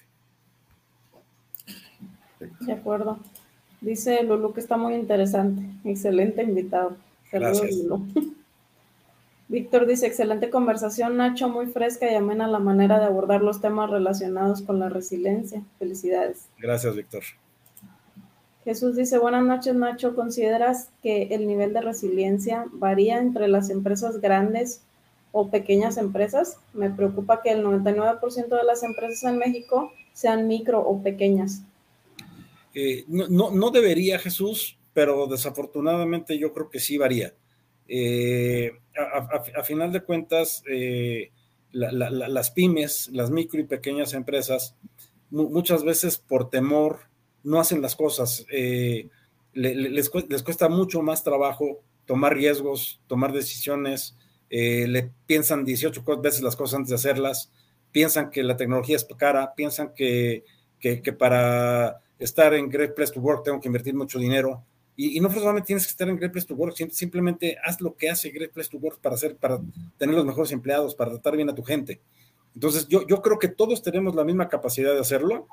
De 2.60 2.74
acuerdo. 2.74 3.20
Dice 3.80 4.24
Lulu 4.24 4.54
que 4.54 4.60
está 4.60 4.76
muy 4.76 4.96
interesante. 4.96 5.64
Excelente 5.84 6.44
invitado. 6.44 6.98
Saludos, 7.30 7.72
Lulu. 7.72 8.08
Víctor 9.50 9.88
dice, 9.88 10.08
excelente 10.08 10.50
conversación, 10.50 11.16
Nacho, 11.16 11.48
muy 11.48 11.68
fresca 11.68 12.12
y 12.12 12.16
amena 12.16 12.48
la 12.48 12.60
manera 12.60 13.00
de 13.00 13.06
abordar 13.06 13.42
los 13.42 13.62
temas 13.62 13.90
relacionados 13.90 14.62
con 14.62 14.80
la 14.80 14.90
resiliencia. 14.90 15.64
Felicidades. 15.80 16.50
Gracias, 16.58 16.94
Víctor. 16.96 17.24
Jesús 18.66 18.98
dice, 18.98 19.18
buenas 19.18 19.46
noches, 19.46 19.74
Nacho. 19.74 20.16
¿Consideras 20.16 20.90
que 21.02 21.30
el 21.32 21.48
nivel 21.48 21.72
de 21.72 21.80
resiliencia 21.80 22.66
varía 22.74 23.20
entre 23.20 23.48
las 23.48 23.70
empresas 23.70 24.20
grandes 24.20 24.82
o 25.32 25.50
pequeñas 25.50 25.98
empresas? 25.98 26.58
Me 26.74 26.90
preocupa 26.90 27.42
que 27.42 27.52
el 27.52 27.64
99% 27.64 28.48
de 28.48 28.64
las 28.64 28.84
empresas 28.84 29.24
en 29.24 29.38
México 29.38 29.92
sean 30.14 30.48
micro 30.48 30.80
o 30.82 31.02
pequeñas. 31.02 31.62
Eh, 32.74 33.06
no, 33.08 33.52
no 33.52 33.72
debería, 33.72 34.20
Jesús, 34.20 34.78
pero 34.94 35.28
desafortunadamente 35.28 36.38
yo 36.38 36.54
creo 36.54 36.70
que 36.70 36.80
sí 36.80 36.98
varía. 36.98 37.34
Eh, 37.88 38.72
a, 39.56 39.64
final 39.64 39.92
de 39.92 40.02
cuentas, 40.02 40.64
eh, 40.70 41.32
las 41.72 42.52
pymes, 42.52 43.10
las 43.14 43.32
micro 43.32 43.60
y 43.60 43.66
pequeñas 43.66 44.14
empresas, 44.14 44.76
muchas 45.30 45.84
veces 45.84 46.18
por 46.18 46.50
temor 46.50 47.02
no 47.44 47.60
hacen 47.60 47.82
las 47.82 47.96
cosas. 47.96 48.46
Eh, 48.52 49.10
les, 49.54 50.10
cuesta 50.10 50.70
mucho 50.70 51.02
más 51.02 51.24
trabajo 51.24 51.82
tomar 52.06 52.34
riesgos, 52.34 53.00
tomar 53.08 53.34
decisiones, 53.34 54.18
le 54.50 55.12
piensan 55.26 55.66
18 55.66 56.04
veces 56.22 56.42
las 56.42 56.56
cosas 56.56 56.78
antes 56.78 56.90
de 56.90 56.96
hacerlas, 56.96 57.52
piensan 57.92 58.30
que 58.30 58.44
la 58.44 58.58
tecnología 58.58 58.96
es 58.96 59.08
cara, 59.18 59.54
piensan 59.56 59.94
que, 59.94 60.44
que, 60.80 61.02
que 61.02 61.14
para 61.14 62.02
estar 62.20 62.54
en 62.54 62.70
Great 62.70 62.96
Place 62.96 63.14
to 63.14 63.20
Work 63.20 63.44
tengo 63.44 63.60
que 63.60 63.68
invertir 63.68 63.94
mucho 63.94 64.20
dinero 64.20 64.64
y, 65.00 65.20
no 65.20 65.32
solamente 65.32 65.68
tienes 65.68 65.86
que 65.86 65.92
estar 65.92 66.10
en 66.10 66.18
Great 66.18 66.32
Place 66.32 66.48
to 66.48 66.56
Work, 66.56 66.76
simplemente 66.90 67.56
haz 67.64 67.80
lo 67.80 67.96
que 67.96 68.10
hace 68.10 68.32
Great 68.32 68.52
Place 68.52 68.72
to 68.72 68.80
Work 68.80 69.00
para, 69.00 69.14
hacer, 69.14 69.38
para 69.38 69.62
tener 70.00 70.16
los 70.16 70.26
mejores 70.26 70.52
empleados, 70.52 70.96
para 70.96 71.12
tratar 71.12 71.36
bien 71.36 71.48
a 71.52 71.56
tu 71.56 71.62
gente. 71.62 72.02
Entonces, 72.56 72.88
yo, 72.88 73.06
yo 73.06 73.22
creo 73.22 73.38
que 73.38 73.48
todos 73.48 73.84
tenemos 73.84 74.16
la 74.16 74.24
misma 74.24 74.50
capacidad 74.50 74.96
de 74.96 75.00
hacerlo. 75.00 75.48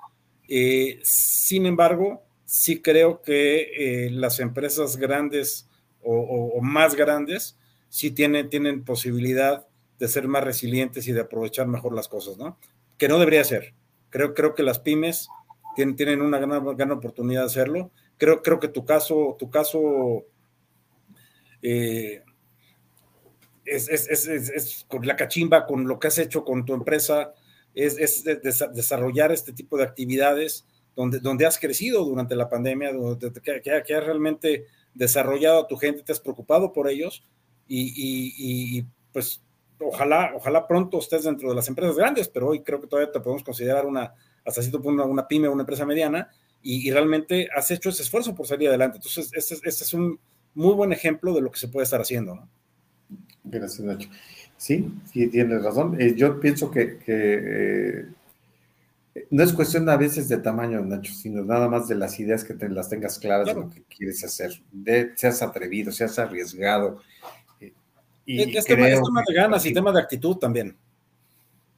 Eh, 0.49 0.99
sin 1.03 1.66
embargo, 1.66 2.22
sí 2.47 2.80
creo 2.80 3.20
que 3.20 4.07
eh, 4.07 4.11
las 4.11 4.40
empresas 4.40 4.97
grandes 4.97 5.68
o, 6.03 6.59
más 6.62 6.95
grandes 6.95 7.59
sí 7.95 8.11
tienen, 8.11 8.51
tienen 8.51 8.82
posibilidad 8.82 9.68
de 10.01 10.09
ser 10.09 10.26
más 10.26 10.42
resilientes 10.42 11.07
y 11.07 11.12
de 11.12 11.20
aprovechar 11.20 11.68
mejor 11.68 11.95
las 11.95 12.09
cosas, 12.09 12.36
¿no? 12.38 12.59
Que 12.99 13.07
no 13.07 13.20
debería 13.20 13.45
ser. 13.45 13.72
Creo, 14.11 14.34
creo 14.34 14.57
que 14.57 14.64
las 14.64 14.80
pymes 14.80 15.28
tienen, 15.76 15.95
tienen 15.95 16.20
una 16.20 16.40
gran, 16.40 16.76
gran 16.76 16.90
oportunidad 16.90 17.42
de 17.42 17.47
hacerlo 17.47 17.92
Creo, 18.16 18.42
creo 18.42 18.59
que 18.59 18.66
tu 18.66 18.84
caso, 18.84 19.36
tu 19.38 19.49
caso 19.49 20.24
eh, 21.62 22.22
es, 23.64 24.84
con 24.88 25.07
la 25.07 25.14
cachimba, 25.14 25.64
con 25.64 25.86
lo 25.86 26.01
que 26.01 26.09
has 26.09 26.18
hecho 26.18 26.45
con 26.45 26.64
tu 26.64 26.74
empresa, 26.74 27.32
es, 27.74 28.24
desarrollar 28.24 29.30
este 29.30 29.53
tipo 29.53 29.76
de 29.76 29.84
actividades 29.84 30.66
donde, 30.97 31.20
donde 31.20 31.47
has 31.47 31.61
crecido 31.61 32.05
durante 32.05 32.34
la 32.34 32.49
pandemia, 32.49 32.92
donde, 32.92 33.32
que, 33.40 33.70
has 33.70 34.05
realmente 34.05 34.66
desarrollado 34.95 35.61
a 35.61 35.68
tu 35.68 35.76
gente, 35.76 36.03
te 36.03 36.12
has 36.12 36.20
preocupado 36.20 36.72
por 36.72 36.88
ellos 36.88 37.24
y, 37.68 38.84
pues 39.12 39.40
ojalá, 39.80 40.32
ojalá 40.34 40.66
pronto 40.66 40.98
estés 40.98 41.24
dentro 41.24 41.48
de 41.48 41.54
las 41.54 41.68
empresas 41.68 41.96
grandes, 41.96 42.28
pero 42.28 42.48
hoy 42.48 42.62
creo 42.62 42.80
que 42.80 42.86
todavía 42.86 43.12
te 43.12 43.20
podemos 43.20 43.42
considerar 43.42 43.86
una, 43.86 44.14
hasta 44.44 44.62
cierto 44.62 44.80
punto, 44.80 45.02
una, 45.02 45.10
una 45.10 45.28
pyme, 45.28 45.48
una 45.48 45.62
empresa 45.62 45.86
mediana, 45.86 46.28
y, 46.66 46.90
realmente 46.90 47.48
has 47.54 47.70
hecho 47.70 47.90
ese 47.90 48.02
esfuerzo 48.02 48.34
por 48.34 48.46
salir 48.46 48.68
adelante. 48.68 48.96
Entonces, 48.96 49.30
este, 49.34 49.54
este, 49.54 49.84
es 49.84 49.92
un 49.92 50.18
muy 50.54 50.74
buen 50.74 50.92
ejemplo 50.92 51.34
de 51.34 51.42
lo 51.42 51.50
que 51.50 51.58
se 51.58 51.68
puede 51.68 51.84
estar 51.84 52.00
haciendo. 52.00 52.34
¿no? 52.34 52.48
Gracias, 53.44 53.80
Nacho. 53.80 54.08
Sí, 54.56 54.90
sí, 55.12 55.26
tienes 55.28 55.62
razón. 55.62 56.00
Eh, 56.00 56.14
yo 56.16 56.40
pienso 56.40 56.70
que, 56.70 56.98
eh, 57.06 58.06
no 59.30 59.42
es 59.42 59.52
cuestión 59.52 59.86
a 59.90 59.96
veces 59.98 60.28
de 60.30 60.38
tamaño, 60.38 60.80
Nacho, 60.80 61.12
sino 61.12 61.44
nada 61.44 61.68
más 61.68 61.86
de 61.86 61.96
las 61.96 62.18
ideas 62.18 62.44
que 62.44 62.54
te, 62.54 62.68
las 62.70 62.88
tengas 62.88 63.18
claras 63.18 63.46
de 63.46 63.54
lo 63.54 63.68
que 63.68 63.82
quieres 63.82 64.24
hacer. 64.24 64.52
De, 64.72 65.12
seas 65.16 65.42
atrevido, 65.42 65.92
seas 65.92 66.18
arriesgado. 66.18 67.02
Y 68.27 68.57
es, 68.57 68.64
tema, 68.64 68.87
de 68.87 69.35
ganas 69.35 69.66
y 69.66 69.72
tema 69.75 69.93
de 69.93 70.01
actitud 70.01 70.37
también 70.37 70.77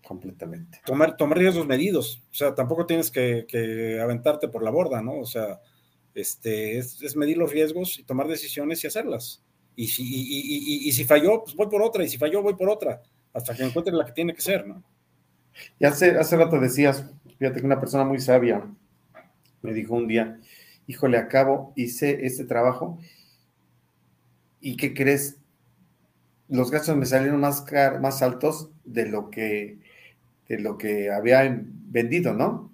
completamente. 0.07 0.81
Tomar, 0.87 1.17
tomar 1.17 1.37
riesgos 1.37 1.67
medidos, 1.67 2.23
o 2.31 2.35
sea, 2.35 2.55
tampoco 2.55 2.87
tienes 2.87 3.11
que, 3.11 3.99
aventarte 4.01 4.49
por 4.49 4.63
la 4.63 4.71
borda, 4.71 5.03
¿no? 5.03 5.19
O 5.19 5.27
sea, 5.27 5.61
este, 6.15 6.79
es, 6.79 7.17
medir 7.17 7.37
los 7.37 7.51
riesgos 7.51 7.99
y 7.99 8.05
tomar 8.05 8.29
decisiones 8.29 8.83
y 8.85 8.87
hacerlas. 8.87 9.43
Y 9.75 9.89
si, 9.89 10.05
y, 10.07 10.93
si 10.93 11.05
falló, 11.05 11.43
pues 11.43 11.55
voy 11.55 11.67
por 11.67 11.83
otra, 11.83 12.05
y 12.05 12.09
si 12.09 12.17
falló, 12.17 12.41
voy 12.41 12.55
por 12.55 12.71
otra, 12.71 13.03
hasta 13.35 13.55
que 13.55 13.65
encuentre 13.65 13.93
la 13.93 14.07
que 14.07 14.13
tiene 14.13 14.33
que 14.33 14.41
ser, 14.41 14.67
¿no? 14.67 14.83
Y 15.79 15.85
hace, 15.85 16.17
hace 16.17 16.37
rato 16.37 16.59
decías, 16.59 17.05
fíjate 17.39 17.61
que 17.61 17.67
una 17.67 17.81
persona 17.81 18.05
muy 18.05 18.21
sabia 18.21 18.65
me 19.61 19.75
dijo 19.75 19.95
un 19.95 20.07
día, 20.07 20.41
híjole, 20.87 21.19
acabo, 21.19 21.73
hice 21.77 22.25
este 22.25 22.45
trabajo, 22.45 22.99
¿y 24.61 24.77
qué 24.77 24.95
crees? 24.95 25.39
Los 26.49 26.71
gastos 26.71 26.97
me 26.97 27.07
salieron 27.07 27.41
más, 27.41 27.65
más 28.01 28.23
altos 28.23 28.71
de 28.85 29.07
lo 29.07 29.31
que 29.31 29.79
de 30.49 30.59
lo 30.59 30.79
que 30.79 31.11
había 31.11 31.61
vendido, 31.89 32.33
¿no? 32.33 32.73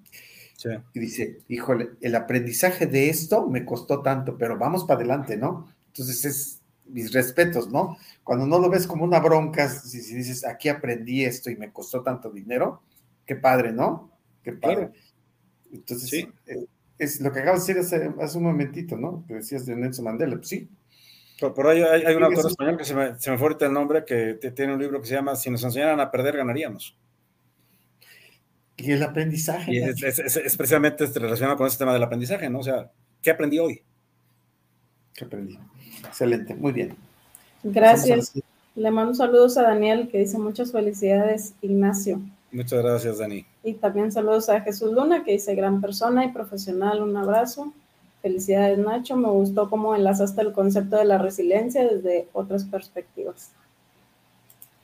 Sí. 0.57 0.69
Y 0.93 1.01
dice, 1.01 1.39
híjole, 1.49 1.91
el 2.01 2.15
aprendizaje 2.15 2.87
de 2.87 3.09
esto 3.09 3.49
me 3.49 3.65
costó 3.65 4.03
tanto, 4.03 4.37
pero 4.37 4.59
vamos 4.59 4.85
para 4.85 5.01
adelante, 5.01 5.37
¿no? 5.37 5.73
Entonces 5.89 6.25
es 6.25 6.63
mis 6.87 7.13
respetos, 7.13 7.71
¿no? 7.71 7.97
Cuando 8.23 8.47
no 8.47 8.59
lo 8.59 8.69
ves 8.69 8.87
como 8.87 9.05
una 9.05 9.21
bronca, 9.21 9.69
si, 9.69 9.99
dices, 10.15 10.45
aquí 10.45 10.69
aprendí 10.69 11.25
esto 11.25 11.51
y 11.51 11.57
me 11.57 11.73
costó 11.73 12.03
tanto 12.03 12.31
dinero, 12.31 12.83
qué 13.25 13.37
padre, 13.37 13.73
¿no? 13.73 14.11
Qué 14.43 14.53
padre. 14.53 14.91
Entonces, 15.73 16.11
sí. 16.11 16.29
Eh, 16.47 16.67
es 16.99 17.21
lo 17.21 17.33
que 17.33 17.41
acabas 17.41 17.67
de 17.67 17.75
decir 17.75 18.13
hace, 18.21 18.39
un 18.39 18.45
momentito, 18.45 18.97
¿no? 18.97 19.25
Que 19.27 19.35
decías 19.35 19.67
de 19.67 19.75
Nelson 19.75 20.05
Mandela, 20.05 20.37
pues 20.37 20.49
sí. 20.49 20.69
Por, 21.51 21.67
ahí 21.67 21.83
hay, 21.83 22.15
un 22.15 22.23
autor 22.23 22.51
español 22.51 22.77
que 22.77 22.85
se 22.85 22.95
me, 22.95 23.19
se 23.19 23.31
me 23.31 23.39
fue 23.39 23.49
ahorita 23.49 23.67
el 23.67 23.73
nombre, 23.73 24.05
que 24.05 24.35
tiene 24.55 24.75
un 24.75 24.81
libro 24.81 25.01
que 25.01 25.09
se 25.09 25.15
llama 25.15 25.35
Si 25.37 25.51
nos 25.51 25.65
enseñaran 25.65 25.99
a 26.01 26.11
perder, 26.11 26.37
ganaríamos. 26.37 26.97
Y 28.77 28.93
el 28.93 29.03
aprendizaje. 29.03 29.75
Y 29.75 29.79
es, 29.79 30.57
precisamente 30.57 31.07
relacionado 31.07 31.57
con 31.57 31.67
ese 31.67 31.79
tema 31.79 31.93
del 31.93 32.03
aprendizaje, 32.03 32.49
¿no? 32.49 32.61
O 32.61 32.63
sea, 32.63 32.91
¿qué 33.21 33.31
aprendí 33.31 33.59
hoy? 33.59 33.83
¿Qué 35.15 35.25
aprendí? 35.25 35.59
Excelente, 36.05 36.55
muy 36.55 36.73
bien. 36.73 36.97
Gracias. 37.63 38.33
Le 38.75 38.91
mando 38.91 39.15
saludos 39.15 39.59
a 39.59 39.63
Daniel 39.63 40.09
que 40.11 40.19
dice 40.19 40.39
muchas 40.39 40.73
felicidades, 40.73 41.55
Ignacio. 41.61 42.21
Muchas 42.51 42.83
gracias, 42.83 43.19
Dani. 43.19 43.47
Y 43.63 43.75
también 43.75 44.11
saludos 44.11 44.49
a 44.49 44.61
Jesús 44.63 44.93
Luna 44.93 45.25
que 45.25 45.33
dice 45.33 45.55
gran 45.55 45.81
persona 45.81 46.25
y 46.25 46.33
profesional, 46.33 47.03
un 47.03 47.17
abrazo. 47.17 47.73
Felicidades, 48.23 48.79
Nacho. 48.79 49.17
Me 49.17 49.29
gustó 49.29 49.69
cómo 49.69 49.95
enlazaste 49.95 50.41
el 50.41 50.53
concepto 50.53 50.97
de 50.97 51.05
la 51.05 51.19
resiliencia 51.19 51.87
desde 51.87 52.29
otras 52.33 52.65
perspectivas. 52.65 53.51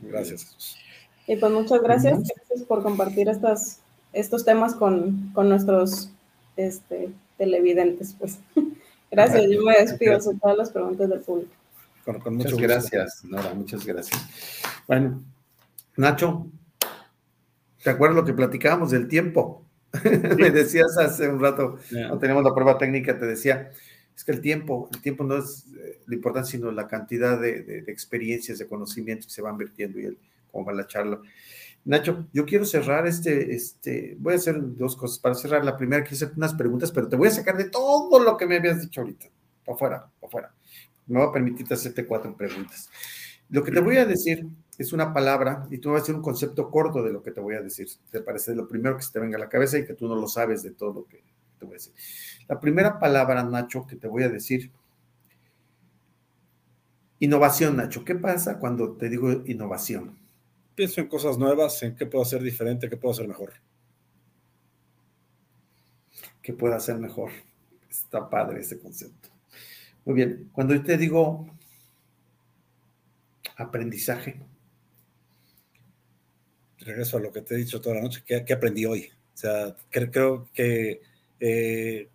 Gracias. 0.01 0.76
Y 1.26 1.36
pues 1.36 1.53
muchas 1.53 1.80
gracias, 1.82 2.18
gracias 2.18 2.62
por 2.66 2.82
compartir 2.82 3.28
estas, 3.28 3.80
estos 4.12 4.45
temas 4.45 4.74
con, 4.74 5.32
nuestros 5.34 6.11
este, 6.57 7.11
televidentes. 7.36 8.14
Pues. 8.18 8.39
Gracias, 9.11 9.45
yo 9.51 9.62
me 9.62 9.72
despido 9.72 10.18
de 10.18 10.39
todas 10.39 10.59
las 10.59 10.70
preguntas 10.70 11.09
del 11.09 11.20
público. 11.20 11.51
Con, 12.05 12.14
muchas. 12.14 12.22
Con, 12.22 12.34
con. 12.34 12.36
Con, 12.36 12.45
con. 12.45 12.45
Con, 12.45 12.51
con 12.51 12.62
gracias. 12.62 13.24
Nora, 13.24 13.55
muchas 13.55 13.86
gracias. 13.86 14.20
Bueno, 14.86 15.22
Nacho, 15.97 16.47
¿Te 17.82 17.91
acuerdas 17.91 18.16
lo 18.16 18.24
que 18.24 18.32
platicábamos 18.32 18.91
del 18.91 19.09
tiempo? 19.09 19.62
Me 20.39 20.51
decías 20.51 20.97
hace 20.99 21.28
un 21.28 21.41
rato, 21.41 21.78
no 21.91 22.18
teníamos 22.18 22.45
la 22.45 22.55
prueba 22.55 22.76
técnica, 22.76 23.18
te 23.18 23.26
decía, 23.26 23.70
es 24.14 24.24
que 24.24 24.32
el 24.32 24.41
tiempo, 24.41 24.89
el 24.93 25.01
tiempo 25.01 25.24
no 25.24 25.39
es 25.39 25.66
eh, 25.76 26.01
lo 26.07 26.14
importante, 26.14 26.51
sino 26.51 26.70
la 26.72 26.89
cantidad 26.89 27.41
de, 27.41 27.84
experiencias, 27.86 28.59
de 28.59 28.66
conocimientos 28.66 29.28
que 29.28 29.32
se 29.32 29.43
van 29.43 29.57
vertiendo 29.57 30.01
y 30.01 30.07
el, 30.07 30.18
cómo 30.51 30.64
va 30.64 30.72
la 30.72 30.86
charla. 30.86 31.20
Nacho, 31.84 32.26
yo 32.32 32.45
quiero 32.45 32.64
cerrar 32.64 33.07
este, 33.07 33.55
este, 33.55 34.16
voy 34.18 34.34
a 34.34 34.36
hacer 34.36 34.57
dos 34.76 34.97
cosas. 34.97 35.18
Para 35.20 35.34
cerrar, 35.34 35.64
la 35.64 35.76
primera, 35.76 36.03
quiero 36.03 36.16
hacer 36.16 36.32
unas 36.36 36.55
preguntas, 36.55 36.91
pero 36.91 37.09
te 37.09 37.16
voy 37.16 37.28
a 37.28 37.30
sacar 37.30 37.57
de 37.57 37.70
todo 37.70 38.18
lo 38.22 38.36
que 38.36 38.47
me 38.47 38.57
habías 38.57 38.82
dicho 38.82 39.01
ahorita, 39.01 39.26
para 39.64 39.74
afuera, 39.74 40.11
para 40.20 40.28
afuera. 40.28 40.55
Me 41.07 41.20
va 41.20 41.26
a 41.26 41.32
permitir 41.32 41.66
hacerte 41.72 42.05
cuatro 42.05 42.36
preguntas. 42.36 42.91
Lo 43.49 43.62
que 43.62 43.70
te 43.70 43.80
voy 43.80 43.97
a 43.97 44.05
decir 44.05 44.47
es 44.78 44.92
una 44.92 45.12
palabra 45.12 45.66
y 45.70 45.78
tú 45.78 45.90
vas 45.90 45.98
a 45.98 46.00
decir 46.02 46.14
un 46.14 46.22
concepto 46.22 46.70
corto 46.70 47.02
de 47.02 47.12
lo 47.12 47.22
que 47.22 47.32
te 47.32 47.40
voy 47.40 47.56
a 47.56 47.60
decir. 47.60 47.88
Te 48.10 48.20
parece 48.20 48.54
lo 48.54 48.68
primero 48.68 48.96
que 48.96 49.02
se 49.02 49.12
te 49.12 49.18
venga 49.18 49.36
a 49.36 49.40
la 49.40 49.48
cabeza 49.48 49.76
y 49.76 49.84
que 49.84 49.94
tú 49.94 50.06
no 50.06 50.14
lo 50.14 50.28
sabes 50.28 50.62
de 50.62 50.70
todo 50.70 50.92
lo 50.92 51.04
que 51.06 51.22
te 51.58 51.64
voy 51.64 51.74
a 51.74 51.78
decir. 51.78 51.92
La 52.48 52.60
primera 52.60 52.98
palabra, 52.98 53.42
Nacho, 53.42 53.86
que 53.86 53.96
te 53.96 54.06
voy 54.06 54.22
a 54.22 54.28
decir, 54.28 54.70
innovación, 57.18 57.76
Nacho. 57.76 58.04
¿Qué 58.04 58.14
pasa 58.14 58.58
cuando 58.60 58.92
te 58.92 59.08
digo 59.08 59.30
innovación? 59.46 60.16
Pienso 60.76 61.00
en 61.00 61.08
cosas 61.08 61.38
nuevas, 61.38 61.82
en 61.82 61.96
qué 61.96 62.06
puedo 62.06 62.22
hacer 62.22 62.40
diferente, 62.40 62.88
qué 62.88 62.96
puedo 62.96 63.12
hacer 63.12 63.26
mejor. 63.26 63.52
¿Qué 66.40 66.52
puedo 66.52 66.74
hacer 66.74 66.98
mejor? 66.98 67.32
Está 67.90 68.30
padre 68.30 68.60
ese 68.60 68.78
concepto. 68.78 69.28
Muy 70.04 70.14
bien, 70.14 70.50
cuando 70.52 70.72
yo 70.74 70.84
te 70.84 70.96
digo 70.96 71.46
aprendizaje. 73.56 74.40
Regreso 76.80 77.16
a 77.16 77.20
lo 77.20 77.32
que 77.32 77.42
te 77.42 77.54
he 77.54 77.58
dicho 77.58 77.80
toda 77.80 77.96
la 77.96 78.02
noche, 78.02 78.22
¿qué, 78.24 78.52
aprendí 78.52 78.86
hoy? 78.86 79.10
O 79.34 79.36
sea, 79.36 79.76
creo, 79.90 80.48
que 80.52 81.00
eh, 81.40 82.08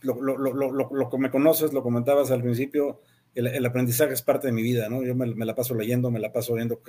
lo, 0.00 1.10
que 1.10 1.18
me 1.18 1.30
conoces, 1.30 1.72
lo 1.72 1.82
comentabas 1.82 2.30
al 2.30 2.42
principio, 2.42 3.00
el, 3.34 3.64
aprendizaje 3.64 4.12
es 4.12 4.22
parte 4.22 4.48
de 4.48 4.52
mi 4.52 4.62
vida, 4.62 4.88
¿no? 4.88 5.02
Yo 5.02 5.14
me, 5.14 5.26
la 5.26 5.54
paso 5.54 5.74
leyendo, 5.74 6.10
me 6.10 6.18
la 6.18 6.32
paso 6.32 6.54
viendo 6.54 6.80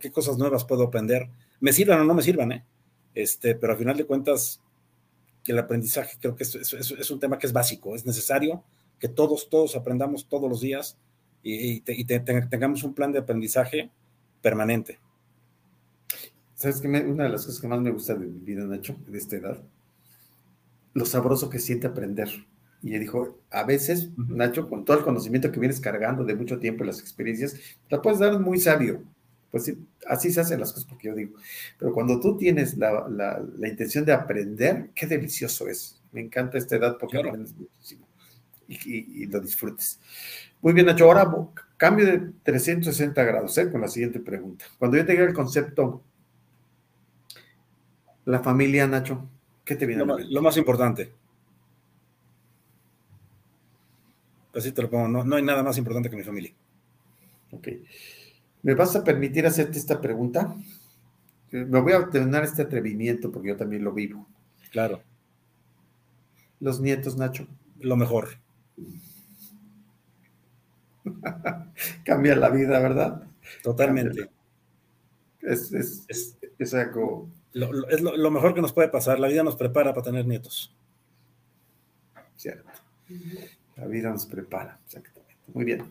qué, 0.00 0.10
cosas 0.10 0.38
nuevas 0.38 0.64
puedo 0.64 0.84
aprender, 0.84 1.28
me 1.60 1.72
sirvan 1.72 2.00
o 2.00 2.04
no 2.04 2.14
me 2.14 2.22
sirvan, 2.22 2.52
¿eh? 2.52 2.64
Este, 3.14 3.54
pero 3.54 3.72
al 3.72 3.78
final 3.78 3.96
de 3.96 4.04
cuentas, 4.04 4.62
el 5.44 5.58
aprendizaje 5.58 6.16
creo 6.20 6.36
que 6.36 6.44
es, 6.44 6.54
es, 6.54 7.10
un 7.10 7.20
tema 7.20 7.38
que 7.38 7.46
es 7.46 7.52
básico, 7.52 7.94
es 7.94 8.04
necesario 8.04 8.64
que 8.98 9.08
todos, 9.08 9.48
todos 9.48 9.76
aprendamos 9.76 10.28
todos 10.28 10.48
los 10.48 10.60
días 10.60 10.98
y, 11.42 11.80
tengamos 11.80 12.82
un 12.82 12.94
plan 12.94 13.12
de 13.12 13.20
aprendizaje 13.20 13.90
permanente. 14.42 14.98
¿Sabes 16.58 16.80
qué? 16.80 16.88
Una 16.88 17.22
de 17.22 17.30
las 17.30 17.46
cosas 17.46 17.60
que 17.60 17.68
más 17.68 17.80
me 17.80 17.92
gusta 17.92 18.14
de 18.14 18.26
mi 18.26 18.40
vida, 18.40 18.64
Nacho, 18.64 18.96
de 19.06 19.16
esta 19.16 19.36
edad, 19.36 19.62
lo 20.92 21.04
sabroso 21.04 21.48
que 21.48 21.60
siente 21.60 21.86
aprender. 21.86 22.28
Y 22.82 22.94
él 22.94 23.00
dijo, 23.00 23.38
a 23.52 23.62
veces, 23.62 24.10
Nacho, 24.16 24.68
con 24.68 24.84
todo 24.84 24.98
el 24.98 25.04
conocimiento 25.04 25.52
que 25.52 25.60
vienes 25.60 25.78
cargando 25.78 26.24
de 26.24 26.34
mucho 26.34 26.58
tiempo 26.58 26.82
y 26.82 26.88
las 26.88 26.98
experiencias, 26.98 27.54
la 27.88 28.02
puedes 28.02 28.18
dar 28.18 28.40
muy 28.40 28.58
sabio. 28.58 29.04
Pues 29.52 29.66
sí, 29.66 29.78
así 30.08 30.32
se 30.32 30.40
hacen 30.40 30.58
las 30.58 30.72
cosas 30.72 30.88
porque 30.88 31.06
yo 31.06 31.14
digo. 31.14 31.36
Pero 31.78 31.92
cuando 31.92 32.18
tú 32.18 32.36
tienes 32.36 32.76
la, 32.76 33.08
la, 33.08 33.68
intención 33.68 34.04
de 34.04 34.12
aprender, 34.12 34.90
qué 34.96 35.06
delicioso 35.06 35.68
es. 35.68 36.02
Me 36.10 36.22
encanta 36.22 36.58
esta 36.58 36.74
edad 36.74 36.96
porque 36.98 37.18
aprendes 37.18 37.54
muchísimo 37.54 38.04
y, 38.66 39.22
y, 39.22 39.26
lo 39.26 39.38
disfrutes. 39.38 40.00
Muy 40.60 40.72
bien, 40.72 40.86
Nacho. 40.86 41.04
Ahora 41.04 41.32
cambio 41.76 42.04
de 42.04 42.32
360 42.42 43.22
grados 43.22 43.56
¿eh? 43.58 43.70
con 43.70 43.80
la 43.80 43.86
siguiente 43.86 44.18
pregunta. 44.18 44.64
Cuando 44.76 44.96
yo 44.96 45.06
te 45.06 45.12
diga 45.12 45.24
el 45.24 45.34
concepto, 45.34 46.02
la 48.28 48.40
familia, 48.40 48.86
Nacho, 48.86 49.26
¿qué 49.64 49.74
te 49.74 49.86
viene 49.86 50.04
lo, 50.04 50.16
a 50.16 50.20
Lo 50.20 50.42
más 50.42 50.58
importante. 50.58 51.10
Así 54.54 54.70
te 54.72 54.82
lo 54.82 54.90
pongo. 54.90 55.08
No, 55.08 55.24
no 55.24 55.36
hay 55.36 55.42
nada 55.42 55.62
más 55.62 55.78
importante 55.78 56.10
que 56.10 56.16
mi 56.16 56.22
familia. 56.22 56.52
Ok. 57.52 57.68
¿Me 58.62 58.74
vas 58.74 58.94
a 58.96 59.04
permitir 59.04 59.46
hacerte 59.46 59.78
esta 59.78 59.98
pregunta? 59.98 60.54
Me 61.50 61.80
voy 61.80 61.92
a 61.92 62.10
tener 62.10 62.44
este 62.44 62.62
atrevimiento 62.62 63.32
porque 63.32 63.48
yo 63.48 63.56
también 63.56 63.82
lo 63.82 63.92
vivo. 63.92 64.26
Claro. 64.72 65.02
Los 66.60 66.80
nietos, 66.80 67.16
Nacho. 67.16 67.46
Lo 67.80 67.96
mejor. 67.96 68.28
Cambia 72.04 72.36
la 72.36 72.50
vida, 72.50 72.78
¿verdad? 72.78 73.26
Totalmente. 73.62 74.28
Es, 75.40 75.72
es, 76.58 76.74
algo... 76.74 77.30
Lo, 77.52 77.88
es 77.88 78.00
lo, 78.00 78.30
mejor 78.30 78.54
que 78.54 78.60
nos 78.60 78.72
puede 78.72 78.88
pasar. 78.88 79.18
La 79.18 79.28
vida 79.28 79.42
nos 79.42 79.56
prepara 79.56 79.92
para 79.92 80.04
tener 80.04 80.26
nietos. 80.26 80.74
Cierto. 82.36 82.70
La 83.76 83.86
vida 83.86 84.10
nos 84.10 84.26
prepara, 84.26 84.78
exactamente. 84.84 85.36
Muy 85.52 85.64
bien. 85.64 85.90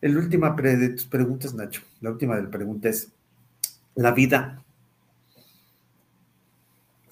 La 0.00 0.18
última 0.18 0.50
de 0.50 0.88
tus 0.90 1.06
preguntas, 1.06 1.54
Nacho. 1.54 1.82
La 2.00 2.10
última 2.10 2.36
de 2.36 2.42
la 2.42 2.50
pregunta 2.50 2.88
es, 2.88 3.12
la 3.94 4.12
vida. 4.12 4.62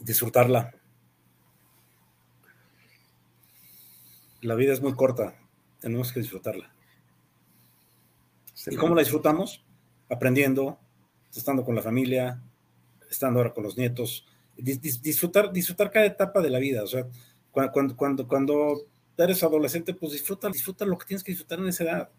Disfrutarla. 0.00 0.74
La 4.44 4.54
vida 4.54 4.74
es 4.74 4.82
muy 4.82 4.92
corta, 4.92 5.34
tenemos 5.80 6.12
que 6.12 6.20
disfrutarla. 6.20 6.70
¿Y 8.66 8.76
cómo 8.76 8.94
la 8.94 9.00
disfrutamos? 9.00 9.64
Aprendiendo, 10.10 10.78
estando 11.34 11.64
con 11.64 11.74
la 11.74 11.80
familia, 11.80 12.42
estando 13.14 13.40
ahora 13.40 13.52
con 13.52 13.64
los 13.64 13.76
nietos, 13.76 14.26
disfrutar, 14.56 15.52
disfrutar 15.52 15.90
cada 15.90 16.06
etapa 16.06 16.40
de 16.40 16.50
la 16.50 16.58
vida. 16.58 16.82
O 16.82 16.86
sea, 16.86 17.06
cuando, 17.50 17.96
cuando, 17.96 18.28
cuando 18.28 18.86
eres 19.16 19.42
adolescente, 19.42 19.94
pues 19.94 20.12
disfruta, 20.12 20.48
disfruta 20.50 20.84
lo 20.84 20.98
que 20.98 21.06
tienes 21.06 21.24
que 21.24 21.32
disfrutar 21.32 21.58
en 21.58 21.68
esa 21.68 21.84
edad. 21.84 22.10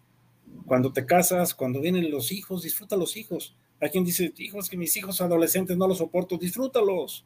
Cuando 0.66 0.92
te 0.92 1.06
casas, 1.06 1.54
cuando 1.54 1.82
vienen 1.82 2.10
los 2.12 2.32
hijos, 2.32 2.64
disfruta 2.64 2.96
los 2.96 3.18
hijos. 3.18 3.56
Hay 3.80 3.90
quien 3.90 4.04
dice, 4.04 4.34
hijos, 4.38 4.70
que 4.70 4.78
mis 4.78 4.96
hijos 4.98 5.22
adolescentes 5.22 5.78
no 5.78 5.88
los 5.88 5.98
soporto, 5.98 6.38
disfrútalos. 6.38 7.26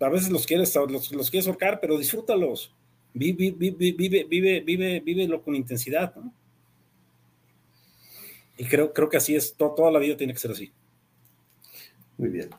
A 0.00 0.08
veces 0.08 0.30
los 0.30 0.46
quieres, 0.46 0.74
los, 0.74 1.12
los 1.12 1.30
quieres 1.30 1.46
ahorcar, 1.46 1.80
pero 1.80 1.96
disfrútalos 1.98 2.74
vive, 3.14 3.52
vive, 3.56 3.92
vive, 3.92 4.24
vive, 4.60 5.00
vive, 5.00 5.40
con 5.42 5.54
intensidad, 5.54 6.14
¿no? 6.16 6.34
Y 8.56 8.66
creo, 8.66 8.92
creo 8.92 9.08
que 9.08 9.16
así 9.16 9.34
es, 9.34 9.54
toda 9.56 9.90
la 9.90 9.98
vida 9.98 10.16
tiene 10.16 10.32
que 10.32 10.38
ser 10.38 10.50
así. 10.50 10.72
Muy 12.18 12.28
bien. 12.28 12.50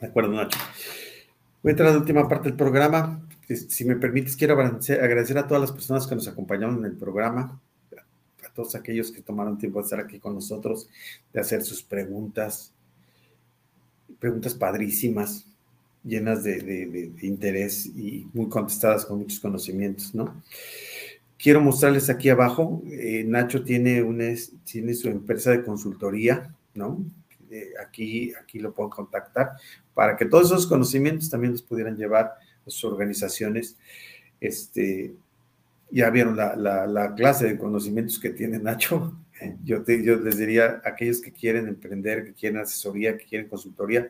De 0.00 0.06
acuerdo, 0.06 0.32
Nacho. 0.32 0.58
Voy 1.62 1.70
a 1.70 1.72
entrar 1.72 1.88
a 1.88 1.92
la 1.92 1.98
última 1.98 2.28
parte 2.28 2.48
del 2.48 2.56
programa. 2.56 3.26
Si 3.48 3.84
me 3.84 3.96
permites, 3.96 4.36
quiero 4.36 4.54
agradecer 4.54 5.38
a 5.38 5.46
todas 5.46 5.60
las 5.60 5.72
personas 5.72 6.06
que 6.06 6.14
nos 6.14 6.28
acompañaron 6.28 6.78
en 6.78 6.84
el 6.86 6.96
programa, 6.96 7.60
a 8.44 8.52
todos 8.54 8.74
aquellos 8.74 9.12
que 9.12 9.22
tomaron 9.22 9.58
tiempo 9.58 9.78
de 9.78 9.84
estar 9.84 10.00
aquí 10.00 10.18
con 10.18 10.34
nosotros, 10.34 10.88
de 11.32 11.40
hacer 11.40 11.62
sus 11.62 11.82
preguntas, 11.82 12.72
preguntas 14.18 14.54
padrísimas 14.54 15.46
llenas 16.04 16.44
de, 16.44 17.12
interés 17.22 17.86
y 17.86 18.26
muy 18.34 18.48
contestadas 18.48 19.06
con 19.06 19.18
muchos 19.18 19.40
conocimientos, 19.40 20.14
¿no? 20.14 20.42
Quiero 21.38 21.60
mostrarles 21.60 22.08
aquí 22.10 22.28
abajo, 22.28 22.82
eh, 22.90 23.24
Nacho 23.26 23.64
tiene, 23.64 24.02
una, 24.02 24.32
tiene 24.64 24.94
su 24.94 25.08
empresa 25.08 25.50
de 25.50 25.64
consultoría, 25.64 26.54
¿no? 26.74 27.04
Eh, 27.54 27.72
aquí, 27.80 28.32
aquí 28.34 28.58
lo 28.58 28.74
puedo 28.74 28.90
contactar 28.90 29.52
para 29.94 30.16
que 30.16 30.24
todos 30.24 30.46
esos 30.46 30.66
conocimientos 30.66 31.30
también 31.30 31.52
los 31.52 31.62
pudieran 31.62 31.96
llevar 31.96 32.32
a 32.66 32.70
sus 32.70 32.82
organizaciones. 32.82 33.76
Este, 34.40 35.14
ya 35.88 36.10
vieron 36.10 36.36
la, 36.36 36.56
la, 36.56 37.14
clase 37.14 37.46
de 37.46 37.56
conocimientos 37.56 38.18
que 38.18 38.30
tiene 38.30 38.58
Nacho. 38.58 39.16
Yo, 39.64 39.82
te, 39.82 40.02
yo 40.02 40.16
les 40.16 40.38
diría 40.38 40.80
a 40.84 40.90
aquellos 40.90 41.20
que 41.20 41.32
quieren 41.32 41.66
emprender, 41.66 42.24
que 42.24 42.32
quieren 42.32 42.60
asesoría, 42.60 43.18
que 43.18 43.26
quieren 43.26 43.48
consultoría, 43.48 44.08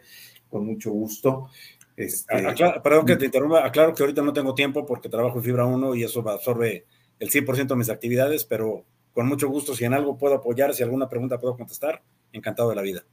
con 0.49 0.65
mucho 0.65 0.91
gusto. 0.93 1.49
Este, 1.97 2.35
perdón 2.83 3.07
que 3.07 3.17
te 3.17 3.25
interrumpa, 3.25 3.67
aclaro 3.67 3.95
que 3.95 4.03
ahorita 4.03 4.23
no 4.23 4.33
tengo 4.33 4.55
tiempo 4.55 4.87
porque 4.87 5.09
trabajo 5.09 5.39
en 5.39 5.45
Fibra 5.45 5.65
1 5.65 5.95
y 5.97 6.05
eso 6.05 6.21
absorbe 6.29 6.85
el 7.19 7.31
100% 7.31 7.67
de 7.67 7.77
mis 7.77 7.89
actividades, 7.89 8.45
pero 8.45 8.85
con 9.13 9.27
mucho 9.27 9.49
gusto, 9.49 9.75
si 9.75 9.85
en 9.85 9.95
algo 9.95 10.19
puedo 10.19 10.35
apoyar, 10.35 10.75
si 10.75 10.83
alguna 10.83 11.09
pregunta 11.09 11.41
puedo 11.41 11.57
contestar, 11.57 12.03
encantado 12.33 12.69
de 12.69 12.77
la 12.77 12.83
vida. 12.83 13.05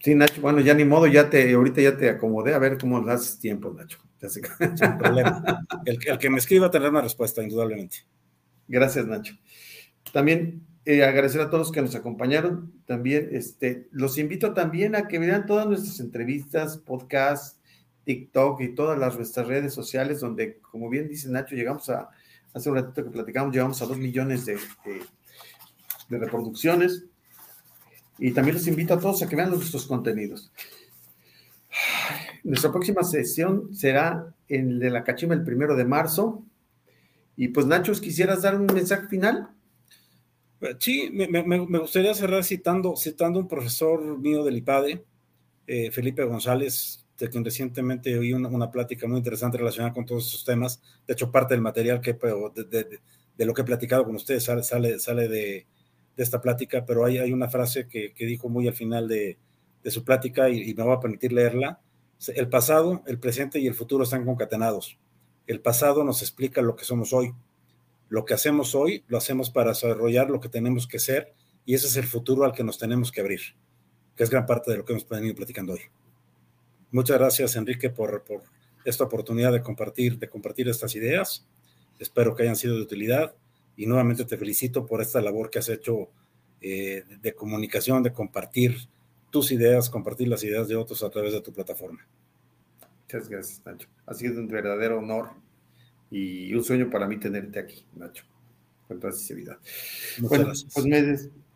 Sí, 0.00 0.14
Nacho, 0.14 0.40
bueno, 0.40 0.60
ya 0.60 0.74
ni 0.74 0.84
modo, 0.84 1.06
ya 1.06 1.28
te, 1.30 1.52
ahorita 1.52 1.80
ya 1.80 1.96
te 1.96 2.10
acomodé, 2.10 2.54
a 2.54 2.58
ver 2.58 2.78
cómo 2.78 3.02
le 3.02 3.12
haces 3.12 3.38
tiempo, 3.38 3.72
Nacho. 3.72 3.98
Sin 4.28 4.98
problema. 4.98 5.66
El, 5.84 5.98
el, 6.06 6.18
que 6.18 6.30
me 6.30 6.38
escriba 6.38 6.70
tendrá 6.70 6.90
una 6.90 7.00
respuesta, 7.02 7.42
indudablemente. 7.42 7.98
Gracias, 8.66 9.06
Nacho. 9.06 9.34
También 10.12 10.66
eh, 10.84 11.04
agradecer 11.04 11.40
a 11.40 11.50
todos 11.50 11.72
que 11.72 11.82
nos 11.82 11.96
acompañaron. 11.96 12.72
También 12.86 13.30
este, 13.32 13.88
los 13.90 14.18
invito 14.18 14.54
también 14.54 14.94
a 14.94 15.08
que 15.08 15.18
vean 15.18 15.44
todas 15.44 15.66
nuestras 15.66 15.98
entrevistas, 15.98 16.78
podcasts, 16.78 17.58
TikTok 18.04 18.60
y 18.60 18.74
todas 18.74 18.96
las 18.96 19.16
nuestras 19.16 19.48
redes 19.48 19.74
sociales, 19.74 20.20
donde, 20.20 20.60
como 20.60 20.88
bien 20.88 21.08
dice 21.08 21.28
Nacho, 21.28 21.56
llegamos 21.56 21.90
a, 21.90 22.08
hace 22.54 22.70
un 22.70 22.76
ratito 22.76 23.02
que 23.02 23.10
platicamos, 23.10 23.52
llegamos 23.52 23.82
a 23.82 23.86
dos 23.86 23.98
millones 23.98 24.46
de, 24.46 24.58
de, 26.08 26.18
reproducciones. 26.18 27.06
Y 28.18 28.32
también 28.32 28.56
los 28.56 28.66
invito 28.66 28.94
a 28.94 28.98
todos 28.98 29.22
a 29.22 29.28
que 29.28 29.36
vean 29.36 29.50
nuestros 29.50 29.86
contenidos. 29.86 30.50
Nuestra 32.44 32.70
próxima 32.70 33.02
sesión 33.02 33.74
será 33.74 34.34
el 34.48 34.78
de 34.78 34.90
la 34.90 35.04
Cachima 35.04 35.34
el 35.34 35.44
primero 35.44 35.76
de 35.76 35.84
marzo. 35.84 36.44
Y 37.36 37.48
pues, 37.48 37.66
Nacho, 37.66 37.92
¿quisieras 37.92 38.42
dar 38.42 38.54
un 38.54 38.66
mensaje 38.66 39.08
final? 39.08 39.50
Sí, 40.78 41.10
me, 41.12 41.58
gustaría 41.78 42.14
cerrar 42.14 42.42
citando, 42.42 42.96
citando 42.96 43.38
un 43.38 43.46
profesor 43.46 44.18
mío 44.18 44.42
del 44.42 44.56
IPADE, 44.56 45.04
eh, 45.66 45.90
Felipe 45.90 46.24
González, 46.24 47.04
de 47.18 47.28
quien 47.28 47.44
recientemente 47.44 48.18
oí 48.18 48.32
una, 48.32 48.70
plática 48.70 49.06
muy 49.06 49.18
interesante 49.18 49.58
relacionada 49.58 49.92
con 49.92 50.06
todos 50.06 50.26
estos 50.26 50.44
temas. 50.44 50.80
De 51.06 51.12
hecho, 51.12 51.30
parte 51.30 51.54
del 51.54 51.60
material 51.60 52.00
que 52.00 52.14
de, 52.14 53.00
de, 53.36 53.44
lo 53.44 53.52
que 53.52 53.62
he 53.62 53.64
platicado 53.64 54.04
con 54.04 54.16
ustedes 54.16 54.44
sale, 54.44 54.62
sale, 54.62 54.98
sale 54.98 55.28
de, 55.28 55.66
esta 56.16 56.40
plática, 56.40 56.84
pero 56.86 57.04
hay, 57.04 57.18
hay 57.18 57.32
una 57.32 57.48
frase 57.48 57.88
que, 57.88 58.12
que, 58.14 58.26
dijo 58.26 58.48
muy 58.48 58.66
al 58.68 58.74
final 58.74 59.08
de, 59.08 59.38
su 59.84 60.04
plática 60.04 60.48
y, 60.48 60.74
me 60.74 60.82
va 60.82 60.94
a 60.94 61.00
permitir 61.00 61.32
leerla. 61.32 61.80
El 62.34 62.48
pasado, 62.48 63.02
el 63.06 63.18
presente 63.18 63.58
y 63.58 63.66
el 63.66 63.74
futuro 63.74 64.04
están 64.04 64.24
concatenados. 64.24 64.98
El 65.46 65.60
pasado 65.60 66.02
nos 66.02 66.22
explica 66.22 66.62
lo 66.62 66.74
que 66.74 66.84
somos 66.84 67.12
hoy. 67.12 67.34
Lo 68.08 68.24
que 68.24 68.34
hacemos 68.34 68.74
hoy 68.74 69.04
lo 69.08 69.18
hacemos 69.18 69.50
para 69.50 69.70
desarrollar 69.70 70.30
lo 70.30 70.40
que 70.40 70.48
tenemos 70.48 70.86
que 70.86 70.98
ser 70.98 71.34
y 71.64 71.74
ese 71.74 71.88
es 71.88 71.96
el 71.96 72.06
futuro 72.06 72.44
al 72.44 72.52
que 72.52 72.64
nos 72.64 72.78
tenemos 72.78 73.10
que 73.10 73.20
abrir, 73.20 73.40
que 74.16 74.22
es 74.22 74.30
gran 74.30 74.46
parte 74.46 74.70
de 74.70 74.78
lo 74.78 74.84
que 74.84 74.92
hemos 74.92 75.08
venido 75.08 75.34
platicando 75.34 75.72
hoy. 75.72 75.80
Muchas 76.92 77.18
gracias, 77.18 77.56
Enrique, 77.56 77.90
por, 77.90 78.24
esta 78.84 79.04
oportunidad 79.04 79.52
de 79.52 79.62
compartir, 79.62 80.18
de 80.18 80.30
compartir 80.30 80.68
estas 80.68 80.94
ideas. 80.94 81.46
Espero 81.98 82.34
que 82.34 82.44
hayan 82.44 82.56
sido 82.56 82.76
de 82.76 82.82
utilidad 82.82 83.34
y 83.76 83.86
nuevamente 83.86 84.24
te 84.24 84.36
felicito 84.36 84.86
por 84.86 85.02
esta 85.02 85.20
labor 85.20 85.50
que 85.50 85.58
has 85.58 85.68
hecho 85.68 86.10
eh, 86.60 87.04
de 87.20 87.34
comunicación, 87.34 88.02
de 88.02 88.12
compartir 88.12 88.88
tus 89.30 89.52
ideas, 89.52 89.90
compartir 89.90 90.28
las 90.28 90.42
ideas 90.44 90.68
de 90.68 90.76
otros 90.76 91.02
a 91.02 91.10
través 91.10 91.32
de 91.32 91.42
tu 91.42 91.52
plataforma. 91.52 92.06
Muchas 93.02 93.28
gracias, 93.28 93.62
Nacho. 93.64 93.88
Ha 94.06 94.14
sido 94.14 94.40
un 94.40 94.48
verdadero 94.48 94.98
honor 94.98 95.30
y 96.10 96.52
un 96.54 96.64
sueño 96.64 96.90
para 96.90 97.06
mí 97.06 97.18
tenerte 97.18 97.58
aquí, 97.58 97.84
Nacho, 97.94 98.24
con 98.88 98.98
toda 98.98 99.12
sinceridad. 99.12 99.58
bueno, 100.20 100.46
pues 100.46 100.86
me, 100.86 101.02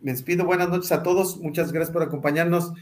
me 0.00 0.12
despido. 0.12 0.44
Buenas 0.44 0.68
noches 0.68 0.92
a 0.92 1.02
todos. 1.02 1.38
Muchas 1.38 1.72
gracias 1.72 1.92
por 1.92 2.02
acompañarnos. 2.02 2.72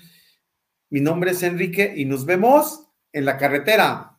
Mi 0.90 1.00
nombre 1.00 1.30
es 1.30 1.42
Enrique 1.42 1.94
y 1.96 2.04
nos 2.04 2.24
vemos 2.24 2.88
en 3.12 3.24
la 3.24 3.36
carretera. 3.36 4.18